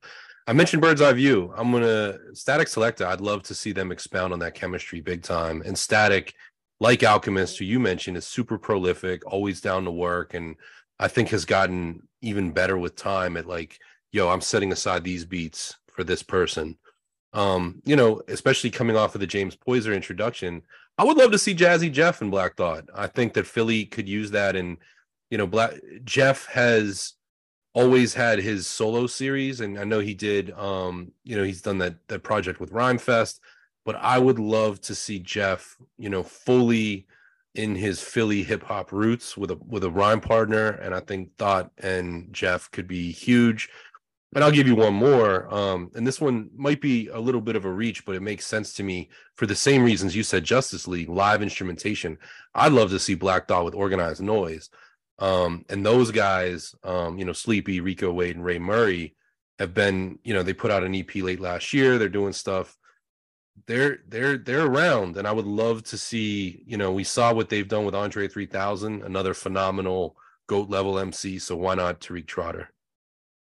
I 0.48 0.54
mentioned 0.54 0.82
Bird's 0.82 1.02
Eye 1.02 1.14
View. 1.14 1.54
I'm 1.56 1.72
gonna 1.72 2.18
Statik 2.34 2.68
Selektah. 2.68 3.06
I'd 3.06 3.22
love 3.22 3.44
to 3.44 3.56
see 3.56 3.72
them 3.72 3.92
expound 3.92 4.34
on 4.34 4.40
that 4.40 4.56
chemistry 4.56 5.00
big 5.00 5.22
time. 5.22 5.62
And 5.62 5.76
Statik, 5.76 6.34
like 6.82 7.04
Alchemist, 7.04 7.60
who 7.60 7.66
you 7.66 7.80
mentioned, 7.80 8.18
is 8.18 8.26
super 8.26 8.58
prolific, 8.58 9.22
always 9.32 9.62
down 9.62 9.86
to 9.86 9.92
work, 9.92 10.34
and 10.34 10.56
I 11.00 11.08
think 11.08 11.30
has 11.30 11.46
gotten 11.46 12.08
even 12.22 12.52
better 12.52 12.76
with 12.76 12.96
time 12.96 13.38
at 13.38 13.46
like, 13.46 13.78
yo, 14.12 14.28
I'm 14.30 14.42
setting 14.42 14.72
aside 14.72 15.04
these 15.04 15.24
beats 15.24 15.76
for 15.94 16.04
this 16.04 16.24
person. 16.24 16.80
Um, 17.34 17.84
you 17.86 17.96
know, 17.96 18.24
especially 18.28 18.72
coming 18.72 18.98
off 18.98 19.14
of 19.14 19.22
the 19.22 19.28
James 19.28 19.56
Poyser 19.56 19.96
introduction, 19.96 20.64
I 20.98 21.04
would 21.04 21.18
love 21.18 21.32
to 21.34 21.38
see 21.38 21.54
Jazzy 21.54 21.92
Jeff 21.92 22.20
and 22.20 22.32
Black 22.32 22.58
Thought. 22.58 22.86
I 22.96 23.06
think 23.06 23.34
that 23.34 23.46
Philly 23.46 23.86
could 23.86 24.10
use 24.10 24.32
that, 24.32 24.56
and 24.56 24.78
you 25.30 25.38
know, 25.38 25.46
Black 25.46 25.76
Jeff 26.04 26.48
has 26.48 27.14
always 27.76 28.16
had 28.16 28.40
his 28.40 28.66
solo 28.66 29.06
series, 29.06 29.62
and 29.62 29.78
I 29.78 29.84
know 29.84 30.00
he 30.00 30.16
did. 30.16 30.50
Um, 30.54 31.12
you 31.24 31.38
know, 31.38 31.44
he's 31.44 31.62
done 31.62 31.78
that 31.78 32.08
that 32.08 32.24
project 32.24 32.60
with 32.60 32.72
Rhymefest, 32.72 33.40
but 33.86 33.96
I 33.96 34.20
would 34.20 34.40
love 34.40 34.82
to 34.82 34.96
see 34.96 35.20
Jeff, 35.20 35.78
you 35.98 36.10
know, 36.10 36.24
fully 36.24 37.08
in 37.56 37.76
his 37.76 38.02
Philly 38.02 38.44
hip 38.44 38.64
hop 38.64 38.92
roots 38.92 39.36
with 39.36 39.52
a 39.52 39.56
with 39.68 39.84
a 39.84 39.90
rhyme 39.90 40.22
partner, 40.22 40.70
and 40.70 40.94
I 40.94 41.00
think 41.00 41.36
Thought 41.38 41.72
and 41.78 42.34
Jeff 42.34 42.70
could 42.72 42.88
be 42.88 43.12
huge. 43.12 43.70
And 44.34 44.46
I'll 44.46 44.52
give 44.52 44.68
you 44.68 44.76
one 44.76 44.94
more. 44.94 45.54
Um, 45.54 45.92
and 45.94 46.08
this 46.08 46.22
one 46.22 46.50
might 46.56 46.80
be 46.80 47.10
a 47.10 47.20
little 47.20 47.42
bit 47.42 47.58
of 47.58 47.66
a 47.66 47.72
reach, 47.72 48.06
but 48.06 48.16
it 48.16 48.22
makes 48.22 48.46
sense 48.46 48.72
to 48.76 48.84
me 48.84 49.10
for 49.36 49.46
the 49.46 49.56
same 49.56 49.84
reasons 49.84 50.16
you 50.16 50.24
said 50.24 50.46
Justice 50.46 50.88
League, 50.88 51.10
live 51.10 51.42
instrumentation. 51.42 52.18
I'd 52.56 52.72
love 52.72 52.92
to 52.92 53.00
see 53.00 53.14
Black 53.14 53.50
Thought 53.50 53.66
with 53.66 53.76
Organized 53.76 54.22
Noize. 54.22 54.70
Um, 55.20 55.66
and 55.70 55.86
those 55.86 56.12
guys, 56.12 56.74
um, 56.84 57.20
you 57.20 57.26
know, 57.26 57.34
Sleepy, 57.34 57.82
Rico 57.82 58.12
Wade, 58.14 58.38
and 58.38 58.46
Ray 58.46 58.58
Murray 58.58 59.16
have 59.60 59.74
been, 59.74 60.18
you 60.24 60.34
know, 60.34 60.44
they 60.44 60.54
put 60.54 60.72
out 60.72 60.84
an 60.84 60.96
EP 60.96 61.14
late 61.18 61.42
last 61.42 61.74
year. 61.74 61.98
They're 61.98 62.08
doing 62.08 62.34
stuff. 62.34 62.78
They're 63.68 64.00
they're 64.08 64.38
they're 64.38 64.66
around, 64.66 65.18
and 65.18 65.28
I 65.28 65.32
would 65.32 65.46
love 65.46 65.84
to 65.86 65.98
see. 65.98 66.64
You 66.66 66.78
know, 66.78 66.92
we 66.92 67.04
saw 67.04 67.34
what 67.34 67.50
they've 67.50 67.68
done 67.68 67.86
with 67.86 67.96
Andre 67.96 68.28
3000, 68.28 69.04
another 69.04 69.34
phenomenal 69.34 70.18
goat 70.48 70.70
level 70.70 71.00
MC. 71.00 71.40
So 71.40 71.56
why 71.56 71.76
not 71.76 72.02
Tariq 72.02 72.28
Trotter? 72.28 72.70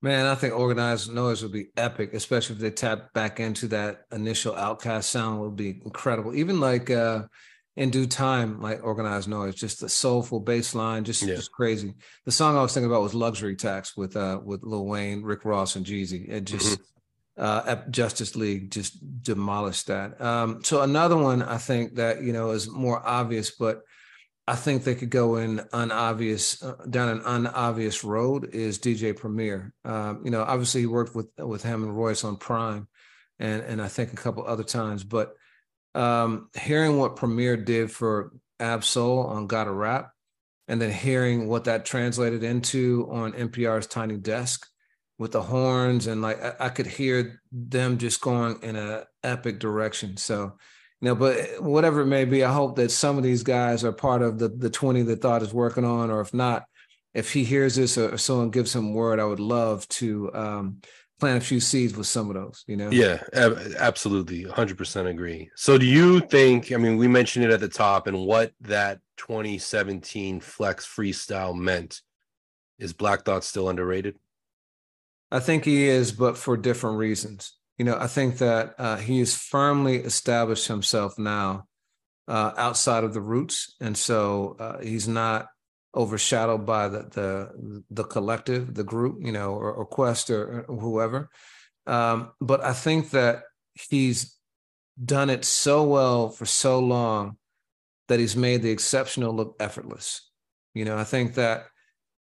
Man, 0.01 0.27
I 0.27 0.35
think 0.35 0.53
Organized 0.53 1.11
Noize 1.11 1.43
would 1.43 1.51
be 1.51 1.67
epic, 1.75 2.13
especially 2.13 2.55
if 2.55 2.61
they 2.61 2.71
tap 2.71 3.11
back 3.13 3.39
into 3.39 3.67
that 3.69 4.05
initial 4.11 4.53
OutKast 4.53 5.03
sound 5.03 5.41
would 5.41 5.57
be 5.57 5.81
incredible. 5.83 6.33
Even 6.35 6.59
like 6.59 6.89
uh 6.89 7.23
in 7.75 7.89
due 7.89 8.07
time, 8.07 8.61
like 8.61 8.83
Organized 8.83 9.29
Noize, 9.29 9.55
just 9.55 9.79
the 9.79 9.89
soulful 9.89 10.39
bass 10.39 10.75
line, 10.75 11.03
just 11.03 11.21
yeah. 11.23 11.35
just 11.35 11.51
crazy. 11.51 11.95
The 12.25 12.31
song 12.31 12.57
I 12.57 12.61
was 12.61 12.73
thinking 12.73 12.89
about 12.89 13.01
was 13.01 13.13
Luxury 13.13 13.55
Tax 13.55 13.97
with 13.97 14.15
uh 14.15 14.39
with 14.43 14.63
Lil 14.63 14.85
Wayne, 14.85 15.21
Rick 15.21 15.43
Ross, 15.45 15.75
and 15.75 15.85
Jeezy. 15.85 16.29
It 16.29 16.45
just 16.45 16.79
mm-hmm. 16.79 16.83
Uh 17.39 17.77
Justice 17.89 18.35
League 18.35 18.71
just 18.71 19.23
demolished 19.23 19.87
that. 19.87 20.19
Um 20.21 20.63
so 20.63 20.81
another 20.81 21.17
one 21.17 21.41
I 21.41 21.57
think 21.57 21.95
that 21.95 22.21
you 22.21 22.33
know 22.33 22.51
is 22.51 22.69
more 22.69 23.01
obvious, 23.05 23.51
but 23.51 23.83
I 24.49 24.55
think 24.55 24.83
they 24.83 24.95
could 24.95 25.11
go 25.11 25.35
in 25.35 25.61
unobvious 25.73 26.63
uh, 26.63 26.73
down 26.89 27.09
an 27.09 27.21
unobvious 27.21 28.03
road 28.03 28.49
is 28.51 28.79
DJ 28.79 29.15
Premier. 29.15 29.75
Um, 29.85 30.21
you 30.25 30.31
know, 30.31 30.41
obviously 30.41 30.81
he 30.81 30.87
worked 30.87 31.13
with 31.13 31.27
with 31.37 31.61
him 31.61 31.83
and 31.83 31.95
Royce 31.95 32.23
on 32.23 32.35
Prime, 32.35 32.87
and 33.37 33.61
and 33.61 33.79
I 33.79 33.87
think 33.87 34.11
a 34.11 34.15
couple 34.15 34.43
other 34.43 34.63
times. 34.63 35.03
But 35.03 35.35
um, 35.93 36.49
hearing 36.59 36.97
what 36.97 37.15
Premier 37.15 37.57
did 37.57 37.91
for 37.91 38.31
Ab-Soul 38.59 39.27
on 39.27 39.45
Got 39.45 39.67
a 39.67 39.71
Rap, 39.71 40.13
and 40.67 40.81
then 40.81 40.91
hearing 40.91 41.47
what 41.47 41.65
that 41.65 41.85
translated 41.85 42.43
into 42.43 43.07
on 43.11 43.33
NPR's 43.33 43.85
Tiny 43.85 44.17
Desk 44.17 44.65
with 45.19 45.33
the 45.33 45.41
horns 45.43 46.07
and 46.07 46.21
like 46.23 46.41
I, 46.43 46.55
I 46.59 46.69
could 46.69 46.87
hear 46.87 47.41
them 47.51 47.99
just 47.99 48.21
going 48.21 48.63
in 48.63 48.75
a 48.75 49.05
epic 49.23 49.59
direction. 49.59 50.17
So 50.17 50.57
you 51.01 51.05
know, 51.05 51.15
but 51.15 51.61
whatever 51.61 52.01
it 52.01 52.07
may 52.07 52.25
be, 52.25 52.43
I 52.43 52.51
hope 52.51 52.75
that 52.75 52.91
some 52.91 53.17
of 53.17 53.23
these 53.23 53.43
guys 53.43 53.83
are 53.83 53.91
part 53.91 54.21
of 54.23 54.39
the 54.39 54.49
the 54.49 54.69
20 54.69 55.03
that 55.03 55.21
Thought 55.21 55.43
is 55.43 55.53
working 55.53 55.85
on, 55.85 56.09
or 56.09 56.19
if 56.21 56.33
not, 56.33 56.63
if 57.13 57.31
he 57.31 57.43
hears 57.43 57.75
this 57.75 57.97
or 57.97 58.17
someone 58.17 58.49
gives 58.49 58.75
him 58.75 58.93
word, 58.93 59.19
I 59.19 59.25
would 59.25 59.39
love 59.39 59.87
to 59.89 60.33
um, 60.33 60.81
plant 61.19 61.41
a 61.41 61.45
few 61.45 61.59
seeds 61.59 61.95
with 61.95 62.07
some 62.07 62.29
of 62.29 62.35
those, 62.35 62.63
you 62.67 62.77
know? 62.77 62.89
Yeah, 62.89 63.21
ab- 63.33 63.59
absolutely. 63.77 64.45
100% 64.45 65.07
agree. 65.07 65.49
So 65.55 65.77
do 65.77 65.85
you 65.85 66.21
think, 66.21 66.71
I 66.71 66.77
mean, 66.77 66.97
we 66.97 67.07
mentioned 67.07 67.45
it 67.45 67.51
at 67.51 67.59
the 67.59 67.67
top 67.67 68.07
and 68.07 68.25
what 68.25 68.53
that 68.61 68.99
2017 69.17 70.39
flex 70.39 70.87
freestyle 70.87 71.55
meant. 71.55 72.01
Is 72.77 72.93
Black 72.93 73.25
Thought 73.25 73.43
still 73.43 73.67
underrated? 73.67 74.15
I 75.31 75.39
think 75.39 75.65
he 75.65 75.87
is, 75.87 76.11
but 76.11 76.37
for 76.37 76.57
different 76.57 76.97
reasons 76.97 77.53
you 77.79 77.85
know, 77.85 77.97
I 77.97 78.07
think 78.07 78.39
that 78.39 78.75
uh, 78.77 78.97
he 78.97 79.19
has 79.19 79.33
firmly 79.33 79.95
established 79.95 80.67
himself 80.67 81.17
now 81.17 81.65
uh, 82.27 82.51
outside 82.57 83.05
of 83.05 83.13
the 83.13 83.21
roots, 83.21 83.73
and 83.79 83.97
so 83.97 84.57
uh, 84.59 84.79
he's 84.79 85.07
not 85.07 85.47
overshadowed 85.95 86.65
by 86.65 86.89
the 86.89 87.07
the 87.09 87.83
the 87.89 88.03
collective, 88.03 88.75
the 88.75 88.83
group, 88.83 89.25
you 89.25 89.31
know, 89.31 89.53
or, 89.53 89.71
or 89.71 89.85
Quest 89.85 90.29
or, 90.29 90.65
or 90.67 90.77
whoever. 90.77 91.29
Um, 91.87 92.31
but 92.41 92.61
I 92.63 92.73
think 92.73 93.11
that 93.11 93.43
he's 93.89 94.35
done 95.03 95.29
it 95.29 95.45
so 95.45 95.85
well 95.85 96.29
for 96.29 96.45
so 96.45 96.79
long 96.79 97.37
that 98.09 98.19
he's 98.19 98.35
made 98.35 98.61
the 98.61 98.71
exceptional 98.71 99.33
look 99.33 99.55
effortless. 99.61 100.29
You 100.73 100.83
know, 100.83 100.97
I 100.97 101.05
think 101.05 101.35
that 101.35 101.67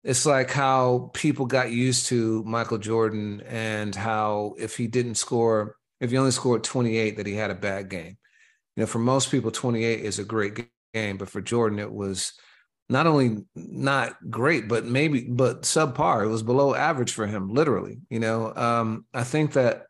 it's 0.03 0.25
like 0.25 0.51
how 0.51 1.11
people 1.13 1.45
got 1.45 1.71
used 1.71 2.07
to 2.07 2.43
Michael 2.43 2.77
Jordan 2.77 3.41
and 3.47 3.95
how 3.95 4.55
if 4.57 4.75
he 4.75 4.87
didn't 4.87 5.15
score, 5.15 5.77
if 6.01 6.11
he 6.11 6.17
only 6.17 6.31
scored 6.31 6.63
28, 6.63 7.17
that 7.17 7.25
he 7.25 7.35
had 7.35 7.51
a 7.51 7.55
bad 7.55 7.89
game. 7.89 8.17
You 8.75 8.81
know, 8.81 8.87
for 8.87 8.99
most 8.99 9.31
people, 9.31 9.51
28 9.51 10.01
is 10.01 10.19
a 10.19 10.25
great 10.25 10.67
game, 10.93 11.17
but 11.17 11.29
for 11.29 11.41
Jordan, 11.41 11.79
it 11.79 11.91
was 11.91 12.33
not 12.89 13.07
only 13.07 13.45
not 13.55 14.15
great, 14.29 14.67
but 14.67 14.85
maybe 14.85 15.21
but 15.21 15.61
subpar. 15.61 16.25
It 16.25 16.29
was 16.29 16.43
below 16.43 16.75
average 16.75 17.13
for 17.13 17.25
him, 17.25 17.53
literally. 17.53 17.99
You 18.09 18.19
know, 18.19 18.53
um, 18.53 19.05
I 19.13 19.23
think 19.23 19.53
that 19.53 19.85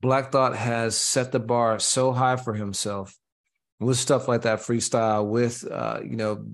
Black 0.00 0.32
Thought 0.32 0.56
has 0.56 0.96
set 0.96 1.30
the 1.30 1.38
bar 1.38 1.78
so 1.78 2.12
high 2.12 2.36
for 2.36 2.54
himself 2.54 3.16
with 3.78 3.98
stuff 3.98 4.26
like 4.26 4.42
that 4.42 4.60
freestyle, 4.60 5.26
with 5.28 5.64
uh, 5.70 6.00
you 6.02 6.16
know 6.16 6.44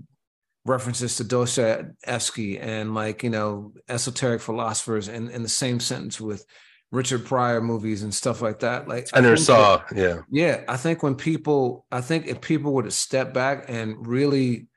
references 0.70 1.16
to 1.16 1.24
Dostoevsky 1.24 2.58
and 2.58 2.94
like 2.94 3.22
you 3.22 3.30
know 3.30 3.72
esoteric 3.88 4.40
philosophers 4.40 5.08
in, 5.08 5.28
in 5.30 5.42
the 5.42 5.48
same 5.48 5.80
sentence 5.80 6.20
with 6.20 6.46
Richard 6.92 7.26
Pryor 7.26 7.60
movies 7.60 8.02
and 8.02 8.14
stuff 8.14 8.40
like 8.40 8.60
that. 8.60 8.88
Like 8.88 9.08
I 9.12 9.20
never 9.20 9.36
saw, 9.36 9.78
that, 9.78 9.96
yeah, 9.96 10.20
yeah. 10.30 10.64
I 10.68 10.76
think 10.76 11.02
when 11.02 11.14
people, 11.14 11.86
I 11.90 12.00
think 12.00 12.26
if 12.26 12.40
people 12.40 12.72
were 12.72 12.82
to 12.84 12.90
step 12.90 13.34
back 13.34 13.66
and 13.68 14.06
really 14.06 14.68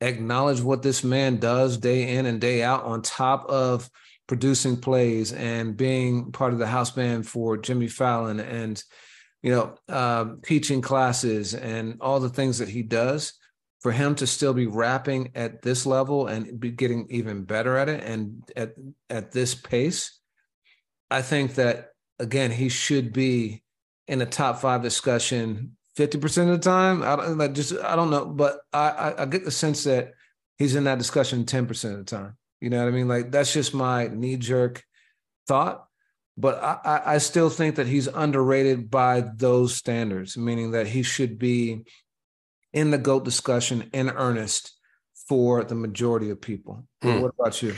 acknowledge 0.00 0.60
what 0.60 0.82
this 0.82 1.04
man 1.04 1.36
does 1.36 1.76
day 1.76 2.16
in 2.16 2.26
and 2.26 2.40
day 2.40 2.62
out, 2.62 2.84
on 2.84 3.02
top 3.02 3.44
of 3.48 3.90
producing 4.26 4.76
plays 4.76 5.32
and 5.32 5.76
being 5.76 6.30
part 6.32 6.52
of 6.52 6.58
the 6.58 6.66
house 6.66 6.92
band 6.92 7.26
for 7.26 7.56
Jimmy 7.56 7.88
Fallon 7.88 8.38
and 8.38 8.82
you 9.42 9.50
know 9.50 9.74
uh, 9.88 10.26
teaching 10.44 10.80
classes 10.80 11.54
and 11.54 11.98
all 12.00 12.20
the 12.20 12.28
things 12.28 12.58
that 12.58 12.68
he 12.68 12.82
does 12.82 13.39
for 13.80 13.92
him 13.92 14.14
to 14.16 14.26
still 14.26 14.52
be 14.52 14.66
rapping 14.66 15.30
at 15.34 15.62
this 15.62 15.86
level 15.86 16.26
and 16.26 16.60
be 16.60 16.70
getting 16.70 17.06
even 17.10 17.44
better 17.44 17.76
at 17.76 17.88
it 17.88 18.04
and 18.04 18.42
at 18.56 18.74
at 19.08 19.32
this 19.32 19.54
pace, 19.54 20.18
I 21.10 21.22
think 21.22 21.54
that 21.54 21.90
again 22.18 22.50
he 22.50 22.68
should 22.68 23.12
be 23.12 23.62
in 24.06 24.20
a 24.20 24.26
top 24.26 24.60
five 24.60 24.82
discussion 24.82 25.76
50% 25.96 26.42
of 26.42 26.48
the 26.48 26.58
time. 26.58 27.02
I 27.02 27.16
don't 27.16 27.38
like 27.38 27.54
just 27.54 27.72
I 27.82 27.96
don't 27.96 28.10
know, 28.10 28.26
but 28.26 28.60
I, 28.72 28.88
I, 28.90 29.22
I 29.22 29.26
get 29.26 29.44
the 29.44 29.50
sense 29.50 29.84
that 29.84 30.12
he's 30.58 30.74
in 30.74 30.84
that 30.84 30.98
discussion 30.98 31.44
10% 31.44 31.92
of 31.92 31.98
the 31.98 32.04
time. 32.04 32.36
You 32.60 32.70
know 32.70 32.78
what 32.78 32.88
I 32.88 32.90
mean? 32.90 33.08
Like 33.08 33.30
that's 33.30 33.52
just 33.52 33.74
my 33.74 34.08
knee-jerk 34.08 34.84
thought. 35.48 35.86
But 36.36 36.62
I, 36.62 37.02
I 37.04 37.18
still 37.18 37.50
think 37.50 37.76
that 37.76 37.86
he's 37.86 38.06
underrated 38.06 38.90
by 38.90 39.20
those 39.20 39.74
standards, 39.74 40.38
meaning 40.38 40.70
that 40.70 40.86
he 40.86 41.02
should 41.02 41.38
be 41.38 41.82
in 42.72 42.90
the 42.90 42.98
GOAT 42.98 43.24
discussion 43.24 43.90
in 43.92 44.10
earnest 44.10 44.74
for 45.28 45.64
the 45.64 45.74
majority 45.74 46.30
of 46.30 46.40
people. 46.40 46.84
Hmm. 47.02 47.20
What 47.20 47.34
about 47.38 47.62
you? 47.62 47.74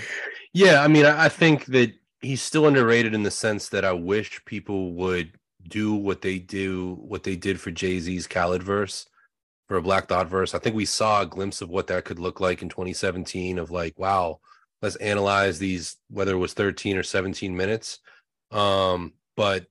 Yeah, 0.53 0.83
I 0.83 0.89
mean, 0.89 1.07
I 1.07 1.29
think 1.29 1.67
that 1.67 1.93
he's 2.21 2.43
still 2.43 2.67
underrated 2.67 3.15
in 3.15 3.23
the 3.23 3.31
sense 3.31 3.69
that 3.71 3.85
I 3.85 3.93
wish 3.93 4.45
people 4.45 4.95
would 4.95 5.33
do 5.69 5.95
what 5.95 6.23
they 6.23 6.39
do, 6.39 6.97
what 7.01 7.23
they 7.23 7.37
did 7.37 7.61
for 7.61 7.71
Jay 7.71 7.99
Z's 8.01 8.27
Khaled 8.27 8.63
verse, 8.63 9.07
for 9.69 9.77
a 9.77 9.83
Black 9.83 10.09
Thought 10.09 10.29
verse. 10.29 10.55
I 10.55 10.59
think 10.59 10.77
we 10.77 10.85
saw 10.85 11.23
a 11.23 11.27
glimpse 11.27 11.63
of 11.63 11.69
what 11.69 11.87
that 11.89 12.05
could 12.05 12.19
look 12.19 12.41
like 12.41 12.63
in 12.63 12.69
2017 12.69 13.59
of 13.59 13.71
like, 13.71 13.99
wow, 13.99 14.41
let's 14.83 14.97
analyze 14.97 15.59
these, 15.59 15.97
whether 16.11 16.33
it 16.33 16.39
was 16.39 16.55
13 16.55 16.97
or 16.97 17.03
17 17.03 17.57
minutes. 17.57 17.99
Um, 18.51 19.15
but 19.37 19.67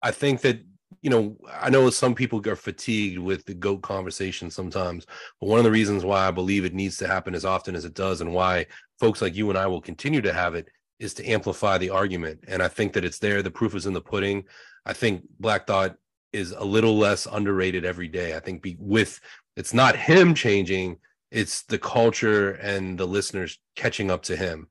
I 0.00 0.10
think 0.10 0.40
that, 0.42 0.60
you 1.00 1.10
know, 1.10 1.36
I 1.60 1.70
know 1.70 1.88
some 1.90 2.14
people 2.14 2.40
get 2.40 2.58
fatigued 2.58 3.18
with 3.18 3.44
the 3.44 3.54
GOAT 3.54 3.82
conversation 3.82 4.50
sometimes, 4.50 5.06
but 5.40 5.48
one 5.48 5.58
of 5.58 5.64
the 5.64 5.70
reasons 5.70 6.04
why 6.04 6.26
I 6.26 6.30
believe 6.30 6.64
it 6.64 6.74
needs 6.74 6.96
to 6.98 7.06
happen 7.06 7.34
as 7.34 7.44
often 7.44 7.74
as 7.74 7.84
it 7.84 7.94
does 7.94 8.20
and 8.20 8.32
why 8.32 8.66
folks 9.00 9.22
like 9.22 9.34
you 9.34 9.48
and 9.48 9.58
I 9.58 9.66
will 9.66 9.80
continue 9.80 10.20
to 10.22 10.32
have 10.32 10.54
it 10.54 10.68
is 10.98 11.14
to 11.14 11.26
amplify 11.26 11.78
the 11.78 11.90
argument. 11.90 12.44
And 12.46 12.62
I 12.62 12.68
think 12.68 12.92
that 12.92 13.04
it's 13.04 13.18
there. 13.18 13.42
The 13.42 13.50
proof 13.50 13.74
is 13.74 13.86
in 13.86 13.92
the 13.92 14.00
pudding. 14.00 14.44
I 14.86 14.92
think 14.92 15.24
Black 15.40 15.66
Thought 15.66 15.96
is 16.32 16.52
a 16.52 16.64
little 16.64 16.96
less 16.96 17.26
underrated 17.26 17.84
every 17.84 18.08
day. 18.08 18.36
I 18.36 18.40
think 18.40 18.62
be, 18.62 18.76
with 18.78 19.20
it's 19.56 19.74
not 19.74 19.96
him 19.96 20.34
changing, 20.34 20.98
it's 21.30 21.62
the 21.62 21.78
culture 21.78 22.52
and 22.52 22.98
the 22.98 23.06
listeners 23.06 23.58
catching 23.74 24.10
up 24.10 24.22
to 24.24 24.36
him. 24.36 24.68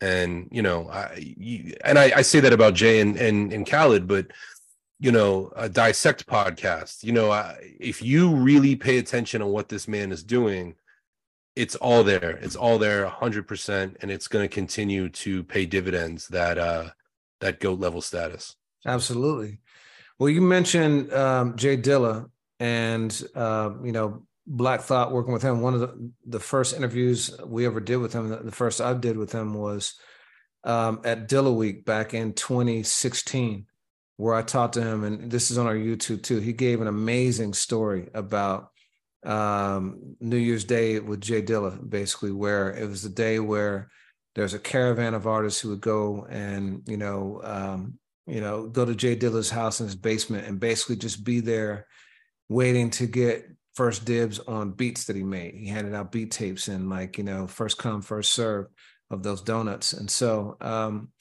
And 0.00 0.48
you 0.50 0.62
know, 0.62 0.88
I 0.90 1.14
you, 1.16 1.74
and 1.82 1.98
I, 1.98 2.12
I, 2.16 2.22
say 2.22 2.40
that 2.40 2.52
about 2.52 2.74
Jay 2.74 3.00
and 3.00 3.16
and, 3.16 3.50
and 3.50 3.66
Khaled, 3.66 4.06
but 4.06 4.26
you 4.98 5.12
know, 5.12 5.52
a 5.56 5.68
dissect 5.68 6.26
podcast. 6.26 7.04
You 7.04 7.12
know, 7.12 7.30
I, 7.30 7.56
if 7.78 8.02
you 8.02 8.34
really 8.34 8.76
pay 8.76 8.98
attention 8.98 9.42
on 9.42 9.50
what 9.50 9.68
this 9.68 9.86
man 9.86 10.12
is 10.12 10.22
doing, 10.22 10.76
it's 11.54 11.74
all 11.76 12.04
there. 12.04 12.30
It's 12.30 12.56
all 12.56 12.78
there, 12.78 13.06
hundred 13.06 13.48
percent, 13.48 13.96
and 14.00 14.10
it's 14.10 14.28
going 14.28 14.46
to 14.46 14.54
continue 14.54 15.08
to 15.08 15.42
pay 15.44 15.66
dividends. 15.66 16.28
That 16.28 16.58
uh, 16.58 16.90
that 17.40 17.60
goat 17.60 17.80
level 17.80 18.00
status. 18.00 18.56
Absolutely. 18.86 19.58
Well, 20.18 20.30
you 20.30 20.40
mentioned 20.40 21.12
um, 21.12 21.56
J 21.56 21.76
Dilla 21.76 22.30
and 22.60 23.22
uh, 23.34 23.70
you 23.82 23.92
know 23.92 24.22
Black 24.46 24.82
Thought 24.82 25.12
working 25.12 25.32
with 25.32 25.42
him. 25.42 25.60
One 25.60 25.74
of 25.74 25.80
the 25.80 26.10
the 26.26 26.40
first 26.40 26.76
interviews 26.76 27.36
we 27.44 27.66
ever 27.66 27.80
did 27.80 27.96
with 27.96 28.12
him, 28.12 28.28
the 28.28 28.52
first 28.52 28.80
I 28.80 28.94
did 28.94 29.16
with 29.16 29.32
him 29.32 29.54
was 29.54 29.94
um, 30.64 31.00
at 31.04 31.28
Dilla 31.28 31.54
Week 31.54 31.84
back 31.84 32.14
in 32.14 32.32
2016, 32.32 33.66
where 34.16 34.34
I 34.34 34.42
talked 34.42 34.74
to 34.74 34.82
him, 34.82 35.04
and 35.04 35.30
this 35.30 35.50
is 35.50 35.58
on 35.58 35.66
our 35.66 35.74
YouTube 35.74 36.22
too. 36.22 36.38
He 36.38 36.52
gave 36.52 36.80
an 36.80 36.86
amazing 36.86 37.54
story 37.54 38.08
about 38.14 38.70
um, 39.24 40.16
New 40.20 40.36
Year's 40.36 40.64
Day 40.64 40.98
with 41.00 41.20
J 41.20 41.42
Dilla, 41.42 41.78
basically, 41.88 42.32
where 42.32 42.74
it 42.74 42.88
was 42.88 43.02
the 43.02 43.08
day 43.08 43.38
where 43.38 43.90
there's 44.34 44.54
a 44.54 44.58
caravan 44.58 45.14
of 45.14 45.26
artists 45.26 45.60
who 45.60 45.70
would 45.70 45.80
go 45.80 46.26
and 46.28 46.82
you 46.86 46.96
know 46.96 47.40
um, 47.42 47.98
you 48.26 48.40
know, 48.40 48.66
go 48.66 48.84
to 48.84 48.94
J 48.94 49.16
Dilla's 49.16 49.50
house 49.50 49.80
in 49.80 49.86
his 49.86 49.94
basement 49.94 50.46
and 50.46 50.58
basically 50.58 50.96
just 50.96 51.24
be 51.24 51.40
there 51.40 51.86
waiting 52.48 52.90
to 52.90 53.06
get 53.06 53.46
first 53.74 54.04
dibs 54.04 54.38
on 54.40 54.72
beats 54.72 55.04
that 55.04 55.16
he 55.16 55.22
made. 55.22 55.54
He 55.54 55.68
handed 55.68 55.94
out 55.94 56.12
beat 56.12 56.32
tapes 56.32 56.68
and 56.68 56.90
like, 56.90 57.18
you 57.18 57.24
know, 57.24 57.46
first 57.46 57.78
come, 57.78 58.02
first 58.02 58.32
serve 58.32 58.66
of 59.10 59.22
those 59.22 59.42
donuts. 59.42 59.92
And 59.92 60.10
so 60.10 60.56
um, 60.60 61.12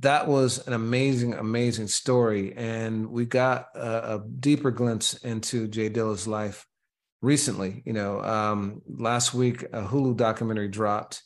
that 0.00 0.26
was 0.26 0.66
an 0.66 0.72
amazing, 0.72 1.34
amazing 1.34 1.88
story. 1.88 2.54
And 2.56 3.10
we 3.10 3.26
got 3.26 3.68
a, 3.74 4.14
a 4.16 4.24
deeper 4.38 4.70
glimpse 4.70 5.14
into 5.14 5.68
J 5.68 5.90
Dilla's 5.90 6.26
life 6.26 6.66
recently. 7.22 7.82
You 7.84 7.92
know, 7.92 8.22
um, 8.22 8.82
last 8.86 9.34
week, 9.34 9.62
a 9.62 9.82
Hulu 9.82 10.16
documentary 10.16 10.68
dropped 10.68 11.22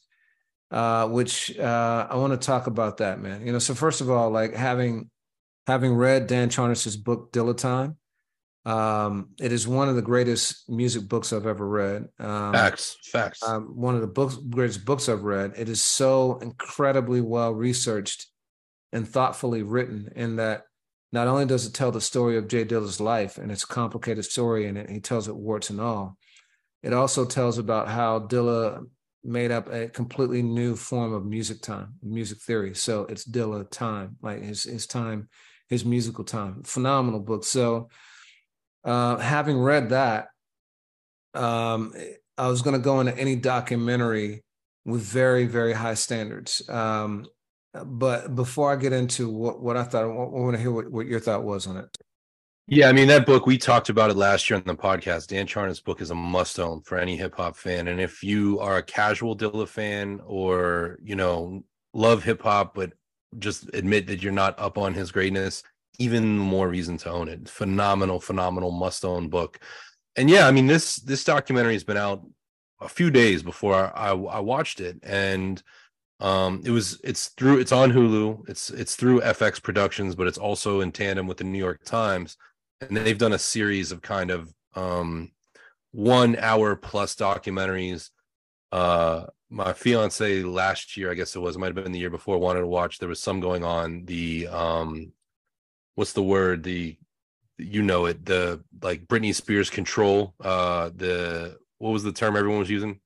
uh, 0.75 1.07
which 1.07 1.57
uh, 1.57 2.07
I 2.11 2.17
want 2.17 2.33
to 2.33 2.47
talk 2.47 2.67
about 2.67 2.97
that, 2.97 3.21
man. 3.21 3.47
You 3.47 3.53
know, 3.53 3.61
so 3.61 3.75
first 3.75 4.01
of 4.01 4.11
all, 4.11 4.31
like 4.31 4.55
having 4.55 5.09
having 5.69 5.95
read 5.95 6.27
Dan 6.27 6.51
Charnas's 6.51 6.97
book 6.97 7.33
Dilla 7.33 7.57
Time, 7.57 7.97
um, 8.65 9.29
it 9.41 9.53
is 9.53 9.69
one 9.69 9.89
of 9.89 9.95
the 9.95 10.03
greatest 10.03 10.69
music 10.69 11.09
books 11.09 11.33
I've 11.33 11.47
ever 11.47 11.67
read. 11.67 12.07
Um, 12.19 12.53
facts, 12.53 12.97
facts. 13.05 13.41
Um, 13.43 13.77
one 13.77 13.95
of 13.95 14.01
the 14.01 14.09
books, 14.09 14.35
greatest 14.35 14.85
books 14.85 15.09
I've 15.09 15.23
read. 15.23 15.53
It 15.57 15.69
is 15.69 15.81
so 15.81 16.39
incredibly 16.39 17.21
well 17.21 17.53
researched 17.53 18.27
and 18.95 19.07
thoughtfully 19.07 19.63
written. 19.63 20.09
In 20.17 20.37
that, 20.37 20.63
not 21.13 21.27
only 21.27 21.45
does 21.45 21.67
it 21.67 21.75
tell 21.75 21.91
the 21.91 22.01
story 22.01 22.39
of 22.39 22.49
J 22.49 22.65
Dilla's 22.65 23.01
life 23.01 23.37
and 23.37 23.53
it's 23.53 23.65
complicated 23.65 24.25
story, 24.25 24.67
and 24.67 24.89
he 24.89 25.01
tells 25.01 25.29
it 25.29 25.37
warts 25.37 25.69
and 25.69 25.81
all. 25.81 26.17
It 26.83 26.93
also 26.93 27.25
tells 27.25 27.59
about 27.59 27.89
how 27.89 28.21
Dilla 28.21 28.87
made 29.25 29.51
up 29.51 29.73
a 29.73 29.89
completely 29.89 30.43
new 30.43 30.77
form 30.77 31.13
of 31.13 31.25
music 31.27 31.61
time, 31.61 31.95
music 32.03 32.41
theory. 32.41 32.75
So 32.75 33.03
it's 33.07 33.25
Dilla 33.25 33.69
time, 33.69 34.17
like 34.23 34.43
his 34.43 34.65
his 34.65 34.87
time, 34.87 35.29
his 35.69 35.85
musical 35.85 36.25
time. 36.25 36.63
Phenomenal 36.63 37.21
book. 37.21 37.45
So 37.45 37.89
uh, 38.85 39.17
having 39.17 39.59
read 39.59 39.89
that, 39.91 40.29
um, 41.33 41.95
I 42.39 42.49
was 42.49 42.63
going 42.63 42.77
to 42.77 42.83
go 42.83 43.01
into 43.01 43.17
any 43.17 43.35
documentary 43.35 44.45
with 44.85 45.03
very 45.03 45.47
very 45.47 45.73
high 45.73 45.95
standards. 45.95 46.69
Um, 46.69 47.27
but 47.85 48.35
before 48.35 48.73
I 48.73 48.77
get 48.77 48.93
into 48.93 49.29
what, 49.29 49.61
what 49.61 49.77
I 49.77 49.83
thought, 49.85 50.05
I 50.05 50.07
want 50.07 50.55
to 50.55 50.61
hear 50.61 50.71
what, 50.71 50.91
what 50.91 51.07
your 51.07 51.21
thought 51.21 51.43
was 51.43 51.67
on 51.67 51.77
it. 51.79 51.97
Yeah, 52.67 52.89
I 52.89 52.93
mean 52.93 53.09
that 53.09 53.27
book 53.27 53.45
we 53.45 53.59
talked 53.59 53.91
about 53.91 54.11
it 54.11 54.17
last 54.17 54.49
year 54.49 54.57
on 54.57 54.65
the 54.65 54.75
podcast. 54.75 55.27
Dan 55.27 55.47
Charnas' 55.47 55.85
book 55.85 56.01
is 56.01 56.11
a 56.11 56.15
must 56.15 56.59
own 56.59 56.81
for 56.81 56.97
any 56.97 57.15
hip 57.15 57.35
hop 57.37 57.57
fan, 57.57 57.89
and 57.89 58.01
if 58.01 58.23
you 58.23 58.59
are 58.61 58.79
a 58.79 58.83
casual 58.83 59.37
Dilla 59.37 59.69
fan 59.69 60.21
or 60.25 60.99
you 61.03 61.15
know 61.15 61.63
love 61.93 62.25
hip 62.25 62.43
hop 62.43 62.75
but 62.75 62.93
just 63.39 63.69
admit 63.75 64.07
that 64.07 64.23
you're 64.23 64.33
not 64.33 64.59
up 64.59 64.79
on 64.79 64.95
his 64.95 65.13
greatness, 65.13 65.63
even 65.99 66.39
more 66.39 66.69
reason 66.69 66.97
to 66.99 67.11
own 67.11 67.29
it. 67.29 67.49
Phenomenal, 67.49 68.19
phenomenal 68.19 68.71
must 68.71 69.05
own 69.05 69.29
book. 69.29 69.59
And 70.17 70.31
yeah, 70.31 70.47
I 70.47 70.51
mean 70.51 70.67
this 70.67 70.97
this 70.97 71.25
documentary 71.25 71.75
has 71.75 71.85
been 71.85 71.99
out 71.99 72.25
a 72.81 72.89
few 72.89 73.11
days 73.11 73.43
before 73.43 73.75
I, 73.75 74.11
I 74.11 74.41
watched 74.41 74.81
it, 74.81 74.99
and 75.03 75.63
um 76.21 76.63
it 76.65 76.71
was 76.71 77.01
it's 77.03 77.29
through 77.31 77.59
it's 77.59 77.73
on 77.73 77.91
hulu 77.91 78.49
it's 78.49 78.71
it's 78.71 78.95
through 78.95 79.21
fx 79.21 79.63
productions 79.63 80.15
but 80.15 80.27
it's 80.27 80.39
also 80.39 80.81
in 80.81 80.93
tandem 80.93 81.27
with 81.27 81.39
the 81.39 81.45
new 81.45 81.59
york 81.59 81.85
times 81.85 82.37
and 82.81 82.97
they've 82.97 83.19
done 83.19 83.33
a 83.33 83.39
series 83.39 83.91
of 83.91 84.01
kind 84.01 84.31
of 84.31 84.53
um 84.75 85.31
one 85.93 86.37
hour 86.37 86.75
plus 86.75 87.15
documentaries. 87.15 88.11
Uh 88.73 89.27
my 89.51 89.73
fiance 89.73 90.43
last 90.43 90.97
year 90.97 91.11
i 91.11 91.15
guess 91.15 91.37
it 91.37 91.39
was 91.39 91.55
it 91.55 91.59
might 91.61 91.67
have 91.67 91.77
been 91.77 91.93
the 91.93 91.99
year 91.99 92.11
before 92.11 92.39
wanted 92.39 92.61
to 92.61 92.67
watch 92.67 92.99
there 92.99 93.09
was 93.09 93.21
some 93.21 93.39
going 93.39 93.63
on 93.63 94.05
the 94.05 94.49
um 94.49 95.13
what's 95.95 96.13
the 96.13 96.23
word 96.23 96.65
the 96.65 96.97
you 97.57 97.83
know 97.83 98.07
it 98.07 98.25
the 98.27 98.61
like 98.83 99.07
britney 99.07 99.33
spears 99.33 99.71
control 99.71 100.35
uh 100.41 100.91
the 100.97 101.57
what 101.79 101.91
was 101.91 102.03
the 102.03 102.11
term 102.13 102.37
everyone 102.37 102.59
was 102.59 102.71
using 102.71 102.99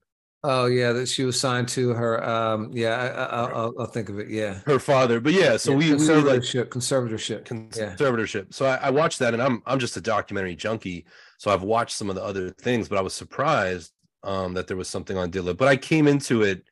Oh 0.44 0.66
yeah, 0.66 0.92
that 0.92 1.08
she 1.08 1.24
was 1.24 1.40
signed 1.40 1.68
to 1.70 1.90
her. 1.90 2.24
Um, 2.24 2.70
yeah, 2.72 2.94
I, 2.94 3.66
will 3.66 3.86
think 3.86 4.08
of 4.08 4.20
it. 4.20 4.28
Yeah, 4.28 4.60
her 4.66 4.78
father. 4.78 5.20
But 5.20 5.32
yeah, 5.32 5.56
so 5.56 5.72
yeah, 5.72 5.76
we 5.76 5.84
conservatorship, 5.90 6.54
we 6.54 6.60
like, 6.60 6.70
conservatorship, 6.70 7.44
conservatorship. 7.44 8.34
Yeah. 8.34 8.50
So 8.50 8.66
I, 8.66 8.76
I, 8.76 8.90
watched 8.90 9.18
that, 9.18 9.34
and 9.34 9.42
I'm 9.42 9.62
I'm 9.66 9.80
just 9.80 9.96
a 9.96 10.00
documentary 10.00 10.54
junkie. 10.54 11.06
So 11.38 11.50
I've 11.50 11.62
watched 11.62 11.96
some 11.96 12.08
of 12.08 12.14
the 12.14 12.22
other 12.22 12.50
things, 12.50 12.88
but 12.88 12.98
I 12.98 13.00
was 13.00 13.14
surprised 13.14 13.92
um, 14.22 14.54
that 14.54 14.68
there 14.68 14.76
was 14.76 14.88
something 14.88 15.16
on 15.16 15.32
Dilla. 15.32 15.56
But 15.56 15.66
I 15.66 15.76
came 15.76 16.06
into 16.06 16.42
it 16.42 16.62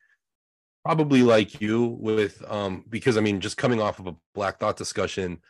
probably 0.84 1.24
like 1.24 1.60
you 1.60 1.98
with 2.00 2.44
um, 2.48 2.84
because 2.88 3.16
I 3.16 3.20
mean, 3.20 3.40
just 3.40 3.56
coming 3.56 3.80
off 3.80 3.98
of 3.98 4.06
a 4.06 4.14
Black 4.32 4.60
Thought 4.60 4.76
discussion. 4.76 5.40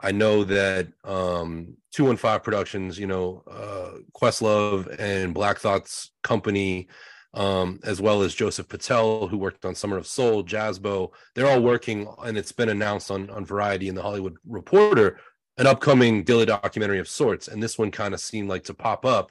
I 0.00 0.12
know 0.12 0.44
that 0.44 0.88
um 1.04 1.76
215 1.92 2.40
Productions, 2.40 2.98
you 2.98 3.06
know, 3.06 3.42
uh 3.50 3.98
Questlove 4.18 4.94
and 4.98 5.34
Black 5.34 5.58
Thought's 5.58 6.12
company 6.22 6.88
um, 7.36 7.78
as 7.84 8.00
well 8.00 8.22
as 8.22 8.34
Joseph 8.34 8.66
Patel, 8.66 9.28
who 9.28 9.36
worked 9.36 9.66
on 9.66 9.74
Summer 9.74 9.98
of 9.98 10.06
Soul, 10.06 10.42
Jazzbo. 10.42 11.12
They're 11.34 11.46
all 11.46 11.60
working, 11.60 12.08
and 12.24 12.36
it's 12.38 12.50
been 12.50 12.70
announced 12.70 13.10
on, 13.10 13.28
on 13.28 13.44
Variety 13.44 13.88
and 13.88 13.96
the 13.96 14.02
Hollywood 14.02 14.36
Reporter, 14.48 15.20
an 15.58 15.66
upcoming 15.66 16.24
Dilly 16.24 16.46
documentary 16.46 16.98
of 16.98 17.08
sorts. 17.08 17.48
And 17.48 17.62
this 17.62 17.78
one 17.78 17.90
kind 17.90 18.14
of 18.14 18.20
seemed 18.20 18.48
like 18.48 18.64
to 18.64 18.74
pop 18.74 19.04
up. 19.04 19.30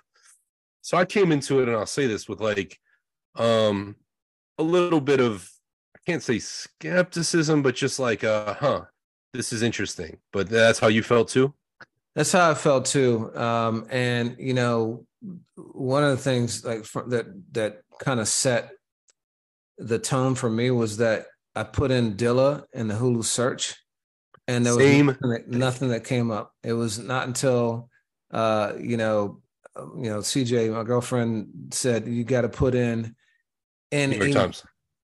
so 0.81 0.97
I 0.97 1.05
came 1.05 1.31
into 1.31 1.59
it, 1.61 1.67
and 1.67 1.75
I'll 1.75 1.87
say 1.87 2.05
this 2.05 2.29
with 2.29 2.39
like 2.39 2.79
um 3.35 3.95
a 4.59 4.63
little 4.63 5.01
bit 5.01 5.19
of 5.19 5.49
I 5.95 5.99
can't 6.05 6.23
say 6.23 6.37
skepticism, 6.39 7.63
but 7.63 7.75
just 7.75 7.99
like 7.99 8.23
uh 8.23 8.53
huh, 8.53 8.81
this 9.33 9.51
is 9.51 9.63
interesting. 9.63 10.19
But 10.31 10.47
that's 10.47 10.77
how 10.77 10.87
you 10.87 11.01
felt 11.01 11.29
too. 11.29 11.55
That's 12.15 12.31
how 12.31 12.51
I 12.51 12.53
felt 12.53 12.85
too. 12.85 13.35
Um, 13.35 13.87
and 13.89 14.35
you 14.39 14.53
know, 14.53 15.05
one 15.55 16.03
of 16.03 16.11
the 16.11 16.23
things 16.23 16.63
like 16.63 16.83
that 17.07 17.25
that 17.53 17.81
kind 17.99 18.19
of 18.19 18.27
set 18.27 18.71
the 19.77 19.99
tone 19.99 20.35
for 20.35 20.49
me 20.49 20.71
was 20.71 20.97
that 20.97 21.27
I 21.55 21.63
put 21.63 21.91
in 21.91 22.15
Dilla 22.15 22.63
in 22.73 22.87
the 22.87 22.95
Hulu 22.95 23.23
search, 23.23 23.75
and 24.47 24.65
there 24.65 24.75
was 24.75 24.85
nothing 24.85 25.29
that, 25.29 25.47
nothing 25.47 25.89
that, 25.89 26.03
came 26.03 26.31
up. 26.31 26.51
It 26.63 26.73
was 26.73 26.99
not 26.99 27.27
until 27.27 27.89
uh, 28.31 28.73
you 28.79 28.97
know, 28.97 29.41
you 29.77 30.09
know, 30.09 30.19
CJ, 30.19 30.73
my 30.73 30.83
girlfriend 30.83 31.71
said 31.71 32.07
you 32.07 32.23
got 32.23 32.41
to 32.41 32.49
put 32.49 32.75
in 32.75 33.15
N 33.91 34.09
New 34.11 34.17
York 34.17 34.31
Times. 34.31 34.63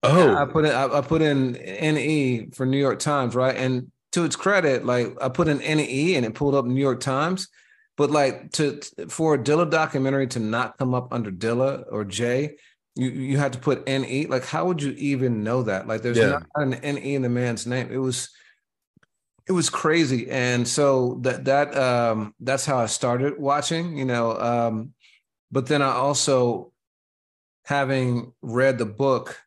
Oh, 0.02 0.36
I 0.36 0.46
put 0.46 0.66
in 0.66 0.72
I, 0.72 0.86
I 0.86 1.02
put 1.02 1.22
in 1.22 1.54
NE 1.54 2.50
for 2.54 2.66
New 2.66 2.78
York 2.78 3.00
Times, 3.00 3.36
right? 3.36 3.56
And 3.56 3.92
to 4.14 4.24
its 4.24 4.36
credit, 4.36 4.86
like 4.86 5.16
I 5.22 5.30
put 5.30 5.48
in 5.48 5.58
NE 5.58 6.16
and 6.16 6.26
it 6.26 6.34
pulled 6.34 6.56
up 6.56 6.66
New 6.66 6.80
York 6.80 7.02
Times. 7.02 7.50
But 7.98 8.12
like 8.12 8.52
to 8.54 8.80
for 9.10 9.34
a 9.34 9.38
Dilla 9.38 9.70
documentary 9.70 10.28
to 10.28 10.40
not 10.40 10.78
come 10.78 10.94
up 10.94 11.12
under 11.12 11.32
Dilla 11.32 11.84
or 11.92 12.06
Jay, 12.06 12.56
you 13.00 13.10
you 13.10 13.38
had 13.38 13.54
to 13.54 13.60
put 13.60 13.88
NE. 13.88 14.28
Like, 14.28 14.46
how 14.46 14.66
would 14.66 14.82
you 14.82 14.92
even 14.98 15.44
know 15.44 15.64
that? 15.64 15.88
Like, 15.88 16.02
there's 16.02 16.18
yeah. 16.18 16.40
not 16.40 16.46
an 16.56 16.72
NE 16.82 17.16
in 17.16 17.22
the 17.22 17.30
man's 17.30 17.66
name. 17.66 17.90
It 17.92 17.98
was 17.98 18.30
it 19.48 19.54
was 19.54 19.70
crazy. 19.70 20.30
And 20.30 20.68
so 20.68 21.18
that 21.22 21.46
that 21.46 21.76
um 21.76 22.36
that's 22.40 22.66
how 22.66 22.78
I 22.78 22.86
started 22.86 23.40
watching, 23.40 23.98
you 23.98 24.06
know. 24.06 24.38
Um, 24.40 24.94
but 25.52 25.66
then 25.66 25.82
I 25.82 25.92
also 25.92 26.72
having 27.66 28.34
read 28.42 28.78
the 28.78 28.86
book, 28.86 29.40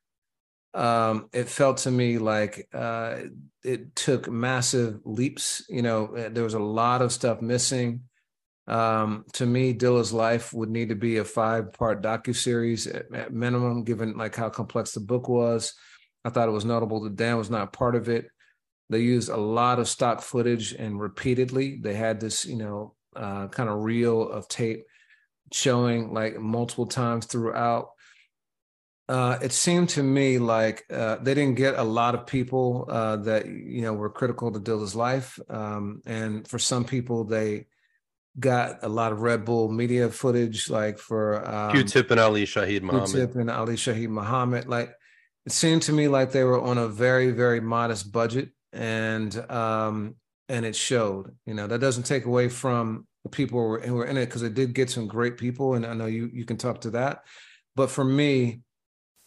um, 0.74 1.28
it 1.32 1.48
felt 1.48 1.78
to 1.78 1.90
me 1.90 2.18
like 2.18 2.68
uh 2.74 3.18
it 3.62 3.94
took 3.94 4.28
massive 4.28 5.00
leaps. 5.04 5.64
You 5.68 5.82
know, 5.82 6.28
there 6.30 6.44
was 6.44 6.54
a 6.54 6.58
lot 6.58 7.00
of 7.00 7.12
stuff 7.12 7.40
missing. 7.40 8.02
Um, 8.72 9.26
to 9.34 9.44
me, 9.44 9.74
Dilla's 9.74 10.14
life 10.14 10.54
would 10.54 10.70
need 10.70 10.88
to 10.88 10.94
be 10.94 11.18
a 11.18 11.24
five-part 11.24 12.02
docu 12.02 12.34
series 12.34 12.86
at, 12.86 13.04
at, 13.14 13.30
minimum, 13.30 13.84
given 13.84 14.16
like 14.16 14.34
how 14.34 14.48
complex 14.48 14.92
the 14.92 15.00
book 15.00 15.28
was. 15.28 15.74
I 16.24 16.30
thought 16.30 16.48
it 16.48 16.52
was 16.52 16.64
notable 16.64 17.02
that 17.02 17.16
Dan 17.16 17.36
was 17.36 17.50
not 17.50 17.74
part 17.74 17.94
of 17.94 18.08
it. 18.08 18.28
They 18.88 19.00
used 19.00 19.28
a 19.28 19.36
lot 19.36 19.78
of 19.78 19.88
stock 19.88 20.22
footage 20.22 20.72
and 20.72 20.98
repeatedly. 20.98 21.80
They 21.82 21.92
had 21.92 22.18
this, 22.18 22.46
you 22.46 22.56
know, 22.56 22.94
uh, 23.14 23.48
kind 23.48 23.68
of 23.68 23.82
reel 23.82 24.26
of 24.26 24.48
tape 24.48 24.84
showing 25.52 26.14
like 26.14 26.38
multiple 26.38 26.86
times 26.86 27.26
throughout. 27.26 27.90
Uh, 29.06 29.38
it 29.42 29.52
seemed 29.52 29.90
to 29.90 30.02
me 30.02 30.38
like 30.38 30.84
uh, 30.90 31.16
they 31.16 31.34
didn't 31.34 31.56
get 31.56 31.74
a 31.74 31.82
lot 31.82 32.14
of 32.14 32.26
people 32.26 32.86
uh, 32.88 33.16
that 33.16 33.44
you 33.44 33.82
know 33.82 33.92
were 33.92 34.08
critical 34.08 34.50
to 34.50 34.58
Dilla's 34.58 34.94
life, 34.94 35.38
um, 35.50 36.00
and 36.06 36.48
for 36.48 36.58
some 36.58 36.84
people, 36.84 37.24
they 37.24 37.66
got 38.38 38.78
a 38.82 38.88
lot 38.88 39.12
of 39.12 39.20
Red 39.20 39.44
Bull 39.44 39.70
media 39.70 40.08
footage, 40.08 40.70
like 40.70 40.98
for 40.98 41.46
um, 41.48 41.72
Q-Tip 41.72 42.10
and 42.10 42.20
Ali 42.20 42.44
Shaheed 42.44 42.82
Muhammad. 42.82 43.10
Q-Tip 43.10 43.36
and 43.36 43.50
Ali 43.50 43.74
Shaheed 43.74 44.08
Muhammad. 44.08 44.68
Like 44.68 44.94
it 45.46 45.52
seemed 45.52 45.82
to 45.82 45.92
me 45.92 46.08
like 46.08 46.32
they 46.32 46.44
were 46.44 46.60
on 46.60 46.78
a 46.78 46.88
very, 46.88 47.30
very 47.30 47.60
modest 47.60 48.12
budget, 48.12 48.50
and 48.72 49.34
um, 49.50 50.16
and 50.48 50.64
it 50.64 50.76
showed. 50.76 51.34
You 51.46 51.54
know, 51.54 51.66
that 51.66 51.80
doesn't 51.80 52.04
take 52.04 52.24
away 52.24 52.48
from 52.48 53.06
the 53.24 53.30
people 53.30 53.60
who 53.60 53.66
were, 53.66 53.80
who 53.80 53.94
were 53.94 54.06
in 54.06 54.16
it 54.16 54.26
because 54.26 54.42
it 54.42 54.54
did 54.54 54.74
get 54.74 54.90
some 54.90 55.06
great 55.06 55.36
people, 55.36 55.74
and 55.74 55.84
I 55.84 55.94
know 55.94 56.06
you 56.06 56.30
you 56.32 56.44
can 56.44 56.56
talk 56.56 56.82
to 56.82 56.90
that. 56.90 57.22
But 57.74 57.90
for 57.90 58.04
me, 58.04 58.60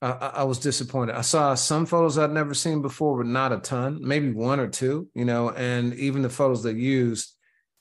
I, 0.02 0.12
I 0.12 0.44
was 0.44 0.60
disappointed. 0.60 1.16
I 1.16 1.22
saw 1.22 1.56
some 1.56 1.86
photos 1.86 2.18
I'd 2.18 2.32
never 2.32 2.54
seen 2.54 2.82
before, 2.82 3.18
but 3.18 3.28
not 3.28 3.52
a 3.52 3.58
ton, 3.58 4.00
maybe 4.02 4.32
one 4.32 4.60
or 4.60 4.68
two. 4.68 5.10
You 5.14 5.26
know, 5.26 5.52
and 5.52 5.94
even 5.96 6.24
the 6.24 6.30
photos 6.30 6.64
they 6.64 6.72
used 6.72 7.35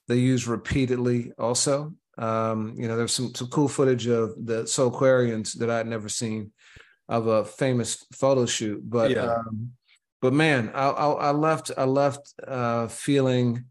they 0.08 0.16
use 0.16 0.46
repeatedly 0.46 1.32
also. 1.38 1.94
Um, 2.16 2.74
you 2.76 2.86
know, 2.86 2.96
there's 2.96 3.12
some 3.12 3.34
some 3.34 3.48
cool 3.48 3.68
footage 3.68 4.06
of 4.06 4.34
the 4.36 4.62
Soulquarians 4.62 5.58
that 5.58 5.70
I'd 5.70 5.86
never 5.86 6.08
seen 6.08 6.52
of 7.08 7.26
a 7.26 7.44
famous 7.44 8.06
photo 8.12 8.46
shoot, 8.46 8.80
but 8.88 9.10
yeah. 9.10 9.34
um, 9.34 9.72
but 10.22 10.32
man, 10.32 10.70
I, 10.74 10.88
I, 10.88 11.12
I 11.12 11.30
left 11.32 11.70
I 11.76 11.84
left 11.84 12.32
uh, 12.46 12.88
feeling 12.88 13.64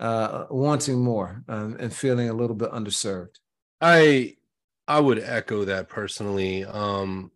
uh, 0.00 0.46
wanting 0.50 1.02
more 1.02 1.44
um, 1.48 1.76
and 1.78 1.92
feeling 1.92 2.28
a 2.28 2.34
little 2.34 2.56
bit 2.56 2.72
underserved. 2.72 3.36
I 3.80 4.36
I 4.88 5.00
would 5.00 5.18
echo 5.18 5.64
that 5.66 5.88
personally. 5.88 6.64
Um, 6.64 7.30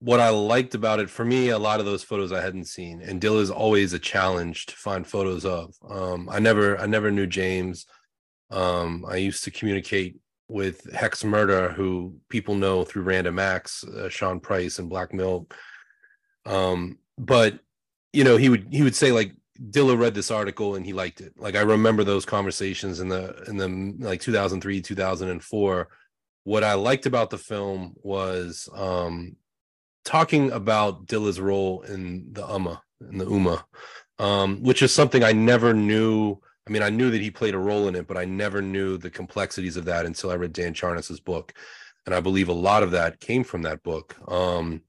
what 0.00 0.18
I 0.18 0.30
liked 0.30 0.74
about 0.74 0.98
it 0.98 1.10
for 1.10 1.24
me, 1.24 1.50
a 1.50 1.58
lot 1.58 1.78
of 1.78 1.86
those 1.86 2.02
photos 2.02 2.32
I 2.32 2.40
hadn't 2.40 2.64
seen, 2.64 3.02
and 3.02 3.20
Dill 3.20 3.38
is 3.38 3.50
always 3.50 3.92
a 3.92 3.98
challenge 3.98 4.66
to 4.66 4.76
find 4.76 5.06
photos 5.06 5.44
of. 5.44 5.74
Um, 5.88 6.28
I 6.30 6.38
never, 6.38 6.78
I 6.78 6.86
never 6.86 7.10
knew 7.10 7.26
James. 7.26 7.86
Um, 8.50 9.04
I 9.08 9.16
used 9.16 9.44
to 9.44 9.50
communicate 9.50 10.18
with 10.48 10.92
Hex 10.92 11.22
Murda, 11.22 11.72
who 11.74 12.16
people 12.28 12.54
know 12.54 12.82
through 12.84 13.02
Random 13.02 13.38
Axe, 13.38 13.84
uh, 13.84 14.08
Sean 14.08 14.40
Price 14.40 14.78
and 14.78 14.88
Black 14.88 15.14
Milk. 15.14 15.54
Um, 16.46 16.98
but 17.16 17.60
you 18.12 18.24
know, 18.24 18.36
he 18.36 18.48
would 18.48 18.68
he 18.70 18.82
would 18.82 18.96
say 18.96 19.12
like 19.12 19.32
Dilla 19.70 19.98
read 19.98 20.14
this 20.14 20.30
article 20.30 20.74
and 20.74 20.84
he 20.84 20.92
liked 20.92 21.20
it. 21.20 21.34
Like 21.36 21.54
I 21.54 21.60
remember 21.60 22.02
those 22.02 22.24
conversations 22.24 23.00
in 23.00 23.08
the 23.08 23.42
in 23.46 23.56
the 23.56 24.04
like 24.04 24.20
2003 24.20 24.80
2004. 24.80 25.88
What 26.44 26.64
I 26.64 26.74
liked 26.74 27.06
about 27.06 27.30
the 27.30 27.38
film 27.38 27.94
was 28.02 28.68
um 28.74 29.36
talking 30.10 30.50
about 30.50 31.06
Dilla's 31.06 31.38
role 31.38 31.82
in 31.82 32.32
the 32.32 32.42
Ummah, 32.42 32.80
in 33.08 33.18
the 33.18 33.26
Ummah, 33.26 33.62
um, 34.18 34.60
which 34.60 34.82
is 34.82 34.92
something 34.92 35.22
I 35.22 35.30
never 35.30 35.72
knew. 35.72 36.36
I 36.66 36.70
mean, 36.72 36.82
I 36.82 36.90
knew 36.90 37.12
that 37.12 37.20
he 37.20 37.30
played 37.30 37.54
a 37.54 37.58
role 37.58 37.86
in 37.86 37.94
it, 37.94 38.08
but 38.08 38.16
I 38.16 38.24
never 38.24 38.60
knew 38.60 38.98
the 38.98 39.08
complexities 39.08 39.76
of 39.76 39.84
that 39.84 40.06
until 40.06 40.32
I 40.32 40.34
read 40.34 40.52
Dan 40.52 40.74
Charnas's 40.74 41.20
book, 41.20 41.54
and 42.06 42.14
I 42.14 42.18
believe 42.20 42.48
a 42.48 42.52
lot 42.52 42.82
of 42.82 42.90
that 42.90 43.20
came 43.20 43.44
from 43.44 43.62
that 43.62 43.84
book. 43.84 44.16
Um, 44.26 44.82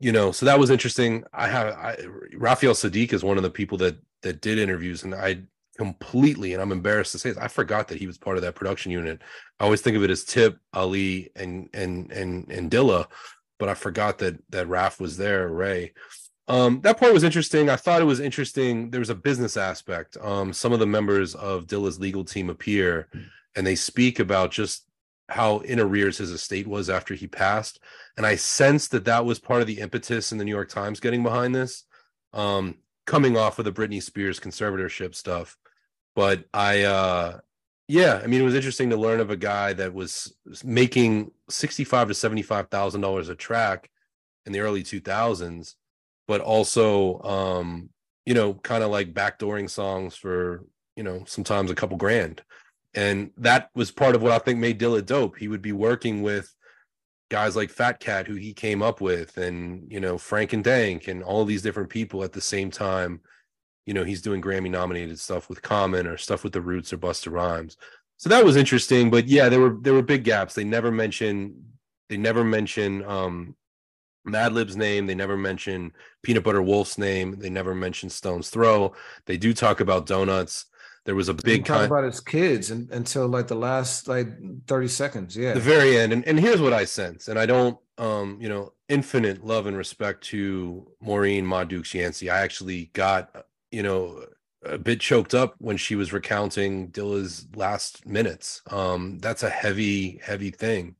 you 0.00 0.12
know, 0.12 0.32
so 0.32 0.46
that 0.46 0.58
was 0.58 0.70
interesting. 0.70 1.24
I 1.34 1.48
have 1.48 1.74
I, 1.74 1.98
Raphael 2.34 2.72
Saadiq 2.72 3.12
is 3.12 3.22
one 3.22 3.36
of 3.36 3.42
the 3.42 3.50
people 3.50 3.76
that 3.78 3.98
that 4.22 4.40
did 4.40 4.58
interviews, 4.58 5.04
and 5.04 5.14
I 5.14 5.42
completely, 5.76 6.54
and 6.54 6.62
I'm 6.62 6.72
embarrassed 6.72 7.12
to 7.12 7.18
say 7.18 7.30
this, 7.30 7.38
I 7.38 7.48
forgot 7.48 7.88
that 7.88 7.98
he 7.98 8.06
was 8.06 8.16
part 8.16 8.38
of 8.38 8.42
that 8.44 8.54
production 8.54 8.92
unit. 8.92 9.20
I 9.60 9.64
always 9.64 9.82
think 9.82 9.94
of 9.94 10.02
it 10.04 10.10
as 10.10 10.24
Tip, 10.24 10.58
Ali, 10.72 11.30
and 11.36 11.68
and 11.74 12.10
and 12.10 12.50
and 12.50 12.70
Dilla, 12.70 13.06
but 13.58 13.68
I 13.68 13.74
forgot 13.74 14.18
that 14.18 14.38
that 14.50 14.68
Raf 14.68 15.00
was 15.00 15.16
there, 15.16 15.48
Ray. 15.48 15.92
Um, 16.48 16.80
that 16.82 16.98
part 16.98 17.12
was 17.12 17.24
interesting. 17.24 17.68
I 17.68 17.76
thought 17.76 18.00
it 18.00 18.06
was 18.06 18.20
interesting. 18.20 18.90
There 18.90 19.00
was 19.00 19.10
a 19.10 19.16
business 19.16 19.56
aspect. 19.56 20.16
Um, 20.20 20.52
some 20.52 20.72
of 20.72 20.78
the 20.78 20.86
members 20.86 21.34
of 21.34 21.66
Dilla's 21.66 21.98
legal 21.98 22.24
team 22.24 22.50
appear 22.50 23.08
and 23.56 23.66
they 23.66 23.74
speak 23.74 24.20
about 24.20 24.52
just 24.52 24.86
how 25.28 25.58
in 25.58 25.80
arrears 25.80 26.18
his 26.18 26.30
estate 26.30 26.68
was 26.68 26.88
after 26.88 27.14
he 27.14 27.26
passed. 27.26 27.80
And 28.16 28.24
I 28.24 28.36
sensed 28.36 28.92
that 28.92 29.06
that 29.06 29.24
was 29.24 29.40
part 29.40 29.60
of 29.60 29.66
the 29.66 29.80
impetus 29.80 30.30
in 30.30 30.38
the 30.38 30.44
New 30.44 30.54
York 30.54 30.68
Times 30.68 31.00
getting 31.00 31.24
behind 31.24 31.54
this, 31.54 31.84
um, 32.32 32.76
coming 33.06 33.36
off 33.36 33.58
of 33.58 33.64
the 33.64 33.72
Britney 33.72 34.02
Spears 34.02 34.38
conservatorship 34.38 35.14
stuff. 35.16 35.56
But 36.14 36.44
I, 36.54 36.82
uh, 36.82 37.40
yeah, 37.88 38.20
I 38.22 38.26
mean, 38.26 38.40
it 38.40 38.44
was 38.44 38.54
interesting 38.54 38.90
to 38.90 38.96
learn 38.96 39.20
of 39.20 39.30
a 39.30 39.36
guy 39.36 39.72
that 39.74 39.94
was 39.94 40.34
making 40.64 41.30
sixty-five 41.48 42.08
to 42.08 42.14
seventy-five 42.14 42.68
thousand 42.68 43.00
dollars 43.00 43.28
a 43.28 43.36
track 43.36 43.90
in 44.44 44.52
the 44.52 44.60
early 44.60 44.82
two 44.82 45.00
thousands, 45.00 45.76
but 46.26 46.40
also, 46.40 47.20
um, 47.22 47.90
you 48.24 48.34
know, 48.34 48.54
kind 48.54 48.82
of 48.82 48.90
like 48.90 49.14
backdooring 49.14 49.70
songs 49.70 50.16
for 50.16 50.64
you 50.96 51.04
know 51.04 51.22
sometimes 51.26 51.70
a 51.70 51.76
couple 51.76 51.96
grand, 51.96 52.42
and 52.94 53.30
that 53.36 53.70
was 53.76 53.92
part 53.92 54.16
of 54.16 54.22
what 54.22 54.32
I 54.32 54.38
think 54.38 54.58
made 54.58 54.80
Dilla 54.80 55.04
dope. 55.04 55.36
He 55.36 55.46
would 55.46 55.62
be 55.62 55.72
working 55.72 56.22
with 56.22 56.52
guys 57.30 57.54
like 57.54 57.70
Fat 57.70 58.00
Cat, 58.00 58.26
who 58.26 58.34
he 58.34 58.52
came 58.52 58.82
up 58.82 59.00
with, 59.00 59.36
and 59.36 59.86
you 59.92 60.00
know 60.00 60.18
Frank 60.18 60.52
and 60.52 60.64
Dank, 60.64 61.06
and 61.06 61.22
all 61.22 61.44
these 61.44 61.62
different 61.62 61.90
people 61.90 62.24
at 62.24 62.32
the 62.32 62.40
same 62.40 62.72
time 62.72 63.20
you 63.86 63.94
know 63.94 64.04
he's 64.04 64.20
doing 64.20 64.42
Grammy 64.42 64.70
nominated 64.70 65.18
stuff 65.18 65.48
with 65.48 65.62
Common 65.62 66.06
or 66.06 66.16
stuff 66.16 66.44
with 66.44 66.52
the 66.52 66.60
Roots 66.60 66.92
or 66.92 66.98
Busta 66.98 67.32
Rhymes. 67.32 67.76
So 68.18 68.28
that 68.28 68.44
was 68.44 68.56
interesting, 68.56 69.10
but 69.10 69.26
yeah, 69.26 69.48
there 69.48 69.60
were 69.60 69.78
there 69.80 69.94
were 69.94 70.02
big 70.02 70.24
gaps. 70.24 70.54
They 70.54 70.64
never 70.64 70.90
mention 70.90 71.64
they 72.08 72.16
never 72.16 72.44
mention 72.44 73.04
um 73.04 73.56
Madlib's 74.24 74.76
name. 74.76 75.06
They 75.06 75.14
never 75.14 75.36
mention 75.36 75.92
Peanut 76.22 76.42
Butter 76.42 76.62
Wolf's 76.62 76.98
name. 76.98 77.38
They 77.38 77.50
never 77.50 77.74
mention 77.74 78.10
Stones 78.10 78.50
Throw. 78.50 78.92
They 79.26 79.36
do 79.36 79.54
talk 79.54 79.80
about 79.80 80.06
donuts. 80.06 80.66
There 81.04 81.14
was 81.14 81.28
a 81.28 81.34
big 81.34 81.64
talk 81.64 81.76
con- 81.76 81.86
about 81.86 82.04
his 82.04 82.18
kids 82.18 82.72
and, 82.72 82.90
until 82.90 83.28
like 83.28 83.46
the 83.46 83.54
last 83.54 84.08
like 84.08 84.26
30 84.66 84.88
seconds. 84.88 85.36
Yeah. 85.36 85.52
The 85.52 85.60
very 85.60 85.96
end. 85.96 86.12
And, 86.12 86.26
and 86.26 86.40
here's 86.40 86.60
what 86.60 86.72
I 86.72 86.84
sense. 86.84 87.28
And 87.28 87.38
I 87.38 87.46
don't 87.46 87.78
um, 87.98 88.38
you 88.40 88.48
know, 88.48 88.72
infinite 88.88 89.44
love 89.44 89.66
and 89.66 89.76
respect 89.76 90.24
to 90.24 90.86
Maureen 91.00 91.46
Ma 91.46 91.64
Dukes 91.64 91.94
Yancey. 91.94 92.30
I 92.30 92.40
actually 92.40 92.90
got 92.92 93.46
you 93.70 93.82
know, 93.82 94.24
a 94.64 94.78
bit 94.78 95.00
choked 95.00 95.34
up 95.34 95.54
when 95.58 95.76
she 95.76 95.94
was 95.94 96.12
recounting 96.12 96.88
Dilla's 96.88 97.46
last 97.54 98.06
minutes. 98.06 98.62
Um, 98.70 99.18
that's 99.18 99.42
a 99.42 99.50
heavy, 99.50 100.20
heavy 100.22 100.50
thing. 100.50 100.96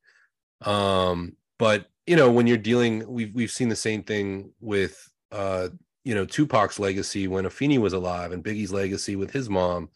Um, 0.62 1.36
but 1.58 1.86
you 2.06 2.16
know, 2.16 2.30
when 2.30 2.46
you're 2.46 2.56
dealing, 2.56 3.06
we've 3.08 3.34
we've 3.34 3.50
seen 3.50 3.68
the 3.68 3.76
same 3.76 4.02
thing 4.02 4.52
with 4.60 5.10
uh, 5.32 5.68
you 6.06 6.14
know, 6.14 6.24
Tupac's 6.24 6.78
legacy 6.78 7.26
when 7.26 7.46
Afeni 7.46 7.78
was 7.78 7.92
alive 7.92 8.30
and 8.30 8.44
Biggie's 8.44 8.72
legacy 8.72 9.16
with 9.16 9.32
his 9.32 9.50
mom. 9.50 9.90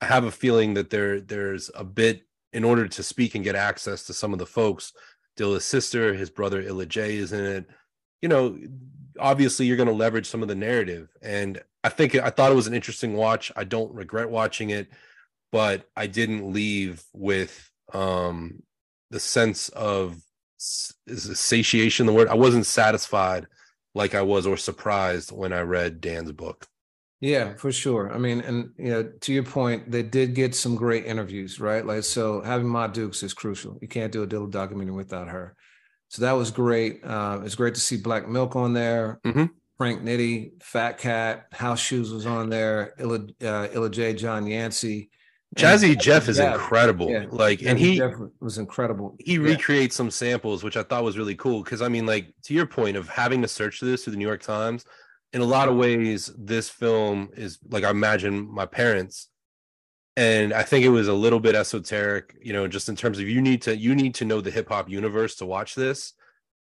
I 0.00 0.06
have 0.06 0.22
a 0.22 0.30
feeling 0.30 0.74
that 0.74 0.90
there 0.90 1.20
there's 1.20 1.72
a 1.74 1.82
bit 1.82 2.22
in 2.52 2.62
order 2.62 2.86
to 2.86 3.02
speak 3.02 3.34
and 3.34 3.42
get 3.42 3.56
access 3.56 4.04
to 4.04 4.14
some 4.14 4.32
of 4.32 4.38
the 4.38 4.46
folks. 4.46 4.92
Dilla's 5.36 5.64
sister, 5.64 6.14
his 6.14 6.30
brother 6.30 6.60
Illa 6.60 6.86
J 6.86 7.16
is 7.16 7.32
in 7.32 7.44
it. 7.44 7.66
You 8.22 8.28
know, 8.28 8.58
obviously 9.20 9.66
you're 9.66 9.76
going 9.76 9.88
to 9.88 9.94
leverage 9.94 10.26
some 10.26 10.42
of 10.42 10.48
the 10.48 10.54
narrative, 10.54 11.08
and 11.22 11.62
I 11.84 11.88
think 11.88 12.14
I 12.14 12.30
thought 12.30 12.52
it 12.52 12.56
was 12.56 12.66
an 12.66 12.74
interesting 12.74 13.14
watch. 13.14 13.52
I 13.56 13.64
don't 13.64 13.94
regret 13.94 14.30
watching 14.30 14.70
it, 14.70 14.88
but 15.52 15.88
I 15.96 16.06
didn't 16.06 16.52
leave 16.52 17.02
with 17.12 17.70
um 17.92 18.62
the 19.10 19.20
sense 19.20 19.68
of 19.70 20.16
is 21.06 21.38
satiation 21.38 22.06
the 22.06 22.12
word. 22.12 22.28
I 22.28 22.34
wasn't 22.34 22.66
satisfied 22.66 23.46
like 23.94 24.14
I 24.14 24.22
was 24.22 24.46
or 24.46 24.56
surprised 24.56 25.32
when 25.32 25.52
I 25.52 25.60
read 25.60 26.00
Dan's 26.00 26.32
book. 26.32 26.66
Yeah, 27.20 27.54
for 27.56 27.70
sure. 27.70 28.12
I 28.12 28.18
mean, 28.18 28.40
and 28.40 28.70
you 28.78 28.90
know, 28.90 29.02
to 29.02 29.32
your 29.32 29.42
point, 29.42 29.90
they 29.90 30.02
did 30.02 30.34
get 30.34 30.54
some 30.54 30.74
great 30.74 31.04
interviews, 31.04 31.60
right? 31.60 31.84
Like, 31.84 32.04
so 32.04 32.40
having 32.40 32.66
Ma 32.68 32.86
Dukes 32.86 33.22
is 33.22 33.34
crucial. 33.34 33.78
You 33.82 33.88
can't 33.88 34.12
do 34.12 34.22
a 34.22 34.26
Dilla 34.26 34.50
documentary 34.50 34.94
without 34.94 35.28
her. 35.28 35.54
So 36.10 36.22
that 36.22 36.32
was 36.32 36.50
great. 36.50 37.04
Uh, 37.04 37.40
it's 37.44 37.54
great 37.54 37.74
to 37.74 37.80
see 37.80 37.96
Black 37.96 38.28
Milk 38.28 38.56
on 38.56 38.72
there. 38.74 39.20
Mm-hmm. 39.24 39.44
Frank 39.78 40.02
Nitti, 40.02 40.60
Fat 40.60 40.98
Cat, 40.98 41.46
House 41.52 41.80
Shoes 41.80 42.12
was 42.12 42.26
on 42.26 42.50
there. 42.50 42.94
Illa, 42.98 43.20
uh, 43.42 43.68
Illa 43.72 43.88
J, 43.88 44.12
John 44.12 44.46
Yancey. 44.46 45.08
Jazzy 45.56 45.92
and 45.92 46.00
Jeff 46.00 46.28
is 46.28 46.36
Jeff, 46.36 46.54
incredible. 46.54 47.10
Yeah. 47.10 47.26
Like, 47.30 47.60
Jazzy 47.60 47.70
and 47.70 47.78
he 47.78 47.96
Jeff 47.96 48.12
was 48.40 48.58
incredible. 48.58 49.16
He 49.20 49.34
yeah. 49.34 49.40
recreates 49.40 49.96
some 49.96 50.10
samples, 50.10 50.62
which 50.62 50.76
I 50.76 50.82
thought 50.82 51.04
was 51.04 51.16
really 51.16 51.36
cool. 51.36 51.62
Because 51.62 51.80
I 51.80 51.88
mean, 51.88 52.06
like 52.06 52.34
to 52.42 52.54
your 52.54 52.66
point 52.66 52.96
of 52.96 53.08
having 53.08 53.40
to 53.42 53.48
search 53.48 53.80
this 53.80 54.04
through 54.04 54.10
the 54.12 54.18
New 54.18 54.26
York 54.26 54.42
Times, 54.42 54.84
in 55.32 55.40
a 55.40 55.46
lot 55.46 55.68
of 55.68 55.76
ways, 55.76 56.30
this 56.36 56.68
film 56.68 57.30
is 57.36 57.58
like 57.70 57.84
I 57.84 57.90
imagine 57.90 58.52
my 58.52 58.66
parents, 58.66 59.28
and 60.20 60.52
I 60.52 60.62
think 60.62 60.84
it 60.84 60.90
was 60.90 61.08
a 61.08 61.14
little 61.14 61.40
bit 61.40 61.54
esoteric. 61.54 62.36
You 62.42 62.52
know, 62.52 62.68
just 62.68 62.88
in 62.88 62.96
terms 62.96 63.18
of 63.18 63.28
you 63.28 63.40
need 63.40 63.62
to 63.62 63.76
you 63.76 63.94
need 63.94 64.14
to 64.16 64.24
know 64.24 64.40
the 64.40 64.50
hip 64.50 64.68
hop 64.68 64.88
universe 64.88 65.36
to 65.36 65.46
watch 65.46 65.74
this. 65.74 66.12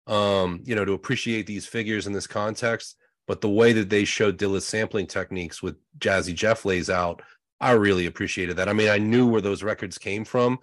Um, 0.08 0.62
you 0.64 0.76
know, 0.76 0.86
to 0.86 0.94
appreciate 0.94 1.46
these 1.46 1.68
figures 1.68 2.08
in 2.08 2.14
this 2.14 2.28
context. 2.28 2.96
But 3.28 3.42
the 3.42 3.50
way 3.50 3.74
that 3.74 3.90
they 3.90 4.06
showed 4.06 4.38
Dilla's 4.38 4.66
sampling 4.66 5.06
techniques 5.06 5.62
with 5.62 5.76
Jazzy 6.00 6.34
Jeff 6.34 6.66
lays 6.66 6.90
out 6.90 7.22
I 7.62 7.72
really 7.72 8.06
appreciated 8.06 8.56
that. 8.58 8.70
I 8.70 8.74
mean, 8.74 8.90
I 8.90 8.98
knew 8.98 9.28
where 9.28 9.42
those 9.42 9.64
records 9.64 9.98
came 9.98 10.24
from, 10.24 10.60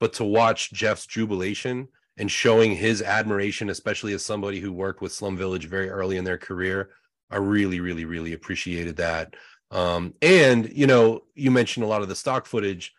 but 0.00 0.12
to 0.14 0.24
watch 0.24 0.72
Jeff's 0.72 1.06
jubilation 1.06 1.88
and 2.16 2.30
showing 2.30 2.74
his 2.74 3.02
admiration, 3.02 3.70
especially 3.70 4.12
as 4.14 4.24
somebody 4.24 4.58
who 4.58 4.72
worked 4.72 5.00
with 5.00 5.12
Slum 5.12 5.36
Village 5.36 5.66
very 5.66 5.88
early 5.88 6.16
in 6.16 6.24
their 6.24 6.38
career, 6.38 6.90
I 7.30 7.36
really, 7.36 7.80
really, 7.80 8.04
really 8.04 8.32
appreciated 8.32 8.96
that. 8.96 9.34
Um, 9.70 10.14
and 10.20 10.70
you 10.72 10.86
know, 10.86 11.22
you 11.34 11.50
mentioned 11.50 11.84
a 11.84 11.88
lot 11.88 12.02
of 12.02 12.08
the 12.08 12.16
stock 12.16 12.46
footage. 12.46 12.94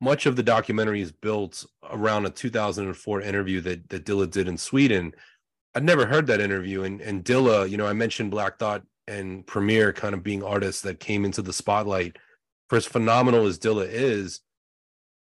Much 0.00 0.26
of 0.26 0.36
the 0.36 0.42
documentary 0.42 1.00
is 1.00 1.10
built 1.10 1.64
around 1.90 2.26
a 2.26 2.30
2004 2.30 3.20
interview 3.22 3.60
that 3.62 3.88
that 3.88 4.04
Dilla 4.04 4.30
did 4.30 4.48
in 4.48 4.58
Sweden. 4.58 5.14
I'd 5.74 5.84
never 5.84 6.06
heard 6.06 6.26
that 6.26 6.40
interview, 6.40 6.82
and 6.82 7.00
and 7.00 7.24
Dilla, 7.24 7.68
you 7.68 7.76
know, 7.76 7.86
I 7.86 7.92
mentioned 7.92 8.30
Black 8.30 8.58
Thought 8.58 8.82
and 9.08 9.46
Premier 9.46 9.92
kind 9.92 10.14
of 10.14 10.22
being 10.22 10.42
artists 10.42 10.82
that 10.82 11.00
came 11.00 11.24
into 11.24 11.40
the 11.40 11.52
spotlight 11.52 12.16
for 12.68 12.76
as 12.76 12.86
phenomenal 12.86 13.46
as 13.46 13.58
Dilla 13.58 13.86
is, 13.88 14.40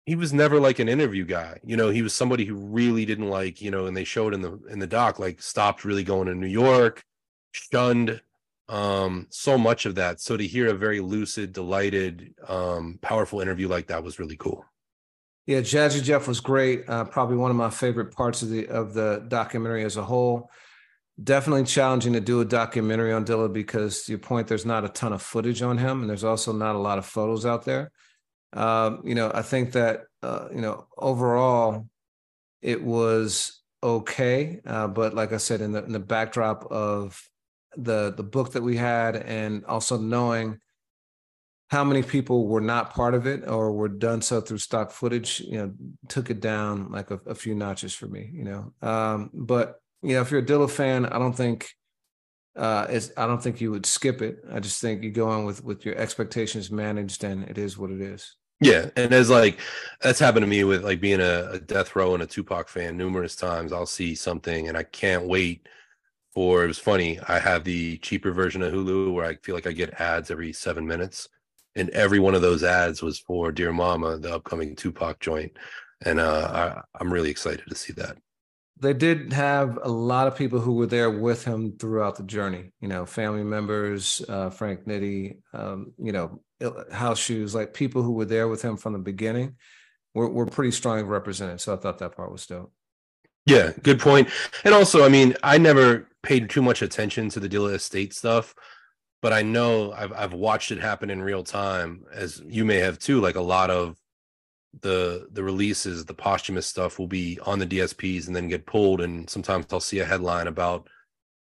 he 0.05 0.15
was 0.15 0.33
never 0.33 0.59
like 0.59 0.79
an 0.79 0.89
interview 0.89 1.25
guy. 1.25 1.59
You 1.63 1.77
know, 1.77 1.89
he 1.89 2.01
was 2.01 2.13
somebody 2.13 2.45
who 2.45 2.55
really 2.55 3.05
didn't 3.05 3.29
like, 3.29 3.61
you 3.61 3.71
know, 3.71 3.85
and 3.85 3.95
they 3.95 4.03
showed 4.03 4.33
in 4.33 4.41
the 4.41 4.59
in 4.69 4.79
the 4.79 4.87
doc, 4.87 5.19
like 5.19 5.41
stopped 5.41 5.85
really 5.85 6.03
going 6.03 6.27
to 6.27 6.35
New 6.35 6.47
York, 6.47 7.03
shunned 7.51 8.21
um 8.69 9.27
so 9.29 9.57
much 9.57 9.85
of 9.85 9.95
that. 9.95 10.21
So 10.21 10.37
to 10.37 10.45
hear 10.45 10.67
a 10.67 10.73
very 10.73 10.99
lucid, 10.99 11.53
delighted, 11.53 12.33
um, 12.47 12.99
powerful 13.01 13.41
interview 13.41 13.67
like 13.67 13.87
that 13.87 14.03
was 14.03 14.19
really 14.19 14.37
cool. 14.37 14.63
Yeah, 15.45 15.61
Jazzy 15.61 16.03
Jeff 16.03 16.27
was 16.27 16.39
great. 16.39 16.87
Uh, 16.87 17.05
probably 17.05 17.35
one 17.35 17.49
of 17.49 17.57
my 17.57 17.71
favorite 17.71 18.13
parts 18.13 18.43
of 18.43 18.49
the 18.49 18.67
of 18.67 18.93
the 18.93 19.25
documentary 19.27 19.83
as 19.83 19.97
a 19.97 20.03
whole 20.03 20.49
definitely 21.23 21.65
challenging 21.65 22.13
to 22.13 22.19
do 22.19 22.41
a 22.41 22.45
documentary 22.45 23.11
on 23.11 23.25
Dilla 23.25 23.51
because 23.51 24.03
to 24.03 24.13
your 24.13 24.19
point, 24.19 24.47
there's 24.47 24.65
not 24.65 24.85
a 24.85 24.89
ton 24.89 25.13
of 25.13 25.21
footage 25.21 25.61
on 25.61 25.77
him, 25.77 26.01
and 26.01 26.09
there's 26.09 26.23
also 26.23 26.53
not 26.53 26.75
a 26.75 26.79
lot 26.79 26.97
of 26.97 27.05
photos 27.05 27.45
out 27.45 27.65
there. 27.65 27.91
Um, 28.53 29.01
you 29.03 29.15
know, 29.15 29.31
I 29.33 29.41
think 29.41 29.73
that 29.73 30.03
uh, 30.23 30.47
you 30.53 30.61
know 30.61 30.87
overall 30.97 31.87
it 32.61 32.83
was 32.83 33.61
okay, 33.83 34.59
uh, 34.65 34.87
but 34.87 35.13
like 35.13 35.33
I 35.33 35.37
said, 35.37 35.61
in 35.61 35.71
the 35.71 35.83
in 35.83 35.91
the 35.91 35.99
backdrop 35.99 36.65
of 36.71 37.21
the 37.83 38.13
the 38.15 38.23
book 38.23 38.53
that 38.53 38.63
we 38.63 38.77
had, 38.77 39.15
and 39.15 39.65
also 39.65 39.97
knowing 39.97 40.59
how 41.69 41.83
many 41.83 42.01
people 42.01 42.47
were 42.47 42.61
not 42.61 42.93
part 42.93 43.13
of 43.13 43.27
it 43.27 43.47
or 43.47 43.71
were 43.71 43.87
done 43.87 44.21
so 44.21 44.41
through 44.41 44.57
stock 44.57 44.91
footage, 44.91 45.39
you 45.39 45.57
know, 45.57 45.71
took 46.07 46.31
it 46.31 46.39
down 46.39 46.91
like 46.91 47.11
a, 47.11 47.19
a 47.27 47.35
few 47.35 47.53
notches 47.53 47.93
for 47.93 48.07
me, 48.07 48.29
you 48.33 48.43
know. 48.43 48.73
Um, 48.81 49.29
but 49.33 49.79
you 50.01 50.15
know, 50.15 50.21
if 50.21 50.31
you're 50.31 50.41
a 50.41 50.45
Dilla 50.45 50.69
fan, 50.69 51.05
I 51.05 51.19
don't 51.19 51.35
think 51.35 51.69
uh 52.55 52.87
it's 52.89 53.11
I 53.15 53.27
don't 53.27 53.41
think 53.41 53.61
you 53.61 53.71
would 53.71 53.85
skip 53.85 54.21
it. 54.21 54.43
I 54.51 54.59
just 54.59 54.81
think 54.81 55.03
you 55.03 55.11
go 55.11 55.29
on 55.29 55.45
with 55.45 55.63
with 55.63 55.85
your 55.85 55.95
expectations 55.95 56.71
managed 56.71 57.23
and 57.23 57.43
it 57.43 57.57
is 57.57 57.77
what 57.77 57.91
it 57.91 58.01
is. 58.01 58.35
Yeah, 58.61 58.89
and 58.97 59.13
as 59.13 59.29
like 59.29 59.59
that's 60.01 60.19
happened 60.19 60.43
to 60.43 60.49
me 60.49 60.63
with 60.63 60.83
like 60.83 60.99
being 60.99 61.21
a, 61.21 61.49
a 61.51 61.59
Death 61.59 61.95
Row 61.95 62.15
and 62.15 62.23
a 62.23 62.27
Tupac 62.27 62.67
fan 62.67 62.97
numerous 62.97 63.35
times. 63.35 63.71
I'll 63.71 63.85
see 63.85 64.15
something 64.15 64.67
and 64.67 64.75
I 64.75 64.83
can't 64.83 65.27
wait 65.27 65.69
for. 66.39 66.63
It 66.63 66.67
was 66.67 66.79
funny. 66.79 67.19
I 67.27 67.37
have 67.37 67.65
the 67.65 67.97
cheaper 67.97 68.31
version 68.31 68.61
of 68.61 68.71
Hulu 68.71 69.11
where 69.11 69.25
I 69.25 69.35
feel 69.43 69.55
like 69.55 69.67
I 69.67 69.73
get 69.73 69.99
ads 69.99 70.31
every 70.31 70.53
seven 70.53 70.87
minutes, 70.87 71.27
and 71.75 71.89
every 71.89 72.19
one 72.19 72.33
of 72.33 72.41
those 72.41 72.63
ads 72.63 73.01
was 73.01 73.19
for 73.19 73.51
Dear 73.51 73.73
Mama, 73.73 74.17
the 74.17 74.35
upcoming 74.35 74.73
Tupac 74.73 75.19
joint, 75.19 75.51
and 76.05 76.17
uh, 76.17 76.77
I, 76.77 76.97
I'm 76.97 77.11
really 77.11 77.29
excited 77.29 77.65
to 77.67 77.75
see 77.75 77.91
that 77.97 78.15
they 78.79 78.93
did 78.93 79.33
have 79.33 79.79
a 79.83 79.89
lot 79.89 80.27
of 80.27 80.37
people 80.37 80.61
who 80.61 80.75
were 80.75 80.85
there 80.85 81.09
with 81.09 81.43
him 81.43 81.73
throughout 81.77 82.15
the 82.15 82.23
journey. 82.23 82.71
You 82.79 82.87
know, 82.87 83.05
family 83.05 83.43
members, 83.43 84.21
uh, 84.29 84.49
Frank 84.49 84.85
Nitti, 84.85 85.39
um, 85.51 85.91
you 85.97 86.13
know, 86.13 86.39
house 86.89 87.19
shoes, 87.19 87.53
like 87.53 87.73
people 87.73 88.01
who 88.01 88.13
were 88.13 88.23
there 88.23 88.47
with 88.47 88.61
him 88.61 88.77
from 88.77 88.93
the 88.93 88.99
beginning, 88.99 89.57
were 90.13 90.29
were 90.29 90.45
pretty 90.45 90.71
strongly 90.71 91.03
represented. 91.03 91.59
So 91.59 91.73
I 91.73 91.75
thought 91.75 91.97
that 91.97 92.15
part 92.15 92.31
was 92.31 92.47
dope. 92.47 92.71
Yeah, 93.49 93.71
good 93.81 93.99
point. 93.99 94.29
And 94.63 94.75
also, 94.75 95.03
I 95.03 95.09
mean, 95.09 95.35
I 95.43 95.57
never 95.57 96.07
paid 96.21 96.49
too 96.49 96.61
much 96.61 96.81
attention 96.83 97.29
to 97.29 97.39
the 97.39 97.49
Dilla 97.49 97.73
estate 97.73 98.13
stuff, 98.13 98.53
but 99.21 99.33
I 99.33 99.41
know 99.41 99.91
I've 99.91 100.13
I've 100.13 100.33
watched 100.33 100.71
it 100.71 100.79
happen 100.79 101.09
in 101.09 101.21
real 101.21 101.43
time, 101.43 102.05
as 102.13 102.41
you 102.45 102.63
may 102.63 102.77
have 102.77 102.99
too. 102.99 103.19
Like 103.19 103.35
a 103.35 103.41
lot 103.41 103.71
of 103.71 103.97
the 104.81 105.27
the 105.31 105.43
releases, 105.43 106.05
the 106.05 106.13
posthumous 106.13 106.67
stuff 106.67 106.99
will 106.99 107.07
be 107.07 107.39
on 107.45 107.57
the 107.59 107.65
DSPs 107.67 108.27
and 108.27 108.35
then 108.35 108.49
get 108.49 108.67
pulled. 108.67 109.01
And 109.01 109.27
sometimes 109.29 109.65
I'll 109.71 109.79
see 109.79 109.99
a 109.99 110.05
headline 110.05 110.47
about, 110.47 110.87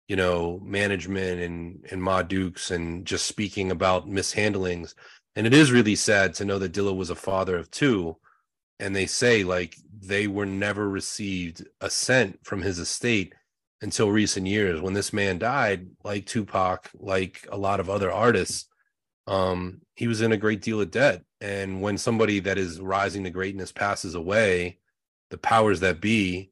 you 0.08 0.16
know, 0.16 0.60
management 0.64 1.40
and 1.40 1.86
and 1.90 2.02
Ma 2.02 2.22
Dukes 2.22 2.70
and 2.72 3.06
just 3.06 3.26
speaking 3.26 3.70
about 3.70 4.08
mishandlings. 4.08 4.94
And 5.36 5.46
it 5.46 5.54
is 5.54 5.72
really 5.72 5.94
sad 5.96 6.34
to 6.34 6.44
know 6.44 6.58
that 6.58 6.72
Dilla 6.72 6.94
was 6.96 7.10
a 7.10 7.14
father 7.14 7.56
of 7.56 7.70
two. 7.70 8.16
And 8.80 8.96
they 8.96 9.06
say 9.06 9.44
like 9.44 9.76
they 10.02 10.26
were 10.26 10.46
never 10.46 10.88
received 10.88 11.64
a 11.80 11.88
cent 11.88 12.40
from 12.42 12.60
his 12.60 12.80
estate 12.80 13.34
until 13.80 14.10
recent 14.10 14.46
years. 14.46 14.80
When 14.80 14.94
this 14.94 15.12
man 15.12 15.38
died, 15.38 15.86
like 16.02 16.26
Tupac, 16.26 16.90
like 16.94 17.46
a 17.50 17.56
lot 17.56 17.78
of 17.78 17.88
other 17.88 18.10
artists, 18.10 18.66
um, 19.28 19.80
he 19.94 20.08
was 20.08 20.20
in 20.20 20.32
a 20.32 20.36
great 20.36 20.60
deal 20.60 20.80
of 20.80 20.90
debt. 20.90 21.22
And 21.40 21.80
when 21.80 21.98
somebody 21.98 22.40
that 22.40 22.58
is 22.58 22.80
rising 22.80 23.22
to 23.24 23.30
greatness 23.30 23.70
passes 23.70 24.16
away, 24.16 24.78
the 25.30 25.38
powers 25.38 25.80
that 25.80 26.00
be, 26.00 26.50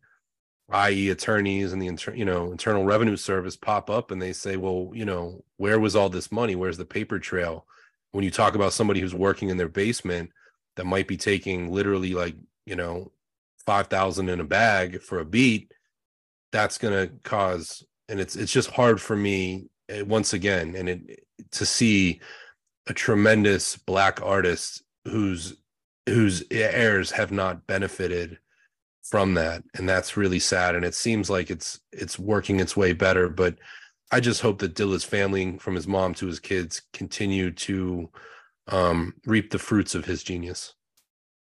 i.e., 0.70 1.10
attorneys 1.10 1.72
and 1.72 1.82
the 1.82 1.88
inter- 1.88 2.14
you 2.14 2.24
know 2.24 2.52
Internal 2.52 2.84
Revenue 2.84 3.16
Service, 3.16 3.56
pop 3.56 3.90
up 3.90 4.12
and 4.12 4.22
they 4.22 4.32
say, 4.32 4.56
"Well, 4.56 4.90
you 4.94 5.04
know, 5.04 5.44
where 5.56 5.80
was 5.80 5.96
all 5.96 6.08
this 6.08 6.30
money? 6.30 6.54
Where's 6.54 6.78
the 6.78 6.84
paper 6.84 7.18
trail?" 7.18 7.66
When 8.12 8.24
you 8.24 8.30
talk 8.30 8.54
about 8.54 8.72
somebody 8.72 9.00
who's 9.00 9.14
working 9.14 9.50
in 9.50 9.56
their 9.56 9.68
basement 9.68 10.30
that 10.76 10.86
might 10.86 11.08
be 11.08 11.16
taking 11.16 11.70
literally 11.72 12.14
like 12.14 12.36
you 12.66 12.76
know 12.76 13.12
five 13.66 13.88
thousand 13.88 14.28
in 14.28 14.40
a 14.40 14.44
bag 14.44 15.02
for 15.02 15.20
a 15.20 15.24
beat, 15.24 15.72
that's 16.52 16.78
going 16.78 16.94
to 16.94 17.14
cause, 17.22 17.84
and 18.08 18.20
it's 18.20 18.36
it's 18.36 18.52
just 18.52 18.70
hard 18.70 19.00
for 19.00 19.16
me 19.16 19.68
eh, 19.88 20.02
once 20.02 20.32
again, 20.32 20.74
and 20.76 20.88
it 20.88 21.24
to 21.52 21.66
see 21.66 22.20
a 22.86 22.92
tremendous 22.92 23.76
black 23.76 24.20
artist 24.22 24.82
whose 25.04 25.56
whose 26.06 26.42
heirs 26.50 27.10
have 27.10 27.30
not 27.30 27.66
benefited 27.66 28.38
from 29.02 29.34
that 29.34 29.62
and 29.74 29.88
that's 29.88 30.16
really 30.16 30.38
sad 30.38 30.74
and 30.74 30.84
it 30.84 30.94
seems 30.94 31.30
like 31.30 31.50
it's 31.50 31.80
it's 31.92 32.18
working 32.18 32.60
its 32.60 32.76
way 32.76 32.92
better 32.92 33.28
but 33.28 33.56
i 34.12 34.20
just 34.20 34.40
hope 34.40 34.58
that 34.58 34.74
dilla's 34.74 35.04
family 35.04 35.56
from 35.58 35.74
his 35.74 35.86
mom 35.86 36.14
to 36.14 36.26
his 36.26 36.38
kids 36.38 36.82
continue 36.92 37.50
to 37.50 38.08
um, 38.68 39.14
reap 39.26 39.50
the 39.50 39.58
fruits 39.58 39.94
of 39.94 40.04
his 40.04 40.22
genius 40.22 40.74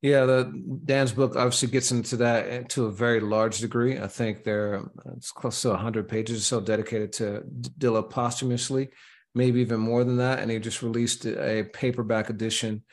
Yeah, 0.02 0.27
the 0.27 0.81
Dan's 0.85 1.12
book 1.12 1.36
obviously 1.36 1.68
gets 1.68 1.90
into 1.90 2.16
that 2.18 2.68
to 2.70 2.86
a 2.86 2.93
very 2.93 3.20
large 3.20 3.59
degree. 3.59 3.98
I 3.98 4.06
think 4.06 4.44
there 4.44 4.82
it's 5.16 5.32
close 5.32 5.62
to 5.62 5.70
100 5.70 6.09
pages 6.09 6.39
or 6.39 6.43
so 6.43 6.60
dedicated 6.60 7.12
to 7.14 7.43
Dilla 7.78 8.09
posthumously, 8.09 8.90
maybe 9.35 9.60
even 9.60 9.81
more 9.81 10.05
than 10.05 10.18
that. 10.18 10.40
And 10.40 10.51
he 10.51 10.59
just 10.59 10.82
released 10.82 11.24
a 11.24 11.64
paperback 11.73 12.28
edition 12.28 12.85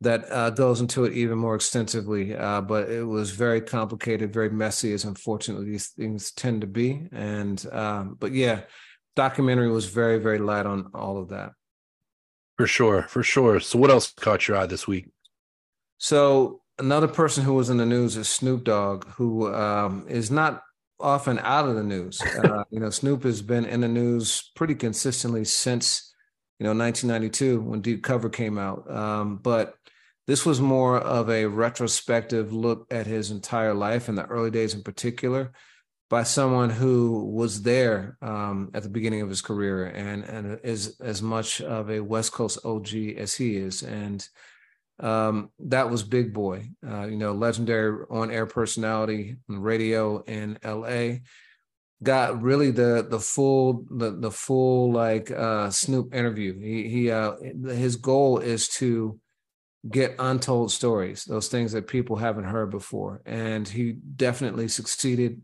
that 0.00 0.30
uh, 0.30 0.50
goes 0.50 0.80
into 0.80 1.04
it 1.04 1.12
even 1.12 1.38
more 1.38 1.54
extensively. 1.54 2.34
Uh, 2.34 2.60
but 2.60 2.90
it 2.90 3.04
was 3.04 3.30
very 3.30 3.60
complicated, 3.60 4.32
very 4.32 4.50
messy, 4.50 4.92
as 4.92 5.04
unfortunately 5.04 5.66
these 5.66 5.88
things 5.88 6.32
tend 6.32 6.62
to 6.62 6.66
be. 6.66 7.08
And 7.12 7.64
um, 7.70 8.16
but 8.18 8.32
yeah, 8.32 8.62
documentary 9.14 9.70
was 9.70 9.86
very, 9.86 10.18
very 10.18 10.38
light 10.38 10.66
on 10.66 10.90
all 10.94 11.18
of 11.18 11.28
that. 11.28 11.52
For 12.56 12.66
sure, 12.66 13.02
for 13.08 13.22
sure. 13.22 13.60
So, 13.60 13.78
what 13.78 13.90
else 13.90 14.12
caught 14.12 14.48
your 14.48 14.56
eye 14.56 14.66
this 14.66 14.86
week? 14.86 15.08
So, 16.00 16.62
another 16.78 17.06
person 17.06 17.44
who 17.44 17.52
was 17.52 17.68
in 17.68 17.76
the 17.76 17.84
news 17.84 18.16
is 18.16 18.26
Snoop 18.26 18.64
Dogg, 18.64 19.06
who 19.10 19.54
um, 19.54 20.06
is 20.08 20.30
not 20.30 20.62
often 20.98 21.38
out 21.40 21.68
of 21.68 21.76
the 21.76 21.82
news. 21.82 22.20
Uh, 22.42 22.64
you 22.70 22.80
know, 22.80 22.88
Snoop 22.88 23.22
has 23.24 23.42
been 23.42 23.66
in 23.66 23.82
the 23.82 23.88
news 23.88 24.50
pretty 24.56 24.74
consistently 24.74 25.44
since 25.44 26.14
you 26.58 26.64
know 26.64 26.72
1992 26.72 27.60
when 27.60 27.82
Deep 27.82 28.02
Cover 28.02 28.30
came 28.30 28.56
out. 28.56 28.90
Um, 28.90 29.36
but 29.36 29.74
this 30.26 30.46
was 30.46 30.58
more 30.58 30.98
of 30.98 31.28
a 31.28 31.44
retrospective 31.44 32.50
look 32.50 32.86
at 32.90 33.06
his 33.06 33.30
entire 33.30 33.74
life 33.74 34.08
in 34.08 34.14
the 34.14 34.24
early 34.24 34.50
days, 34.50 34.72
in 34.72 34.82
particular 34.82 35.52
by 36.08 36.24
someone 36.24 36.70
who 36.70 37.24
was 37.26 37.62
there 37.62 38.16
um, 38.20 38.70
at 38.74 38.82
the 38.82 38.88
beginning 38.88 39.20
of 39.20 39.28
his 39.28 39.40
career 39.40 39.86
and 39.86 40.24
and 40.24 40.58
is 40.64 40.98
as 41.00 41.20
much 41.20 41.60
of 41.60 41.90
a 41.90 42.00
West 42.00 42.32
Coast 42.32 42.58
OG 42.64 42.94
as 43.18 43.34
he 43.34 43.56
is, 43.56 43.82
and 43.82 44.26
um, 45.00 45.50
that 45.60 45.90
was 45.90 46.02
Big 46.02 46.32
Boy, 46.32 46.70
Uh, 46.86 47.06
you 47.06 47.16
know, 47.16 47.32
legendary 47.32 48.04
on-air 48.10 48.46
personality 48.46 49.36
on 49.48 49.60
radio 49.60 50.22
in 50.24 50.58
L.A. 50.62 51.22
Got 52.02 52.40
really 52.42 52.70
the 52.70 53.06
the 53.08 53.20
full 53.20 53.84
the 53.90 54.10
the 54.10 54.30
full 54.30 54.92
like 54.92 55.30
uh, 55.30 55.70
Snoop 55.70 56.14
interview. 56.14 56.58
He 56.58 56.88
he 56.88 57.10
uh, 57.10 57.34
his 57.66 57.96
goal 57.96 58.38
is 58.38 58.68
to 58.68 59.18
get 59.88 60.16
untold 60.18 60.70
stories, 60.70 61.24
those 61.24 61.48
things 61.48 61.72
that 61.72 61.86
people 61.86 62.16
haven't 62.16 62.44
heard 62.44 62.70
before, 62.70 63.22
and 63.26 63.66
he 63.68 63.92
definitely 63.92 64.68
succeeded 64.68 65.42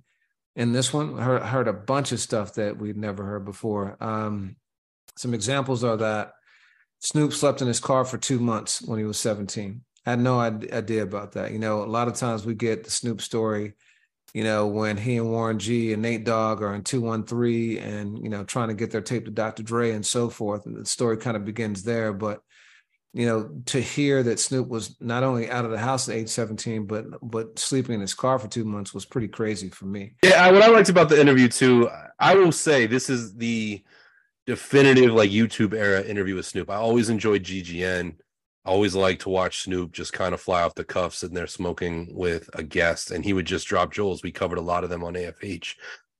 in 0.54 0.72
this 0.72 0.92
one. 0.92 1.18
Heard, 1.18 1.42
heard 1.42 1.68
a 1.68 1.72
bunch 1.72 2.12
of 2.12 2.20
stuff 2.20 2.54
that 2.54 2.78
we'd 2.78 2.96
never 2.96 3.24
heard 3.24 3.44
before. 3.44 3.96
Um, 4.02 4.56
some 5.16 5.34
examples 5.34 5.84
are 5.84 5.96
that 5.98 6.32
Snoop 7.00 7.32
slept 7.32 7.62
in 7.62 7.68
his 7.68 7.80
car 7.80 8.04
for 8.04 8.18
two 8.18 8.38
months 8.38 8.82
when 8.82 8.98
he 8.98 9.04
was 9.04 9.18
17. 9.18 9.82
I 10.04 10.10
had 10.10 10.20
no 10.20 10.38
idea 10.38 11.02
about 11.02 11.32
that. 11.32 11.52
You 11.52 11.58
know, 11.58 11.82
a 11.82 11.84
lot 11.84 12.08
of 12.08 12.14
times 12.14 12.46
we 12.46 12.54
get 12.54 12.84
the 12.84 12.90
Snoop 12.90 13.20
story, 13.20 13.74
you 14.32 14.44
know, 14.44 14.66
when 14.66 14.96
he 14.96 15.16
and 15.16 15.30
Warren 15.30 15.58
G 15.58 15.92
and 15.92 16.02
Nate 16.02 16.24
Dogg 16.24 16.62
are 16.62 16.74
in 16.74 16.84
213 16.84 17.78
and, 17.78 18.18
you 18.22 18.30
know, 18.30 18.44
trying 18.44 18.68
to 18.68 18.74
get 18.74 18.90
their 18.90 19.00
tape 19.00 19.24
to 19.24 19.30
Dr. 19.30 19.62
Dre 19.62 19.92
and 19.92 20.06
so 20.06 20.30
forth. 20.30 20.66
And 20.66 20.76
the 20.76 20.86
story 20.86 21.16
kind 21.16 21.36
of 21.36 21.44
begins 21.44 21.82
there. 21.82 22.12
But 22.12 22.40
you 23.16 23.24
know, 23.24 23.48
to 23.64 23.80
hear 23.80 24.22
that 24.24 24.38
Snoop 24.38 24.68
was 24.68 24.94
not 25.00 25.22
only 25.22 25.50
out 25.50 25.64
of 25.64 25.70
the 25.70 25.78
house 25.78 26.06
at 26.06 26.16
age 26.16 26.28
17, 26.28 26.84
but 26.84 27.06
but 27.22 27.58
sleeping 27.58 27.94
in 27.94 28.02
his 28.02 28.12
car 28.12 28.38
for 28.38 28.46
two 28.46 28.66
months 28.66 28.92
was 28.92 29.06
pretty 29.06 29.28
crazy 29.28 29.70
for 29.70 29.86
me. 29.86 30.16
Yeah, 30.22 30.50
what 30.50 30.60
I 30.60 30.68
liked 30.68 30.90
about 30.90 31.08
the 31.08 31.18
interview 31.18 31.48
too, 31.48 31.88
I 32.18 32.34
will 32.34 32.52
say 32.52 32.86
this 32.86 33.08
is 33.08 33.34
the 33.34 33.82
definitive 34.46 35.12
like 35.12 35.30
YouTube 35.30 35.74
era 35.74 36.02
interview 36.02 36.36
with 36.36 36.46
Snoop. 36.46 36.70
I 36.70 36.76
always 36.76 37.10
enjoyed 37.10 37.42
GGN. 37.42 38.14
I 38.64 38.70
always 38.70 38.94
like 38.94 39.20
to 39.20 39.28
watch 39.28 39.62
Snoop 39.62 39.92
just 39.92 40.12
kind 40.12 40.34
of 40.34 40.40
fly 40.40 40.62
off 40.62 40.74
the 40.74 40.84
cuff, 40.84 41.14
sitting 41.14 41.34
there 41.34 41.46
smoking 41.46 42.08
with 42.12 42.48
a 42.54 42.62
guest, 42.62 43.10
and 43.10 43.24
he 43.24 43.32
would 43.32 43.46
just 43.46 43.66
drop 43.66 43.92
jewels. 43.92 44.22
We 44.22 44.32
covered 44.32 44.58
a 44.58 44.62
lot 44.62 44.84
of 44.84 44.90
them 44.90 45.04
on 45.04 45.14
AFH. 45.14 45.74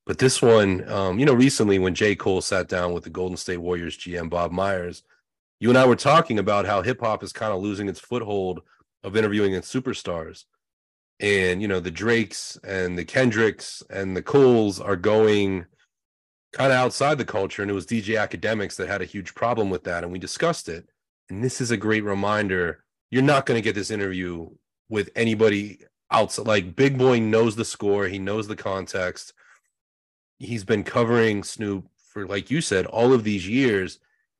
But 0.04 0.18
this 0.18 0.40
one, 0.40 0.88
um, 0.88 1.18
you 1.18 1.26
know, 1.26 1.34
recently 1.34 1.80
when 1.80 1.94
J. 1.94 2.14
Cole 2.14 2.40
sat 2.40 2.68
down 2.68 2.92
with 2.92 3.02
the 3.02 3.10
Golden 3.10 3.36
State 3.36 3.56
Warriors 3.56 3.98
GM 3.98 4.30
Bob 4.30 4.52
Myers, 4.52 5.02
you 5.58 5.68
and 5.68 5.78
I 5.78 5.86
were 5.86 5.96
talking 5.96 6.38
about 6.38 6.66
how 6.66 6.82
hip 6.82 7.00
hop 7.00 7.24
is 7.24 7.32
kind 7.32 7.52
of 7.52 7.60
losing 7.60 7.88
its 7.88 7.98
foothold 7.98 8.60
of 9.02 9.16
interviewing 9.16 9.54
its 9.54 9.72
superstars. 9.72 10.44
And 11.18 11.60
you 11.62 11.66
know, 11.66 11.80
the 11.80 11.90
Drakes 11.90 12.58
and 12.62 12.96
the 12.96 13.04
Kendricks 13.04 13.82
and 13.90 14.16
the 14.16 14.22
Coles 14.22 14.80
are 14.80 14.96
going 14.96 15.66
kind 16.52 16.72
of 16.72 16.78
outside 16.78 17.18
the 17.18 17.24
culture. 17.24 17.62
And 17.62 17.70
it 17.70 17.74
was 17.74 17.86
DJ 17.86 18.16
Akademiks 18.16 18.76
that 18.76 18.88
had 18.88 19.02
a 19.02 19.06
huge 19.06 19.34
problem 19.34 19.70
with 19.70 19.84
that. 19.84 20.04
And 20.04 20.12
we 20.12 20.18
discussed 20.18 20.68
it. 20.68 20.88
And 21.28 21.42
this 21.42 21.60
is 21.60 21.70
a 21.70 21.76
great 21.76 22.04
reminder. 22.04 22.84
You're 23.10 23.22
not 23.22 23.46
going 23.46 23.58
to 23.58 23.64
get 23.64 23.74
this 23.74 23.90
interview 23.90 24.48
with 24.88 25.10
anybody 25.16 25.80
outside. 26.10 26.46
Like 26.46 26.76
Big 26.76 26.98
Boy 26.98 27.20
knows 27.20 27.56
the 27.56 27.64
score, 27.64 28.06
he 28.06 28.18
knows 28.18 28.46
the 28.46 28.56
context. 28.56 29.32
He's 30.38 30.64
been 30.64 30.84
covering 30.84 31.42
Snoop 31.42 31.88
for, 32.12 32.26
like 32.26 32.50
you 32.50 32.60
said, 32.60 32.86
all 32.86 33.12
of 33.12 33.24
these 33.24 33.48
years 33.48 33.98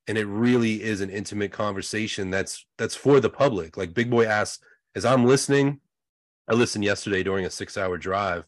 and 0.09 0.17
it 0.17 0.27
really 0.27 0.83
is 0.83 1.01
an 1.01 1.11
intimate 1.11 1.53
conversation 1.53 2.31
that's 2.31 2.65
that's 2.79 2.95
for 2.95 3.21
the 3.21 3.31
public 3.31 3.77
like 3.77 3.95
big 3.95 4.11
Boy 4.11 4.25
asks 4.25 4.65
as 4.95 5.05
i'm 5.05 5.25
listening 5.25 5.81
i 6.49 6.55
listened 6.55 6.85
yesterday 6.85 7.23
during 7.23 7.45
a 7.45 7.51
six 7.51 7.77
hour 7.77 7.99
drive 7.99 8.45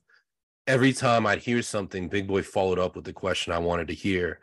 every 0.69 0.93
time 0.93 1.27
i'd 1.27 1.41
hear 1.41 1.63
something 1.63 2.09
big 2.09 2.29
Boy 2.29 2.43
followed 2.43 2.79
up 2.79 2.95
with 2.95 3.05
the 3.05 3.13
question 3.13 3.53
i 3.53 3.59
wanted 3.59 3.89
to 3.89 3.95
hear 3.95 4.41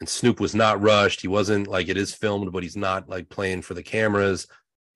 and 0.00 0.08
snoop 0.08 0.40
was 0.40 0.54
not 0.54 0.82
rushed 0.82 1.20
he 1.20 1.28
wasn't 1.28 1.68
like 1.68 1.88
it 1.88 1.96
is 1.96 2.14
filmed 2.14 2.52
but 2.52 2.62
he's 2.62 2.76
not 2.76 3.08
like 3.08 3.28
playing 3.28 3.62
for 3.62 3.74
the 3.74 3.82
cameras 3.82 4.46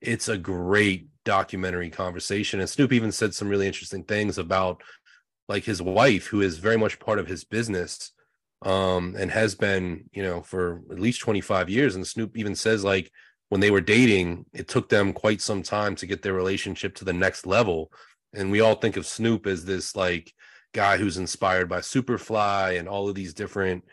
it's 0.00 0.28
a 0.28 0.38
great 0.38 1.06
documentary 1.24 1.90
conversation 1.90 2.58
and 2.58 2.68
snoop 2.68 2.92
even 2.92 3.12
said 3.12 3.34
some 3.34 3.48
really 3.48 3.66
interesting 3.66 4.02
things 4.02 4.38
about 4.38 4.82
like 5.48 5.64
his 5.64 5.82
wife 5.82 6.26
who 6.26 6.40
is 6.40 6.58
very 6.58 6.76
much 6.76 6.98
part 6.98 7.18
of 7.18 7.28
his 7.28 7.44
business 7.44 8.12
um, 8.62 9.16
and 9.18 9.30
has 9.30 9.54
been, 9.54 10.04
you 10.12 10.22
know, 10.22 10.42
for 10.42 10.82
at 10.90 11.00
least 11.00 11.20
25 11.20 11.70
years. 11.70 11.94
And 11.94 12.06
Snoop 12.06 12.36
even 12.36 12.54
says, 12.54 12.84
like, 12.84 13.10
when 13.48 13.60
they 13.60 13.70
were 13.70 13.80
dating, 13.80 14.46
it 14.52 14.68
took 14.68 14.88
them 14.88 15.12
quite 15.12 15.40
some 15.40 15.62
time 15.62 15.96
to 15.96 16.06
get 16.06 16.22
their 16.22 16.34
relationship 16.34 16.94
to 16.96 17.04
the 17.04 17.12
next 17.12 17.46
level. 17.46 17.90
And 18.34 18.50
we 18.50 18.60
all 18.60 18.76
think 18.76 18.96
of 18.96 19.06
Snoop 19.06 19.46
as 19.46 19.64
this, 19.64 19.96
like, 19.96 20.32
guy 20.72 20.96
who's 20.96 21.18
inspired 21.18 21.68
by 21.68 21.80
Superfly 21.80 22.78
and 22.78 22.88
all 22.88 23.08
of 23.08 23.14
these 23.14 23.34
different, 23.34 23.84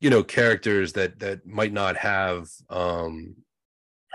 you 0.00 0.10
know, 0.10 0.22
characters 0.22 0.92
that 0.94 1.18
that 1.20 1.46
might 1.46 1.72
not 1.72 1.96
have 1.96 2.48
um 2.70 3.36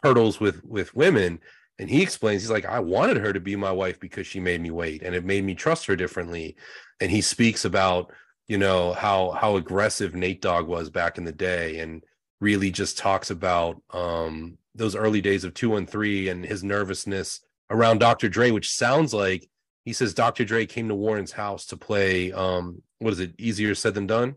hurdles 0.04 0.40
with 0.40 0.64
with 0.66 0.96
women 0.96 1.40
and 1.78 1.88
he 1.88 2.02
explains 2.02 2.42
he's 2.42 2.50
like 2.50 2.66
i 2.66 2.80
wanted 2.80 3.18
her 3.18 3.32
to 3.32 3.40
be 3.40 3.56
my 3.56 3.72
wife 3.72 4.00
because 4.00 4.26
she 4.26 4.40
made 4.40 4.60
me 4.60 4.72
wait 4.72 5.04
and 5.04 5.14
it 5.14 5.24
made 5.24 5.44
me 5.44 5.54
trust 5.54 5.86
her 5.86 5.96
differently 5.96 6.56
and 7.00 7.12
he 7.12 7.22
speaks 7.22 7.66
about 7.66 8.12
you 8.52 8.58
know 8.58 8.92
how 8.92 9.32
how 9.32 9.56
aggressive 9.56 10.14
Nate 10.14 10.42
Dogg 10.42 10.68
was 10.68 10.90
back 10.90 11.18
in 11.18 11.24
the 11.24 11.32
day, 11.32 11.80
and 11.80 12.04
really 12.42 12.70
just 12.70 12.98
talks 12.98 13.30
about 13.30 13.82
um, 13.92 14.58
those 14.76 14.94
early 14.94 15.22
days 15.22 15.46
of 15.46 15.54
two 15.54 15.70
one 15.70 15.86
three 15.86 16.28
and 16.28 16.44
his 16.44 16.62
nervousness 16.62 17.40
around 17.70 18.00
Dr. 18.00 18.28
Dre, 18.28 18.52
which 18.52 18.70
sounds 18.70 19.14
like 19.14 19.50
he 19.86 19.94
says 19.94 20.14
Dr. 20.14 20.46
Dre 20.46 20.66
came 20.66 20.88
to 20.90 20.96
Warren's 20.96 21.32
house 21.32 21.66
to 21.68 21.78
play. 21.78 22.32
Um, 22.32 22.82
what 23.00 23.14
is 23.14 23.20
it? 23.20 23.34
Easier 23.38 23.76
said 23.76 23.94
than 23.94 24.08
done. 24.08 24.36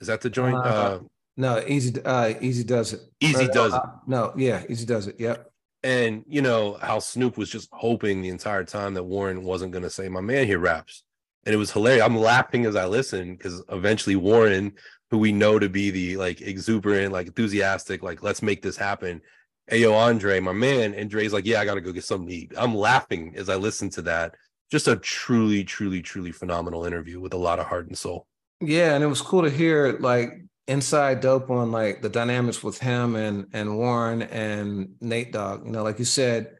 Is 0.00 0.08
that 0.08 0.20
the 0.20 0.30
joint? 0.30 0.56
Uh, 0.56 0.58
uh, 0.58 1.00
no, 1.36 1.62
easy. 1.66 2.02
Uh, 2.04 2.34
easy 2.40 2.64
does 2.64 2.92
it. 2.92 3.00
Easy 3.20 3.46
or, 3.46 3.52
does 3.52 3.72
uh, 3.72 3.80
it. 3.82 3.90
No, 4.06 4.32
yeah, 4.36 4.62
easy 4.68 4.86
does 4.86 5.06
it. 5.06 5.16
Yep. 5.18 5.50
And 5.82 6.24
you 6.28 6.42
know 6.42 6.76
how 6.82 6.98
Snoop 6.98 7.38
was 7.38 7.50
just 7.50 7.68
hoping 7.72 8.20
the 8.20 8.28
entire 8.28 8.64
time 8.64 8.94
that 8.94 9.04
Warren 9.04 9.44
wasn't 9.44 9.72
going 9.72 9.84
to 9.84 9.90
say, 9.90 10.08
"My 10.08 10.20
man 10.20 10.46
here 10.46 10.58
raps." 10.58 11.04
and 11.44 11.54
it 11.54 11.58
was 11.58 11.72
hilarious. 11.72 12.04
I'm 12.04 12.16
laughing 12.16 12.66
as 12.66 12.76
I 12.76 12.86
listen 12.86 13.34
because 13.34 13.62
eventually 13.70 14.16
Warren, 14.16 14.72
who 15.10 15.18
we 15.18 15.32
know 15.32 15.58
to 15.58 15.68
be 15.68 15.90
the 15.90 16.16
like 16.16 16.40
exuberant, 16.40 17.12
like 17.12 17.28
enthusiastic, 17.28 18.02
like 18.02 18.22
let's 18.22 18.42
make 18.42 18.62
this 18.62 18.76
happen. 18.76 19.22
Hey 19.66 19.78
yo, 19.78 19.94
Andre, 19.94 20.40
my 20.40 20.52
man, 20.52 20.94
and 20.94 21.08
Dre's 21.08 21.32
like, 21.32 21.46
yeah, 21.46 21.60
I 21.60 21.64
gotta 21.64 21.80
go 21.80 21.92
get 21.92 22.04
something 22.04 22.28
to 22.28 22.34
eat. 22.34 22.52
I'm 22.56 22.74
laughing 22.74 23.34
as 23.36 23.48
I 23.48 23.56
listen 23.56 23.88
to 23.90 24.02
that. 24.02 24.34
Just 24.70 24.88
a 24.88 24.96
truly, 24.96 25.64
truly, 25.64 26.00
truly 26.00 26.32
phenomenal 26.32 26.84
interview 26.84 27.20
with 27.20 27.34
a 27.34 27.38
lot 27.38 27.58
of 27.58 27.66
heart 27.66 27.88
and 27.88 27.98
soul. 27.98 28.26
Yeah, 28.60 28.94
and 28.94 29.02
it 29.02 29.08
was 29.08 29.22
cool 29.22 29.42
to 29.42 29.50
hear 29.50 29.98
like 30.00 30.30
inside 30.68 31.20
dope 31.20 31.50
on 31.50 31.72
like 31.72 32.02
the 32.02 32.08
dynamics 32.08 32.62
with 32.62 32.78
him 32.78 33.16
and 33.16 33.46
and 33.52 33.76
Warren 33.76 34.22
and 34.22 34.94
Nate 35.00 35.32
Dogg. 35.32 35.66
You 35.66 35.72
know, 35.72 35.82
like 35.82 35.98
you 35.98 36.04
said, 36.04 36.56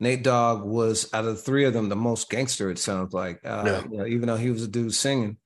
Nate 0.00 0.22
Dogg 0.22 0.64
was 0.64 1.12
out 1.14 1.24
of 1.24 1.36
the 1.36 1.42
three 1.42 1.64
of 1.64 1.72
them 1.72 1.88
the 1.88 1.96
most 1.96 2.28
gangster. 2.28 2.70
It 2.70 2.78
sounds 2.78 3.14
like, 3.14 3.40
uh, 3.44 3.62
yeah. 3.64 3.82
you 3.90 3.98
know, 3.98 4.06
even 4.06 4.26
though 4.28 4.36
he 4.36 4.50
was 4.50 4.62
a 4.62 4.68
dude 4.68 4.94
singing. 4.94 5.38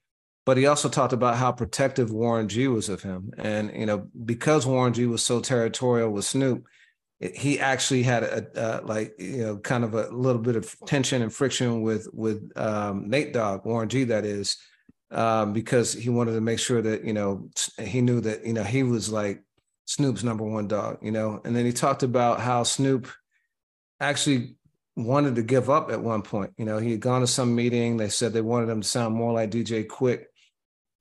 But 0.47 0.57
he 0.57 0.67
also 0.67 0.89
talked 0.89 1.13
about 1.13 1.37
how 1.37 1.53
protective 1.53 2.11
Warren 2.11 2.49
G 2.49 2.67
was 2.67 2.89
of 2.89 3.03
him, 3.03 3.31
and 3.39 3.71
you 3.73 3.87
know 3.87 4.09
because 4.25 4.67
Warren 4.67 4.95
G 4.95 5.07
was 5.07 5.23
so 5.23 5.39
territorial 5.41 6.11
with 6.11 6.25
Snoop, 6.25 6.65
he 7.21 7.61
actually 7.61 8.03
had 8.03 8.23
a, 8.23 8.59
uh, 8.59 8.81
like 8.85 9.15
you 9.19 9.39
know 9.39 9.57
kind 9.59 9.85
of 9.85 9.95
a 9.95 10.09
little 10.09 10.41
bit 10.41 10.57
of 10.57 10.75
tension 10.87 11.23
and 11.23 11.33
friction 11.33 11.83
with 11.83 12.09
with 12.13 12.51
um, 12.57 13.09
Nate 13.09 13.33
Dogg, 13.33 13.67
Warren 13.67 13.89
G, 13.89 14.05
that 14.05 14.25
is, 14.25 14.57
um, 15.11 15.53
because 15.53 15.93
he 15.93 16.09
wanted 16.09 16.33
to 16.33 16.41
make 16.41 16.59
sure 16.59 16.81
that 16.81 17.05
you 17.05 17.13
know 17.13 17.51
he 17.79 18.01
knew 18.01 18.21
that 18.23 18.47
you 18.47 18.55
know 18.55 18.65
he 18.65 18.83
was 18.83 19.11
like 19.11 19.43
Snoop's 19.85 20.23
number 20.23 20.45
one 20.45 20.69
dog, 20.69 20.99
you 21.03 21.11
know. 21.11 21.41
And 21.45 21.55
then 21.55 21.67
he 21.67 21.73
talked 21.73 22.03
about 22.03 22.41
how 22.41 22.63
Snoop 22.63 23.09
actually 24.01 24.57
wanted 24.97 25.35
to 25.35 25.43
give 25.43 25.69
up 25.69 25.91
at 25.91 26.01
one 26.01 26.23
point. 26.23 26.53
You 26.57 26.65
know, 26.65 26.79
he 26.79 26.93
had 26.93 27.01
gone 27.01 27.21
to 27.21 27.27
some 27.27 27.55
meeting. 27.55 27.97
They 27.97 28.09
said 28.09 28.33
they 28.33 28.41
wanted 28.41 28.69
him 28.69 28.81
to 28.81 28.89
sound 28.89 29.15
more 29.15 29.33
like 29.33 29.51
DJ 29.51 29.87
Quik. 29.87 30.25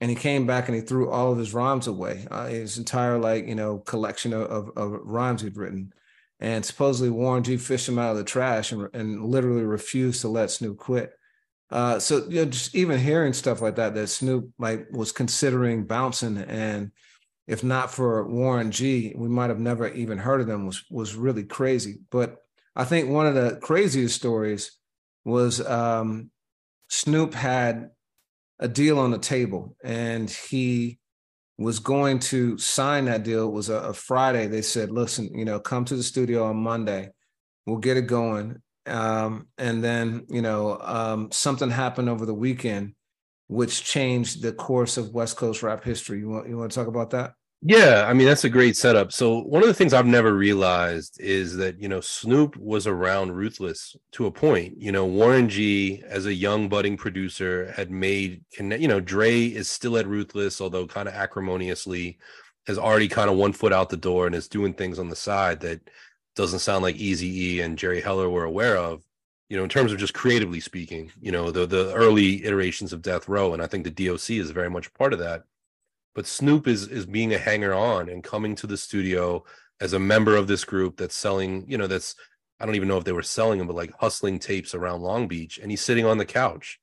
And 0.01 0.09
he 0.09 0.15
came 0.15 0.47
back 0.47 0.67
and 0.67 0.75
he 0.75 0.81
threw 0.81 1.09
all 1.09 1.31
of 1.31 1.37
his 1.37 1.53
rhymes 1.53 1.85
away, 1.85 2.25
uh, 2.31 2.47
his 2.47 2.77
entire 2.77 3.17
like 3.17 3.47
you 3.47 3.55
know 3.55 3.79
collection 3.79 4.33
of, 4.33 4.43
of, 4.43 4.69
of, 4.77 4.99
rhymes 5.03 5.41
he'd 5.41 5.57
written. 5.57 5.93
And 6.39 6.65
supposedly 6.65 7.09
Warren 7.09 7.43
G 7.43 7.57
fished 7.57 7.89
him 7.89 7.99
out 7.99 8.11
of 8.11 8.17
the 8.17 8.23
trash 8.23 8.71
and, 8.71 8.87
and 8.93 9.25
literally 9.25 9.63
refused 9.63 10.21
to 10.21 10.29
let 10.29 10.51
Snoop 10.51 10.77
quit. 10.77 11.11
Uh, 11.71 11.99
so 11.99 12.25
you 12.29 12.43
know, 12.43 12.45
just 12.45 12.73
even 12.73 12.99
hearing 12.99 13.33
stuff 13.33 13.61
like 13.61 13.75
that, 13.75 13.93
that 13.93 14.07
Snoop 14.07 14.49
like 14.57 14.87
was 14.91 15.11
considering 15.11 15.85
bouncing, 15.85 16.37
and 16.37 16.91
if 17.45 17.63
not 17.63 17.91
for 17.91 18.27
Warren 18.27 18.71
G, 18.71 19.13
we 19.15 19.27
might 19.27 19.49
have 19.49 19.59
never 19.59 19.87
even 19.89 20.17
heard 20.17 20.41
of 20.41 20.47
them. 20.47 20.65
was 20.65 20.83
was 20.89 21.15
really 21.15 21.43
crazy. 21.43 21.99
But 22.09 22.37
I 22.75 22.85
think 22.85 23.09
one 23.09 23.27
of 23.27 23.35
the 23.35 23.59
craziest 23.61 24.15
stories 24.15 24.71
was 25.25 25.59
um, 25.65 26.31
Snoop 26.87 27.33
had 27.33 27.91
a 28.59 28.67
deal 28.67 28.99
on 28.99 29.11
the 29.11 29.19
table 29.19 29.75
and 29.83 30.29
he 30.29 30.98
was 31.59 31.79
going 31.79 32.19
to 32.19 32.57
sign 32.57 33.05
that 33.05 33.23
deal. 33.23 33.47
It 33.47 33.51
was 33.51 33.67
a, 33.67 33.75
a, 33.75 33.93
Friday. 33.93 34.47
They 34.47 34.61
said, 34.61 34.91
listen, 34.91 35.29
you 35.37 35.43
know, 35.43 35.59
come 35.59 35.83
to 35.85 35.95
the 35.97 36.03
studio 36.03 36.45
on 36.45 36.55
Monday. 36.55 37.09
We'll 37.65 37.77
get 37.77 37.97
it 37.97 38.07
going. 38.07 38.61
Um, 38.85 39.47
and 39.57 39.83
then, 39.83 40.25
you 40.29 40.41
know, 40.41 40.79
um, 40.81 41.29
something 41.33 41.69
happened 41.69 42.07
over 42.07 42.25
the 42.25 42.33
weekend, 42.33 42.93
which 43.47 43.83
changed 43.83 44.41
the 44.41 44.53
course 44.53 44.95
of 44.95 45.13
West 45.13 45.35
Coast 45.35 45.61
rap 45.61 45.83
history. 45.83 46.19
You 46.19 46.29
want, 46.29 46.47
you 46.47 46.57
want 46.57 46.71
to 46.71 46.75
talk 46.75 46.87
about 46.87 47.09
that? 47.09 47.33
Yeah, 47.61 48.05
I 48.07 48.13
mean 48.13 48.25
that's 48.25 48.45
a 48.45 48.49
great 48.49 48.77
setup. 48.77 49.11
So 49.11 49.39
one 49.41 49.61
of 49.61 49.67
the 49.67 49.73
things 49.73 49.93
I've 49.93 50.05
never 50.05 50.33
realized 50.33 51.19
is 51.19 51.57
that 51.57 51.77
you 51.81 51.89
know 51.89 51.99
Snoop 51.99 52.55
was 52.55 52.87
around 52.87 53.33
Ruthless 53.33 53.97
to 54.13 54.27
a 54.27 54.31
point. 54.31 54.79
You 54.81 54.93
know 54.93 55.05
Warren 55.05 55.49
G 55.49 56.01
as 56.07 56.25
a 56.25 56.33
young 56.33 56.69
budding 56.69 56.95
producer 56.95 57.71
had 57.75 57.91
made 57.91 58.43
you 58.57 58.87
know 58.87 59.01
Dre 59.01 59.43
is 59.45 59.69
still 59.69 59.97
at 59.97 60.07
Ruthless, 60.07 60.61
although 60.61 60.87
kind 60.87 61.09
of 61.09 61.13
acrimoniously, 61.15 62.17
has 62.65 62.77
already 62.77 63.09
kind 63.09 63.29
of 63.29 63.35
one 63.35 63.51
foot 63.51 63.73
out 63.73 63.89
the 63.89 63.97
door 63.97 64.25
and 64.25 64.35
is 64.35 64.47
doing 64.47 64.73
things 64.73 64.97
on 64.97 65.09
the 65.09 65.15
side 65.15 65.59
that 65.61 65.81
doesn't 66.37 66.59
sound 66.59 66.81
like 66.83 66.95
Easy 66.95 67.55
E 67.57 67.61
and 67.61 67.77
Jerry 67.77 67.99
Heller 67.99 68.29
were 68.29 68.45
aware 68.45 68.77
of. 68.77 69.03
You 69.49 69.57
know, 69.57 69.63
in 69.63 69.69
terms 69.69 69.91
of 69.91 69.97
just 69.97 70.13
creatively 70.13 70.61
speaking, 70.61 71.11
you 71.19 71.33
know 71.33 71.51
the 71.51 71.65
the 71.65 71.93
early 71.93 72.45
iterations 72.45 72.93
of 72.93 73.01
Death 73.01 73.27
Row, 73.27 73.51
and 73.53 73.61
I 73.61 73.67
think 73.67 73.83
the 73.83 73.91
DOC 73.91 74.29
is 74.31 74.51
very 74.51 74.69
much 74.69 74.93
part 74.93 75.11
of 75.11 75.19
that 75.19 75.43
but 76.19 76.27
Snoop 76.27 76.67
is 76.67 76.85
is 76.89 77.05
being 77.05 77.33
a 77.33 77.37
hanger 77.37 77.73
on 77.73 78.09
and 78.09 78.21
coming 78.21 78.53
to 78.55 78.67
the 78.67 78.75
studio 78.75 79.41
as 79.79 79.93
a 79.93 79.99
member 79.99 80.35
of 80.35 80.47
this 80.47 80.65
group 80.65 80.97
that's 80.97 81.15
selling, 81.15 81.63
you 81.65 81.77
know, 81.77 81.87
that's 81.87 82.13
I 82.59 82.65
don't 82.65 82.75
even 82.75 82.89
know 82.89 82.97
if 82.97 83.05
they 83.05 83.13
were 83.13 83.21
selling 83.21 83.57
them, 83.57 83.67
but 83.67 83.77
like 83.77 83.93
hustling 83.97 84.37
tapes 84.37 84.75
around 84.75 85.01
Long 85.01 85.29
Beach, 85.29 85.59
and 85.59 85.71
he's 85.71 85.79
sitting 85.79 86.05
on 86.05 86.17
the 86.17 86.25
couch. 86.25 86.77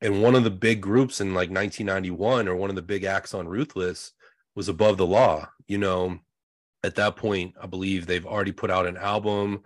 And 0.00 0.22
one 0.22 0.34
of 0.34 0.44
the 0.44 0.50
big 0.50 0.80
groups 0.80 1.20
in 1.20 1.34
like 1.34 1.50
1991, 1.50 2.48
or 2.48 2.56
one 2.56 2.70
of 2.70 2.74
the 2.74 2.80
big 2.80 3.04
acts 3.04 3.34
on 3.34 3.48
Ruthless, 3.48 4.12
was 4.54 4.70
Above 4.70 4.96
the 4.96 5.06
Law. 5.06 5.50
You 5.66 5.76
know, 5.76 6.18
at 6.82 6.94
that 6.94 7.16
point, 7.16 7.56
I 7.62 7.66
believe 7.66 8.06
they've 8.06 8.24
already 8.24 8.52
put 8.52 8.70
out 8.70 8.86
an 8.86 8.96
album 8.96 9.62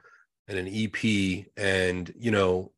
and 0.48 0.58
an 0.58 0.66
EP, 0.66 1.46
and 1.56 2.12
you 2.18 2.32
know, 2.32 2.72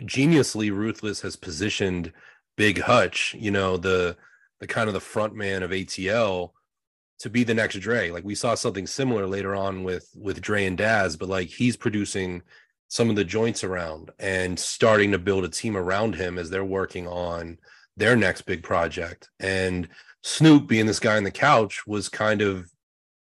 geniusly, 0.00 0.70
Ruthless 0.70 1.22
has 1.22 1.34
positioned 1.34 2.12
Big 2.58 2.78
Hutch, 2.82 3.34
you 3.38 3.50
know, 3.50 3.78
the 3.78 4.18
the 4.62 4.68
kind 4.68 4.86
of 4.86 4.94
the 4.94 5.00
front 5.00 5.34
man 5.34 5.64
of 5.64 5.72
ATL 5.72 6.52
to 7.18 7.28
be 7.28 7.42
the 7.42 7.52
next 7.52 7.80
Dre. 7.80 8.10
Like 8.10 8.22
we 8.22 8.36
saw 8.36 8.54
something 8.54 8.86
similar 8.86 9.26
later 9.26 9.56
on 9.56 9.82
with 9.82 10.08
with 10.14 10.40
Dre 10.40 10.66
and 10.66 10.78
Daz, 10.78 11.16
but 11.16 11.28
like 11.28 11.48
he's 11.48 11.76
producing 11.76 12.42
some 12.86 13.10
of 13.10 13.16
the 13.16 13.24
joints 13.24 13.64
around 13.64 14.12
and 14.20 14.56
starting 14.56 15.10
to 15.10 15.18
build 15.18 15.44
a 15.44 15.48
team 15.48 15.76
around 15.76 16.14
him 16.14 16.38
as 16.38 16.48
they're 16.48 16.64
working 16.64 17.08
on 17.08 17.58
their 17.96 18.14
next 18.14 18.42
big 18.42 18.62
project. 18.62 19.30
And 19.40 19.88
Snoop 20.22 20.68
being 20.68 20.86
this 20.86 21.00
guy 21.00 21.16
on 21.16 21.24
the 21.24 21.32
couch 21.32 21.84
was 21.84 22.08
kind 22.08 22.40
of, 22.40 22.70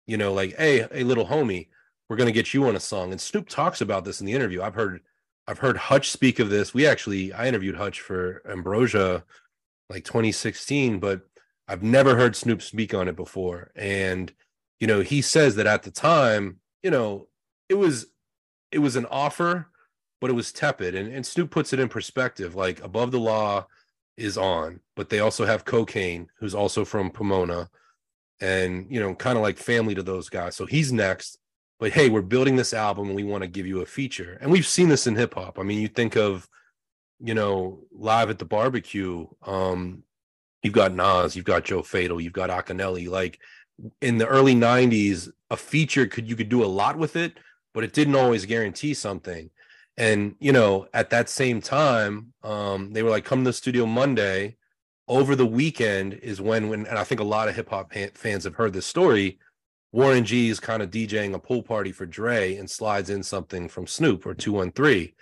you 0.08 0.16
know, 0.16 0.32
like, 0.32 0.56
hey, 0.56 0.88
hey, 0.90 1.04
little 1.04 1.28
homie, 1.28 1.68
we're 2.08 2.16
gonna 2.16 2.32
get 2.32 2.54
you 2.54 2.66
on 2.66 2.78
a 2.78 2.80
song. 2.80 3.12
And 3.12 3.20
Snoop 3.20 3.50
talks 3.50 3.82
about 3.82 4.06
this 4.06 4.22
in 4.22 4.26
the 4.26 4.34
interview. 4.34 4.62
I've 4.62 4.76
heard 4.76 5.02
I've 5.48 5.60
heard 5.60 5.76
Hutch 5.76 6.12
speak 6.12 6.40
of 6.40 6.50
this. 6.50 6.74
We 6.74 6.88
actually 6.88 7.34
I 7.34 7.50
interviewed 7.50 7.76
Hutch 7.76 8.00
for 8.00 8.42
Ambrosia 8.50 9.26
like 9.90 10.04
2016, 10.04 11.00
but 11.00 11.22
I've 11.68 11.84
never 11.84 12.16
heard 12.16 12.36
Snoop 12.36 12.62
speak 12.62 12.94
on 12.94 13.08
it 13.08 13.16
before. 13.16 13.72
And, 13.76 14.32
you 14.80 14.88
know, 14.88 15.02
he 15.02 15.22
says 15.22 15.56
that 15.56 15.68
at 15.68 15.84
the 15.84 15.92
time, 15.92 16.60
you 16.84 16.92
know, 16.92 17.28
it 17.70 17.76
was 17.76 18.08
it 18.72 18.80
was 18.80 18.96
an 18.96 19.06
offer, 19.08 19.68
but 20.22 20.30
it 20.30 20.34
was 20.34 20.52
tepid. 20.52 20.96
And, 20.96 21.12
and 21.14 21.26
Snoop 21.26 21.50
puts 21.50 21.74
it 21.74 21.80
in 21.80 21.90
perspective. 21.90 22.56
Like 22.56 22.84
above 22.84 23.12
the 23.12 23.20
law 23.20 23.68
is 24.18 24.38
on, 24.38 24.80
but 24.96 25.10
they 25.10 25.20
also 25.20 25.46
have 25.46 25.66
Kokane, 25.66 26.28
who's 26.40 26.56
also 26.56 26.86
from 26.86 27.10
Pomona, 27.10 27.70
and 28.42 28.86
you 28.90 29.00
know, 29.00 29.16
kind 29.16 29.38
of 29.38 29.44
like 29.44 29.58
family 29.58 29.96
to 29.96 30.04
those 30.04 30.30
guys. 30.30 30.56
So 30.56 30.66
he's 30.66 30.92
next. 30.92 31.40
But 31.78 31.92
hey, 31.92 32.10
we're 32.10 32.22
building 32.22 32.56
this 32.56 32.74
album 32.74 33.08
and 33.08 33.16
we 33.16 33.26
want 33.26 33.44
to 33.44 33.50
give 33.50 33.68
you 33.68 33.82
a 33.82 33.86
feature. 33.86 34.38
And 34.40 34.50
we've 34.50 34.66
seen 34.66 34.88
this 34.88 35.08
in 35.08 35.16
hip 35.16 35.34
hop. 35.34 35.60
I 35.60 35.64
mean, 35.64 35.82
you 35.82 35.90
think 35.90 36.16
of 36.16 36.48
you 37.20 37.34
know, 37.34 37.80
live 37.92 38.30
at 38.30 38.40
the 38.40 38.46
barbecue, 38.46 39.28
um, 39.44 40.04
you've 40.64 40.74
got 40.74 40.94
Nas, 40.94 41.36
you've 41.36 41.46
got 41.46 41.66
Joe 41.66 41.82
Fatal, 41.82 42.20
you've 42.20 42.34
got 42.34 42.50
Akinyele. 42.50 43.10
Like 43.10 43.40
in 44.02 44.18
the 44.18 44.28
early 44.28 44.56
90s, 44.56 45.30
a 45.50 45.58
feature 45.58 46.08
could 46.08 46.28
you 46.28 46.36
could 46.36 46.50
do 46.50 46.64
a 46.64 46.66
lot 46.66 46.98
with 46.98 47.16
it, 47.16 47.38
but 47.74 47.84
it 47.84 47.94
didn't 47.94 48.16
always 48.16 48.46
guarantee 48.46 48.94
something. 48.94 49.50
And 49.98 50.36
you 50.40 50.52
know, 50.52 50.88
at 50.94 51.10
that 51.12 51.30
same 51.30 51.62
time, 51.62 52.34
um, 52.44 52.92
they 52.94 53.04
were 53.04 53.10
like, 53.10 53.26
come 53.26 53.44
to 53.44 53.50
the 53.50 53.54
studio 53.54 53.86
Monday. 53.86 54.58
Over 55.08 55.36
the 55.36 55.46
weekend 55.46 56.16
is 56.16 56.42
when 56.42 56.68
when 56.68 56.88
and 56.88 56.98
I 56.98 57.04
think 57.04 57.22
a 57.22 57.26
lot 57.26 57.48
of 57.48 57.56
hip 57.56 57.70
hop 57.70 57.94
fans 58.16 58.44
have 58.44 58.56
heard 58.56 58.74
this 58.74 58.88
story. 58.88 59.38
Warren 59.92 60.26
G 60.26 60.50
is 60.50 60.60
kind 60.60 60.82
of 60.82 60.90
DJing 60.90 61.36
a 61.36 61.40
pool 61.40 61.62
party 61.62 61.92
for 61.92 62.08
Dre 62.08 62.56
and 62.56 62.70
slides 62.70 63.12
in 63.12 63.22
something 63.22 63.70
from 63.70 63.86
Snoop 63.86 64.26
or 64.26 64.34
213 64.34 65.14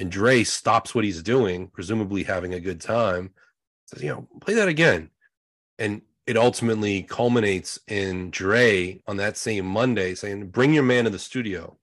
and 0.00 0.10
Dre 0.10 0.44
stops 0.44 0.94
what 0.94 1.04
he's 1.04 1.22
doing, 1.22 1.68
presumably 1.68 2.22
having 2.22 2.54
a 2.54 2.60
good 2.60 2.80
time, 2.80 3.30
says, 3.84 4.02
you 4.02 4.08
know, 4.08 4.26
play 4.40 4.54
that 4.54 4.66
again. 4.66 5.10
And 5.78 6.00
it 6.26 6.38
ultimately 6.38 7.02
culminates 7.02 7.78
in 7.86 8.30
Dre 8.30 9.02
on 9.06 9.18
that 9.18 9.36
same 9.36 9.66
Monday 9.66 10.14
saying, 10.14 10.48
bring 10.48 10.72
your 10.72 10.84
man 10.84 11.04
to 11.04 11.10
the 11.10 11.18
studio. 11.18 11.76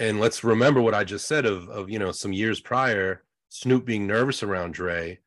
And 0.00 0.18
let's 0.18 0.42
remember 0.42 0.82
what 0.82 0.94
I 0.94 1.04
just 1.04 1.28
said 1.28 1.46
of, 1.46 1.68
of 1.68 1.88
you 1.88 2.00
know, 2.00 2.10
some 2.10 2.32
years 2.32 2.58
prior, 2.58 3.22
Snoop 3.48 3.84
being 3.84 4.08
nervous 4.08 4.42
around 4.42 4.74
Dre. 4.74 5.20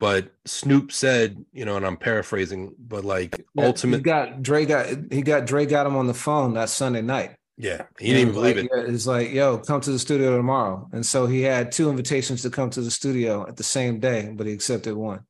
But 0.00 0.34
Snoop 0.44 0.92
said, 0.92 1.46
you 1.52 1.64
know, 1.64 1.76
and 1.76 1.86
I'm 1.86 1.96
paraphrasing, 1.96 2.74
but 2.78 3.06
like 3.06 3.46
ultimately 3.56 4.02
got 4.02 4.42
Dre 4.42 4.66
got 4.66 4.88
he 5.10 5.22
got 5.22 5.46
Dre 5.46 5.66
got 5.66 5.86
him 5.86 5.96
on 5.96 6.06
the 6.06 6.14
phone 6.14 6.54
that 6.54 6.68
Sunday 6.68 7.02
night. 7.02 7.36
Yeah, 7.60 7.86
he 7.98 8.12
didn't 8.12 8.20
even 8.20 8.34
believe 8.34 8.56
like, 8.56 8.66
it. 8.66 8.94
It's 8.94 9.08
like, 9.08 9.32
yo, 9.32 9.58
come 9.58 9.80
to 9.80 9.90
the 9.90 9.98
studio 9.98 10.36
tomorrow. 10.36 10.88
And 10.92 11.04
so 11.04 11.26
he 11.26 11.42
had 11.42 11.72
two 11.72 11.90
invitations 11.90 12.42
to 12.42 12.50
come 12.50 12.70
to 12.70 12.80
the 12.80 12.90
studio 12.90 13.44
at 13.48 13.56
the 13.56 13.64
same 13.64 13.98
day, 13.98 14.32
but 14.32 14.46
he 14.46 14.52
accepted 14.52 14.94
one. 14.94 15.24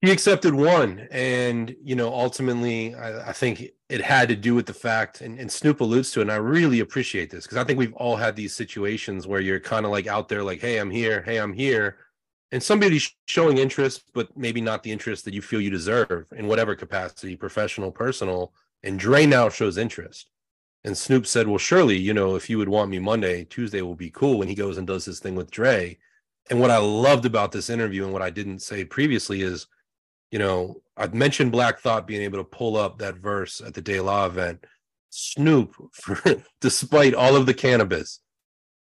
He 0.00 0.10
accepted 0.10 0.54
one. 0.54 1.06
And, 1.10 1.76
you 1.84 1.94
know, 1.94 2.08
ultimately, 2.08 2.94
I, 2.94 3.28
I 3.28 3.32
think 3.34 3.62
it 3.90 4.00
had 4.00 4.30
to 4.30 4.36
do 4.36 4.54
with 4.54 4.64
the 4.64 4.72
fact, 4.72 5.20
and, 5.20 5.38
and 5.38 5.52
Snoop 5.52 5.82
alludes 5.82 6.10
to 6.12 6.20
it, 6.20 6.22
and 6.22 6.32
I 6.32 6.36
really 6.36 6.80
appreciate 6.80 7.30
this 7.30 7.44
because 7.44 7.58
I 7.58 7.64
think 7.64 7.78
we've 7.78 7.92
all 7.94 8.16
had 8.16 8.34
these 8.34 8.56
situations 8.56 9.26
where 9.26 9.42
you're 9.42 9.60
kind 9.60 9.84
of 9.84 9.92
like 9.92 10.06
out 10.06 10.30
there, 10.30 10.42
like, 10.42 10.62
hey, 10.62 10.78
I'm 10.78 10.90
here, 10.90 11.20
hey, 11.20 11.36
I'm 11.36 11.52
here. 11.52 11.98
And 12.50 12.62
somebody's 12.62 13.14
showing 13.26 13.58
interest, 13.58 14.04
but 14.14 14.34
maybe 14.38 14.62
not 14.62 14.82
the 14.82 14.90
interest 14.90 15.26
that 15.26 15.34
you 15.34 15.42
feel 15.42 15.60
you 15.60 15.70
deserve 15.70 16.24
in 16.34 16.46
whatever 16.46 16.74
capacity, 16.74 17.36
professional, 17.36 17.92
personal. 17.92 18.54
And 18.82 18.98
Dre 18.98 19.26
now 19.26 19.50
shows 19.50 19.76
interest 19.76 20.30
and 20.84 20.96
Snoop 20.96 21.26
said, 21.26 21.46
Well, 21.46 21.58
surely, 21.58 21.96
you 21.96 22.14
know, 22.14 22.36
if 22.36 22.48
you 22.48 22.58
would 22.58 22.68
want 22.68 22.90
me 22.90 22.98
Monday, 22.98 23.44
Tuesday 23.44 23.82
will 23.82 23.94
be 23.94 24.10
cool 24.10 24.38
when 24.38 24.48
he 24.48 24.54
goes 24.54 24.78
and 24.78 24.86
does 24.86 25.04
his 25.04 25.20
thing 25.20 25.34
with 25.34 25.50
Dre. 25.50 25.98
And 26.48 26.58
what 26.58 26.70
I 26.70 26.78
loved 26.78 27.26
about 27.26 27.52
this 27.52 27.70
interview 27.70 28.04
and 28.04 28.12
what 28.12 28.22
I 28.22 28.30
didn't 28.30 28.60
say 28.60 28.84
previously 28.84 29.42
is, 29.42 29.66
you 30.30 30.38
know, 30.38 30.80
I've 30.96 31.14
mentioned 31.14 31.52
Black 31.52 31.80
Thought 31.80 32.06
being 32.06 32.22
able 32.22 32.38
to 32.38 32.44
pull 32.44 32.76
up 32.76 32.98
that 32.98 33.16
verse 33.16 33.60
at 33.60 33.74
the 33.74 33.82
De 33.82 34.00
La 34.00 34.26
event. 34.26 34.64
Snoop, 35.10 35.74
for, 35.92 36.18
despite 36.60 37.14
all 37.14 37.36
of 37.36 37.46
the 37.46 37.54
cannabis, 37.54 38.20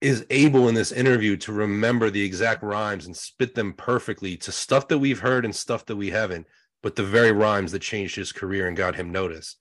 is 0.01 0.25
able 0.29 0.67
in 0.67 0.75
this 0.75 0.91
interview 0.91 1.37
to 1.37 1.53
remember 1.53 2.09
the 2.09 2.21
exact 2.21 2.61
rhymes 2.61 3.05
and 3.05 3.15
spit 3.15 3.55
them 3.55 3.73
perfectly 3.73 4.35
to 4.37 4.51
stuff 4.51 4.87
that 4.89 4.99
we've 4.99 5.19
heard 5.19 5.45
and 5.45 5.55
stuff 5.55 5.85
that 5.85 5.95
we 5.95 6.09
haven't, 6.09 6.45
but 6.83 6.95
the 6.95 7.03
very 7.03 7.31
rhymes 7.31 7.71
that 7.71 7.81
changed 7.81 8.15
his 8.15 8.31
career 8.31 8.67
and 8.67 8.75
got 8.75 8.95
him 8.95 9.11
notice. 9.11 9.55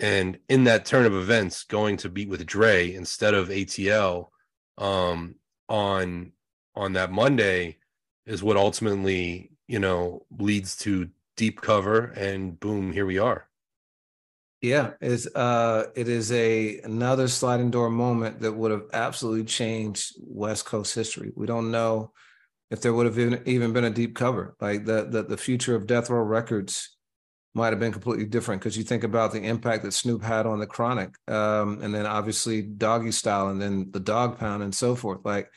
And 0.00 0.38
in 0.48 0.64
that 0.64 0.84
turn 0.84 1.06
of 1.06 1.14
events, 1.14 1.64
going 1.64 1.96
to 1.98 2.08
beat 2.08 2.28
with 2.28 2.46
Dre 2.46 2.94
instead 2.94 3.34
of 3.34 3.48
ATL 3.48 4.28
um, 4.76 5.34
on 5.68 6.32
on 6.74 6.92
that 6.92 7.10
Monday 7.10 7.78
is 8.26 8.42
what 8.42 8.56
ultimately, 8.56 9.50
you 9.66 9.80
know, 9.80 10.24
leads 10.38 10.76
to 10.76 11.08
deep 11.36 11.60
cover 11.60 12.04
and 12.16 12.58
boom, 12.60 12.92
here 12.92 13.06
we 13.06 13.18
are. 13.18 13.48
Yeah, 14.60 14.92
it's 15.00 15.26
uh 15.34 15.86
it 15.94 16.08
is 16.08 16.32
a 16.32 16.80
another 16.80 17.28
sliding 17.28 17.70
door 17.70 17.90
moment 17.90 18.40
that 18.40 18.52
would 18.52 18.72
have 18.72 18.86
absolutely 18.92 19.44
changed 19.44 20.14
West 20.20 20.66
Coast 20.66 20.94
history. 20.94 21.32
We 21.34 21.46
don't 21.46 21.70
know 21.70 22.12
if 22.70 22.80
there 22.80 22.92
would 22.92 23.06
have 23.06 23.18
even, 23.46 23.72
been 23.72 23.84
a 23.84 23.90
deep 23.90 24.16
cover. 24.16 24.56
Like 24.60 24.84
the 24.84 25.06
the, 25.08 25.22
the 25.22 25.36
future 25.36 25.76
of 25.76 25.86
Death 25.86 26.10
Row 26.10 26.22
Records 26.22 26.96
might 27.58 27.72
have 27.72 27.80
been 27.80 27.92
completely 27.92 28.24
different 28.24 28.62
because 28.62 28.78
you 28.78 28.84
think 28.84 29.04
about 29.04 29.32
the 29.32 29.42
impact 29.42 29.82
that 29.82 29.92
Snoop 29.92 30.22
had 30.22 30.46
on 30.46 30.60
the 30.60 30.66
Chronic, 30.66 31.10
um, 31.28 31.80
and 31.82 31.94
then 31.94 32.06
obviously 32.06 32.62
Doggystyle, 32.62 33.50
and 33.50 33.60
then 33.60 33.90
the 33.90 34.00
Dog 34.00 34.38
Pound, 34.38 34.62
and 34.62 34.74
so 34.74 34.94
forth. 34.94 35.20
Like 35.24 35.50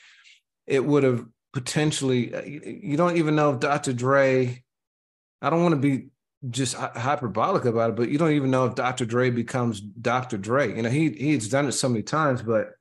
it 0.68 0.84
would 0.84 1.04
have 1.04 1.26
potentially. 1.54 2.34
Uh, 2.34 2.42
you 2.44 2.98
don't 2.98 3.18
even 3.18 3.36
know 3.36 3.54
if 3.54 3.60
Dr. 3.60 3.94
Dre. 3.94 4.64
I 5.42 5.50
don't 5.50 5.64
want 5.64 5.74
to 5.74 5.82
be 5.82 6.08
just 6.50 6.76
hyperbolic 6.76 7.66
about 7.66 7.92
it, 7.92 7.96
but 7.96 8.10
you 8.10 8.18
don't 8.18 8.32
even 8.32 8.52
know 8.52 8.66
if 8.66 8.76
Dr. 8.76 9.06
Dre 9.06 9.30
becomes 9.30 9.80
Dr. 9.80 10.38
Dre. 10.38 10.76
You 10.76 10.82
know, 10.82 10.90
he 10.90 11.12
he's 11.12 11.50
done 11.50 11.68
it 11.68 11.74
so 11.74 11.88
many 11.88 12.04
times, 12.04 12.42
but 12.42 12.72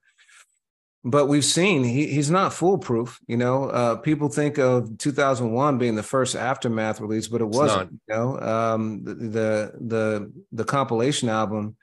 but 1.05 1.27
we've 1.27 1.45
seen 1.45 1.83
he, 1.83 2.07
he's 2.07 2.31
not 2.31 2.53
foolproof. 2.53 3.19
You 3.27 3.37
know, 3.37 3.65
uh, 3.65 3.97
people 3.97 4.29
think 4.29 4.59
of 4.59 4.99
2001 4.99 5.79
being 5.79 5.95
the 5.95 6.03
first 6.03 6.37
aftermath 6.37 7.01
release, 7.01 7.29
but 7.29 7.41
it 7.41 7.49
wasn't. 7.49 7.93
You 7.93 8.15
know, 8.15 8.41
um, 8.41 9.05
the, 9.05 9.15
the 9.15 9.73
the 9.81 10.33
the 10.53 10.65
compilation 10.65 11.29
album 11.29 11.77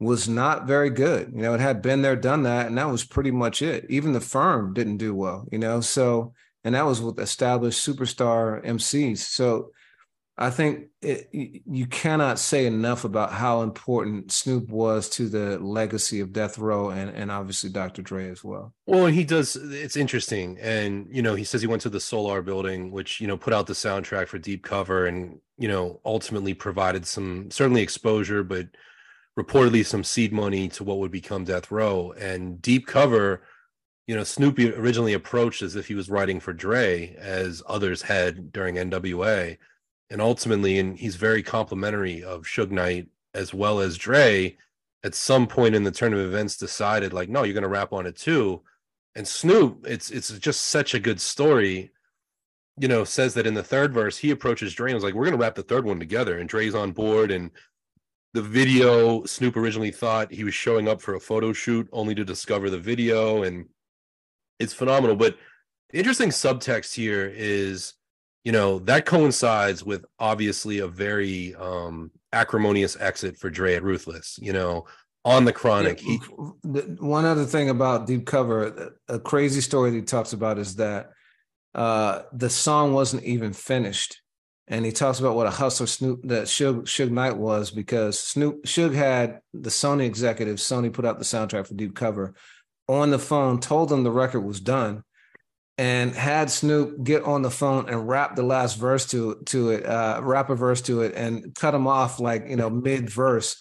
was 0.00 0.28
not 0.28 0.66
very 0.66 0.90
good. 0.90 1.32
You 1.34 1.42
know, 1.42 1.54
it 1.54 1.60
had 1.60 1.82
been 1.82 2.02
there, 2.02 2.16
done 2.16 2.42
that, 2.44 2.66
and 2.66 2.78
that 2.78 2.90
was 2.90 3.04
pretty 3.04 3.30
much 3.30 3.60
it. 3.60 3.86
Even 3.90 4.12
the 4.12 4.20
firm 4.20 4.72
didn't 4.72 4.96
do 4.96 5.14
well. 5.14 5.46
You 5.52 5.58
know, 5.58 5.80
so 5.80 6.32
and 6.64 6.74
that 6.74 6.86
was 6.86 7.02
with 7.02 7.18
established 7.20 7.86
superstar 7.86 8.64
MCs. 8.64 9.18
So 9.18 9.72
I 10.36 10.50
think 10.50 10.86
it, 11.00 11.28
you 11.32 11.86
cannot 11.86 12.40
say 12.40 12.66
enough 12.66 13.04
about 13.04 13.32
how 13.32 13.62
important 13.62 14.32
Snoop 14.32 14.68
was 14.68 15.08
to 15.10 15.28
the 15.28 15.60
legacy 15.60 16.18
of 16.18 16.32
Death 16.32 16.58
Row 16.58 16.90
and, 16.90 17.10
and 17.10 17.30
obviously 17.30 17.70
Dr. 17.70 18.02
Dre 18.02 18.30
as 18.30 18.42
well. 18.42 18.74
Well, 18.86 19.06
he 19.06 19.22
does, 19.22 19.54
it's 19.54 19.96
interesting. 19.96 20.58
And, 20.60 21.06
you 21.08 21.22
know, 21.22 21.36
he 21.36 21.44
says 21.44 21.60
he 21.60 21.68
went 21.68 21.82
to 21.82 21.88
the 21.88 22.00
Solar 22.00 22.42
building, 22.42 22.90
which, 22.90 23.20
you 23.20 23.28
know, 23.28 23.36
put 23.36 23.52
out 23.52 23.68
the 23.68 23.74
soundtrack 23.74 24.26
for 24.26 24.38
Deep 24.38 24.64
Cover 24.64 25.06
and, 25.06 25.38
you 25.56 25.68
know, 25.68 26.00
ultimately 26.04 26.52
provided 26.52 27.06
some 27.06 27.48
certainly 27.52 27.82
exposure, 27.82 28.42
but 28.42 28.66
reportedly 29.38 29.86
some 29.86 30.02
seed 30.02 30.32
money 30.32 30.68
to 30.70 30.82
what 30.82 30.98
would 30.98 31.12
become 31.12 31.44
Death 31.44 31.70
Row. 31.70 32.12
And 32.18 32.60
Deep 32.60 32.88
Cover, 32.88 33.42
you 34.08 34.16
know, 34.16 34.24
Snoopy 34.24 34.72
originally 34.72 35.12
approached 35.12 35.62
as 35.62 35.76
if 35.76 35.86
he 35.86 35.94
was 35.94 36.10
writing 36.10 36.40
for 36.40 36.52
Dre, 36.52 37.14
as 37.20 37.62
others 37.68 38.02
had 38.02 38.52
during 38.52 38.74
NWA 38.74 39.58
and 40.10 40.20
ultimately, 40.20 40.78
and 40.78 40.98
he's 40.98 41.16
very 41.16 41.42
complimentary 41.42 42.22
of 42.22 42.42
Suge 42.42 42.70
Knight 42.70 43.08
as 43.34 43.52
well 43.52 43.80
as 43.80 43.98
Dre. 43.98 44.56
At 45.02 45.14
some 45.14 45.46
point 45.46 45.74
in 45.74 45.84
the 45.84 45.90
turn 45.90 46.14
of 46.14 46.18
events, 46.18 46.56
decided 46.56 47.12
like, 47.12 47.28
no, 47.28 47.42
you're 47.42 47.52
going 47.52 47.62
to 47.62 47.68
rap 47.68 47.92
on 47.92 48.06
it 48.06 48.16
too. 48.16 48.62
And 49.14 49.28
Snoop, 49.28 49.84
it's 49.86 50.10
it's 50.10 50.30
just 50.38 50.62
such 50.62 50.94
a 50.94 50.98
good 50.98 51.20
story. 51.20 51.92
You 52.78 52.88
know, 52.88 53.04
says 53.04 53.34
that 53.34 53.46
in 53.46 53.54
the 53.54 53.62
third 53.62 53.92
verse, 53.94 54.18
he 54.18 54.30
approaches 54.30 54.74
Dre 54.74 54.90
and 54.90 54.96
was 54.96 55.04
like, 55.04 55.14
"We're 55.14 55.26
going 55.26 55.38
to 55.38 55.42
rap 55.42 55.54
the 55.54 55.62
third 55.62 55.84
one 55.84 56.00
together," 56.00 56.38
and 56.38 56.48
Dre's 56.48 56.74
on 56.74 56.92
board. 56.92 57.30
And 57.30 57.50
the 58.32 58.42
video, 58.42 59.24
Snoop 59.24 59.56
originally 59.56 59.92
thought 59.92 60.32
he 60.32 60.42
was 60.42 60.54
showing 60.54 60.88
up 60.88 61.00
for 61.00 61.14
a 61.14 61.20
photo 61.20 61.52
shoot, 61.52 61.88
only 61.92 62.14
to 62.16 62.24
discover 62.24 62.68
the 62.70 62.78
video, 62.78 63.44
and 63.44 63.66
it's 64.58 64.72
phenomenal. 64.72 65.14
But 65.14 65.36
the 65.90 65.98
interesting 65.98 66.30
subtext 66.30 66.94
here 66.94 67.32
is 67.32 67.94
you 68.44 68.52
know 68.52 68.78
that 68.80 69.06
coincides 69.06 69.84
with 69.84 70.04
obviously 70.18 70.78
a 70.78 70.86
very 70.86 71.54
um 71.56 72.10
acrimonious 72.32 72.96
exit 73.00 73.38
for 73.38 73.50
Dre 73.50 73.74
at 73.74 73.82
Ruthless. 73.82 74.38
You 74.40 74.52
know, 74.52 74.86
on 75.24 75.44
the 75.44 75.52
Chronic. 75.52 76.00
He... 76.00 76.16
One 76.16 77.24
other 77.24 77.44
thing 77.44 77.70
about 77.70 78.06
Deep 78.06 78.26
Cover, 78.26 78.92
a 79.08 79.18
crazy 79.18 79.60
story 79.60 79.90
that 79.90 79.96
he 79.96 80.02
talks 80.02 80.32
about 80.32 80.58
is 80.58 80.76
that 80.76 81.10
uh, 81.74 82.22
the 82.32 82.50
song 82.50 82.92
wasn't 82.92 83.24
even 83.24 83.52
finished, 83.52 84.20
and 84.68 84.84
he 84.84 84.92
talks 84.92 85.18
about 85.18 85.36
what 85.36 85.46
a 85.46 85.50
hustler 85.50 85.86
Snoop 85.86 86.20
that 86.24 86.44
Suge, 86.44 86.82
Suge 86.82 87.10
Knight 87.10 87.36
was 87.36 87.70
because 87.70 88.18
Snoop 88.18 88.64
Suge 88.64 88.94
had 88.94 89.40
the 89.52 89.70
Sony 89.70 90.04
executives. 90.04 90.62
Sony 90.62 90.92
put 90.92 91.04
out 91.04 91.18
the 91.18 91.24
soundtrack 91.24 91.66
for 91.66 91.74
Deep 91.74 91.94
Cover 91.94 92.34
on 92.86 93.10
the 93.10 93.18
phone, 93.18 93.60
told 93.60 93.88
them 93.88 94.04
the 94.04 94.10
record 94.10 94.40
was 94.40 94.60
done 94.60 95.02
and 95.76 96.14
had 96.14 96.50
Snoop 96.50 97.02
get 97.02 97.24
on 97.24 97.42
the 97.42 97.50
phone 97.50 97.88
and 97.88 98.08
rap 98.08 98.36
the 98.36 98.42
last 98.42 98.74
verse 98.74 99.06
to 99.06 99.42
to 99.46 99.70
it, 99.70 99.86
uh, 99.86 100.20
rap 100.22 100.50
a 100.50 100.54
verse 100.54 100.80
to 100.82 101.02
it, 101.02 101.14
and 101.14 101.54
cut 101.54 101.74
him 101.74 101.86
off 101.86 102.20
like 102.20 102.48
you 102.48 102.56
know 102.56 102.70
mid 102.70 103.10
verse. 103.10 103.56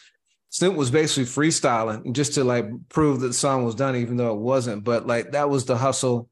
Snoop 0.50 0.76
was 0.76 0.92
basically 0.92 1.24
freestyling 1.24 2.14
just 2.14 2.36
to 2.36 2.44
like 2.44 2.68
prove 2.90 3.22
that 3.22 3.30
the 3.30 3.34
song 3.34 3.66
was 3.66 3.74
done, 3.74 3.96
even 3.96 4.18
though 4.18 4.34
it 4.34 4.40
wasn't. 4.40 4.84
But 4.84 5.08
like 5.08 5.32
that 5.32 5.50
was 5.50 5.66
the 5.66 5.76
hustle 5.76 6.30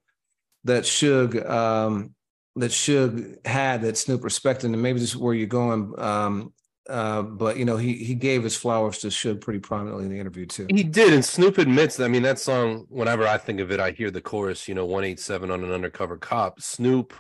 that 0.66 0.84
Suge 0.84 1.50
um, 1.50 2.14
that 2.58 2.72
Suge 2.72 3.46
had 3.46 3.82
that 3.82 3.98
Snoop 3.98 4.24
respected, 4.24 4.70
and 4.70 4.82
maybe 4.82 5.00
this 5.00 5.10
is 5.10 5.18
where 5.18 5.34
you're 5.34 5.48
going. 5.48 5.94
Um, 5.98 6.54
uh, 6.90 7.22
but 7.22 7.58
you 7.58 7.66
know, 7.66 7.78
he 7.78 7.94
he 7.94 8.16
gave 8.16 8.44
his 8.44 8.56
flowers 8.56 8.98
to 9.00 9.08
Suge 9.08 9.42
pretty 9.42 9.60
prominently 9.60 10.06
in 10.06 10.12
the 10.12 10.20
interview 10.20 10.46
too. 10.46 10.68
He 10.70 10.84
did, 10.84 11.14
and 11.14 11.24
Snoop 11.24 11.58
admits. 11.58 12.00
I 12.00 12.08
mean, 12.08 12.24
that 12.24 12.40
song. 12.40 12.86
Whenever 12.90 13.28
I 13.28 13.38
think 13.38 13.60
of 13.60 13.72
it, 13.72 13.80
I 13.80 13.92
hear 13.92 14.10
the 14.10 14.22
chorus. 14.22 14.68
You 14.68 14.74
know, 14.74 14.86
one 14.86 15.04
eight 15.04 15.20
seven 15.20 15.52
on 15.52 15.64
an 15.64 15.72
undercover 15.72 16.18
cop. 16.18 16.60
Snoop 16.60 17.14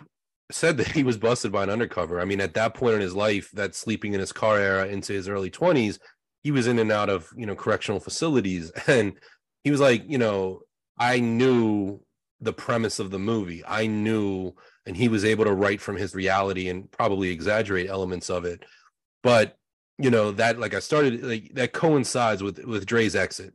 said 0.51 0.77
that 0.77 0.87
he 0.87 1.03
was 1.03 1.17
busted 1.17 1.51
by 1.51 1.63
an 1.63 1.69
undercover. 1.69 2.19
I 2.19 2.25
mean, 2.25 2.41
at 2.41 2.55
that 2.55 2.73
point 2.73 2.95
in 2.95 3.01
his 3.01 3.15
life, 3.15 3.51
that 3.51 3.75
sleeping 3.75 4.13
in 4.13 4.19
his 4.19 4.33
car 4.33 4.57
era 4.57 4.87
into 4.87 5.13
his 5.13 5.29
early 5.29 5.51
twenties, 5.51 5.99
he 6.43 6.51
was 6.51 6.65
in 6.65 6.79
and 6.79 6.91
out 6.91 7.09
of 7.09 7.29
you 7.37 7.45
know 7.45 7.55
correctional 7.55 7.99
facilities, 7.99 8.71
and 8.87 9.13
he 9.63 9.69
was 9.69 9.79
like, 9.79 10.03
you 10.07 10.17
know, 10.17 10.61
I 10.97 11.19
knew 11.19 12.01
the 12.39 12.53
premise 12.53 12.97
of 12.97 13.11
the 13.11 13.19
movie. 13.19 13.63
I 13.67 13.85
knew, 13.85 14.53
and 14.87 14.97
he 14.97 15.07
was 15.07 15.23
able 15.23 15.45
to 15.45 15.53
write 15.53 15.81
from 15.81 15.97
his 15.97 16.15
reality 16.15 16.69
and 16.69 16.89
probably 16.89 17.29
exaggerate 17.29 17.87
elements 17.87 18.31
of 18.31 18.45
it 18.45 18.63
but 19.23 19.57
you 19.97 20.09
know 20.09 20.31
that 20.31 20.59
like 20.59 20.73
I 20.73 20.79
started 20.79 21.23
like 21.23 21.53
that 21.53 21.73
coincides 21.73 22.41
with 22.41 22.63
with 22.65 22.85
Dre's 22.85 23.15
exit, 23.15 23.53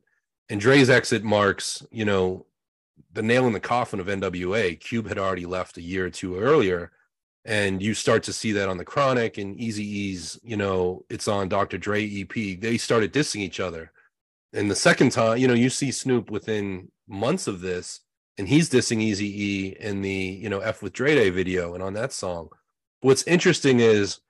and 0.49 0.61
Dre's 0.61 0.91
exit 0.91 1.25
marks 1.25 1.85
you 1.91 2.05
know 2.05 2.47
the 3.13 3.23
nail 3.23 3.47
in 3.47 3.53
the 3.53 3.61
coffin 3.61 4.01
of 4.01 4.07
NWA. 4.07 4.79
Cube 4.79 5.09
had 5.09 5.19
already 5.19 5.47
left 5.47 5.77
a 5.77 5.83
year 5.83 6.07
or 6.07 6.11
two 6.11 6.39
earlier, 6.39 6.93
and 7.45 7.83
you 7.83 7.95
start 7.95 8.23
to 8.25 8.33
see 8.33 8.53
that 8.53 8.69
on 8.69 8.79
the 8.79 8.85
Chronic 8.85 9.39
and 9.39 9.57
Eazy-E's. 9.59 10.39
You 10.43 10.57
know, 10.57 11.05
it's 11.11 11.29
on 11.29 11.49
Dr. 11.49 11.79
Dre 11.79 12.05
EP. 12.09 12.61
They 12.61 12.79
started 12.79 13.13
dissing 13.13 13.41
each 13.41 13.61
other, 13.61 13.93
and 14.53 14.71
the 14.71 14.77
second 14.77 15.11
time, 15.11 15.39
you 15.39 15.49
know, 15.49 15.55
you 15.55 15.71
see 15.71 15.91
Snoop 15.91 16.31
within 16.31 16.91
months 17.09 17.47
of 17.47 17.61
this, 17.61 18.01
and 18.39 18.49
he's 18.49 18.71
dissing 18.71 19.01
Easy 19.01 19.45
E 19.45 19.77
in 19.81 20.03
the 20.03 20.11
you 20.11 20.49
know 20.49 20.61
F 20.61 20.83
with 20.83 20.93
Dre 20.93 21.15
Day 21.15 21.31
video 21.31 21.75
and 21.75 21.83
on 21.83 21.95
that 21.95 22.13
song. 22.13 22.51
What's 23.01 23.25
interesting 23.25 23.81
is 23.81 24.21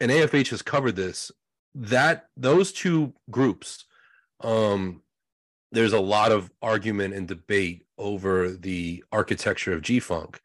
and 0.00 0.10
AFH 0.10 0.50
has 0.50 0.62
covered 0.62 0.96
this 0.96 1.30
that 1.74 2.28
those 2.36 2.72
two 2.72 3.12
groups 3.30 3.84
um 4.42 5.02
there's 5.72 5.92
a 5.92 6.00
lot 6.00 6.32
of 6.32 6.50
argument 6.62 7.14
and 7.14 7.28
debate 7.28 7.86
over 7.98 8.50
the 8.50 9.04
architecture 9.12 9.72
of 9.72 9.82
G-Funk. 9.82 10.40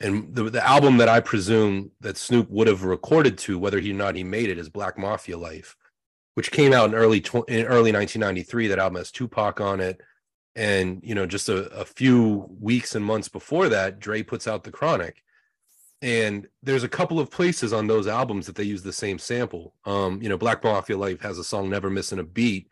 And 0.00 0.34
the, 0.34 0.44
the 0.44 0.64
album 0.64 0.98
that 0.98 1.08
I 1.08 1.20
presume 1.20 1.90
that 2.00 2.16
Snoop 2.16 2.48
would 2.50 2.68
have 2.68 2.84
recorded 2.84 3.36
to, 3.38 3.58
whether 3.58 3.80
he 3.80 3.90
or 3.90 3.94
not 3.94 4.14
he 4.14 4.22
made 4.22 4.48
it, 4.48 4.58
is 4.58 4.68
Black 4.68 4.96
Mafia 4.96 5.36
Life, 5.36 5.76
which 6.34 6.52
came 6.52 6.72
out 6.72 6.90
in 6.90 6.94
early 6.94 7.20
tw- 7.20 7.48
in 7.48 7.66
early 7.66 7.92
1993. 7.92 8.68
That 8.68 8.78
album 8.78 8.98
has 8.98 9.10
Tupac 9.10 9.60
on 9.60 9.80
it, 9.80 10.00
and 10.54 11.00
you 11.02 11.16
know, 11.16 11.26
just 11.26 11.48
a, 11.48 11.68
a 11.70 11.84
few 11.84 12.46
weeks 12.60 12.94
and 12.94 13.04
months 13.04 13.28
before 13.28 13.68
that, 13.70 13.98
Dre 13.98 14.22
puts 14.22 14.46
out 14.46 14.62
the 14.62 14.70
Chronic, 14.70 15.24
and 16.00 16.46
there's 16.62 16.84
a 16.84 16.88
couple 16.88 17.18
of 17.18 17.30
places 17.30 17.72
on 17.72 17.86
those 17.86 18.06
albums 18.06 18.46
that 18.46 18.54
they 18.54 18.62
use 18.62 18.82
the 18.82 18.92
same 18.92 19.18
sample. 19.18 19.74
Um, 19.84 20.22
you 20.22 20.28
know, 20.28 20.38
Black 20.38 20.62
Mafia 20.62 20.96
Life 20.96 21.20
has 21.20 21.38
a 21.38 21.44
song 21.44 21.68
"Never 21.68 21.90
Missing 21.90 22.20
a 22.20 22.24
Beat," 22.24 22.68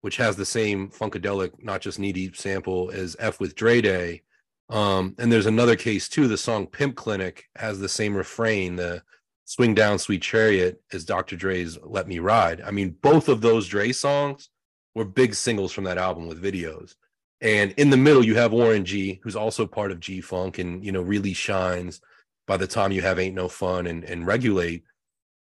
which 0.00 0.16
has 0.16 0.36
the 0.36 0.46
same 0.46 0.88
funkadelic, 0.90 1.52
not 1.62 1.80
just 1.80 1.98
knee 1.98 2.12
deep 2.12 2.36
sample 2.36 2.90
as 2.90 3.16
"F 3.18 3.38
with 3.38 3.54
Dre 3.54 3.80
Day." 3.80 4.22
Um, 4.70 5.14
and 5.18 5.30
there's 5.30 5.46
another 5.46 5.76
case 5.76 6.08
too. 6.08 6.26
The 6.26 6.36
song 6.36 6.66
"Pimp 6.66 6.96
Clinic" 6.96 7.44
has 7.56 7.78
the 7.78 7.88
same 7.88 8.16
refrain, 8.16 8.74
the 8.76 9.02
"Swing 9.44 9.74
Down, 9.74 9.98
Sweet 9.98 10.22
Chariot," 10.22 10.82
as 10.92 11.04
Dr. 11.04 11.36
Dre's 11.36 11.78
"Let 11.84 12.08
Me 12.08 12.18
Ride." 12.18 12.60
I 12.60 12.72
mean, 12.72 12.96
both 13.02 13.28
of 13.28 13.40
those 13.40 13.68
Dre 13.68 13.92
songs 13.92 14.50
were 14.96 15.04
big 15.04 15.34
singles 15.34 15.72
from 15.72 15.84
that 15.84 15.98
album 15.98 16.26
with 16.26 16.42
videos. 16.42 16.94
And 17.40 17.72
in 17.72 17.90
the 17.90 17.96
middle, 17.96 18.24
you 18.24 18.36
have 18.36 18.52
Warren 18.52 18.84
G, 18.84 19.20
who's 19.22 19.36
also 19.36 19.66
part 19.66 19.92
of 19.92 20.00
G 20.00 20.20
Funk, 20.20 20.58
and 20.58 20.84
you 20.84 20.90
know 20.90 21.02
really 21.02 21.34
shines 21.34 22.00
by 22.46 22.56
the 22.56 22.66
time 22.66 22.92
you 22.92 23.02
have 23.02 23.18
ain't 23.18 23.34
no 23.34 23.48
fun 23.48 23.86
and, 23.86 24.04
and 24.04 24.26
regulate 24.26 24.84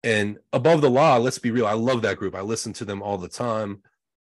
and 0.03 0.37
above 0.53 0.81
the 0.81 0.89
law 0.89 1.17
let's 1.17 1.39
be 1.39 1.51
real 1.51 1.67
i 1.67 1.73
love 1.73 2.01
that 2.01 2.17
group 2.17 2.35
i 2.35 2.41
listen 2.41 2.73
to 2.73 2.85
them 2.85 3.01
all 3.01 3.17
the 3.17 3.29
time 3.29 3.81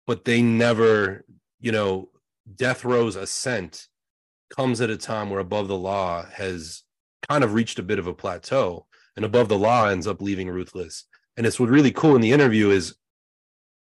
but 0.07 0.25
they 0.25 0.43
never 0.43 1.25
you 1.61 1.73
know 1.73 2.09
death 2.57 2.85
row's 2.85 3.17
ascent 3.17 3.89
comes 4.55 4.81
at 4.81 4.91
a 4.91 4.97
time 4.97 5.31
where 5.31 5.41
above 5.41 5.69
the 5.69 5.77
law 5.77 6.25
has 6.27 6.83
kind 7.29 7.43
of 7.43 7.55
reached 7.55 7.79
a 7.79 7.83
bit 7.83 7.99
of 7.99 8.07
a 8.07 8.15
plateau 8.15 8.87
and 9.17 9.25
above 9.25 9.49
the 9.49 9.59
law 9.59 9.87
ends 9.87 10.07
up 10.07 10.21
leaving 10.21 10.49
ruthless 10.49 11.05
and 11.37 11.47
it's 11.47 11.59
what 11.59 11.71
really 11.71 11.93
cool 11.93 12.15
in 12.15 12.21
the 12.21 12.33
interview 12.33 12.71
is 12.71 12.95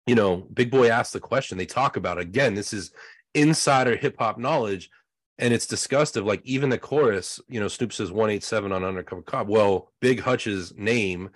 you 0.06 0.14
know, 0.14 0.48
Big 0.52 0.70
Boy 0.70 0.88
asked 0.88 1.12
the 1.12 1.20
question. 1.20 1.58
They 1.58 1.66
talk 1.66 1.96
about 1.96 2.18
again. 2.18 2.54
This 2.54 2.72
is 2.72 2.92
insider 3.34 3.96
hip 3.96 4.16
hop 4.18 4.38
knowledge, 4.38 4.90
and 5.38 5.52
it's 5.52 5.66
of 6.16 6.24
like 6.24 6.40
even 6.44 6.68
the 6.68 6.78
chorus. 6.78 7.40
You 7.48 7.60
know, 7.60 7.68
Snoop 7.68 7.92
says 7.92 8.12
one 8.12 8.30
eight 8.30 8.44
seven 8.44 8.72
on 8.72 8.84
Undercover 8.84 9.22
Cop. 9.22 9.46
Well, 9.46 9.92
Big 10.00 10.20
Hutch's 10.20 10.74
name 10.76 11.30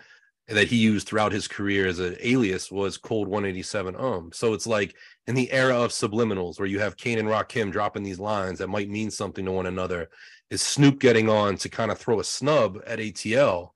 that 0.48 0.68
he 0.68 0.76
used 0.76 1.08
throughout 1.08 1.32
his 1.32 1.48
career 1.48 1.88
as 1.88 1.98
an 1.98 2.16
alias 2.20 2.70
was 2.70 2.96
Cold 2.96 3.26
187 3.26 3.96
Um. 3.96 4.30
So 4.32 4.54
it's 4.54 4.66
like 4.66 4.94
in 5.26 5.34
the 5.34 5.50
era 5.50 5.76
of 5.76 5.90
subliminals 5.90 6.58
where 6.58 6.68
you 6.68 6.78
have 6.78 6.96
Kane 6.96 7.18
and 7.18 7.28
Rock 7.28 7.50
Rakim 7.50 7.72
dropping 7.72 8.04
these 8.04 8.20
lines 8.20 8.60
that 8.60 8.68
might 8.68 8.88
mean 8.88 9.10
something 9.10 9.44
to 9.44 9.50
one 9.50 9.66
another, 9.66 10.08
is 10.50 10.62
Snoop 10.62 11.00
getting 11.00 11.28
on 11.28 11.56
to 11.56 11.68
kind 11.68 11.90
of 11.90 11.98
throw 11.98 12.20
a 12.20 12.24
snub 12.24 12.78
at 12.86 13.00
ATL. 13.00 13.70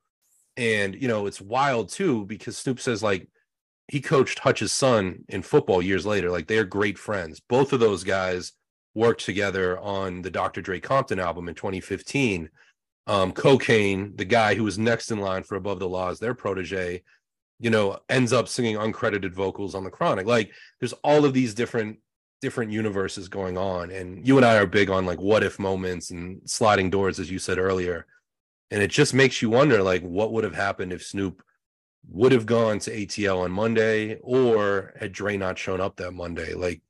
And 0.57 0.95
you 0.95 1.09
know, 1.09 1.27
it's 1.27 1.41
wild 1.41 1.89
too, 1.89 2.25
because 2.27 2.57
Snoop 2.57 2.79
says 2.79 3.03
like 3.03 3.29
he 3.89 4.01
coached 4.01 4.39
Hutch's 4.39 4.73
son 4.73 5.25
in 5.29 5.43
football 5.43 5.83
years 5.83 6.07
later. 6.07 6.31
Like 6.31 6.47
they're 6.47 6.65
great 6.65 6.99
friends. 6.99 7.41
Both 7.41 7.73
of 7.73 7.81
those 7.81 8.05
guys 8.05 8.53
worked 8.95 9.25
together 9.25 9.79
on 9.79 10.23
the 10.23 10.31
Dr. 10.31 10.61
Dre 10.63 10.81
Compton 10.81 11.21
album 11.21 11.49
in 11.49 11.55
2015 11.55 12.51
um, 13.11 13.33
Kokane, 13.33 14.17
the 14.17 14.25
guy 14.25 14.55
who 14.55 14.63
was 14.63 14.79
next 14.79 15.11
in 15.11 15.19
line 15.19 15.43
for 15.43 15.57
Above 15.57 15.81
the 15.81 15.89
Laws, 15.89 16.21
their 16.21 16.33
protege, 16.33 17.03
you 17.59 17.69
know, 17.69 17.99
ends 18.09 18.33
up 18.33 18.47
singing 18.47 18.77
uncredited 18.77 19.33
vocals 19.33 19.75
on 19.75 19.83
the 19.83 19.91
Chronic. 19.91 20.27
Like, 20.27 20.53
there's 20.79 20.93
all 21.05 21.25
of 21.25 21.35
these 21.35 21.53
different 21.53 21.99
different 22.41 22.71
universes 22.73 23.29
going 23.29 23.59
on, 23.59 23.91
and 23.91 24.27
you 24.27 24.37
and 24.37 24.47
I 24.47 24.57
are 24.57 24.67
big 24.67 24.91
on 24.91 25.07
like 25.07 25.21
what 25.21 25.43
if 25.43 25.59
moments 25.59 26.11
and 26.11 26.41
sliding 26.49 26.89
doors, 26.89 27.19
as 27.19 27.31
you 27.31 27.39
said 27.41 27.59
earlier, 27.59 28.07
and 28.71 28.81
it 28.81 28.93
just 28.93 29.13
makes 29.13 29.43
you 29.43 29.51
wonder, 29.51 29.83
like, 29.83 30.03
what 30.03 30.33
would 30.33 30.45
have 30.45 30.55
happened 30.55 30.93
if 30.93 31.05
Snoop 31.05 31.43
would 32.09 32.33
have 32.33 32.47
gone 32.47 32.79
to 32.79 32.91
ATL 32.97 33.43
on 33.45 33.51
Monday, 33.51 34.19
or 34.23 34.95
had 35.01 35.13
Dre 35.13 35.37
not 35.37 35.59
shown 35.59 35.81
up 35.81 35.97
that 35.97 36.13
Monday? 36.13 36.55
Like, 36.55 36.81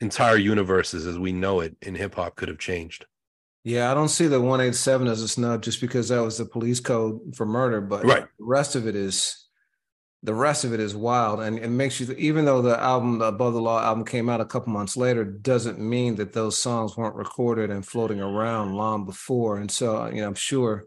entire 0.00 0.36
universes 0.36 1.06
as 1.06 1.18
we 1.18 1.32
know 1.32 1.60
it 1.60 1.76
in 1.82 1.94
hip 1.94 2.14
hop 2.14 2.36
could 2.36 2.48
have 2.48 2.58
changed. 2.58 3.06
Yeah, 3.64 3.90
I 3.90 3.94
don't 3.94 4.08
see 4.08 4.28
the 4.28 4.40
187 4.40 5.08
as 5.08 5.22
a 5.22 5.28
snub 5.28 5.62
just 5.62 5.80
because 5.80 6.08
that 6.08 6.22
was 6.22 6.38
the 6.38 6.44
police 6.44 6.78
code 6.78 7.34
for 7.34 7.46
murder, 7.46 7.80
but 7.80 8.04
right. 8.04 8.22
the 8.38 8.44
rest 8.44 8.76
of 8.76 8.86
it 8.86 8.94
is 8.94 9.46
the 10.22 10.34
rest 10.34 10.64
of 10.64 10.72
it 10.72 10.80
is 10.80 10.96
wild 10.96 11.40
and 11.40 11.58
it 11.58 11.68
makes 11.68 12.00
you 12.00 12.12
even 12.14 12.44
though 12.44 12.60
the 12.60 12.78
album 12.80 13.18
the 13.18 13.26
above 13.26 13.52
the 13.52 13.60
law 13.60 13.80
album 13.82 14.04
came 14.04 14.28
out 14.28 14.40
a 14.40 14.44
couple 14.44 14.72
months 14.72 14.96
later 14.96 15.24
doesn't 15.24 15.78
mean 15.78 16.16
that 16.16 16.32
those 16.32 16.58
songs 16.58 16.96
weren't 16.96 17.14
recorded 17.14 17.70
and 17.70 17.86
floating 17.86 18.20
around 18.20 18.74
long 18.74 19.04
before 19.04 19.58
and 19.58 19.70
so 19.70 20.06
you 20.06 20.20
know 20.20 20.26
i'm 20.26 20.34
sure 20.34 20.86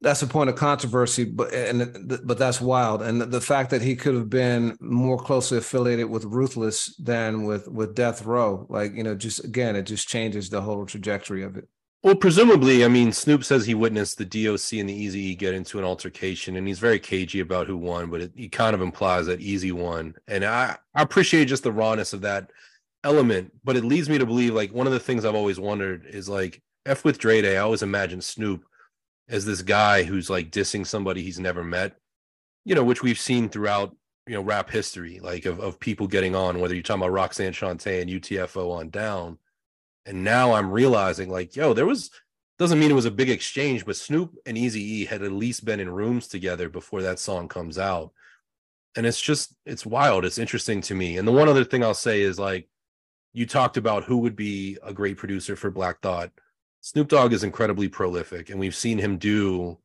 that's 0.00 0.22
a 0.22 0.26
point 0.26 0.48
of 0.48 0.56
controversy 0.56 1.24
but 1.24 1.52
and 1.52 2.12
but 2.24 2.38
that's 2.38 2.60
wild 2.60 3.02
and 3.02 3.20
the 3.20 3.40
fact 3.40 3.70
that 3.70 3.82
he 3.82 3.96
could 3.96 4.14
have 4.14 4.30
been 4.30 4.76
more 4.80 5.18
closely 5.18 5.58
affiliated 5.58 6.08
with 6.08 6.24
ruthless 6.24 6.94
than 6.96 7.44
with 7.44 7.66
with 7.68 7.94
death 7.94 8.24
row 8.24 8.66
like 8.68 8.94
you 8.94 9.02
know 9.02 9.14
just 9.14 9.44
again 9.44 9.74
it 9.74 9.82
just 9.82 10.08
changes 10.08 10.50
the 10.50 10.60
whole 10.60 10.86
trajectory 10.86 11.42
of 11.42 11.56
it 11.56 11.68
well, 12.04 12.14
presumably, 12.14 12.84
I 12.84 12.88
mean, 12.88 13.10
Snoop 13.10 13.42
says 13.42 13.66
he 13.66 13.74
witnessed 13.74 14.18
the 14.18 14.24
DOC 14.24 14.74
and 14.74 14.88
the 14.88 15.06
Eazy 15.06 15.36
get 15.36 15.52
into 15.52 15.80
an 15.80 15.84
altercation, 15.84 16.54
and 16.54 16.66
he's 16.68 16.78
very 16.78 17.00
cagey 17.00 17.40
about 17.40 17.66
who 17.66 17.76
won, 17.76 18.08
but 18.08 18.20
it, 18.20 18.32
he 18.36 18.48
kind 18.48 18.74
of 18.74 18.82
implies 18.82 19.26
that 19.26 19.40
Eazy 19.40 19.72
won, 19.72 20.14
and 20.28 20.44
I, 20.44 20.76
I 20.94 21.02
appreciate 21.02 21.46
just 21.46 21.64
the 21.64 21.72
rawness 21.72 22.12
of 22.12 22.20
that 22.20 22.52
element. 23.02 23.52
But 23.64 23.76
it 23.76 23.84
leads 23.84 24.08
me 24.08 24.16
to 24.16 24.26
believe, 24.26 24.54
like, 24.54 24.72
one 24.72 24.86
of 24.86 24.92
the 24.92 25.00
things 25.00 25.24
I've 25.24 25.34
always 25.34 25.58
wondered 25.58 26.06
is 26.06 26.28
like, 26.28 26.62
F 26.86 27.04
with 27.04 27.18
Dre 27.18 27.42
Day, 27.42 27.56
I 27.56 27.62
always 27.62 27.82
imagine 27.82 28.20
Snoop 28.20 28.64
as 29.28 29.44
this 29.44 29.62
guy 29.62 30.02
who's 30.04 30.30
like 30.30 30.50
dissing 30.50 30.86
somebody 30.86 31.22
he's 31.22 31.40
never 31.40 31.62
met, 31.62 31.96
you 32.64 32.74
know, 32.74 32.84
which 32.84 33.02
we've 33.02 33.18
seen 33.18 33.48
throughout 33.48 33.94
you 34.26 34.34
know 34.34 34.42
rap 34.42 34.70
history, 34.70 35.20
like 35.20 35.46
of 35.46 35.60
of 35.60 35.80
people 35.80 36.06
getting 36.06 36.34
on, 36.34 36.60
whether 36.60 36.74
you're 36.74 36.82
talking 36.82 37.02
about 37.02 37.12
Roxanne 37.12 37.52
Shante 37.52 38.00
and 38.00 38.10
UTFO 38.10 38.72
on 38.72 38.90
down 38.90 39.38
and 40.08 40.24
now 40.24 40.54
I'm 40.54 40.70
realizing, 40.70 41.28
like, 41.28 41.54
yo, 41.54 41.74
there 41.74 41.84
was 41.84 42.10
doesn't 42.58 42.80
mean 42.80 42.90
it 42.90 42.94
was 42.94 43.04
a 43.04 43.10
big 43.10 43.28
exchange, 43.28 43.84
but 43.84 43.94
Snoop 43.94 44.34
and 44.46 44.56
Easy 44.56 44.82
E 44.82 45.04
had 45.04 45.22
at 45.22 45.30
least 45.30 45.66
been 45.66 45.80
in 45.80 45.90
rooms 45.90 46.26
together 46.26 46.68
before 46.70 47.02
that 47.02 47.20
song 47.20 47.46
comes 47.46 47.78
out. 47.78 48.12
And 48.96 49.06
it's 49.06 49.20
just 49.20 49.54
it's 49.66 49.84
wild. 49.84 50.24
It's 50.24 50.38
interesting 50.38 50.80
to 50.82 50.94
me. 50.94 51.18
And 51.18 51.28
the 51.28 51.32
one 51.32 51.48
other 51.48 51.62
thing 51.62 51.84
I'll 51.84 51.92
say 51.92 52.22
is 52.22 52.38
like 52.38 52.68
you 53.34 53.44
talked 53.44 53.76
about 53.76 54.04
who 54.04 54.16
would 54.18 54.34
be 54.34 54.78
a 54.82 54.94
great 54.94 55.18
producer 55.18 55.56
for 55.56 55.70
Black 55.70 56.00
Thought. 56.00 56.30
Snoop 56.80 57.08
Dogg 57.08 57.32
is 57.32 57.44
incredibly 57.44 57.88
prolific, 57.88 58.50
and 58.50 58.58
we've 58.58 58.74
seen 58.74 58.98
him 58.98 59.18
do 59.18 59.78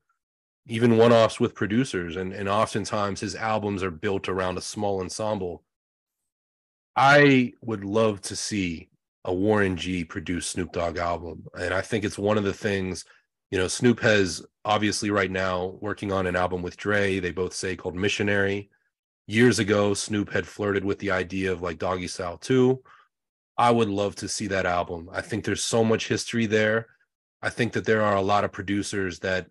even 0.65 0.97
one-offs 0.97 1.39
with 1.39 1.55
producers, 1.55 2.15
and, 2.15 2.31
and 2.31 2.47
oftentimes 2.47 3.19
his 3.19 3.35
albums 3.35 3.83
are 3.83 3.91
built 3.91 4.29
around 4.29 4.57
a 4.57 4.61
small 4.61 5.01
ensemble. 5.01 5.63
I 6.95 7.53
would 7.61 7.83
love 7.83 8.21
to 8.21 8.35
see 8.35 8.89
a 9.25 9.33
Warren 9.33 9.77
G 9.77 10.03
produced 10.03 10.51
Snoop 10.51 10.71
Dogg 10.71 10.97
album. 10.97 11.45
And 11.59 11.73
I 11.73 11.81
think 11.81 12.03
it's 12.03 12.17
one 12.17 12.37
of 12.37 12.43
the 12.43 12.53
things, 12.53 13.05
you 13.51 13.57
know, 13.57 13.67
Snoop 13.67 13.99
has 14.01 14.45
obviously 14.65 15.09
right 15.09 15.31
now 15.31 15.77
working 15.81 16.11
on 16.11 16.27
an 16.27 16.35
album 16.35 16.61
with 16.61 16.77
Dre, 16.77 17.19
they 17.19 17.31
both 17.31 17.53
say 17.53 17.75
called 17.75 17.95
Missionary. 17.95 18.69
Years 19.27 19.59
ago, 19.59 19.93
Snoop 19.93 20.31
had 20.31 20.45
flirted 20.45 20.83
with 20.83 20.99
the 20.99 21.11
idea 21.11 21.51
of 21.51 21.61
like 21.61 21.79
Doggystyle 21.79 22.39
2. 22.41 22.81
I 23.57 23.71
would 23.71 23.89
love 23.89 24.15
to 24.17 24.27
see 24.27 24.47
that 24.47 24.65
album. 24.65 25.09
I 25.11 25.21
think 25.21 25.43
there's 25.43 25.63
so 25.63 25.83
much 25.83 26.07
history 26.07 26.45
there. 26.45 26.87
I 27.41 27.49
think 27.49 27.73
that 27.73 27.85
there 27.85 28.01
are 28.01 28.15
a 28.15 28.21
lot 28.21 28.43
of 28.43 28.51
producers 28.51 29.19
that 29.19 29.47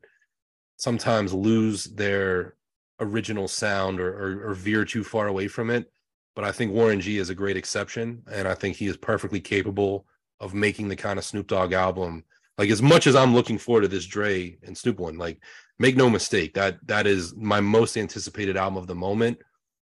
sometimes 0.76 1.32
lose 1.32 1.84
their 1.84 2.56
original 3.00 3.48
sound 3.48 4.00
or, 4.00 4.10
or, 4.10 4.50
or 4.50 4.54
veer 4.54 4.84
too 4.84 5.04
far 5.04 5.28
away 5.28 5.48
from 5.48 5.70
it 5.70 5.92
but 6.34 6.44
I 6.44 6.52
think 6.52 6.72
Warren 6.72 7.00
G 7.00 7.18
is 7.18 7.30
a 7.30 7.34
great 7.34 7.56
exception, 7.56 8.22
and 8.30 8.48
I 8.48 8.54
think 8.54 8.76
he 8.76 8.86
is 8.86 8.96
perfectly 8.96 9.40
capable 9.40 10.06
of 10.40 10.54
making 10.54 10.88
the 10.88 10.96
kind 10.96 11.18
of 11.18 11.24
Snoop 11.24 11.46
Dogg 11.46 11.72
album. 11.72 12.24
Like 12.58 12.70
as 12.70 12.82
much 12.82 13.06
as 13.06 13.14
I'm 13.14 13.34
looking 13.34 13.58
forward 13.58 13.82
to 13.82 13.88
this 13.88 14.06
Dre 14.06 14.56
and 14.62 14.76
Snoop 14.76 14.98
one, 14.98 15.18
like 15.18 15.42
make 15.78 15.96
no 15.96 16.08
mistake 16.08 16.54
that 16.54 16.78
that 16.86 17.06
is 17.06 17.34
my 17.36 17.60
most 17.60 17.96
anticipated 17.96 18.56
album 18.56 18.76
of 18.76 18.86
the 18.86 18.94
moment. 18.94 19.38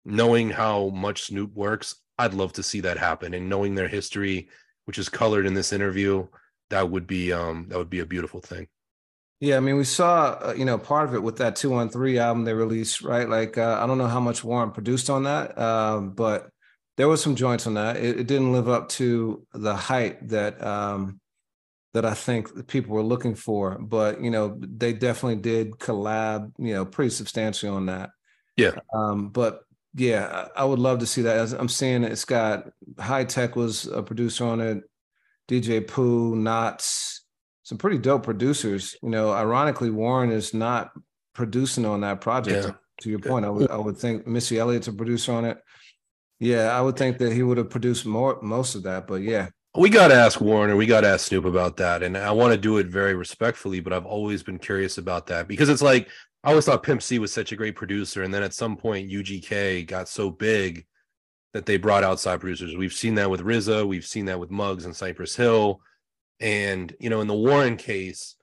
Knowing 0.07 0.49
how 0.49 0.89
much 0.89 1.24
Snoop 1.24 1.55
works, 1.55 1.97
I'd 2.20 2.34
love 2.34 2.52
to 2.55 2.62
see 2.62 2.80
that 2.80 2.98
happen, 2.98 3.32
and 3.32 3.48
knowing 3.48 3.74
their 3.74 3.88
history, 3.88 4.48
which 4.84 4.98
is 4.98 5.09
colored 5.09 5.47
in 5.47 5.55
this 5.55 5.72
interview, 5.72 6.26
that 6.68 6.90
would 6.90 7.06
be 7.06 7.32
um 7.32 7.66
that 7.68 7.78
would 7.78 7.90
be 7.90 8.01
a 8.01 8.06
beautiful 8.06 8.40
thing. 8.40 8.68
Yeah, 9.40 9.56
I 9.56 9.60
mean, 9.60 9.78
we 9.78 9.84
saw 9.84 10.38
uh, 10.42 10.55
you 10.56 10.66
know 10.66 10.76
part 10.76 11.09
of 11.09 11.14
it 11.14 11.22
with 11.22 11.38
that 11.38 11.56
two 11.56 11.70
one 11.70 11.88
three 11.88 12.18
album 12.18 12.44
they 12.44 12.52
released, 12.52 13.01
right? 13.01 13.26
Like 13.26 13.56
uh, 13.56 13.78
I 13.80 13.86
don't 13.86 13.97
know 13.97 14.06
how 14.06 14.20
much 14.20 14.44
Warren 14.44 14.70
produced 14.70 15.09
on 15.09 15.22
that, 15.24 15.56
um, 15.59 16.10
but 16.10 16.51
there 16.98 17.09
was 17.09 17.22
some 17.22 17.36
joints 17.36 17.66
on 17.66 17.74
that. 17.74 17.97
It, 17.97 18.20
it, 18.20 18.26
didn't 18.26 18.52
live 18.52 18.68
up 18.68 18.90
to 18.90 19.47
the 19.55 19.74
height 19.74 20.28
that 20.28 20.62
um, 20.62 21.20
that 21.94 22.05
I 22.05 22.12
think 22.12 22.66
people 22.68 22.94
were 22.94 23.02
looking 23.02 23.34
for, 23.34 23.78
but 23.78 24.20
you 24.20 24.30
know 24.30 24.60
they 24.60 24.92
definitely 24.92 25.40
did 25.40 25.70
collab, 25.72 26.52
you 26.59 26.74
know, 26.74 26.84
pretty 26.84 27.10
substantially 27.10 27.72
on 27.72 27.86
that. 27.86 28.10
Yeah. 28.59 28.72
Um, 28.92 29.30
but 29.30 29.62
yeah, 29.94 30.48
I 30.56 30.64
would 30.64 30.78
love 30.78 31.00
to 31.00 31.06
see 31.06 31.22
that. 31.22 31.52
I'm 31.58 31.68
seeing 31.68 32.04
it's 32.04 32.24
got 32.24 32.68
Hi-Tek 32.98 33.56
was 33.56 33.86
a 33.86 34.02
producer 34.02 34.44
on 34.44 34.60
it, 34.60 34.82
DJ 35.48 35.86
Pooh, 35.86 36.36
Nottz, 36.36 37.20
some 37.62 37.78
pretty 37.78 37.98
dope 37.98 38.22
producers. 38.22 38.96
You 39.02 39.10
know, 39.10 39.32
ironically, 39.32 39.90
Warren 39.90 40.30
is 40.30 40.54
not 40.54 40.90
producing 41.34 41.84
on 41.84 42.00
that 42.02 42.20
project. 42.20 42.66
Yeah. 42.66 42.74
To 43.00 43.08
your 43.08 43.18
point, 43.18 43.46
I 43.46 43.48
would 43.48 43.70
I 43.70 43.78
would 43.78 43.96
think 43.96 44.26
Missy 44.26 44.58
Elliott's 44.58 44.88
a 44.88 44.92
producer 44.92 45.32
on 45.32 45.46
it. 45.46 45.58
Yeah, 46.38 46.76
I 46.76 46.80
would 46.82 46.96
think 46.96 47.18
that 47.18 47.32
he 47.32 47.42
would 47.42 47.56
have 47.56 47.70
produced 47.70 48.04
more 48.04 48.38
most 48.42 48.74
of 48.74 48.82
that, 48.82 49.06
but 49.06 49.22
yeah. 49.22 49.48
We 49.76 49.88
got 49.88 50.08
to 50.08 50.14
ask 50.14 50.40
Warren 50.40 50.70
or 50.70 50.76
we 50.76 50.86
got 50.86 51.02
to 51.02 51.08
ask 51.08 51.28
Snoop 51.28 51.44
about 51.44 51.76
that. 51.76 52.02
And 52.02 52.16
I 52.18 52.32
want 52.32 52.52
to 52.52 52.58
do 52.58 52.78
it 52.78 52.88
very 52.88 53.14
respectfully, 53.14 53.80
but 53.80 53.92
I've 53.92 54.04
always 54.04 54.42
been 54.42 54.58
curious 54.58 54.98
about 54.98 55.28
that 55.28 55.46
because 55.46 55.68
it's 55.68 55.82
like 55.82 56.08
I 56.42 56.50
always 56.50 56.64
thought 56.64 56.82
Pimp 56.82 57.02
C 57.02 57.18
was 57.18 57.32
such 57.32 57.52
a 57.52 57.56
great 57.56 57.76
producer. 57.76 58.22
And 58.22 58.32
then 58.32 58.42
at 58.42 58.54
some 58.54 58.76
point, 58.76 59.10
UGK 59.10 59.86
got 59.86 60.08
so 60.08 60.30
big 60.30 60.86
that 61.52 61.66
they 61.66 61.76
brought 61.76 62.04
outside 62.04 62.40
producers. 62.40 62.76
We've 62.76 62.92
seen 62.92 63.16
that 63.16 63.30
with 63.30 63.42
RZA, 63.42 63.86
we've 63.86 64.06
seen 64.06 64.26
that 64.26 64.40
with 64.40 64.50
Muggs 64.50 64.84
and 64.84 64.96
Cypress 64.96 65.36
Hill. 65.36 65.80
And, 66.38 66.94
you 66.98 67.10
know, 67.10 67.20
in 67.20 67.26
the 67.26 67.34
Warren 67.34 67.76
case, 67.76 68.36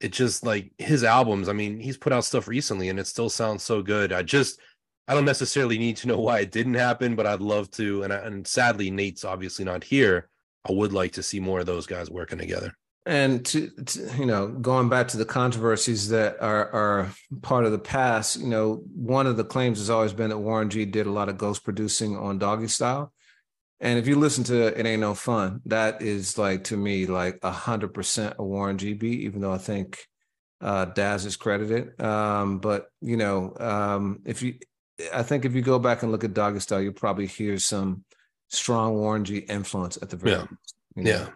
it 0.00 0.12
just 0.12 0.44
like 0.44 0.72
his 0.78 1.04
albums, 1.04 1.48
I 1.48 1.52
mean, 1.52 1.78
he's 1.78 1.96
put 1.96 2.12
out 2.12 2.24
stuff 2.24 2.48
recently 2.48 2.88
and 2.88 2.98
it 2.98 3.06
still 3.06 3.30
sounds 3.30 3.62
so 3.62 3.82
good. 3.82 4.12
I 4.12 4.22
just, 4.22 4.58
I 5.06 5.14
don't 5.14 5.24
necessarily 5.24 5.78
need 5.78 5.96
to 5.98 6.08
know 6.08 6.18
why 6.20 6.40
it 6.40 6.50
didn't 6.50 6.74
happen, 6.74 7.14
but 7.14 7.26
I'd 7.26 7.40
love 7.40 7.70
to. 7.72 8.02
And, 8.02 8.12
I, 8.12 8.16
and 8.16 8.46
sadly, 8.46 8.90
Nate's 8.90 9.24
obviously 9.24 9.64
not 9.64 9.84
here. 9.84 10.28
I 10.68 10.72
would 10.72 10.92
like 10.92 11.12
to 11.12 11.22
see 11.22 11.38
more 11.38 11.60
of 11.60 11.66
those 11.66 11.86
guys 11.86 12.10
working 12.10 12.38
together. 12.38 12.74
And 13.06 13.44
to, 13.46 13.68
to, 13.68 14.16
you 14.16 14.24
know, 14.24 14.48
going 14.48 14.88
back 14.88 15.08
to 15.08 15.18
the 15.18 15.26
controversies 15.26 16.08
that 16.08 16.40
are 16.40 16.70
are 16.72 17.10
part 17.42 17.66
of 17.66 17.72
the 17.72 17.78
past, 17.78 18.40
you 18.40 18.46
know, 18.46 18.82
one 18.94 19.26
of 19.26 19.36
the 19.36 19.44
claims 19.44 19.78
has 19.78 19.90
always 19.90 20.14
been 20.14 20.30
that 20.30 20.38
Warren 20.38 20.70
G 20.70 20.86
did 20.86 21.06
a 21.06 21.12
lot 21.12 21.28
of 21.28 21.36
ghost 21.36 21.64
producing 21.64 22.16
on 22.16 22.40
Doggystyle. 22.40 23.10
And 23.80 23.98
if 23.98 24.06
you 24.06 24.16
listen 24.16 24.44
to 24.44 24.78
It 24.78 24.86
Ain't 24.86 25.00
No 25.00 25.14
Fun, 25.14 25.60
that 25.66 26.00
is 26.00 26.38
like 26.38 26.64
to 26.64 26.76
me 26.78 27.04
like 27.04 27.40
a 27.42 27.50
hundred 27.50 27.92
percent 27.92 28.36
a 28.38 28.44
Warren 28.44 28.78
G 28.78 28.94
beat, 28.94 29.20
even 29.20 29.42
though 29.42 29.52
I 29.52 29.58
think 29.58 29.98
uh 30.62 30.86
Daz 30.86 31.26
is 31.26 31.36
credited. 31.36 32.00
Um, 32.00 32.58
but 32.58 32.86
you 33.02 33.18
know, 33.18 33.54
um, 33.60 34.20
if 34.24 34.42
you 34.42 34.54
I 35.12 35.22
think 35.22 35.44
if 35.44 35.54
you 35.54 35.60
go 35.60 35.78
back 35.78 36.02
and 36.02 36.10
look 36.10 36.24
at 36.24 36.32
Doggystyle, 36.32 36.82
you'll 36.82 36.94
probably 36.94 37.26
hear 37.26 37.58
some 37.58 38.04
strong 38.48 38.94
Warren 38.94 39.24
G 39.24 39.38
influence 39.38 39.98
at 40.00 40.08
the 40.08 40.16
very 40.16 40.36
yeah. 40.36 40.46
You 40.96 41.02
know? 41.02 41.10
Yeah. 41.10 41.28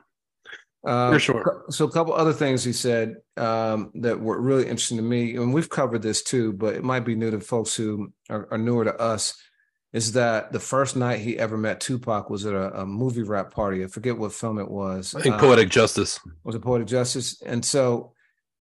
Um, 0.88 1.12
For 1.12 1.18
sure. 1.18 1.64
So 1.68 1.84
a 1.84 1.90
couple 1.90 2.14
other 2.14 2.32
things 2.32 2.64
he 2.64 2.72
said 2.72 3.16
um, 3.36 3.92
that 3.96 4.18
were 4.18 4.40
really 4.40 4.62
interesting 4.62 4.96
to 4.96 5.02
me, 5.02 5.36
and 5.36 5.52
we've 5.52 5.68
covered 5.68 6.00
this 6.00 6.22
too, 6.22 6.54
but 6.54 6.74
it 6.74 6.82
might 6.82 7.04
be 7.04 7.14
new 7.14 7.30
to 7.30 7.40
folks 7.40 7.76
who 7.76 8.10
are, 8.30 8.48
are 8.50 8.56
newer 8.58 8.84
to 8.84 8.98
us. 8.98 9.36
Is 9.92 10.12
that 10.12 10.50
the 10.50 10.60
first 10.60 10.96
night 10.96 11.20
he 11.20 11.38
ever 11.38 11.58
met 11.58 11.80
Tupac 11.80 12.30
was 12.30 12.46
at 12.46 12.54
a, 12.54 12.80
a 12.80 12.86
movie 12.86 13.22
rap 13.22 13.52
party? 13.52 13.84
I 13.84 13.88
forget 13.88 14.16
what 14.16 14.32
film 14.32 14.58
it 14.58 14.70
was. 14.70 15.14
I 15.14 15.20
think 15.20 15.34
uh, 15.34 15.38
Poetic 15.38 15.68
Justice. 15.68 16.18
Was 16.44 16.54
it 16.54 16.62
Poetic 16.62 16.86
Justice? 16.86 17.40
And 17.42 17.62
so 17.62 18.12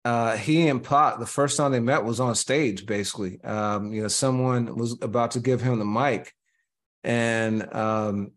uh, 0.03 0.37
he 0.37 0.67
and 0.67 0.83
Pac, 0.83 1.19
the 1.19 1.25
first 1.27 1.55
time 1.55 1.71
they 1.71 1.79
met 1.79 2.03
was 2.03 2.19
on 2.19 2.33
stage, 2.33 2.87
basically. 2.87 3.39
Um, 3.43 3.93
you 3.93 4.01
know, 4.01 4.07
someone 4.07 4.75
was 4.75 4.97
about 5.03 5.31
to 5.31 5.39
give 5.39 5.61
him 5.61 5.77
the 5.77 5.85
mic 5.85 6.33
and 7.03 7.73
um, 7.75 8.31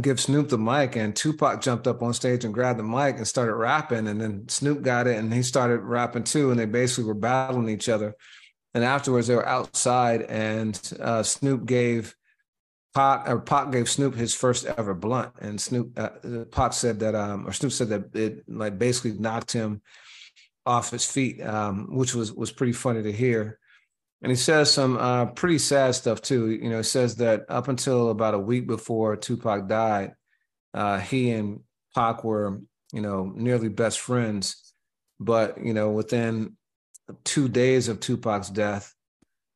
give 0.00 0.20
Snoop 0.20 0.48
the 0.48 0.58
mic, 0.58 0.96
and 0.96 1.14
Tupac 1.14 1.60
jumped 1.60 1.86
up 1.86 2.02
on 2.02 2.14
stage 2.14 2.44
and 2.44 2.54
grabbed 2.54 2.78
the 2.78 2.82
mic 2.82 3.16
and 3.16 3.26
started 3.26 3.54
rapping. 3.54 4.06
And 4.06 4.20
then 4.20 4.48
Snoop 4.48 4.82
got 4.82 5.06
it 5.06 5.16
and 5.16 5.32
he 5.32 5.42
started 5.42 5.80
rapping 5.80 6.24
too. 6.24 6.50
And 6.50 6.58
they 6.58 6.66
basically 6.66 7.04
were 7.04 7.14
battling 7.14 7.68
each 7.68 7.88
other. 7.88 8.14
And 8.74 8.84
afterwards, 8.84 9.26
they 9.26 9.34
were 9.34 9.48
outside, 9.48 10.22
and 10.22 10.78
uh, 11.00 11.22
Snoop 11.22 11.64
gave 11.64 12.14
Pac 12.94 13.28
or 13.28 13.40
Pac 13.40 13.70
gave 13.72 13.88
Snoop 13.88 14.14
his 14.14 14.34
first 14.34 14.66
ever 14.66 14.94
blunt, 14.94 15.32
and 15.40 15.60
Snoop 15.60 15.98
uh, 15.98 16.10
Pac 16.50 16.72
said 16.72 17.00
that, 17.00 17.14
um, 17.14 17.46
or 17.46 17.52
Snoop 17.52 17.72
said 17.72 17.88
that 17.88 18.14
it 18.14 18.44
like 18.48 18.78
basically 18.78 19.12
knocked 19.18 19.52
him 19.52 19.82
off 20.66 20.90
his 20.90 21.10
feet, 21.10 21.40
um, 21.42 21.88
which 21.96 22.14
was 22.14 22.32
was 22.32 22.52
pretty 22.52 22.72
funny 22.72 23.02
to 23.02 23.12
hear. 23.12 23.57
And 24.22 24.30
he 24.30 24.36
says 24.36 24.70
some 24.70 24.96
uh, 24.96 25.26
pretty 25.26 25.58
sad 25.58 25.94
stuff 25.94 26.20
too. 26.22 26.50
You 26.50 26.70
know, 26.70 26.78
he 26.78 26.82
says 26.82 27.16
that 27.16 27.44
up 27.48 27.68
until 27.68 28.10
about 28.10 28.34
a 28.34 28.38
week 28.38 28.66
before 28.66 29.16
Tupac 29.16 29.68
died, 29.68 30.12
uh, 30.74 30.98
he 30.98 31.30
and 31.30 31.60
Pac 31.94 32.24
were, 32.24 32.60
you 32.92 33.00
know, 33.00 33.32
nearly 33.34 33.68
best 33.68 34.00
friends. 34.00 34.74
But 35.20 35.64
you 35.64 35.72
know, 35.72 35.90
within 35.90 36.56
two 37.24 37.48
days 37.48 37.88
of 37.88 38.00
Tupac's 38.00 38.50
death, 38.50 38.92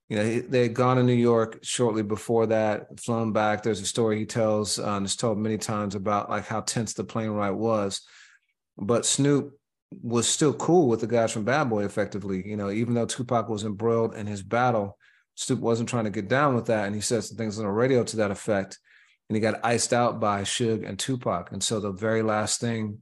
you 0.08 0.16
know, 0.16 0.40
they 0.40 0.62
had 0.62 0.74
gone 0.74 0.96
to 0.96 1.02
New 1.02 1.12
York 1.12 1.60
shortly 1.62 2.02
before 2.02 2.46
that, 2.46 3.00
flown 3.00 3.32
back. 3.32 3.62
There's 3.62 3.80
a 3.80 3.86
story 3.86 4.18
he 4.18 4.26
tells, 4.26 4.78
uh, 4.78 4.90
and 4.92 5.06
it's 5.06 5.16
told 5.16 5.38
many 5.38 5.58
times 5.58 5.94
about 5.94 6.30
like 6.30 6.46
how 6.46 6.60
tense 6.60 6.92
the 6.92 7.04
plane 7.04 7.30
ride 7.30 7.50
was. 7.52 8.02
But 8.76 9.06
Snoop 9.06 9.58
was 10.02 10.28
still 10.28 10.54
cool 10.54 10.88
with 10.88 11.00
the 11.00 11.06
guys 11.06 11.32
from 11.32 11.44
Bad 11.44 11.68
Boy 11.68 11.84
effectively. 11.84 12.42
You 12.46 12.56
know, 12.56 12.70
even 12.70 12.94
though 12.94 13.06
Tupac 13.06 13.48
was 13.48 13.64
embroiled 13.64 14.14
in 14.14 14.26
his 14.26 14.42
battle, 14.42 14.98
Snoop 15.34 15.60
wasn't 15.60 15.88
trying 15.88 16.04
to 16.04 16.10
get 16.10 16.28
down 16.28 16.54
with 16.54 16.66
that. 16.66 16.86
And 16.86 16.94
he 16.94 17.00
said 17.00 17.24
some 17.24 17.36
things 17.36 17.58
on 17.58 17.64
the 17.64 17.70
radio 17.70 18.04
to 18.04 18.16
that 18.18 18.30
effect. 18.30 18.78
And 19.28 19.36
he 19.36 19.40
got 19.40 19.64
iced 19.64 19.92
out 19.92 20.20
by 20.20 20.42
Suge 20.42 20.86
and 20.86 20.98
Tupac. 20.98 21.52
And 21.52 21.62
so 21.62 21.80
the 21.80 21.92
very 21.92 22.22
last 22.22 22.60
thing 22.60 22.98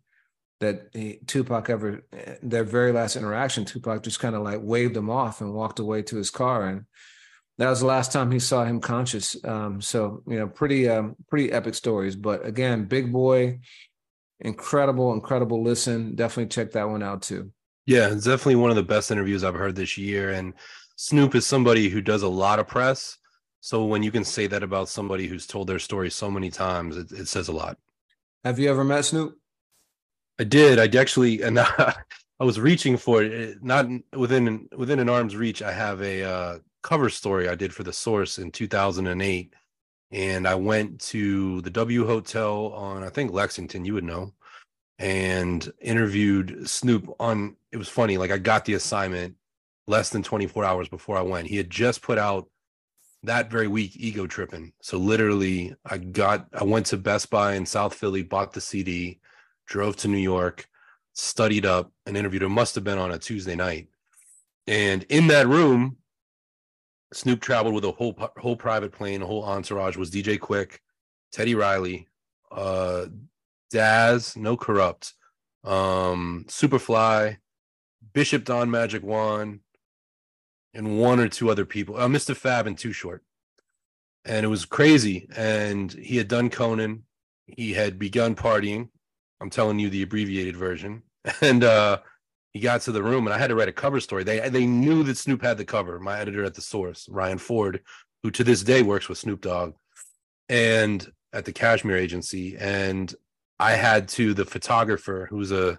that 0.61 0.89
he, 0.93 1.19
Tupac 1.27 1.69
ever, 1.71 2.05
their 2.43 2.65
very 2.65 2.93
last 2.93 3.17
interaction, 3.17 3.65
Tupac 3.65 4.03
just 4.03 4.21
kind 4.21 4.37
of 4.37 4.43
like 4.43 4.61
waved 4.63 4.97
him 4.97 5.11
off 5.11 5.41
and 5.41 5.53
walked 5.53 5.81
away 5.81 6.03
to 6.03 6.17
his 6.17 6.31
car. 6.31 6.67
And 6.67 6.85
that 7.59 7.69
was 7.69 7.81
the 7.81 7.87
last 7.87 8.13
time 8.13 8.31
he 8.31 8.39
saw 8.39 8.65
him 8.65 8.81
conscious. 8.81 9.37
Um, 9.45 9.81
so, 9.81 10.23
you 10.27 10.39
know, 10.39 10.47
pretty, 10.47 10.89
um, 10.89 11.17
pretty 11.29 11.51
epic 11.51 11.75
stories. 11.75 12.15
But 12.15 12.47
again, 12.47 12.85
big 12.85 13.13
boy, 13.13 13.61
incredible, 14.41 15.13
incredible 15.13 15.63
listen. 15.63 16.15
Definitely 16.15 16.49
check 16.49 16.73
that 16.73 16.89
one 16.89 17.03
out 17.03 17.23
too. 17.23 17.53
Yeah, 17.87 18.09
it's 18.13 18.25
definitely 18.25 18.57
one 18.57 18.71
of 18.71 18.77
the 18.77 18.83
best 18.83 19.11
interviews 19.11 19.43
I've 19.43 19.55
heard 19.55 19.75
this 19.75 19.99
year. 19.99 20.31
And 20.31 20.55
Snoop 20.97 21.35
is 21.35 21.47
somebody 21.47 21.89
who 21.89 22.01
does 22.01 22.23
a 22.23 22.29
lot 22.29 22.59
of 22.59 22.69
press. 22.69 23.19
So 23.61 23.85
when 23.85 24.03
you 24.03 24.11
can 24.11 24.25
say 24.25 24.47
that 24.47 24.63
about 24.63 24.89
somebody 24.89 25.27
who's 25.27 25.47
told 25.47 25.67
their 25.67 25.79
story 25.79 26.11
so 26.11 26.31
many 26.31 26.51
times, 26.51 26.97
it, 26.97 27.13
it 27.13 27.29
says 27.29 27.49
a 27.49 27.53
lot. 27.53 27.79
Have 28.45 28.59
you 28.59 28.71
ever 28.71 28.85
met 28.85 29.05
Snoop? 29.05 29.37
I 30.39 30.45
did. 30.45 30.79
I 30.79 30.99
actually, 30.99 31.43
and 31.43 31.59
I 31.61 31.95
was 32.39 32.59
reaching 32.59 32.97
for 32.97 33.23
it. 33.23 33.63
Not 33.63 33.87
within 34.17 34.69
within 34.75 34.99
an 34.99 35.11
arm's 35.11 35.37
reach. 35.37 35.61
I 35.61 35.73
have 35.73 36.01
a 36.01 36.23
uh, 36.23 36.59
cover 36.83 37.11
story 37.11 37.49
I 37.49 37.55
did 37.55 37.75
for 37.75 37.83
the 37.83 37.93
Source 37.93 38.39
in 38.39 38.51
2008 38.51 39.53
and 40.13 40.47
I 40.47 40.55
went 40.55 41.01
to 41.03 41.61
the 41.63 41.71
W 41.71 42.07
Hotel 42.07 42.73
on 42.75 43.03
I 43.03 43.11
think 43.11 43.33
Lexington, 43.33 43.85
you 43.85 43.95
would 43.95 44.05
know, 44.05 44.33
and 44.99 45.71
interviewed 45.81 46.69
Snoop 46.69 47.09
on. 47.21 47.57
It 47.73 47.77
was 47.77 47.89
funny, 47.89 48.19
like 48.19 48.31
I 48.31 48.39
got 48.39 48.65
the 48.65 48.75
assignment 48.75 49.37
less 49.87 50.11
than 50.11 50.23
24 50.23 50.65
hours 50.65 50.89
before 50.89 51.17
I 51.17 51.23
went. 51.23 51.49
He 51.49 51.57
had 51.57 51.71
just 51.71 52.03
put 52.03 52.19
out 52.19 52.49
that 53.23 53.51
very 53.51 53.69
week 53.69 53.93
ego 53.97 54.27
tripping. 54.27 54.73
So 54.81 54.99
literally, 54.99 55.75
I 55.85 55.99
got 55.99 56.47
I 56.53 56.65
went 56.65 56.87
to 56.87 56.97
Best 56.97 57.31
Buy 57.31 57.55
in 57.55 57.67
South 57.67 57.95
Philly, 57.95 58.23
bought 58.23 58.53
the 58.53 58.61
CD, 58.61 59.21
drove 59.67 59.97
to 59.99 60.09
New 60.09 60.19
York, 60.19 60.69
studied 61.13 61.67
up, 61.67 61.93
and 62.07 62.17
interviewed. 62.17 62.43
It 62.43 62.49
must 62.49 62.75
have 62.75 62.85
been 62.85 62.99
on 62.99 63.13
a 63.13 63.19
Tuesday 63.19 63.55
night, 63.55 63.89
and 64.67 65.05
in 65.05 65.29
that 65.29 65.47
room 65.47 65.99
Snoop 67.13 67.41
traveled 67.41 67.75
with 67.75 67.85
a 67.85 67.93
whole 67.93 68.15
whole 68.37 68.57
private 68.57 68.93
plane, 68.93 69.23
a 69.23 69.27
whole 69.27 69.45
entourage 69.45 69.97
was 69.97 70.11
DJ 70.11 70.39
Quik, 70.39 70.79
Teddy 71.33 71.55
Riley, 71.55 72.07
uh, 72.53 73.07
Daz, 73.71 74.37
No 74.37 74.57
Corrupt, 74.57 75.15
um, 75.65 76.45
Superfly, 76.49 77.39
Bishop 78.13 78.45
Don 78.45 78.71
Magic 78.71 79.03
Juan, 79.03 79.61
and 80.75 80.99
one 80.99 81.21
or 81.21 81.29
two 81.29 81.51
other 81.51 81.65
people. 81.65 81.97
Uh, 81.97 82.07
Mr. 82.07 82.37
Fab 82.37 82.67
and 82.67 82.79
Too 82.79 82.93
Short. 82.93 83.25
And 84.25 84.45
it 84.45 84.49
was 84.49 84.65
crazy. 84.65 85.29
And 85.35 85.93
he 85.93 86.17
had 86.17 86.29
done 86.29 86.51
Conan. 86.51 87.05
He 87.47 87.73
had 87.73 87.99
begun 87.99 88.37
partying. 88.37 88.89
I'm 89.41 89.51
telling 89.51 89.79
you 89.79 89.89
the 89.89 90.03
abbreviated 90.03 90.57
version. 90.57 91.03
And 91.43 91.65
uh 91.65 91.99
he 92.53 92.61
got 92.61 92.81
to 92.83 92.93
the 92.93 93.03
room 93.03 93.27
and 93.27 93.35
I 93.35 93.39
had 93.39 93.49
to 93.49 93.55
write 93.55 93.69
a 93.69 93.73
cover 93.73 94.01
story. 94.01 94.25
They 94.25 94.49
they 94.49 94.67
knew 94.67 95.03
that 95.05 95.17
Snoop 95.17 95.43
had 95.43 95.57
the 95.57 95.65
cover. 95.65 96.01
My 96.01 96.19
editor 96.19 96.45
at 96.45 96.55
the 96.55 96.61
source, 96.61 97.09
Ryan 97.09 97.39
Ford, 97.39 97.83
who 98.23 98.31
to 98.33 98.45
this 98.45 98.63
day 98.63 98.83
works 98.83 99.09
with 99.09 99.19
Snoop 99.19 99.41
Dogg, 99.41 99.75
and 100.49 101.11
at 101.33 101.45
the 101.45 101.53
Cashmere 101.53 101.97
Agency, 101.97 102.57
and 102.59 103.15
I 103.59 103.73
had 103.73 104.09
to 104.11 104.35
the 104.35 104.45
photographer, 104.45 105.29
who's 105.31 105.53
a 105.53 105.79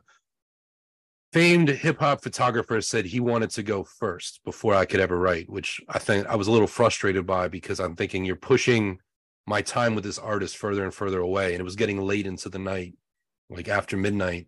famed 1.34 1.69
hip 1.69 1.99
hop 1.99 2.22
photographer, 2.22 2.80
said 2.81 3.06
he 3.06 3.19
wanted 3.19 3.49
to 3.52 3.64
go 3.64 3.84
first 3.84 4.39
before 4.45 4.76
I 4.76 4.85
could 4.85 4.99
ever 4.99 5.18
write, 5.18 5.49
which 5.49 5.81
I 5.89 5.99
think 5.99 6.27
I 6.27 6.35
was 6.35 6.48
a 6.48 6.52
little 6.52 6.68
frustrated 6.68 7.26
by 7.26 7.48
because 7.48 7.80
I'm 7.80 7.95
thinking 7.95 8.23
you're 8.23 8.35
pushing 8.35 8.99
my 9.45 9.61
time 9.61 9.95
with 9.95 10.03
this 10.03 10.19
artist 10.19 10.56
further 10.56 10.84
and 10.84 10.93
further 10.93 11.19
away, 11.19 11.52
and 11.53 11.60
it 11.60 11.65
was 11.65 11.76
getting 11.76 11.99
late 12.02 12.27
into 12.27 12.48
the 12.48 12.60
night, 12.60 12.93
like 13.49 13.68
after 13.68 13.98
midnight 13.98 14.48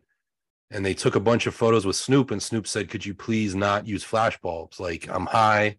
and 0.74 0.84
they 0.84 0.95
took 0.95 1.16
a 1.16 1.20
bunch 1.20 1.45
of 1.45 1.54
photos 1.54 1.86
with 1.86 1.95
Snoop, 1.95 2.32
and 2.32 2.41
Snoop 2.41 2.68
said, 2.68 2.90
"Could 2.90 3.06
you 3.06 3.14
please 3.14 3.54
not 3.54 3.88
use 3.88 4.04
flash 4.04 4.38
bulbs? 4.41 4.80
Like 4.80 5.08
I'm 5.08 5.28
high, 5.28 5.78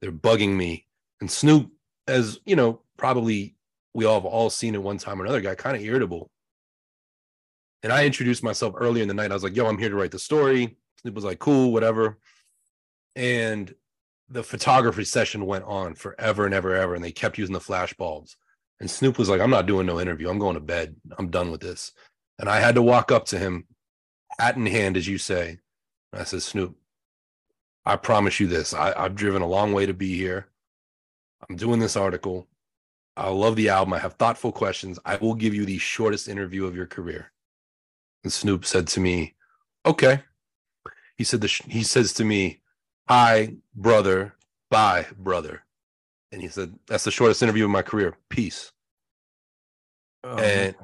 they're 0.00 0.12
bugging 0.12 0.54
me." 0.54 0.86
And 1.20 1.30
Snoop, 1.30 1.72
as 2.06 2.38
you 2.44 2.54
know, 2.54 2.82
probably 2.98 3.56
we 3.94 4.04
all 4.04 4.20
have 4.20 4.26
all 4.26 4.50
seen 4.50 4.74
it 4.74 4.82
one 4.82 4.98
time 4.98 5.20
or 5.20 5.24
another, 5.24 5.40
got 5.40 5.56
kind 5.56 5.76
of 5.76 5.82
irritable. 5.82 6.30
And 7.82 7.92
I 7.92 8.04
introduced 8.04 8.42
myself 8.42 8.74
earlier 8.76 9.02
in 9.02 9.08
the 9.08 9.14
night. 9.14 9.30
I 9.30 9.34
was 9.34 9.42
like, 9.42 9.56
"Yo, 9.56 9.66
I'm 9.66 9.78
here 9.78 9.88
to 9.88 9.96
write 9.96 10.10
the 10.10 10.18
story." 10.18 10.76
Snoop 11.00 11.14
was 11.14 11.24
like, 11.24 11.38
"Cool, 11.38 11.72
whatever." 11.72 12.18
And 13.16 13.74
the 14.28 14.42
photography 14.42 15.04
session 15.04 15.46
went 15.46 15.64
on 15.64 15.94
forever 15.94 16.44
and 16.44 16.54
ever, 16.54 16.74
and 16.74 16.82
ever, 16.82 16.94
and 16.94 17.04
they 17.04 17.12
kept 17.12 17.38
using 17.38 17.54
the 17.54 17.60
flash 17.60 17.94
bulbs. 17.94 18.36
And 18.80 18.90
Snoop 18.90 19.18
was 19.18 19.30
like, 19.30 19.40
"I'm 19.40 19.50
not 19.50 19.66
doing 19.66 19.86
no 19.86 20.00
interview. 20.00 20.28
I'm 20.28 20.38
going 20.38 20.54
to 20.54 20.60
bed. 20.60 20.96
I'm 21.18 21.30
done 21.30 21.50
with 21.50 21.62
this." 21.62 21.92
And 22.38 22.48
I 22.48 22.60
had 22.60 22.74
to 22.74 22.82
walk 22.82 23.10
up 23.10 23.26
to 23.26 23.38
him 23.38 23.66
hat 24.38 24.56
in 24.56 24.66
hand, 24.66 24.96
as 24.96 25.06
you 25.08 25.18
say. 25.18 25.58
And 26.12 26.20
I 26.20 26.24
said, 26.24 26.42
Snoop, 26.42 26.76
I 27.84 27.96
promise 27.96 28.40
you 28.40 28.46
this. 28.46 28.74
I, 28.74 28.92
I've 28.96 29.14
driven 29.14 29.42
a 29.42 29.46
long 29.46 29.72
way 29.72 29.86
to 29.86 29.94
be 29.94 30.16
here. 30.16 30.48
I'm 31.48 31.56
doing 31.56 31.80
this 31.80 31.96
article. 31.96 32.48
I 33.16 33.28
love 33.28 33.56
the 33.56 33.68
album. 33.68 33.92
I 33.94 33.98
have 33.98 34.14
thoughtful 34.14 34.52
questions. 34.52 34.98
I 35.04 35.16
will 35.16 35.34
give 35.34 35.54
you 35.54 35.64
the 35.64 35.78
shortest 35.78 36.28
interview 36.28 36.66
of 36.66 36.74
your 36.74 36.86
career. 36.86 37.32
And 38.24 38.32
Snoop 38.32 38.64
said 38.64 38.86
to 38.88 39.00
me, 39.00 39.34
Okay. 39.86 40.22
He 41.16 41.24
said, 41.24 41.40
the 41.42 41.48
sh- 41.48 41.62
He 41.68 41.82
says 41.82 42.12
to 42.14 42.24
me, 42.24 42.60
Hi, 43.08 43.54
brother. 43.74 44.34
Bye, 44.70 45.06
brother. 45.18 45.62
And 46.32 46.40
he 46.42 46.48
said, 46.48 46.74
That's 46.88 47.04
the 47.04 47.10
shortest 47.10 47.42
interview 47.42 47.64
of 47.64 47.70
my 47.70 47.82
career. 47.82 48.16
Peace. 48.30 48.72
Oh, 50.24 50.36
and 50.38 50.74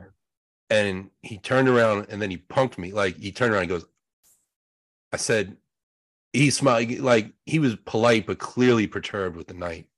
and 0.70 1.10
he 1.22 1.36
turned 1.36 1.68
around 1.68 2.06
and 2.08 2.22
then 2.22 2.30
he 2.30 2.38
punked 2.38 2.78
me. 2.78 2.92
Like 2.92 3.18
he 3.18 3.32
turned 3.32 3.52
around 3.52 3.62
and 3.62 3.70
goes, 3.70 3.84
I 5.12 5.16
said, 5.16 5.56
he 6.32 6.50
smiled 6.50 7.00
like 7.00 7.32
he 7.44 7.58
was 7.58 7.74
polite 7.84 8.26
but 8.26 8.38
clearly 8.38 8.86
perturbed 8.86 9.36
with 9.36 9.48
the 9.48 9.54
night. 9.54 9.88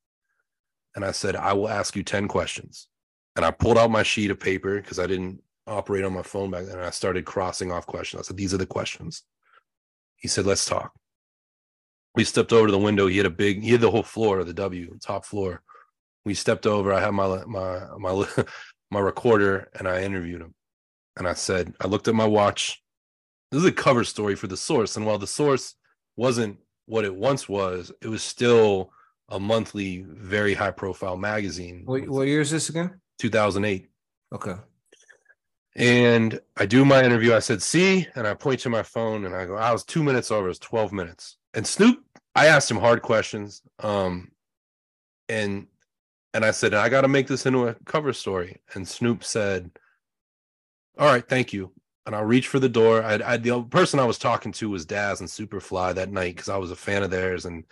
And 0.97 1.05
I 1.05 1.12
said, 1.12 1.36
I 1.36 1.53
will 1.53 1.69
ask 1.69 1.94
you 1.94 2.03
10 2.03 2.27
questions. 2.27 2.89
And 3.36 3.44
I 3.44 3.51
pulled 3.51 3.78
out 3.78 3.90
my 3.90 4.03
sheet 4.03 4.31
of 4.31 4.40
paper 4.40 4.81
because 4.81 4.99
I 4.99 5.07
didn't 5.07 5.43
operate 5.66 6.05
on 6.05 6.15
my 6.15 6.23
phone 6.23 6.51
back 6.51 6.65
then. 6.65 6.77
And 6.77 6.85
I 6.85 6.90
started 6.90 7.24
crossing 7.24 7.70
off 7.70 7.86
questions. 7.86 8.20
I 8.20 8.24
said, 8.24 8.36
These 8.36 8.55
are 8.55 8.59
the 8.59 8.66
questions. 8.66 9.23
He 10.16 10.28
said, 10.28 10.47
Let's 10.47 10.65
talk. 10.65 10.93
We 12.15 12.24
stepped 12.24 12.53
over 12.53 12.66
to 12.66 12.73
the 12.73 12.78
window. 12.78 13.07
He 13.07 13.16
had 13.16 13.27
a 13.27 13.31
big, 13.31 13.62
he 13.62 13.70
had 13.70 13.81
the 13.81 13.90
whole 13.90 14.03
floor 14.03 14.39
of 14.39 14.47
the 14.47 14.53
W, 14.55 14.99
top 15.01 15.24
floor. 15.24 15.62
We 16.24 16.35
stepped 16.35 16.66
over. 16.66 16.93
I 16.93 17.01
had 17.01 17.12
my 17.12 17.43
my 17.47 17.86
my 17.99 18.27
my 18.90 19.01
recorder, 19.01 19.70
and 19.74 19.89
I 19.89 20.03
interviewed 20.03 20.43
him. 20.43 20.55
And 21.17 21.29
I 21.29 21.35
said, 21.35 21.75
I 21.81 21.87
looked 21.87 22.09
at 22.09 22.15
my 22.15 22.27
watch. 22.27 22.83
This 23.51 23.63
is 23.63 23.69
a 23.69 23.73
cover 23.73 24.05
story 24.05 24.35
for 24.35 24.47
the 24.47 24.57
source, 24.57 24.97
and 24.97 25.05
while 25.05 25.19
the 25.19 25.27
source 25.27 25.75
wasn't 26.17 26.59
what 26.87 27.05
it 27.05 27.15
once 27.15 27.49
was, 27.49 27.93
it 28.01 28.09
was 28.09 28.23
still 28.23 28.93
a 29.29 29.39
monthly, 29.39 30.05
very 30.09 30.55
high 30.55 30.71
profile 30.71 31.17
magazine. 31.17 31.83
What, 31.85 32.09
what 32.09 32.27
year 32.27 32.41
is 32.41 32.51
this 32.51 32.69
again? 32.69 33.01
2008. 33.19 33.89
Okay. 34.35 34.55
And 35.75 36.39
I 36.57 36.67
do 36.67 36.85
my 36.85 37.03
interview. 37.03 37.35
I 37.35 37.39
said, 37.39 37.63
see, 37.63 38.07
and 38.15 38.27
I 38.27 38.35
point 38.35 38.61
to 38.61 38.71
my 38.71 38.83
phone 38.83 39.25
and 39.25 39.35
I 39.35 39.47
go, 39.47 39.57
I 39.57 39.73
was 39.73 39.85
two 39.85 40.03
minutes 40.03 40.31
over, 40.31 40.47
it 40.47 40.49
was 40.49 40.59
12 40.59 40.93
minutes. 40.93 41.39
And 41.55 41.67
Snoop, 41.67 42.05
I 42.35 42.47
asked 42.47 42.71
him 42.71 42.79
hard 42.79 43.03
questions. 43.03 43.63
Um, 43.79 44.33
and 45.29 45.67
and 46.35 46.45
I 46.47 46.51
said, 46.51 46.73
I 46.73 46.89
gotta 46.89 47.09
make 47.09 47.27
this 47.27 47.45
into 47.45 47.69
a 47.69 47.75
cover 47.85 48.13
story. 48.13 48.61
And 48.75 48.89
Snoop 48.89 49.23
said, 49.23 49.71
All 50.98 51.06
right, 51.06 51.27
thank 51.27 51.52
you. 51.52 51.73
And 52.05 52.14
I'll 52.14 52.24
reach 52.24 52.48
for 52.48 52.59
the 52.59 52.69
door. 52.69 53.02
I, 53.02 53.20
I 53.24 53.36
the 53.36 53.62
person 53.62 54.01
I 54.01 54.05
was 54.05 54.19
talking 54.19 54.52
to 54.52 54.70
was 54.70 54.85
Daz 54.85 55.20
and 55.20 55.28
Superfly 55.28 55.94
that 55.94 56.10
night 56.10 56.35
because 56.35 56.48
I 56.48 56.56
was 56.56 56.70
a 56.70 56.77
fan 56.77 57.02
of 57.02 57.10
theirs. 57.10 57.44
And 57.44 57.64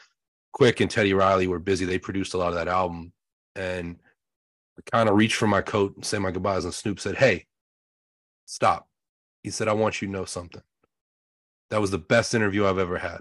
Quik 0.56 0.80
and 0.80 0.90
Teddy 0.90 1.14
Riley 1.14 1.47
were 1.47 1.59
busy. 1.59 1.84
They 1.84 1.98
produced 1.98 2.34
a 2.34 2.38
lot 2.38 2.48
of 2.48 2.55
that 2.55 2.68
album. 2.68 3.12
And 3.56 3.97
I 4.78 4.82
kind 4.90 5.09
of 5.09 5.16
reached 5.16 5.36
for 5.36 5.48
my 5.48 5.60
coat 5.60 5.97
and 5.97 6.05
say 6.05 6.18
my 6.18 6.30
goodbyes. 6.30 6.64
And 6.64 6.72
Snoop 6.72 7.01
said, 7.01 7.16
Hey, 7.16 7.47
stop. 8.47 8.88
He 9.42 9.51
said, 9.51 9.68
I 9.68 9.72
want 9.72 10.01
you 10.01 10.06
to 10.09 10.12
know 10.12 10.24
something. 10.24 10.62
That 11.70 11.80
was 11.80 11.90
the 11.90 11.98
best 11.98 12.34
interview 12.34 12.66
I've 12.66 12.78
ever 12.78 12.98
had. 12.98 13.20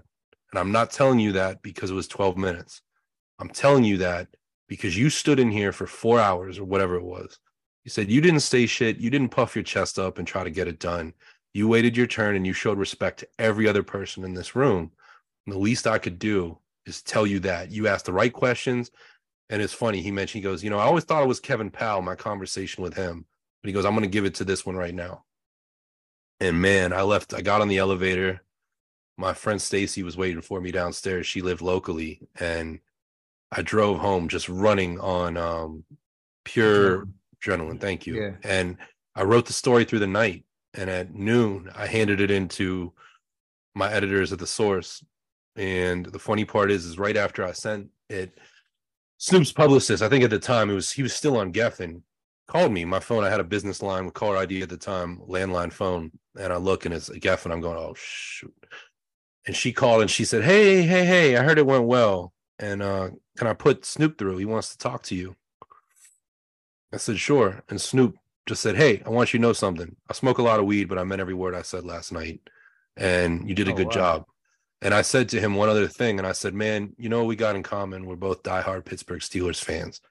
And 0.51 0.59
I'm 0.59 0.71
not 0.71 0.91
telling 0.91 1.19
you 1.19 1.33
that 1.33 1.61
because 1.61 1.91
it 1.91 1.95
was 1.95 2.07
12 2.07 2.37
minutes. 2.37 2.81
I'm 3.39 3.49
telling 3.49 3.83
you 3.83 3.97
that 3.97 4.27
because 4.67 4.97
you 4.97 5.09
stood 5.09 5.39
in 5.39 5.51
here 5.51 5.71
for 5.71 5.87
four 5.87 6.19
hours 6.19 6.59
or 6.59 6.65
whatever 6.65 6.95
it 6.95 7.03
was. 7.03 7.39
You 7.85 7.91
said 7.91 8.11
you 8.11 8.21
didn't 8.21 8.41
say 8.41 8.65
shit. 8.65 8.97
You 8.97 9.09
didn't 9.09 9.29
puff 9.29 9.55
your 9.55 9.63
chest 9.63 9.97
up 9.97 10.17
and 10.17 10.27
try 10.27 10.43
to 10.43 10.49
get 10.49 10.67
it 10.67 10.79
done. 10.79 11.13
You 11.53 11.67
waited 11.67 11.97
your 11.97 12.07
turn 12.07 12.35
and 12.35 12.45
you 12.45 12.53
showed 12.53 12.77
respect 12.77 13.19
to 13.19 13.27
every 13.39 13.67
other 13.67 13.83
person 13.83 14.23
in 14.23 14.33
this 14.33 14.55
room. 14.55 14.91
And 15.45 15.55
the 15.55 15.59
least 15.59 15.87
I 15.87 15.97
could 15.97 16.19
do 16.19 16.57
is 16.85 17.01
tell 17.01 17.25
you 17.25 17.39
that. 17.41 17.71
You 17.71 17.87
asked 17.87 18.05
the 18.05 18.13
right 18.13 18.31
questions. 18.31 18.91
And 19.49 19.61
it's 19.61 19.73
funny. 19.73 20.01
He 20.01 20.11
mentioned, 20.11 20.43
he 20.43 20.49
goes, 20.49 20.63
You 20.63 20.69
know, 20.69 20.77
I 20.77 20.83
always 20.83 21.05
thought 21.05 21.23
it 21.23 21.27
was 21.27 21.39
Kevin 21.39 21.71
Powell, 21.71 22.01
my 22.01 22.15
conversation 22.15 22.83
with 22.83 22.93
him. 22.93 23.25
But 23.61 23.69
he 23.69 23.73
goes, 23.73 23.85
I'm 23.85 23.93
going 23.93 24.03
to 24.03 24.07
give 24.07 24.25
it 24.25 24.35
to 24.35 24.45
this 24.45 24.65
one 24.65 24.75
right 24.75 24.93
now. 24.93 25.23
And 26.39 26.61
man, 26.61 26.93
I 26.93 27.01
left, 27.01 27.33
I 27.33 27.41
got 27.41 27.61
on 27.61 27.67
the 27.67 27.79
elevator. 27.79 28.41
My 29.17 29.33
friend 29.33 29.61
Stacy 29.61 30.03
was 30.03 30.15
waiting 30.15 30.41
for 30.41 30.61
me 30.61 30.71
downstairs. 30.71 31.25
She 31.25 31.41
lived 31.41 31.61
locally. 31.61 32.21
And 32.39 32.79
I 33.51 33.63
drove 33.63 33.99
home 33.99 34.27
just 34.27 34.47
running 34.47 34.99
on 34.99 35.35
um, 35.35 35.83
pure 36.45 37.07
adrenaline. 37.41 37.79
Thank 37.79 38.05
you. 38.05 38.21
Yeah. 38.21 38.31
And 38.43 38.77
I 39.15 39.23
wrote 39.23 39.45
the 39.45 39.53
story 39.53 39.85
through 39.85 39.99
the 39.99 40.07
night. 40.07 40.45
And 40.75 40.89
at 40.89 41.13
noon, 41.13 41.69
I 41.75 41.87
handed 41.87 42.21
it 42.21 42.29
into 42.29 42.93
my 43.73 43.91
editors 43.91 44.31
at 44.31 44.39
the 44.39 44.47
source. 44.47 45.03
And 45.55 46.05
the 46.05 46.19
funny 46.19 46.45
part 46.45 46.71
is, 46.71 46.85
is 46.85 46.99
right 46.99 47.17
after 47.17 47.43
I 47.43 47.53
sent 47.53 47.89
it, 48.07 48.37
Snoop's 49.17 49.51
publicist, 49.51 50.01
I 50.01 50.07
think 50.07 50.23
at 50.23 50.29
the 50.29 50.39
time 50.39 50.69
it 50.69 50.73
was 50.73 50.91
he 50.91 51.03
was 51.03 51.13
still 51.13 51.35
on 51.37 51.51
Geffen, 51.51 52.03
called 52.47 52.71
me. 52.71 52.85
My 52.85 52.99
phone, 52.99 53.25
I 53.25 53.29
had 53.29 53.41
a 53.41 53.45
business 53.45 53.81
line 53.81 54.05
with 54.05 54.13
caller 54.13 54.37
ID 54.37 54.61
at 54.61 54.69
the 54.69 54.77
time, 54.77 55.19
landline 55.27 55.73
phone, 55.73 56.11
and 56.39 56.53
I 56.53 56.57
look 56.57 56.85
and 56.85 56.93
it's 56.93 57.09
Geffen. 57.09 57.51
I'm 57.51 57.59
going, 57.59 57.77
oh 57.77 57.93
shoot. 57.97 58.53
And 59.45 59.55
she 59.55 59.73
called 59.73 60.01
and 60.01 60.09
she 60.09 60.23
said, 60.23 60.43
Hey, 60.43 60.83
hey, 60.83 61.05
hey, 61.05 61.35
I 61.35 61.43
heard 61.43 61.57
it 61.57 61.65
went 61.65 61.85
well. 61.85 62.33
And 62.59 62.81
uh, 62.81 63.09
can 63.37 63.47
I 63.47 63.53
put 63.53 63.85
Snoop 63.85 64.17
through? 64.17 64.37
He 64.37 64.45
wants 64.45 64.71
to 64.71 64.77
talk 64.77 65.03
to 65.03 65.15
you. 65.15 65.35
I 66.91 66.97
said, 66.97 67.19
sure. 67.19 67.63
And 67.69 67.79
Snoop 67.79 68.17
just 68.45 68.61
said, 68.61 68.75
Hey, 68.75 69.01
I 69.05 69.09
want 69.09 69.33
you 69.33 69.39
to 69.39 69.41
know 69.41 69.53
something. 69.53 69.95
I 70.09 70.13
smoke 70.13 70.39
a 70.39 70.43
lot 70.43 70.59
of 70.59 70.65
weed, 70.65 70.89
but 70.89 70.97
I 70.97 71.03
meant 71.03 71.21
every 71.21 71.33
word 71.33 71.53
I 71.53 71.61
said 71.61 71.85
last 71.85 72.11
night. 72.11 72.41
And 72.97 73.47
you 73.47 73.55
did 73.55 73.67
a 73.67 73.73
oh, 73.73 73.75
good 73.75 73.87
wow. 73.87 73.93
job. 73.93 74.25
And 74.81 74.93
I 74.93 75.01
said 75.01 75.29
to 75.29 75.39
him 75.39 75.55
one 75.55 75.69
other 75.69 75.87
thing. 75.87 76.17
And 76.17 76.27
I 76.27 76.31
said, 76.31 76.53
Man, 76.53 76.93
you 76.97 77.09
know 77.09 77.19
what 77.19 77.27
we 77.27 77.35
got 77.35 77.55
in 77.55 77.63
common? 77.63 78.05
We're 78.05 78.15
both 78.15 78.43
diehard 78.43 78.85
Pittsburgh 78.85 79.21
Steelers 79.21 79.63
fans 79.63 80.01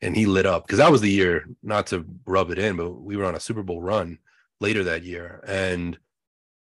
and 0.00 0.16
he 0.16 0.26
lit 0.26 0.46
up 0.46 0.66
because 0.66 0.78
that 0.78 0.92
was 0.92 1.00
the 1.00 1.10
year 1.10 1.44
not 1.62 1.86
to 1.88 2.04
rub 2.26 2.50
it 2.50 2.58
in 2.58 2.76
but 2.76 2.90
we 2.90 3.16
were 3.16 3.24
on 3.24 3.34
a 3.34 3.40
super 3.40 3.62
bowl 3.62 3.80
run 3.80 4.18
later 4.60 4.84
that 4.84 5.02
year 5.02 5.42
and 5.46 5.98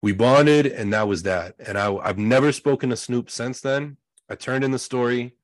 we 0.02 0.12
bonded 0.12 0.66
and 0.66 0.92
that 0.92 1.06
was 1.06 1.22
that 1.22 1.54
and 1.58 1.78
I, 1.78 1.94
i've 1.96 2.18
never 2.18 2.52
spoken 2.52 2.90
to 2.90 2.96
snoop 2.96 3.30
since 3.30 3.60
then 3.60 3.96
i 4.28 4.34
turned 4.34 4.64
in 4.64 4.70
the 4.70 4.78
story 4.78 5.34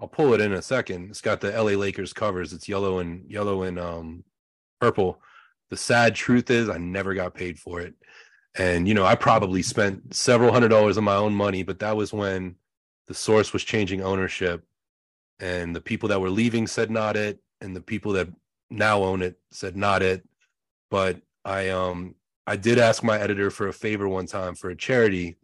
i'll 0.00 0.08
pull 0.08 0.32
it 0.34 0.40
in 0.40 0.52
a 0.52 0.62
second. 0.62 1.10
It's 1.10 1.20
got 1.20 1.40
the 1.40 1.50
la 1.52 1.72
lakers 1.72 2.12
covers. 2.12 2.52
It's 2.52 2.68
yellow 2.68 2.98
and 2.98 3.30
yellow 3.30 3.62
and 3.62 3.78
um 3.78 4.24
purple. 4.80 5.20
The 5.68 5.76
sad 5.76 6.14
truth 6.14 6.50
is 6.50 6.68
i 6.68 6.78
never 6.78 7.14
got 7.14 7.34
paid 7.34 7.58
for 7.58 7.80
it. 7.80 7.94
And 8.56 8.88
you 8.88 8.94
know 8.94 9.04
i 9.04 9.14
probably 9.14 9.62
spent 9.62 10.14
several 10.14 10.52
hundred 10.52 10.68
dollars 10.68 10.96
of 10.96 11.04
my 11.04 11.16
own 11.16 11.34
money 11.34 11.62
but 11.62 11.78
that 11.80 11.96
was 11.96 12.12
when 12.12 12.56
the 13.08 13.14
source 13.14 13.52
was 13.52 13.64
changing 13.64 14.02
ownership 14.02 14.64
and 15.40 15.74
the 15.74 15.80
people 15.80 16.08
that 16.08 16.20
were 16.20 16.30
leaving 16.30 16.66
said 16.66 16.90
not 16.90 17.16
it 17.16 17.38
and 17.60 17.74
the 17.76 17.80
people 17.80 18.12
that 18.12 18.28
now 18.70 19.02
own 19.02 19.22
it 19.22 19.38
said 19.50 19.76
not 19.76 20.02
it. 20.02 20.26
But 20.90 21.20
i 21.44 21.68
um 21.68 22.14
i 22.46 22.56
did 22.56 22.78
ask 22.78 23.02
my 23.02 23.18
editor 23.18 23.50
for 23.50 23.68
a 23.68 23.72
favor 23.72 24.08
one 24.08 24.26
time 24.26 24.54
for 24.54 24.70
a 24.70 24.76
charity 24.76 25.36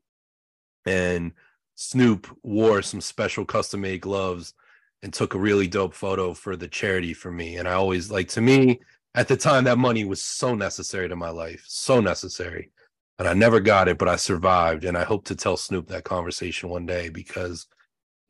and 0.87 1.33
snoop 1.77 2.27
wore 2.43 2.83
some 2.83 3.01
special 3.01 3.45
custom 3.45 3.83
made 3.83 4.01
gloves 4.01 4.55
and 5.03 5.13
took 5.13 5.35
a 5.35 5.39
really 5.39 5.69
dope 5.69 5.95
photo 5.95 6.35
for 6.35 6.57
the 6.57 6.67
charity 6.67 7.15
for 7.15 7.31
me. 7.31 7.57
And 7.57 7.69
i 7.69 7.75
always 7.75 8.11
like 8.11 8.29
to 8.29 8.41
me 8.41 8.81
at 9.15 9.29
the 9.29 9.37
time 9.37 9.65
that 9.65 9.79
money 9.79 10.05
was 10.05 10.23
so 10.23 10.55
necessary 10.55 11.09
to 11.09 11.17
my 11.17 11.31
life 11.31 11.65
so 11.69 12.01
necessary. 12.01 12.71
And 13.19 13.29
i 13.29 13.35
never 13.35 13.61
got 13.61 13.89
it 13.89 13.99
but 13.99 14.09
i 14.09 14.17
survived. 14.17 14.85
And 14.85 14.97
i 14.97 15.05
hope 15.05 15.27
to 15.27 15.37
tell 15.37 15.57
snoop 15.57 15.87
that 15.89 16.05
conversation 16.05 16.71
one 16.71 16.87
day 16.87 17.11
because 17.11 17.67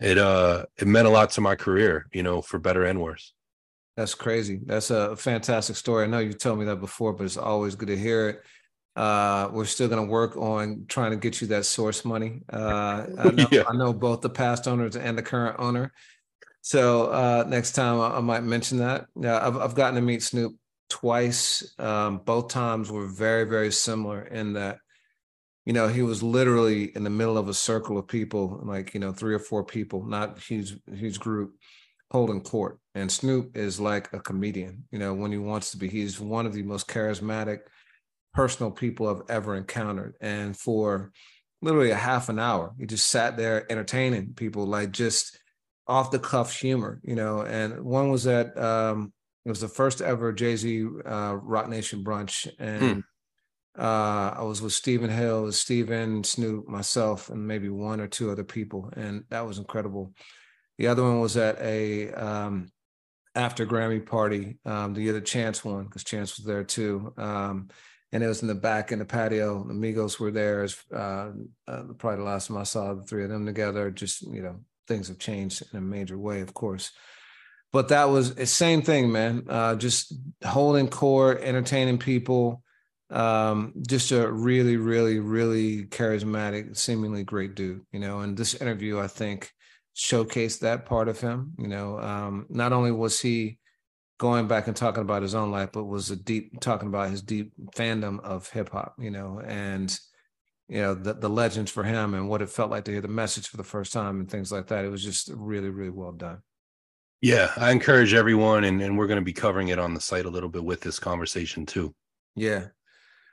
it 0.00 0.18
uh 0.18 0.66
it 0.76 0.88
meant 0.88 1.06
a 1.06 1.10
lot 1.10 1.30
to 1.30 1.40
my 1.40 1.54
career 1.54 2.06
you 2.12 2.22
know 2.22 2.42
for 2.42 2.58
better 2.58 2.84
and 2.84 3.00
worse. 3.00 3.32
That's 3.96 4.14
crazy. 4.14 4.60
That's 4.62 4.90
a 4.90 5.16
fantastic 5.16 5.76
story. 5.76 6.04
I 6.04 6.06
know 6.08 6.18
you 6.18 6.34
told 6.34 6.58
me 6.58 6.66
that 6.66 6.80
before 6.80 7.12
but 7.12 7.24
it's 7.24 7.36
always 7.36 7.76
good 7.76 7.88
to 7.88 7.96
hear 7.96 8.28
it 8.28 8.42
uh 8.96 9.48
we're 9.52 9.64
still 9.64 9.88
going 9.88 10.04
to 10.04 10.10
work 10.10 10.36
on 10.36 10.84
trying 10.88 11.10
to 11.10 11.16
get 11.16 11.40
you 11.40 11.46
that 11.46 11.66
source 11.66 12.04
money 12.04 12.40
uh 12.52 13.06
I 13.18 13.30
know, 13.34 13.46
yeah. 13.50 13.64
I 13.68 13.76
know 13.76 13.92
both 13.92 14.20
the 14.20 14.30
past 14.30 14.66
owners 14.66 14.96
and 14.96 15.16
the 15.16 15.22
current 15.22 15.56
owner 15.58 15.92
so 16.62 17.06
uh 17.06 17.44
next 17.46 17.72
time 17.72 18.00
i, 18.00 18.16
I 18.16 18.20
might 18.20 18.42
mention 18.42 18.78
that 18.78 19.06
yeah 19.20 19.46
I've, 19.46 19.56
I've 19.56 19.74
gotten 19.74 19.96
to 19.96 20.00
meet 20.00 20.22
snoop 20.22 20.56
twice 20.88 21.74
um 21.78 22.18
both 22.18 22.48
times 22.48 22.90
were 22.90 23.06
very 23.06 23.44
very 23.44 23.70
similar 23.70 24.22
in 24.22 24.54
that 24.54 24.78
you 25.66 25.72
know, 25.72 25.88
he 25.88 26.02
was 26.02 26.22
literally 26.22 26.96
in 26.96 27.02
the 27.02 27.10
middle 27.10 27.36
of 27.36 27.48
a 27.48 27.54
circle 27.54 27.98
of 27.98 28.06
people, 28.06 28.60
like, 28.62 28.94
you 28.94 29.00
know, 29.00 29.12
three 29.12 29.34
or 29.34 29.40
four 29.40 29.64
people, 29.64 30.06
not 30.06 30.38
huge, 30.38 30.76
huge 30.94 31.18
group 31.18 31.56
holding 32.12 32.40
court. 32.40 32.78
And 32.94 33.10
Snoop 33.10 33.56
is 33.56 33.80
like 33.80 34.12
a 34.12 34.20
comedian, 34.20 34.84
you 34.92 35.00
know, 35.00 35.12
when 35.12 35.32
he 35.32 35.38
wants 35.38 35.72
to 35.72 35.76
be. 35.76 35.88
He's 35.88 36.20
one 36.20 36.46
of 36.46 36.52
the 36.52 36.62
most 36.62 36.86
charismatic, 36.86 37.62
personal 38.36 38.70
people 38.70 39.08
I've 39.08 39.22
ever 39.28 39.56
encountered. 39.56 40.14
And 40.20 40.56
for 40.56 41.10
literally 41.62 41.90
a 41.90 41.96
half 41.96 42.28
an 42.28 42.38
hour, 42.38 42.74
he 42.78 42.86
just 42.86 43.06
sat 43.06 43.36
there 43.36 43.70
entertaining 43.70 44.34
people, 44.34 44.66
like 44.66 44.92
just 44.92 45.38
off 45.88 46.10
the 46.10 46.18
cuff 46.18 46.54
humor, 46.54 47.00
you 47.02 47.14
know. 47.14 47.40
And 47.40 47.82
one 47.82 48.10
was 48.10 48.26
at, 48.26 48.56
um, 48.58 49.12
it 49.44 49.48
was 49.48 49.60
the 49.60 49.68
first 49.68 50.00
ever 50.00 50.32
Jay 50.32 50.56
Z 50.56 50.86
uh, 51.04 51.36
Roc 51.40 51.68
Nation 51.68 52.04
brunch. 52.04 52.48
And 52.58 52.82
mm 52.82 53.02
uh, 53.78 54.34
I 54.38 54.42
was 54.42 54.62
with 54.62 54.72
Stephen 54.72 55.10
Hill, 55.10 55.52
Stephen, 55.52 56.24
Snoop, 56.24 56.66
myself, 56.66 57.28
and 57.28 57.46
maybe 57.46 57.68
one 57.68 58.00
or 58.00 58.06
two 58.06 58.30
other 58.30 58.44
people, 58.44 58.90
and 58.96 59.24
that 59.28 59.46
was 59.46 59.58
incredible. 59.58 60.14
The 60.78 60.86
other 60.86 61.02
one 61.02 61.20
was 61.20 61.36
at 61.36 61.60
a 61.60 62.10
um, 62.12 62.70
after 63.34 63.66
Grammy 63.66 64.04
party 64.04 64.56
um, 64.64 64.94
the 64.94 65.10
other 65.10 65.20
Chance 65.20 65.62
one 65.62 65.84
because 65.84 66.04
Chance 66.04 66.38
was 66.38 66.46
there 66.46 66.64
too. 66.64 67.12
Um, 67.18 67.68
and 68.16 68.24
it 68.24 68.28
was 68.28 68.40
in 68.40 68.48
the 68.48 68.54
back 68.54 68.92
in 68.92 68.98
the 68.98 69.04
patio. 69.04 69.62
The 69.62 69.74
Migos 69.74 70.18
were 70.18 70.30
there. 70.30 70.62
As, 70.62 70.74
uh, 70.90 71.32
uh, 71.68 71.82
probably 71.98 72.16
the 72.16 72.24
last 72.24 72.48
time 72.48 72.56
I 72.56 72.62
saw 72.62 72.94
the 72.94 73.02
three 73.02 73.24
of 73.24 73.28
them 73.28 73.44
together. 73.44 73.90
Just 73.90 74.22
you 74.22 74.40
know, 74.40 74.60
things 74.88 75.08
have 75.08 75.18
changed 75.18 75.62
in 75.70 75.76
a 75.76 75.82
major 75.82 76.16
way, 76.16 76.40
of 76.40 76.54
course. 76.54 76.92
But 77.74 77.88
that 77.88 78.08
was 78.08 78.34
the 78.34 78.46
same 78.46 78.80
thing, 78.80 79.12
man. 79.12 79.44
Uh, 79.46 79.74
just 79.74 80.14
holding 80.42 80.88
court, 80.88 81.42
entertaining 81.42 81.98
people 81.98 82.62
um 83.10 83.72
just 83.86 84.10
a 84.10 84.28
really 84.28 84.76
really 84.76 85.20
really 85.20 85.84
charismatic 85.84 86.76
seemingly 86.76 87.22
great 87.22 87.54
dude 87.54 87.80
you 87.92 88.00
know 88.00 88.18
and 88.18 88.36
this 88.36 88.54
interview 88.54 88.98
i 88.98 89.06
think 89.06 89.52
showcased 89.96 90.58
that 90.58 90.86
part 90.86 91.06
of 91.06 91.20
him 91.20 91.52
you 91.56 91.68
know 91.68 92.00
um 92.00 92.46
not 92.48 92.72
only 92.72 92.90
was 92.90 93.20
he 93.20 93.60
going 94.18 94.48
back 94.48 94.66
and 94.66 94.76
talking 94.76 95.02
about 95.02 95.22
his 95.22 95.34
own 95.34 95.50
life 95.50 95.70
but 95.72 95.84
was 95.84 96.10
a 96.10 96.16
deep 96.16 96.60
talking 96.60 96.88
about 96.88 97.10
his 97.10 97.22
deep 97.22 97.52
fandom 97.74 98.20
of 98.20 98.48
hip 98.50 98.70
hop 98.70 98.94
you 98.98 99.10
know 99.10 99.40
and 99.46 99.98
you 100.68 100.80
know 100.80 100.94
the, 100.94 101.14
the 101.14 101.28
legends 101.28 101.70
for 101.70 101.84
him 101.84 102.14
and 102.14 102.28
what 102.28 102.42
it 102.42 102.50
felt 102.50 102.70
like 102.70 102.84
to 102.84 102.90
hear 102.90 103.00
the 103.00 103.08
message 103.08 103.48
for 103.48 103.56
the 103.56 103.64
first 103.64 103.92
time 103.92 104.20
and 104.20 104.30
things 104.30 104.50
like 104.50 104.66
that 104.68 104.84
it 104.84 104.90
was 104.90 105.04
just 105.04 105.30
really 105.34 105.68
really 105.68 105.90
well 105.90 106.12
done 106.12 106.38
Yeah, 107.22 107.50
I 107.56 107.70
encourage 107.70 108.12
everyone, 108.12 108.64
and, 108.64 108.82
and 108.82 108.98
we're 108.98 109.06
going 109.06 109.18
to 109.18 109.24
be 109.24 109.32
covering 109.32 109.68
it 109.68 109.78
on 109.78 109.94
the 109.94 110.00
site 110.00 110.26
a 110.26 110.30
little 110.30 110.50
bit 110.50 110.64
with 110.64 110.82
this 110.82 110.98
conversation 110.98 111.64
too. 111.64 111.94
Yeah. 112.34 112.66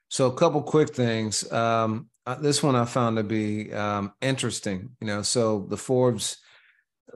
So 0.10 0.27
a 0.27 0.35
couple 0.35 0.61
quick 0.64 0.95
things. 0.95 1.51
Um, 1.51 2.10
uh, 2.26 2.35
this 2.35 2.64
one 2.64 2.76
I 2.76 2.85
found 2.85 3.18
to 3.18 3.23
be 3.23 3.73
um, 3.73 4.14
interesting. 4.22 4.91
You 5.01 5.07
know, 5.07 5.22
so 5.22 5.68
the 5.69 5.77
Forbes 5.77 6.38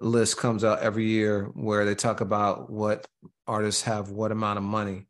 list 0.02 0.38
comes 0.38 0.64
out 0.64 0.81
every 0.81 1.06
year 1.06 1.45
where 1.53 1.85
they 1.85 1.95
talk 1.95 2.19
about 2.19 2.69
what 2.69 3.07
artists 3.48 3.84
have 3.84 4.10
what 4.10 4.32
amount 4.32 4.57
of 4.57 4.64
money. 4.64 5.07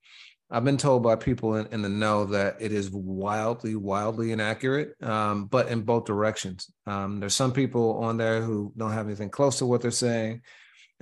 I've 0.50 0.64
been 0.64 0.78
told 0.78 1.04
by 1.04 1.18
people 1.18 1.56
in, 1.56 1.68
in 1.68 1.82
the 1.82 1.90
know 1.90 2.26
that 2.26 2.56
it 2.62 2.72
is 2.72 2.90
wildly, 2.90 3.76
wildly 3.76 4.32
inaccurate, 4.32 4.94
um, 5.04 5.46
but 5.46 5.68
in 5.68 5.82
both 5.82 6.06
directions. 6.06 6.72
Um, 6.86 7.20
there's 7.20 7.36
some 7.36 7.52
people 7.52 7.98
on 7.98 8.16
there 8.16 8.42
who 8.42 8.72
don't 8.78 8.94
have 8.94 9.08
anything 9.08 9.30
close 9.30 9.58
to 9.58 9.66
what 9.66 9.82
they're 9.82 9.92
saying, 9.92 10.42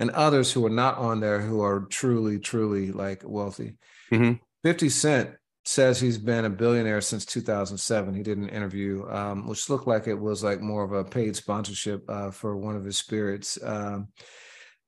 and 0.00 0.10
others 0.10 0.52
who 0.52 0.66
are 0.66 0.70
not 0.70 0.98
on 0.98 1.20
there 1.20 1.40
who 1.40 1.62
are 1.62 1.86
truly, 1.90 2.40
truly 2.40 2.90
like 2.90 3.22
wealthy. 3.24 3.76
Mm-hmm. 4.10 4.34
50 4.64 4.88
Cent 4.88 5.30
says 5.64 6.00
he's 6.00 6.18
been 6.18 6.44
a 6.44 6.50
billionaire 6.50 7.00
since 7.00 7.24
2007. 7.24 8.14
He 8.14 8.22
did 8.22 8.38
an 8.38 8.48
interview, 8.48 9.04
um, 9.08 9.46
which 9.46 9.70
looked 9.70 9.86
like 9.86 10.06
it 10.06 10.18
was 10.18 10.42
like 10.42 10.60
more 10.60 10.84
of 10.84 10.92
a 10.92 11.04
paid 11.04 11.36
sponsorship 11.36 12.08
uh, 12.08 12.30
for 12.30 12.56
one 12.56 12.76
of 12.76 12.84
his 12.84 12.96
spirits. 12.96 13.58
Um, 13.62 14.08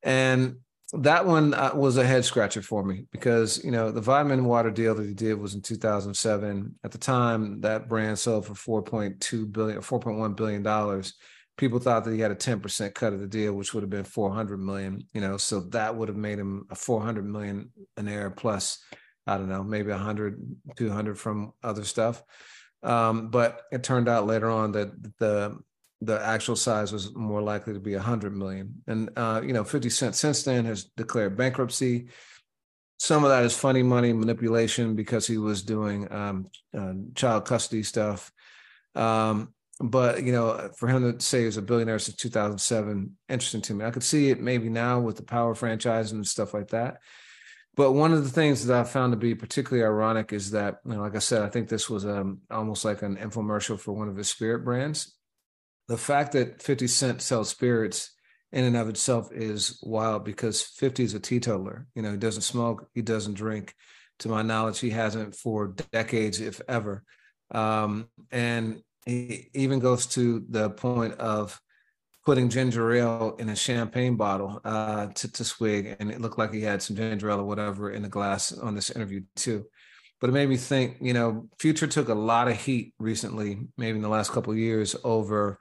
and 0.03 0.57
that 0.93 1.27
one 1.27 1.53
uh, 1.53 1.73
was 1.75 1.97
a 1.99 2.05
head 2.05 2.25
scratcher 2.25 2.63
for 2.63 2.83
me 2.83 3.05
because 3.13 3.63
you 3.63 3.71
know 3.71 3.91
the 3.91 4.01
vitamin 4.01 4.45
water 4.45 4.71
deal 4.71 4.95
that 4.95 5.07
he 5.07 5.15
did 5.15 5.35
was 5.35 5.55
in 5.55 5.61
2007 5.61 6.75
at 6.83 6.91
the 6.91 6.99
time 6.99 7.61
that 7.61 7.89
brand 7.89 8.19
sold 8.19 8.47
for 8.47 8.83
4.2 8.83 9.53
billion 9.53 9.81
4.1 9.81 10.37
billion 10.37 10.63
dollars. 10.63 11.15
People 11.59 11.81
thought 11.81 12.05
that 12.05 12.15
he 12.15 12.21
had 12.21 12.31
a 12.31 12.37
10% 12.37 12.95
cut 12.95 13.13
of 13.13 13.21
the 13.21 13.27
deal 13.27 13.53
which 13.53 13.75
would 13.75 13.83
have 13.83 13.91
been 13.91 14.05
400 14.05 14.59
million 14.59 15.05
you 15.13 15.21
know 15.21 15.37
so 15.37 15.61
that 15.61 15.95
would 15.95 16.09
have 16.09 16.17
made 16.17 16.39
him 16.39 16.67
a 16.71 16.75
400 16.75 17.27
million 17.27 17.71
an 17.97 18.09
air 18.09 18.31
plus 18.31 18.79
i 19.27 19.37
don't 19.37 19.49
know 19.49 19.65
maybe 19.65 19.91
100 19.91 20.41
200 20.77 21.19
from 21.19 21.53
other 21.63 21.85
stuff. 21.85 22.23
Um, 22.83 23.31
but 23.31 23.63
it 23.73 23.83
turned 23.83 24.09
out 24.09 24.27
later 24.27 24.49
on 24.49 24.73
that 24.73 24.91
the 25.19 25.59
the 26.01 26.25
actual 26.25 26.57
size 26.57 26.93
was 26.93 27.15
more 27.15 27.43
likely 27.43 27.73
to 27.73 27.81
be 27.81 27.95
100 27.95 28.37
million. 28.37 28.83
And, 28.87 29.11
uh, 29.17 29.43
you 29.45 29.53
know, 29.53 29.65
50 29.65 29.91
Cent 29.91 30.15
since 30.15 30.45
then 30.45 30.65
has 30.65 30.85
declared 30.97 31.37
bankruptcy. 31.37 32.09
Some 33.01 33.25
of 33.25 33.31
that 33.31 33.45
is 33.45 33.57
funny 33.57 33.83
money 33.83 34.13
manipulation 34.13 34.95
because 34.95 35.27
he 35.27 35.39
was 35.39 35.63
doing 35.63 36.11
um, 36.13 36.51
uh, 36.77 36.95
child 37.15 37.47
custody 37.47 37.83
stuff. 37.83 38.31
Um, 38.95 39.55
but, 39.81 40.23
you 40.25 40.33
know, 40.33 40.71
for 40.77 40.89
him 40.89 41.19
to 41.19 41.25
say 41.25 41.41
he 41.41 41.47
was 41.47 41.57
a 41.57 41.63
billionaire 41.63 41.99
since 42.01 42.17
2007, 42.17 43.17
interesting 43.29 43.63
to 43.63 43.75
me. 43.75 43.85
I 43.85 43.91
could 43.91 44.03
see 44.03 44.31
it 44.31 44.41
maybe 44.41 44.69
now 44.69 45.01
with 45.01 45.17
the 45.17 45.23
power 45.23 45.55
franchise 45.55 46.11
and 46.13 46.27
stuff 46.27 46.55
like 46.55 46.69
that. 46.69 46.99
But 47.77 47.93
one 47.93 48.13
of 48.13 48.25
the 48.25 48.31
things 48.31 48.67
that 48.67 48.77
I 48.77 48.83
found 48.83 49.13
to 49.13 49.17
be 49.17 49.37
particularly 49.37 49.87
ironic 49.87 50.33
is 50.33 50.51
that, 50.51 50.79
you 50.85 50.95
know, 50.95 51.01
like 51.01 51.15
I 51.15 51.21
said, 51.21 51.43
I 51.43 51.49
think 51.49 51.69
this 51.69 51.89
was 51.89 52.05
um, 52.05 52.41
almost 52.51 52.85
like 52.85 53.03
an 53.03 53.17
infomercial 53.17 53.79
for 53.79 53.93
one 53.93 54.09
of 54.09 54.17
his 54.17 54.29
spirit 54.29 54.65
brands 54.65 55.18
the 55.89 55.97
fact 55.97 56.33
that 56.33 56.63
50 56.63 56.87
Cent 56.87 57.23
sells 57.23 57.49
spirits 57.49 58.13
in 58.53 58.65
and 58.65 58.77
of 58.77 58.89
itself 58.89 59.31
is 59.33 59.79
wild 59.83 60.25
because 60.25 60.63
50 60.63 61.03
is 61.03 61.15
a 61.15 61.21
teetotaler. 61.21 61.87
You 61.95 62.03
know, 62.03 62.13
he 62.13 62.17
doesn't 62.17 62.43
smoke, 62.43 62.89
he 62.95 63.03
doesn't 63.03 63.35
drink. 63.35 63.75
To 64.21 64.29
my 64.29 64.43
knowledge, 64.43 64.81
he 64.81 64.91
hasn't 64.91 65.37
for 65.37 65.75
decades, 65.93 66.41
if 66.41 66.61
ever. 66.67 67.05
Um, 67.53 68.09
and 68.33 68.83
he 69.07 69.49
even 69.55 69.79
goes 69.79 70.07
to 70.07 70.45
the 70.49 70.71
point 70.71 71.15
of 71.15 71.61
putting 72.27 72.49
ginger 72.49 72.93
ale 72.93 73.37
in 73.39 73.49
a 73.49 73.57
champagne 73.57 74.17
bottle 74.17 74.61
uh, 74.65 75.07
to, 75.07 75.33
to 75.33 75.45
swig. 75.45 75.97
And 76.01 76.11
it 76.11 76.21
looked 76.21 76.37
like 76.37 76.53
he 76.53 76.63
had 76.63 76.83
some 76.83 76.97
ginger 76.97 77.31
ale 77.31 77.41
or 77.41 77.45
whatever 77.45 77.93
in 77.93 78.03
the 78.03 78.09
glass 78.09 78.53
on 78.53 78.75
this 78.75 78.91
interview, 78.91 79.23
too. 79.37 79.67
But 80.21 80.31
it 80.31 80.33
made 80.33 80.49
me 80.49 80.57
think, 80.57 80.97
you 81.01 81.13
know, 81.13 81.49
Future 81.59 81.87
took 81.87 82.09
a 82.09 82.15
lot 82.15 82.49
of 82.49 82.61
heat 82.61 82.95
recently, 82.99 83.61
maybe 83.77 83.97
in 83.97 84.03
the 84.03 84.09
last 84.09 84.33
couple 84.33 84.53
of 84.53 84.59
years, 84.59 84.97
over 85.05 85.59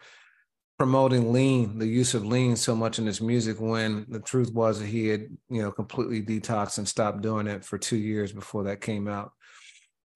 promoting 0.78 1.32
lean, 1.32 1.80
the 1.80 1.88
use 1.88 2.14
of 2.14 2.26
lean 2.26 2.56
so 2.56 2.76
much 2.76 3.00
in 3.00 3.06
his 3.06 3.22
music 3.22 3.60
when 3.60 4.06
the 4.10 4.20
truth 4.20 4.54
was 4.54 4.80
that 4.80 4.88
he 4.88 5.08
had, 5.08 5.26
you 5.50 5.62
know, 5.62 5.72
completely 5.72 6.22
detoxed 6.22 6.78
and 6.78 6.88
stopped 6.88 7.22
doing 7.22 7.48
it 7.48 7.66
for 7.66 7.78
two 7.78 7.98
years 7.98 8.32
before 8.32 8.64
that 8.64 8.82
came 8.82 9.08
out. 9.08 9.32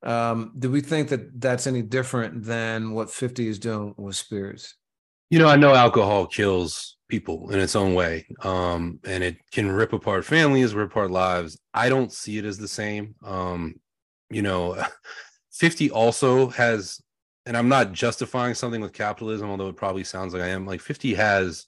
Um, 0.03 0.53
do 0.57 0.71
we 0.71 0.81
think 0.81 1.09
that 1.09 1.39
that's 1.39 1.67
any 1.67 1.81
different 1.81 2.43
than 2.43 2.91
what 2.93 3.11
50 3.11 3.47
is 3.47 3.59
doing 3.59 3.93
with 3.97 4.15
spirits? 4.15 4.75
You 5.29 5.39
know, 5.39 5.47
I 5.47 5.55
know 5.55 5.73
alcohol 5.73 6.27
kills 6.27 6.97
people 7.11 7.51
in 7.51 7.59
its 7.59 7.75
own 7.75 7.93
way. 7.93 8.25
Um, 8.41 8.99
and 9.05 9.23
it 9.23 9.37
can 9.51 9.71
rip 9.71 9.93
apart 9.93 10.25
families, 10.25 10.73
rip 10.73 10.91
apart 10.91 11.11
lives. 11.11 11.59
I 11.73 11.89
don't 11.89 12.11
see 12.11 12.37
it 12.37 12.45
as 12.45 12.57
the 12.57 12.67
same. 12.67 13.15
Um, 13.23 13.75
you 14.31 14.41
know, 14.41 14.83
50 15.51 15.91
also 15.91 16.47
has 16.49 17.01
and 17.45 17.57
I'm 17.57 17.69
not 17.69 17.91
justifying 17.91 18.53
something 18.53 18.81
with 18.81 18.93
capitalism, 18.93 19.49
although 19.49 19.69
it 19.69 19.75
probably 19.75 20.03
sounds 20.03 20.33
like 20.33 20.43
I 20.43 20.49
am. 20.49 20.65
Like 20.65 20.81
50 20.81 21.15
has, 21.15 21.65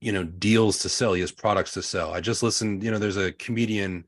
you 0.00 0.12
know, 0.12 0.24
deals 0.24 0.80
to 0.80 0.88
sell. 0.88 1.14
He 1.14 1.22
has 1.22 1.32
products 1.32 1.72
to 1.72 1.82
sell. 1.82 2.12
I 2.12 2.20
just 2.20 2.42
listened, 2.42 2.82
you 2.82 2.90
know, 2.90 2.98
there's 2.98 3.16
a 3.16 3.32
comedian, 3.32 4.04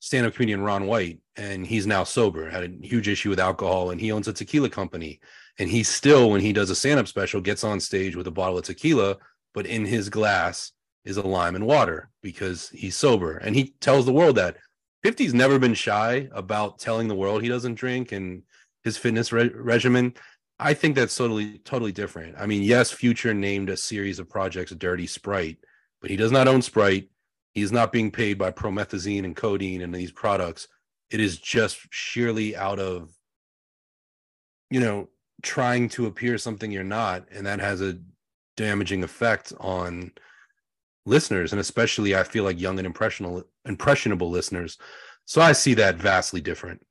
stand-up 0.00 0.34
comedian 0.34 0.62
Ron 0.62 0.86
White, 0.86 1.20
and 1.36 1.66
he's 1.66 1.86
now 1.86 2.02
sober, 2.04 2.50
had 2.50 2.64
a 2.64 2.86
huge 2.86 3.08
issue 3.08 3.30
with 3.30 3.38
alcohol, 3.38 3.90
and 3.90 4.00
he 4.00 4.10
owns 4.10 4.26
a 4.26 4.32
tequila 4.32 4.68
company. 4.68 5.20
And 5.58 5.70
he 5.70 5.82
still, 5.84 6.30
when 6.30 6.40
he 6.40 6.52
does 6.52 6.70
a 6.70 6.76
stand-up 6.76 7.06
special, 7.06 7.40
gets 7.40 7.64
on 7.64 7.78
stage 7.78 8.16
with 8.16 8.26
a 8.26 8.32
bottle 8.32 8.58
of 8.58 8.64
tequila, 8.64 9.16
but 9.54 9.66
in 9.66 9.86
his 9.86 10.08
glass 10.08 10.72
is 11.04 11.16
a 11.16 11.22
lime 11.22 11.54
and 11.54 11.66
water 11.66 12.10
because 12.22 12.70
he's 12.70 12.96
sober. 12.96 13.36
And 13.38 13.54
he 13.54 13.74
tells 13.80 14.04
the 14.04 14.12
world 14.12 14.36
that 14.36 14.56
50's 15.06 15.34
never 15.34 15.58
been 15.60 15.74
shy 15.74 16.28
about 16.32 16.80
telling 16.80 17.06
the 17.06 17.14
world 17.14 17.40
he 17.40 17.48
doesn't 17.48 17.76
drink 17.76 18.10
and 18.10 18.42
his 18.82 18.96
fitness 18.96 19.32
re- 19.32 19.52
regimen. 19.54 20.14
I 20.58 20.74
think 20.74 20.96
that's 20.96 21.14
totally 21.14 21.58
totally 21.58 21.92
different. 21.92 22.34
I 22.36 22.46
mean, 22.46 22.62
yes, 22.62 22.90
Future 22.90 23.32
named 23.32 23.70
a 23.70 23.76
series 23.76 24.18
of 24.18 24.28
projects 24.28 24.72
Dirty 24.72 25.06
Sprite, 25.06 25.58
but 26.00 26.10
he 26.10 26.16
does 26.16 26.32
not 26.32 26.48
own 26.48 26.60
Sprite. 26.60 27.08
He's 27.54 27.70
not 27.70 27.92
being 27.92 28.10
paid 28.10 28.36
by 28.36 28.50
promethazine 28.50 29.24
and 29.24 29.36
codeine 29.36 29.82
and 29.82 29.94
these 29.94 30.10
products. 30.10 30.66
It 31.10 31.20
is 31.20 31.38
just 31.38 31.78
sheerly 31.90 32.56
out 32.56 32.80
of, 32.80 33.10
you 34.70 34.80
know, 34.80 35.08
trying 35.42 35.88
to 35.90 36.06
appear 36.06 36.36
something 36.36 36.72
you're 36.72 36.82
not, 36.82 37.28
and 37.30 37.46
that 37.46 37.60
has 37.60 37.80
a 37.80 37.98
damaging 38.56 39.04
effect 39.04 39.52
on 39.60 40.10
listeners, 41.06 41.52
and 41.52 41.60
especially 41.60 42.14
I 42.14 42.24
feel 42.24 42.44
like 42.44 42.60
young 42.60 42.78
and 42.78 42.86
impressionable 42.86 43.44
impressionable 43.64 44.30
listeners. 44.30 44.76
So 45.24 45.40
I 45.40 45.52
see 45.52 45.74
that 45.74 45.96
vastly 45.96 46.40
different. 46.40 46.82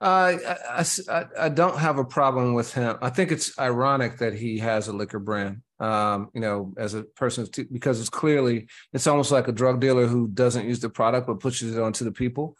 Uh, 0.00 0.36
I, 0.70 0.84
I, 1.08 1.24
I 1.38 1.48
don't 1.48 1.78
have 1.78 1.98
a 1.98 2.04
problem 2.04 2.54
with 2.54 2.72
him. 2.72 2.96
I 3.02 3.10
think 3.10 3.32
it's 3.32 3.58
ironic 3.58 4.18
that 4.18 4.32
he 4.32 4.58
has 4.58 4.86
a 4.86 4.92
liquor 4.92 5.18
brand. 5.18 5.62
Um, 5.80 6.30
you 6.34 6.40
know, 6.40 6.72
as 6.76 6.94
a 6.94 7.02
person, 7.02 7.46
because 7.70 8.00
it's 8.00 8.08
clearly 8.08 8.68
it's 8.92 9.06
almost 9.06 9.32
like 9.32 9.48
a 9.48 9.52
drug 9.52 9.80
dealer 9.80 10.06
who 10.06 10.28
doesn't 10.28 10.66
use 10.66 10.80
the 10.80 10.88
product 10.88 11.26
but 11.26 11.40
pushes 11.40 11.76
it 11.76 11.82
onto 11.82 12.04
the 12.04 12.12
people. 12.12 12.56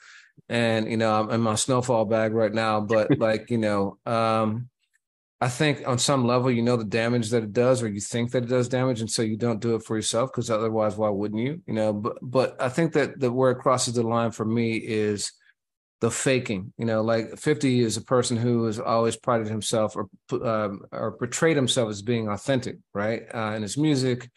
And 0.49 0.91
you 0.91 0.97
know, 0.97 1.15
I'm 1.15 1.31
in 1.31 1.41
my 1.41 1.55
snowfall 1.55 2.05
bag 2.05 2.33
right 2.33 2.53
now, 2.53 2.81
but 2.81 3.19
like 3.19 3.51
you 3.51 3.59
know, 3.59 3.99
um, 4.07 4.69
I 5.41 5.49
think 5.49 5.87
on 5.87 5.99
some 5.99 6.27
level, 6.27 6.51
you 6.51 6.63
know 6.63 6.77
the 6.77 6.85
damage 6.85 7.31
that 7.31 7.45
it 7.45 7.53
does, 7.53 7.81
or 7.81 7.89
you 7.89 8.01
think 8.01 8.33
that 8.33 8.43
it 8.43 8.49
does 8.49 8.69
damage, 8.69 9.01
and 9.01 9.11
so 9.11 9.23
you 9.23 9.37
don't 9.37 9.61
do 9.61 9.77
it 9.77 9.85
for 9.85 9.95
yourself 9.95 10.33
because 10.33 10.51
otherwise, 10.51 10.97
why 10.97 11.11
wouldn't 11.11 11.41
you? 11.41 11.63
You 11.67 11.75
know, 11.75 11.93
but 11.93 12.19
but 12.21 12.61
I 12.61 12.69
think 12.69 12.93
that 12.95 13.21
the 13.21 13.31
where 13.31 13.53
it 13.53 13.61
crosses 13.61 13.95
the 13.95 14.03
line 14.03 14.33
for 14.33 14.45
me 14.45 14.77
is 14.77 15.33
the 16.01 16.11
faking. 16.11 16.73
You 16.77 16.87
know, 16.87 17.03
like 17.03 17.39
50 17.39 17.81
is 17.81 17.97
a 17.97 18.03
person 18.03 18.37
who 18.37 18.65
has 18.65 18.81
always 18.81 19.17
prided 19.17 19.47
himself 19.47 19.97
or 19.97 20.09
um, 20.45 20.81
or 20.91 21.13
portrayed 21.13 21.57
himself 21.57 21.89
as 21.89 22.03
being 22.03 22.29
authentic, 22.29 22.79
right? 22.93 23.23
Uh, 23.33 23.53
in 23.55 23.63
his 23.63 23.79
music, 23.79 24.29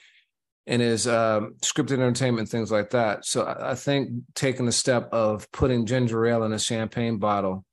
in 0.67 0.81
his 0.81 1.07
um, 1.07 1.55
scripted 1.61 1.93
entertainment, 1.93 2.49
things 2.49 2.71
like 2.71 2.91
that. 2.91 3.25
So 3.25 3.43
I, 3.43 3.71
I 3.71 3.75
think 3.75 4.11
taking 4.35 4.67
the 4.67 4.71
step 4.71 5.09
of 5.11 5.51
putting 5.51 5.87
ginger 5.87 6.27
ale 6.27 6.43
in 6.43 6.53
a 6.53 6.59
champagne 6.59 7.17
bottle 7.17 7.65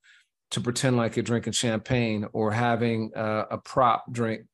to 0.51 0.61
pretend 0.61 0.97
like 0.97 1.15
you're 1.15 1.23
drinking 1.23 1.53
champagne 1.53 2.27
or 2.33 2.51
having 2.51 3.11
uh, 3.15 3.45
a 3.51 3.57
prop 3.57 4.05
drink 4.11 4.45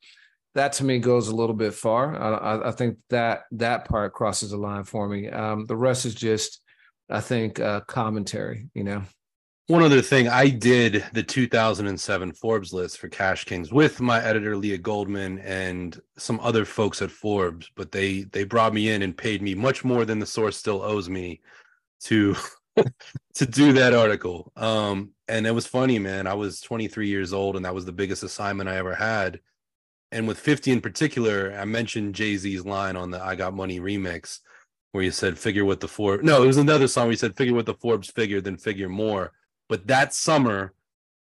that 0.56 0.72
to 0.74 0.84
me 0.84 1.00
goes 1.00 1.28
a 1.28 1.36
little 1.36 1.56
bit 1.56 1.74
far. 1.74 2.16
I, 2.16 2.70
I, 2.70 2.72
think 2.72 2.98
that 3.10 3.44
that 3.52 3.86
part 3.86 4.14
crosses 4.14 4.52
the 4.52 4.58
line 4.58 4.86
for 4.86 5.08
me. 5.08 5.30
Um, 5.30 5.66
the 5.66 5.76
rest 5.76 6.06
is 6.06 6.16
just, 6.16 6.62
I 7.10 7.20
think, 7.20 7.60
uh, 7.60 7.82
commentary. 7.82 8.70
You 8.74 8.86
know. 8.86 9.04
One 9.68 9.84
other 9.84 10.02
thing, 10.02 10.28
I 10.28 10.50
did 10.50 11.04
the 11.12 11.24
2007 11.24 12.34
Forbes 12.34 12.72
list 12.72 13.00
for 13.00 13.10
Cash 13.10 13.46
Kings 13.46 13.72
with 13.72 14.00
my 14.00 14.24
editor 14.24 14.56
Leah 14.56 14.78
Goldman 14.78 15.40
and 15.40 16.00
some 16.18 16.40
other 16.40 16.66
folks 16.66 17.02
at 17.02 17.12
Forbes, 17.12 17.70
but 17.76 17.92
they 17.92 18.24
they 18.32 18.44
brought 18.44 18.74
me 18.74 18.90
in 18.90 19.02
and 19.02 19.18
paid 19.18 19.42
me 19.42 19.56
much 19.56 19.84
more 19.84 20.06
than 20.06 20.20
the 20.20 20.26
source 20.26 20.56
still 20.56 20.82
owes 20.82 21.10
me 21.10 21.42
to 22.02 22.36
to 23.36 23.46
do 23.46 23.74
that 23.74 23.94
article. 23.94 24.52
Um, 24.56 25.12
and 25.28 25.48
it 25.48 25.52
was 25.52 25.68
funny, 25.68 26.00
man. 26.00 26.28
I 26.28 26.34
was 26.34 26.62
23 26.62 27.08
years 27.08 27.34
old, 27.34 27.56
and 27.56 27.66
that 27.66 27.76
was 27.76 27.86
the 27.86 27.92
biggest 27.92 28.24
assignment 28.24 28.70
I 28.70 28.78
ever 28.78 28.96
had. 28.96 29.40
And 30.12 30.28
with 30.28 30.40
50 30.40 30.72
in 30.72 30.82
particular, 30.82 31.56
I 31.58 31.66
mentioned 31.66 32.16
Jay 32.16 32.38
Z's 32.38 32.66
line 32.66 32.96
on 32.96 33.12
the 33.12 33.22
"I 33.22 33.36
Got 33.36 33.54
Money" 33.54 33.80
remix 33.80 34.40
where 34.96 35.04
you 35.04 35.12
said 35.12 35.38
figure 35.38 35.66
what 35.66 35.82
the 35.82 35.88
Forbes. 35.90 36.24
No, 36.24 36.42
it 36.42 36.48
was 36.48 36.56
another 36.56 36.88
song 36.88 37.10
you 37.10 37.18
said 37.18 37.36
figure 37.36 37.54
what 37.54 37.66
the 37.66 37.74
Forbes 37.74 38.10
figure, 38.10 38.40
then 38.40 38.56
figure 38.56 38.88
more. 38.88 39.34
But 39.68 39.88
that 39.88 40.14
summer, 40.14 40.74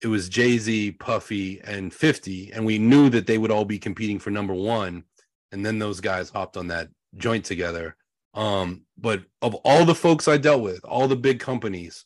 it 0.03 0.07
was 0.07 0.30
Jay 0.30 0.59
Z, 0.59 0.91
Puffy, 0.91 1.59
and 1.61 1.91
50. 1.91 2.51
And 2.53 2.67
we 2.67 2.77
knew 2.77 3.09
that 3.09 3.25
they 3.25 3.39
would 3.39 3.49
all 3.49 3.65
be 3.65 3.80
competing 3.80 4.19
for 4.19 4.30
number 4.30 4.53
one. 4.53 5.05
And 5.51 5.65
then 5.65 5.80
those 5.80 6.01
guys 6.01 6.30
hopped 6.30 6.55
on 6.55 6.67
that 6.67 6.89
joint 7.17 7.45
together. 7.45 7.95
Um, 8.34 8.81
but 8.97 9.23
of 9.41 9.55
all 9.55 9.85
the 9.85 9.95
folks 9.95 10.27
I 10.27 10.38
dealt 10.38 10.61
with, 10.61 10.84
all 10.84 11.07
the 11.07 11.15
big 11.15 11.39
companies, 11.39 12.05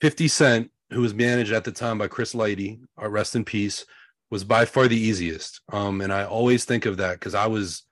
50 0.00 0.28
Cent, 0.28 0.70
who 0.90 1.00
was 1.00 1.14
managed 1.14 1.52
at 1.52 1.64
the 1.64 1.72
time 1.72 1.98
by 1.98 2.08
Chris 2.08 2.34
Lighty, 2.34 2.80
our 2.96 3.08
rest 3.08 3.36
in 3.36 3.44
peace, 3.44 3.86
was 4.30 4.44
by 4.44 4.64
far 4.64 4.88
the 4.88 4.98
easiest. 4.98 5.60
Um, 5.72 6.00
and 6.00 6.12
I 6.12 6.24
always 6.24 6.64
think 6.64 6.86
of 6.86 6.96
that 6.96 7.14
because 7.14 7.34
I 7.34 7.46
was 7.46 7.86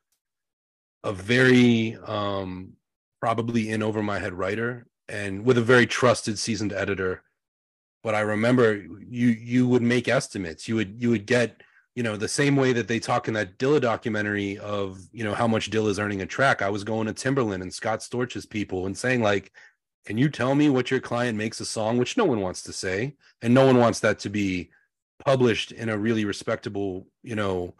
a 1.04 1.12
very 1.12 1.96
um 2.06 2.72
probably 3.20 3.70
in 3.70 3.82
over 3.82 4.02
my 4.02 4.18
head 4.18 4.32
writer 4.32 4.86
and 5.08 5.44
with 5.44 5.58
a 5.58 5.62
very 5.62 5.86
trusted 5.86 6.38
seasoned 6.38 6.72
editor 6.72 7.22
but 8.02 8.14
i 8.14 8.20
remember 8.20 8.74
you 8.74 9.28
you 9.28 9.68
would 9.68 9.82
make 9.82 10.08
estimates 10.08 10.66
you 10.66 10.74
would 10.74 11.00
you 11.00 11.10
would 11.10 11.26
get 11.26 11.62
you 11.94 12.02
know 12.02 12.16
the 12.16 12.28
same 12.28 12.56
way 12.56 12.72
that 12.72 12.88
they 12.88 12.98
talk 12.98 13.28
in 13.28 13.34
that 13.34 13.58
dilla 13.58 13.80
documentary 13.80 14.58
of 14.58 14.98
you 15.12 15.24
know 15.24 15.34
how 15.34 15.46
much 15.46 15.70
dilla 15.70 15.88
is 15.88 15.98
earning 15.98 16.22
a 16.22 16.26
track 16.26 16.62
i 16.62 16.68
was 16.68 16.84
going 16.84 17.06
to 17.06 17.14
Timbaland 17.14 17.62
and 17.62 17.72
scott 17.72 18.02
storch's 18.02 18.46
people 18.46 18.86
and 18.86 18.96
saying 18.96 19.22
like 19.22 19.52
can 20.06 20.18
you 20.18 20.28
tell 20.28 20.54
me 20.54 20.68
what 20.68 20.90
your 20.90 21.00
client 21.00 21.38
makes 21.38 21.60
a 21.60 21.64
song 21.64 21.96
which 21.96 22.16
no 22.16 22.24
one 22.24 22.40
wants 22.40 22.62
to 22.64 22.72
say 22.72 23.14
and 23.42 23.54
no 23.54 23.64
one 23.64 23.78
wants 23.78 24.00
that 24.00 24.18
to 24.20 24.28
be 24.28 24.70
published 25.24 25.72
in 25.72 25.88
a 25.88 25.98
really 25.98 26.24
respectable 26.24 27.06
you 27.22 27.34
know 27.36 27.74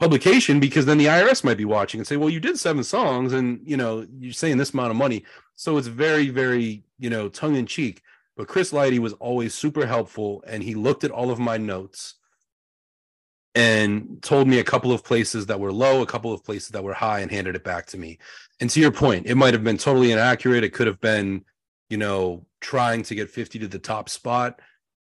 publication 0.00 0.58
because 0.58 0.86
then 0.86 0.98
the 0.98 1.06
IRS 1.06 1.44
might 1.44 1.58
be 1.58 1.66
watching 1.66 2.00
and 2.00 2.06
say, 2.08 2.16
well, 2.16 2.30
you 2.30 2.40
did 2.40 2.58
seven 2.58 2.82
songs 2.82 3.34
and 3.34 3.60
you 3.64 3.76
know 3.76 4.06
you're 4.18 4.32
saying 4.32 4.56
this 4.56 4.72
amount 4.72 4.90
of 4.90 4.96
money. 4.96 5.24
So 5.54 5.76
it's 5.76 5.86
very, 5.86 6.30
very 6.30 6.82
you 6.98 7.10
know 7.10 7.28
tongue 7.28 7.54
in 7.54 7.66
cheek. 7.66 8.02
But 8.36 8.48
Chris 8.48 8.72
Lighty 8.72 8.98
was 8.98 9.12
always 9.14 9.54
super 9.54 9.86
helpful, 9.86 10.42
and 10.46 10.62
he 10.62 10.74
looked 10.74 11.04
at 11.04 11.10
all 11.10 11.30
of 11.30 11.38
my 11.38 11.58
notes 11.58 12.14
and 13.54 14.22
told 14.22 14.46
me 14.46 14.58
a 14.58 14.64
couple 14.64 14.92
of 14.92 15.04
places 15.04 15.46
that 15.46 15.60
were 15.60 15.72
low, 15.72 16.02
a 16.02 16.06
couple 16.06 16.32
of 16.32 16.44
places 16.44 16.68
that 16.68 16.84
were 16.84 16.94
high, 16.94 17.20
and 17.20 17.30
handed 17.30 17.56
it 17.56 17.64
back 17.64 17.86
to 17.86 17.98
me. 17.98 18.18
And 18.60 18.70
to 18.70 18.80
your 18.80 18.92
point, 18.92 19.26
it 19.26 19.34
might 19.34 19.54
have 19.54 19.64
been 19.64 19.78
totally 19.78 20.12
inaccurate. 20.12 20.64
It 20.64 20.72
could 20.72 20.86
have 20.86 21.00
been, 21.00 21.44
you 21.88 21.96
know, 21.96 22.46
trying 22.60 23.02
to 23.04 23.14
get 23.14 23.30
50 23.30 23.58
to 23.60 23.68
the 23.68 23.78
top 23.78 24.08
spot 24.08 24.60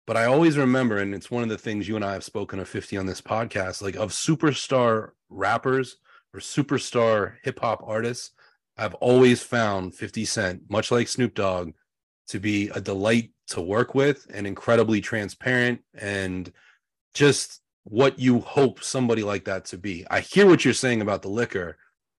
but 0.09 0.17
I 0.17 0.26
always 0.26 0.57
remember, 0.57 0.97
and 0.97 1.13
it's 1.13 1.30
one 1.30 1.43
of 1.43 1.49
the 1.49 1.57
things 1.59 1.88
you 1.88 1.95
and 1.95 2.03
I 2.03 2.13
have 2.13 2.23
spoken 2.23 2.57
of 2.57 2.67
50 2.67 2.97
on 2.97 3.05
this 3.05 3.21
podcast, 3.21 3.84
like 3.84 3.93
of 3.93 4.09
superstar 4.09 5.11
rappers 5.30 5.97
or 6.34 6.39
superstar 6.39 7.35
hip 7.43 7.59
hop 7.59 7.84
artists, 7.85 8.31
I've 8.76 8.95
always 8.95 9.43
found 9.43 9.93
50 9.93 10.26
Cent, 10.26 10.63
much 10.67 10.89
like 10.89 11.09
Snoop 11.09 11.35
Dogg, 11.35 11.73
to 12.30 12.39
be 12.39 12.69
a 12.69 12.81
delight 12.81 13.30
to 13.49 13.61
work 13.61 13.93
with 13.93 14.26
and 14.34 14.47
incredibly 14.47 14.99
transparent 14.99 15.81
and 15.93 16.51
just 17.13 17.59
what 17.84 18.19
you 18.19 18.39
hope 18.39 18.84
somebody 18.84 19.23
like 19.23 19.45
that 19.45 19.65
to 19.65 19.77
be. 19.77 20.06
I 20.10 20.19
hear 20.19 20.45
what 20.45 20.64
you're 20.64 20.73
saying 20.73 21.01
about 21.01 21.22
the 21.22 21.30
liquor, 21.30 21.77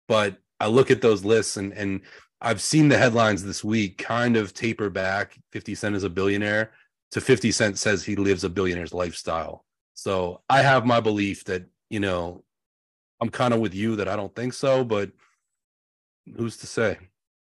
but 0.08 0.38
I 0.60 0.68
look 0.68 0.92
at 0.92 1.02
those 1.02 1.24
lists 1.24 1.58
and 1.58 1.74
and 1.74 2.02
I've 2.42 2.62
seen 2.62 2.88
the 2.88 2.98
headlines 2.98 3.44
this 3.44 3.64
week 3.64 3.98
kind 3.98 4.38
of 4.38 4.54
taper 4.54 4.90
back. 4.90 5.38
50 5.52 5.76
Cent 5.76 5.96
is 5.96 6.06
a 6.06 6.10
billionaire 6.10 6.72
to 7.12 7.22
50 7.22 7.52
Cent 7.52 7.78
says 7.78 8.04
he 8.04 8.16
lives 8.16 8.44
a 8.44 8.50
billionaire's 8.50 8.94
lifestyle. 8.94 9.66
So 9.94 10.42
I 10.50 10.62
have 10.62 10.86
my 10.86 11.00
belief 11.00 11.44
that, 11.46 11.66
you 11.90 12.00
know, 12.00 12.44
I'm 13.22 13.30
kind 13.30 13.54
of 13.54 13.60
with 13.60 13.74
you 13.74 13.98
that 13.98 14.08
I 14.08 14.16
don't 14.16 14.34
think 14.36 14.54
so, 14.54 14.84
but 14.86 15.12
who's 16.38 16.58
to 16.58 16.68
say? 16.68 16.98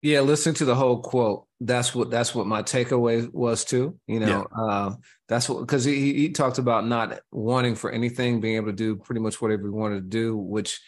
Yeah, 0.04 0.20
listen 0.20 0.52
to 0.56 0.66
the 0.66 0.74
whole 0.74 1.00
quote. 1.00 1.46
That's 1.60 1.94
what 1.94 2.10
that's 2.10 2.34
what 2.34 2.46
my 2.46 2.62
takeaway 2.62 3.32
was 3.32 3.64
too. 3.64 3.98
You 4.06 4.20
know, 4.20 4.46
yeah. 4.54 4.62
uh, 4.62 4.94
that's 5.28 5.48
what 5.48 5.60
because 5.60 5.82
he 5.82 6.12
he 6.12 6.28
talked 6.28 6.58
about 6.58 6.86
not 6.86 7.20
wanting 7.32 7.74
for 7.74 7.90
anything, 7.90 8.42
being 8.42 8.56
able 8.56 8.66
to 8.66 8.74
do 8.74 8.96
pretty 8.96 9.22
much 9.22 9.40
whatever 9.40 9.62
he 9.62 9.70
wanted 9.70 9.94
to 9.94 10.08
do, 10.08 10.36
which 10.36 10.78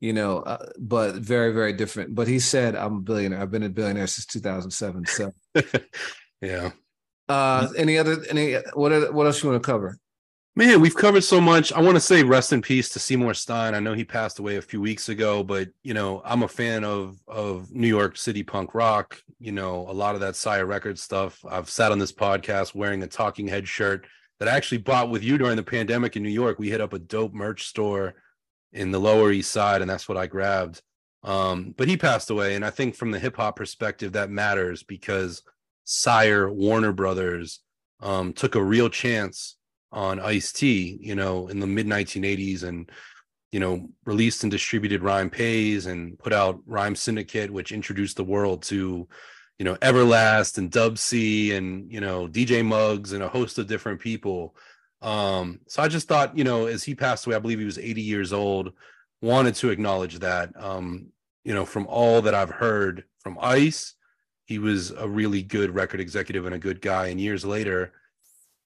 you 0.00 0.14
know, 0.14 0.38
uh, 0.38 0.64
but 0.78 1.16
very 1.16 1.52
very 1.52 1.74
different. 1.74 2.14
But 2.14 2.26
he 2.26 2.38
said, 2.38 2.74
"I'm 2.74 2.96
a 2.96 3.00
billionaire. 3.00 3.42
I've 3.42 3.50
been 3.50 3.64
a 3.64 3.68
billionaire 3.68 4.06
since 4.06 4.24
2007." 4.24 5.04
So, 5.08 5.32
yeah, 6.40 6.70
uh, 7.28 7.68
any 7.76 7.98
other 7.98 8.24
any 8.30 8.54
what 8.72 9.12
what 9.12 9.26
else 9.26 9.42
you 9.42 9.50
want 9.50 9.62
to 9.62 9.66
cover? 9.66 9.98
Man, 10.56 10.80
we've 10.80 10.94
covered 10.94 11.24
so 11.24 11.40
much. 11.40 11.72
I 11.72 11.80
want 11.80 11.96
to 11.96 12.00
say 12.00 12.22
rest 12.22 12.52
in 12.52 12.62
peace 12.62 12.88
to 12.90 13.00
Seymour 13.00 13.34
Stein. 13.34 13.74
I 13.74 13.80
know 13.80 13.92
he 13.92 14.04
passed 14.04 14.38
away 14.38 14.54
a 14.54 14.62
few 14.62 14.80
weeks 14.80 15.08
ago, 15.08 15.42
but 15.42 15.68
you 15.82 15.94
know, 15.94 16.22
I'm 16.24 16.44
a 16.44 16.48
fan 16.48 16.84
of 16.84 17.18
of 17.26 17.72
New 17.72 17.88
York 17.88 18.16
City 18.16 18.44
punk 18.44 18.72
rock. 18.72 19.20
You 19.40 19.50
know, 19.50 19.84
a 19.88 19.92
lot 19.92 20.14
of 20.14 20.20
that 20.20 20.36
Sire 20.36 20.64
Records 20.64 21.02
stuff. 21.02 21.44
I've 21.50 21.68
sat 21.68 21.90
on 21.90 21.98
this 21.98 22.12
podcast 22.12 22.72
wearing 22.72 23.02
a 23.02 23.08
Talking 23.08 23.48
Head 23.48 23.66
shirt 23.66 24.06
that 24.38 24.48
I 24.48 24.52
actually 24.52 24.78
bought 24.78 25.10
with 25.10 25.24
you 25.24 25.38
during 25.38 25.56
the 25.56 25.64
pandemic 25.64 26.14
in 26.14 26.22
New 26.22 26.28
York. 26.28 26.60
We 26.60 26.70
hit 26.70 26.80
up 26.80 26.92
a 26.92 27.00
dope 27.00 27.34
merch 27.34 27.66
store 27.66 28.14
in 28.72 28.92
the 28.92 29.00
Lower 29.00 29.32
East 29.32 29.50
Side, 29.50 29.80
and 29.80 29.90
that's 29.90 30.08
what 30.08 30.18
I 30.18 30.28
grabbed. 30.28 30.82
Um, 31.24 31.74
but 31.76 31.88
he 31.88 31.96
passed 31.96 32.30
away, 32.30 32.54
and 32.54 32.64
I 32.64 32.70
think 32.70 32.94
from 32.94 33.10
the 33.10 33.18
hip 33.18 33.38
hop 33.38 33.56
perspective, 33.56 34.12
that 34.12 34.30
matters 34.30 34.84
because 34.84 35.42
Sire, 35.82 36.48
Warner 36.48 36.92
Brothers 36.92 37.58
um, 37.98 38.32
took 38.32 38.54
a 38.54 38.62
real 38.62 38.88
chance 38.88 39.56
on 39.94 40.20
Ice 40.20 40.52
T, 40.52 40.98
you 41.00 41.14
know, 41.14 41.48
in 41.48 41.60
the 41.60 41.66
mid 41.66 41.86
1980s 41.86 42.62
and, 42.64 42.90
you 43.52 43.60
know, 43.60 43.88
released 44.04 44.42
and 44.42 44.50
distributed 44.50 45.02
Rhyme 45.02 45.30
Pays 45.30 45.86
and 45.86 46.18
put 46.18 46.32
out 46.32 46.60
Rhyme 46.66 46.94
Syndicate, 46.94 47.50
which 47.50 47.72
introduced 47.72 48.16
the 48.16 48.24
world 48.24 48.62
to, 48.64 49.08
you 49.58 49.64
know, 49.64 49.76
Everlast 49.76 50.58
and 50.58 50.70
Dub 50.70 50.98
C 50.98 51.52
and, 51.52 51.90
you 51.90 52.00
know, 52.00 52.28
DJ 52.28 52.64
Muggs 52.64 53.12
and 53.12 53.22
a 53.22 53.28
host 53.28 53.58
of 53.58 53.66
different 53.66 54.00
people. 54.00 54.56
Um, 55.00 55.60
so 55.68 55.82
I 55.82 55.88
just 55.88 56.08
thought, 56.08 56.36
you 56.36 56.44
know, 56.44 56.66
as 56.66 56.82
he 56.82 56.94
passed 56.94 57.26
away, 57.26 57.36
I 57.36 57.40
believe 57.40 57.58
he 57.58 57.64
was 57.64 57.78
80 57.78 58.02
years 58.02 58.32
old, 58.32 58.72
wanted 59.22 59.54
to 59.56 59.70
acknowledge 59.70 60.18
that. 60.18 60.50
Um, 60.56 61.08
you 61.44 61.54
know, 61.54 61.64
from 61.64 61.86
all 61.86 62.22
that 62.22 62.34
I've 62.34 62.50
heard 62.50 63.04
from 63.20 63.38
Ice 63.40 63.94
he 64.44 64.58
was 64.58 64.90
a 64.90 65.08
really 65.08 65.42
good 65.42 65.74
record 65.74 66.00
executive 66.00 66.46
and 66.46 66.54
a 66.54 66.58
good 66.58 66.80
guy. 66.80 67.08
And 67.08 67.20
years 67.20 67.44
later, 67.44 67.92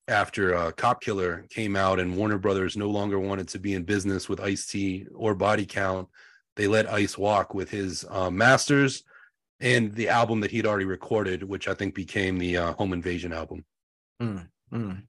after 0.09 0.55
uh, 0.55 0.73
Cop 0.73 1.01
Killer 1.01 1.45
came 1.51 1.77
out 1.77 2.01
and 2.01 2.17
Warner 2.17 2.39
Brothers 2.39 2.77
no 2.77 2.89
longer 2.89 3.19
wanted 3.21 3.49
to 3.49 3.59
be 3.59 3.75
in 3.75 3.85
business 3.85 4.29
with 4.29 4.41
Ice 4.41 4.67
T 4.67 5.07
or 5.15 5.35
Body 5.35 5.67
Count, 5.67 6.09
they 6.57 6.67
let 6.67 6.91
Ice 6.91 7.17
walk 7.17 7.55
with 7.55 7.71
his 7.71 8.05
uh, 8.11 8.31
masters 8.31 9.05
and 9.61 9.95
the 9.95 10.09
album 10.09 10.41
that 10.41 10.51
he'd 10.51 10.67
already 10.67 10.85
recorded, 10.85 11.43
which 11.43 11.69
I 11.69 11.75
think 11.75 11.95
became 11.95 12.39
the 12.39 12.57
uh, 12.57 12.73
Home 12.75 12.93
Invasion 12.93 13.33
album. 13.33 13.65
Mm, 14.21 14.49
mm. 14.73 15.03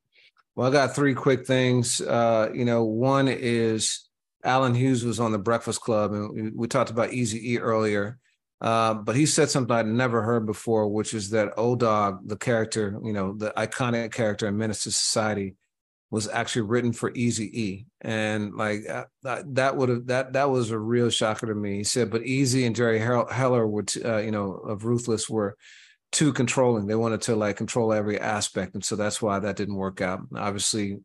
Well, 0.55 0.67
I 0.67 0.71
got 0.71 0.95
three 0.95 1.13
quick 1.13 1.47
things. 1.47 2.01
Uh, 2.01 2.49
you 2.53 2.65
know, 2.65 2.84
one 2.84 3.27
is 3.27 4.09
Allen 4.43 4.76
Hughes 4.76 5.05
was 5.05 5.19
on 5.19 5.31
the 5.31 5.39
Breakfast 5.39 5.81
Club, 5.81 6.11
and 6.11 6.34
we, 6.34 6.49
we 6.51 6.67
talked 6.67 6.89
about 6.91 7.13
Easy 7.13 7.53
E 7.53 7.59
earlier. 7.59 8.19
Uh, 8.61 8.94
but 8.94 9.15
he 9.15 9.26
said 9.26 9.49
something 9.49 9.76
I'd 9.76 9.88
never 9.88 10.22
heard 10.22 10.45
before, 10.45 10.88
which 10.90 11.14
is 11.14 11.30
that 11.30 11.53
O-Dog, 11.56 12.27
the 12.27 12.36
character, 12.36 12.99
you 13.03 13.14
know, 13.14 13.34
the 13.34 13.53
iconic 13.56 14.11
character 14.11 14.48
in 14.48 14.57
Menace 14.57 14.86
II 14.86 14.91
Society, 14.91 15.56
was 16.11 16.27
actually 16.27 16.64
written 16.64 16.91
for 16.91 17.11
Easy 17.14 17.61
E, 17.61 17.86
and 18.02 18.56
like 18.56 18.81
uh, 18.90 19.06
that 19.22 19.77
would 19.77 19.90
have 19.90 20.07
that 20.07 20.34
that 20.34 20.49
was 20.49 20.72
a 20.72 20.80
real 20.80 21.10
shocker 21.10 21.45
to 21.45 21.53
me. 21.53 21.77
He 21.77 21.84
said, 21.84 22.10
but 22.10 22.23
Easy 22.23 22.65
and 22.65 22.76
Jerry 22.76 22.98
Heller 22.99 23.68
were, 23.68 23.84
t- 23.84 24.03
uh, 24.03 24.18
you 24.18 24.31
know, 24.31 24.53
of 24.53 24.86
Ruthless 24.86 25.30
were 25.30 25.56
too 26.11 26.34
controlling. 26.34 26.88
They 26.88 26.95
wanted 26.95 27.22
to 27.23 27.36
like 27.36 27.57
control 27.57 27.94
every 27.94 28.19
aspect, 28.19 28.73
and 28.73 28.84
so 28.84 28.95
that's 28.95 29.22
why 29.22 29.40
that 29.40 29.56
didn't 29.56 29.76
work 29.76 30.02
out. 30.02 30.22
Obviously, 30.36 30.98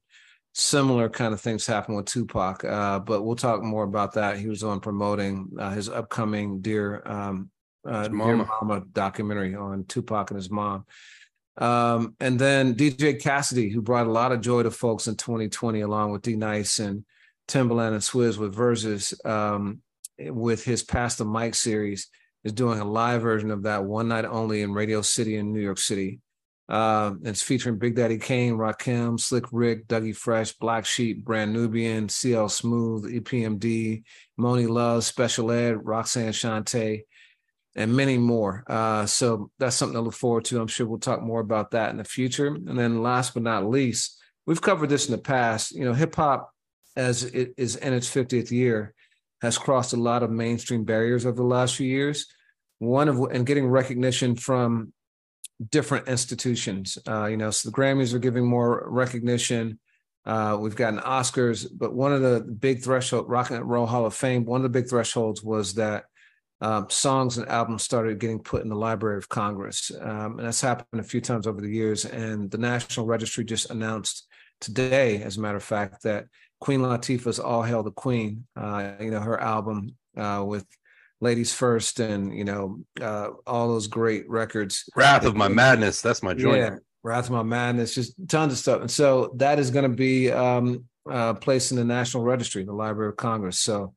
similar 0.55 1.09
kind 1.09 1.35
of 1.35 1.41
things 1.41 1.67
happen 1.67 1.97
with 1.97 2.07
Tupac. 2.07 2.65
Uh, 2.65 3.01
but 3.01 3.23
we'll 3.23 3.37
talk 3.37 3.63
more 3.63 3.83
about 3.83 4.15
that. 4.15 4.39
He 4.39 4.49
was 4.49 4.63
on 4.63 4.81
promoting 4.81 5.51
uh, 5.59 5.71
his 5.71 5.89
upcoming 5.89 6.61
Dear 6.61 7.03
um, 7.05 7.51
uh, 7.87 8.09
Dear 8.09 8.47
Mama 8.63 8.85
documentary 8.93 9.55
on 9.55 9.85
Tupac 9.85 10.31
and 10.31 10.39
his 10.39 10.51
mom. 10.51 10.87
Um, 11.57 12.17
and 12.21 12.39
then 12.39 12.75
DJ 12.75 13.21
Cassidy, 13.21 13.69
who 13.69 13.83
brought 13.83 14.07
a 14.07 14.13
lot 14.13 14.33
of 14.33 14.41
joy 14.41 14.63
to 14.63 14.71
folks 14.71 15.07
in 15.07 15.17
2020, 15.17 15.81
along 15.81 16.13
with 16.13 16.23
D 16.23 16.37
Nice 16.37 16.79
and 16.79 17.05
Timbaland 17.49 17.93
and 17.93 18.01
Swizz 18.01 18.39
with 18.39 18.55
Verzuz, 18.55 19.15
um, 19.27 19.81
with 20.19 20.65
his 20.65 20.83
Pass 20.83 21.17
the 21.17 21.25
Mic 21.25 21.55
series, 21.55 22.09
is 22.45 22.53
doing 22.53 22.79
a 22.81 22.85
live 22.85 23.23
version 23.23 23.51
of 23.51 23.65
that 23.65 23.85
one 23.85 24.09
night 24.09 24.25
only 24.25 24.63
in 24.63 24.73
Radio 24.73 25.03
City 25.03 25.37
in 25.37 25.53
New 25.53 25.61
York 25.61 25.79
City. 25.79 26.21
Uh, 26.69 27.15
it's 27.25 27.43
featuring 27.43 27.79
Big 27.79 27.95
Daddy 27.95 28.19
Kane, 28.19 28.55
Rakim, 28.55 29.21
Slick 29.21 29.45
Rick, 29.53 29.87
Dougie 29.87 30.17
Fresh, 30.17 30.53
Black 30.53 30.87
Sheep, 30.87 31.23
Brand 31.23 31.53
Nubian, 31.53 32.09
CL 32.09 32.49
Smooth, 32.49 33.13
EPMD, 33.13 34.03
Monie 34.41 34.69
Love, 34.69 35.05
Special 35.05 35.51
Ed, 35.51 35.85
Roxanne 35.85 36.33
Shante, 36.33 37.03
and 37.77 37.95
many 37.95 38.17
more. 38.17 38.65
Uh, 38.67 39.05
so 39.05 39.51
that's 39.59 39.77
something 39.77 39.95
to 39.95 40.01
look 40.01 40.15
forward 40.15 40.47
to. 40.47 40.61
I'm 40.61 40.67
sure 40.67 40.87
we'll 40.87 40.99
talk 40.99 41.23
more 41.23 41.41
about 41.41 41.73
that 41.73 41.91
in 41.91 41.99
the 41.99 42.05
future. 42.05 42.47
And 42.47 42.79
then 42.79 43.03
last 43.03 43.35
but 43.35 43.43
not 43.43 43.69
least, 43.69 44.19
we've 44.47 44.63
covered 44.63 44.89
this 44.89 45.07
in 45.07 45.13
the 45.13 45.19
past. 45.19 45.73
You 45.73 45.85
know, 45.85 45.93
hip 45.93 46.15
hop, 46.15 46.51
as 46.97 47.25
it 47.25 47.53
is 47.59 47.77
in 47.77 47.93
its 47.93 48.09
50th 48.09 48.51
year, 48.51 48.95
has 49.43 49.59
crossed 49.59 49.93
a 49.93 49.99
lot 49.99 50.23
of 50.23 50.31
mainstream 50.31 50.85
barriers 50.85 51.27
over 51.27 51.37
the 51.37 51.43
last 51.43 51.77
few 51.77 51.87
years. 51.87 52.27
one 52.79 53.09
of 53.09 53.19
and 53.33 53.47
getting 53.47 53.67
recognition 53.67 54.35
from 54.35 54.94
different 55.71 56.09
institutions. 56.09 56.99
Uh, 57.07 57.27
you 57.27 57.37
know, 57.37 57.51
so 57.51 57.71
the 57.71 57.77
Grammys 57.77 58.15
are 58.15 58.19
giving 58.19 58.47
more 58.47 58.87
recognition. 58.89 59.79
Uh, 60.27 60.57
we've 60.59 60.77
gotten 60.77 61.01
Oscars, 61.01 61.67
but 61.71 61.95
one 61.95 62.13
of 62.13 62.23
the 62.23 62.41
big 62.41 62.83
threshold, 62.83 63.29
Rock 63.29 63.51
and 63.51 63.69
Roll 63.69 63.87
Hall 63.87 64.07
of 64.07 64.15
Fame, 64.15 64.45
one 64.45 64.61
of 64.61 64.63
the 64.63 64.81
big 64.81 64.89
thresholds 64.89 65.43
was 65.43 65.75
that 65.75 66.05
um, 66.61 66.89
songs 66.89 67.37
and 67.37 67.49
albums 67.49 67.83
started 67.83 68.19
getting 68.19 68.39
put 68.39 68.63
in 68.63 68.71
the 68.71 68.77
Library 68.77 69.19
of 69.19 69.29
Congress. 69.29 69.91
Um, 70.01 70.39
and 70.39 70.47
that's 70.47 70.63
happened 70.63 71.01
a 71.01 71.05
few 71.05 71.21
times 71.21 71.47
over 71.47 71.61
the 71.61 71.69
years. 71.69 72.07
And 72.07 72.51
the 72.51 72.59
National 72.59 73.07
Registry 73.07 73.45
just 73.45 73.71
announced 73.71 74.27
today, 74.61 75.23
as 75.23 75.37
a 75.37 75.41
matter 75.41 75.59
of 75.59 75.65
fact, 75.65 76.05
that 76.05 76.27
Queen 76.61 76.81
Latifah's 76.81 77.39
All 77.39 77.63
Hail 77.63 77.83
the 77.83 77.91
Queen, 77.91 78.47
uh, 78.57 78.93
you 78.99 79.11
know, 79.11 79.21
her 79.21 79.39
album 79.39 79.95
uh, 80.17 80.43
with 80.47 80.67
Ladies 81.25 81.53
First 81.53 82.01
and, 82.01 82.37
you 82.37 82.45
know, 82.45 82.81
uh, 83.01 83.31
all 83.47 83.69
those 83.69 83.87
great 83.87 84.29
records. 84.29 84.85
Wrath 84.95 85.25
of 85.25 85.35
My 85.35 85.49
Madness, 85.49 86.01
that's 86.03 86.23
my 86.23 86.35
joint. 86.35 86.59
Yeah, 86.59 86.77
Wrath 87.03 87.25
of 87.25 87.33
My 87.33 87.43
Madness, 87.43 87.95
just 87.95 88.15
tons 88.29 88.53
of 88.53 88.59
stuff. 88.59 88.83
And 88.83 88.91
so 88.91 89.33
that 89.37 89.59
is 89.59 89.71
going 89.71 89.91
to 89.91 89.97
be 89.97 90.31
um, 90.31 90.85
uh, 91.11 91.35
placed 91.35 91.73
in 91.73 91.79
the 91.79 91.85
National 91.85 92.23
Registry, 92.23 92.65
the 92.65 92.73
Library 92.73 93.09
of 93.09 93.17
Congress. 93.17 93.59
So 93.59 93.95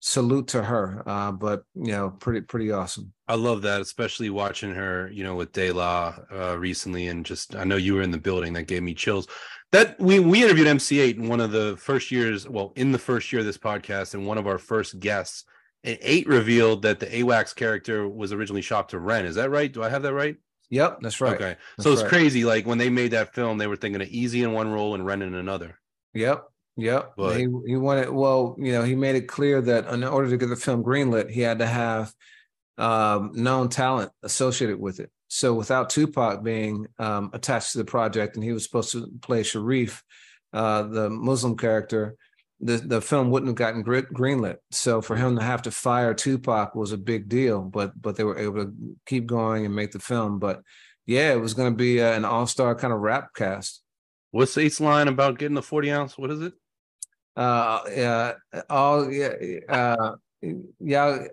salute 0.00 0.48
to 0.48 0.62
her. 0.62 1.02
Uh, 1.06 1.32
but 1.32 1.64
you 1.74 1.92
know, 1.92 2.10
pretty 2.10 2.40
pretty 2.40 2.70
awesome. 2.70 3.12
I 3.28 3.34
love 3.34 3.62
that, 3.62 3.80
especially 3.80 4.30
watching 4.30 4.74
her, 4.74 5.10
you 5.12 5.24
know, 5.24 5.34
with 5.34 5.52
De 5.52 5.72
La 5.72 6.16
uh, 6.32 6.56
recently, 6.58 7.08
and 7.08 7.26
just 7.26 7.56
I 7.56 7.64
know 7.64 7.76
you 7.76 7.94
were 7.94 8.02
in 8.02 8.10
the 8.10 8.18
building. 8.18 8.52
That 8.54 8.64
gave 8.64 8.82
me 8.82 8.94
chills. 8.94 9.26
That 9.72 9.98
we 10.00 10.20
we 10.20 10.42
interviewed 10.42 10.68
MC 10.68 10.98
Eiht 10.98 11.16
in 11.16 11.28
one 11.28 11.40
of 11.40 11.50
the 11.50 11.76
first 11.76 12.10
years, 12.10 12.48
well, 12.48 12.72
in 12.76 12.92
the 12.92 12.98
first 12.98 13.32
year 13.32 13.40
of 13.40 13.46
this 13.46 13.58
podcast, 13.58 14.14
and 14.14 14.26
one 14.26 14.38
of 14.38 14.46
our 14.46 14.58
first 14.58 14.98
guests. 15.00 15.44
And 15.86 15.98
Eiht 16.00 16.26
revealed 16.26 16.82
that 16.82 17.00
the 17.00 17.18
A-Wax 17.18 17.54
character 17.54 18.08
was 18.08 18.32
originally 18.32 18.62
shot 18.62 18.88
to 18.90 18.98
Ren. 18.98 19.24
Is 19.24 19.36
that 19.36 19.50
right? 19.50 19.72
Do 19.72 19.82
I 19.82 19.88
have 19.88 20.02
that 20.02 20.12
right? 20.12 20.36
Yep, 20.68 20.98
that's 21.00 21.20
right. 21.20 21.34
Okay, 21.34 21.56
that's 21.76 21.84
so 21.84 21.92
it's 21.92 22.02
right. 22.02 22.08
crazy. 22.08 22.44
Like 22.44 22.66
when 22.66 22.78
they 22.78 22.90
made 22.90 23.12
that 23.12 23.34
film, 23.34 23.56
they 23.56 23.68
were 23.68 23.76
thinking 23.76 24.02
of 24.02 24.08
Eazy 24.08 24.42
in 24.42 24.52
one 24.52 24.68
role 24.68 24.94
and 24.94 25.06
Ren 25.06 25.22
in 25.22 25.34
another. 25.34 25.78
Yep, 26.12 26.44
Yep. 26.76 27.12
But- 27.16 27.36
he 27.36 27.48
he 27.66 27.76
wanted 27.76 28.10
well, 28.10 28.56
you 28.58 28.72
know, 28.72 28.82
he 28.82 28.94
made 28.94 29.16
it 29.16 29.28
clear 29.28 29.60
that 29.62 29.86
in 29.86 30.04
order 30.04 30.28
to 30.28 30.36
get 30.36 30.48
the 30.48 30.56
film 30.56 30.84
greenlit, 30.84 31.30
he 31.30 31.40
had 31.40 31.60
to 31.60 31.66
have 31.66 32.12
um, 32.78 33.32
known 33.34 33.68
talent 33.68 34.12
associated 34.22 34.78
with 34.78 35.00
it. 35.00 35.10
So 35.28 35.54
without 35.54 35.90
Tupac 35.90 36.42
being 36.42 36.86
um, 36.98 37.30
attached 37.32 37.72
to 37.72 37.78
the 37.78 37.84
project, 37.84 38.36
and 38.36 38.44
he 38.44 38.52
was 38.52 38.64
supposed 38.64 38.92
to 38.92 39.08
play 39.22 39.42
Sharif, 39.42 40.04
uh, 40.52 40.82
the 40.82 41.10
Muslim 41.10 41.56
character, 41.56 42.16
the 42.60 42.78
the 42.78 43.00
film 43.00 43.30
wouldn't 43.30 43.48
have 43.48 43.56
gotten 43.56 43.84
greenlit. 43.84 44.56
So 44.70 45.00
for 45.00 45.16
him 45.16 45.36
to 45.36 45.42
have 45.42 45.62
to 45.62 45.70
fire 45.70 46.14
Tupac 46.14 46.74
was 46.74 46.92
a 46.92 46.98
big 46.98 47.28
deal. 47.28 47.62
But 47.62 48.00
but 48.00 48.16
they 48.16 48.24
were 48.24 48.38
able 48.38 48.64
to 48.64 48.72
keep 49.06 49.26
going 49.26 49.66
and 49.66 49.74
make 49.74 49.92
the 49.92 49.98
film. 49.98 50.38
But 50.38 50.62
yeah, 51.04 51.32
it 51.32 51.40
was 51.40 51.54
going 51.54 51.72
to 51.72 51.76
be 51.76 52.00
uh, 52.00 52.12
an 52.12 52.24
all 52.24 52.46
star 52.46 52.74
kind 52.74 52.92
of 52.92 53.00
rap 53.00 53.34
cast. 53.34 53.82
What's 54.30 54.56
Eiht's 54.58 54.80
line 54.80 55.08
about 55.08 55.38
getting 55.38 55.54
the 55.54 55.62
40 55.62 55.90
ounce? 55.90 56.18
What 56.18 56.30
is 56.30 56.40
it? 56.40 56.52
uh 57.36 57.80
yeah 57.94 58.32
all 58.70 59.12
yeah 59.12 59.34
uh 59.68 60.14
y'all 60.80 61.26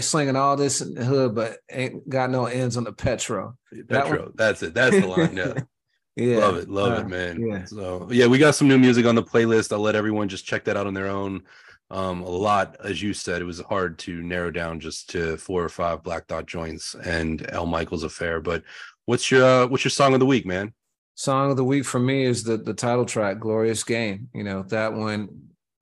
slinging 0.00 0.36
all 0.36 0.56
this 0.56 0.80
in 0.80 0.94
the 0.94 1.04
hood 1.04 1.34
but 1.34 1.58
ain't 1.70 2.06
got 2.08 2.30
no 2.30 2.44
ends 2.46 2.76
on 2.76 2.84
the 2.84 2.92
petro 2.92 3.56
That 3.72 4.04
Petro. 4.04 4.32
That's 4.34 4.62
it. 4.62 4.74
That's 4.74 4.96
the 4.96 5.06
line. 5.06 5.36
Yeah. 5.36 5.54
yeah 6.16 6.38
Love 6.38 6.56
it. 6.56 6.68
Love 6.68 6.98
Uh, 6.98 7.00
it, 7.02 7.06
man. 7.08 7.46
yeah. 7.46 7.64
So 7.64 8.08
yeah, 8.10 8.26
we 8.26 8.38
got 8.38 8.54
some 8.54 8.68
new 8.68 8.78
music 8.78 9.06
on 9.06 9.14
the 9.14 9.22
playlist. 9.22 9.72
I'll 9.72 9.80
let 9.80 9.94
everyone 9.96 10.28
just 10.28 10.46
check 10.46 10.64
that 10.64 10.76
out 10.76 10.86
on 10.86 10.94
their 10.94 11.08
own. 11.08 11.42
Um, 11.90 12.22
a 12.22 12.28
lot, 12.28 12.76
as 12.82 13.00
you 13.00 13.12
said, 13.14 13.40
it 13.40 13.44
was 13.44 13.60
hard 13.60 13.96
to 14.00 14.20
narrow 14.22 14.50
down 14.50 14.80
just 14.80 15.08
to 15.10 15.36
four 15.36 15.62
or 15.62 15.68
five 15.68 16.02
Black 16.02 16.26
Thought 16.26 16.46
joints 16.46 16.94
and 17.04 17.46
El 17.52 17.66
Michels 17.66 18.02
Affair. 18.02 18.40
But 18.40 18.64
what's 19.04 19.30
your 19.30 19.44
uh, 19.44 19.66
what's 19.68 19.84
your 19.84 19.90
song 19.92 20.12
of 20.14 20.20
the 20.20 20.26
week, 20.26 20.46
man? 20.46 20.72
song 21.18 21.50
of 21.50 21.56
the 21.56 21.64
week 21.64 21.84
for 21.86 21.98
me 21.98 22.24
is 22.24 22.42
the 22.44 22.58
the 22.58 22.74
title 22.74 23.06
track 23.06 23.38
glorious 23.40 23.82
game 23.84 24.28
you 24.34 24.44
know 24.44 24.62
that 24.64 24.92
one 24.92 25.30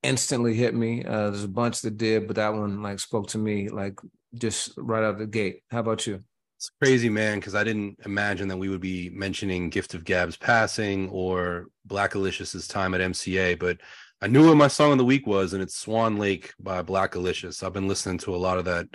instantly 0.01 0.53
hit 0.53 0.73
me 0.73 1.03
uh 1.03 1.29
there's 1.29 1.43
a 1.43 1.47
bunch 1.49 1.81
that 1.81 1.97
did 1.97 2.25
but 2.25 2.37
that 2.37 2.53
one 2.53 2.81
like 2.81 3.01
spoke 3.01 3.27
to 3.27 3.37
me 3.37 3.67
like 3.67 3.99
just 4.33 4.71
right 4.77 5.03
out 5.03 5.15
of 5.15 5.19
the 5.19 5.27
gate 5.27 5.61
how 5.69 5.79
about 5.81 6.07
you 6.07 6.21
It's 6.65 6.71
crazy, 6.81 7.09
man, 7.09 7.37
because 7.39 7.53
I 7.53 7.63
didn't 7.63 7.99
imagine 8.05 8.47
that 8.47 8.57
we 8.57 8.69
would 8.69 8.81
be 8.81 9.11
mentioning 9.11 9.69
Gift 9.69 9.93
of 9.93 10.03
Gab's 10.03 10.35
passing 10.35 11.09
or 11.09 11.67
Blackalicious' 11.87 12.67
time 12.67 12.95
at 12.95 13.01
MCA, 13.01 13.59
but 13.59 13.77
I 14.19 14.27
knew 14.27 14.47
what 14.47 14.57
my 14.57 14.67
song 14.67 14.91
of 14.91 14.97
the 14.97 15.05
week 15.05 15.27
was, 15.27 15.53
and 15.53 15.61
it's 15.61 15.75
Swan 15.75 16.17
Lake 16.17 16.53
by 16.59 16.81
Blackalicious. 16.81 17.61
I've 17.61 17.73
been 17.73 17.87
listening 17.87 18.17
to 18.19 18.33
a 18.33 18.37
lot 18.37 18.57
of 18.57 18.65
that 18.65 18.87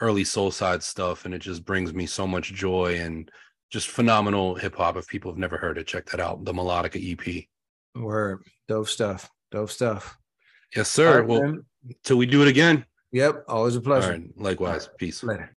early 0.00 0.22
SoleSides 0.24 0.82
stuff, 0.82 1.24
and 1.24 1.32
it 1.32 1.38
just 1.38 1.64
brings 1.64 1.94
me 1.94 2.04
so 2.04 2.26
much 2.26 2.52
joy 2.52 2.98
and 2.98 3.30
just 3.70 3.88
phenomenal 3.88 4.54
hip 4.56 4.76
hop. 4.76 4.98
If 4.98 5.06
people 5.08 5.30
have 5.30 5.38
never 5.38 5.56
heard 5.56 5.78
it, 5.78 5.86
check 5.86 6.04
that 6.10 6.20
out. 6.20 6.44
The 6.44 6.52
Melodica 6.52 7.00
EP. 7.00 7.46
word 7.94 8.42
dope 8.68 8.88
stuff 8.88 9.30
dope 9.50 9.70
stuff 9.70 10.18
Yes, 10.76 10.90
sir. 10.90 11.20
right, 11.20 11.26
well, 11.26 11.42
man. 11.42 11.64
till 12.02 12.18
we 12.18 12.26
do 12.26 12.42
it 12.42 12.48
again. 12.48 12.84
yep 13.12 13.44
always 13.48 13.76
a 13.76 13.80
pleasure 13.80 14.10
right. 14.10 14.24
Likewise. 14.36 14.90
Peace. 14.98 15.22
later 15.22 15.50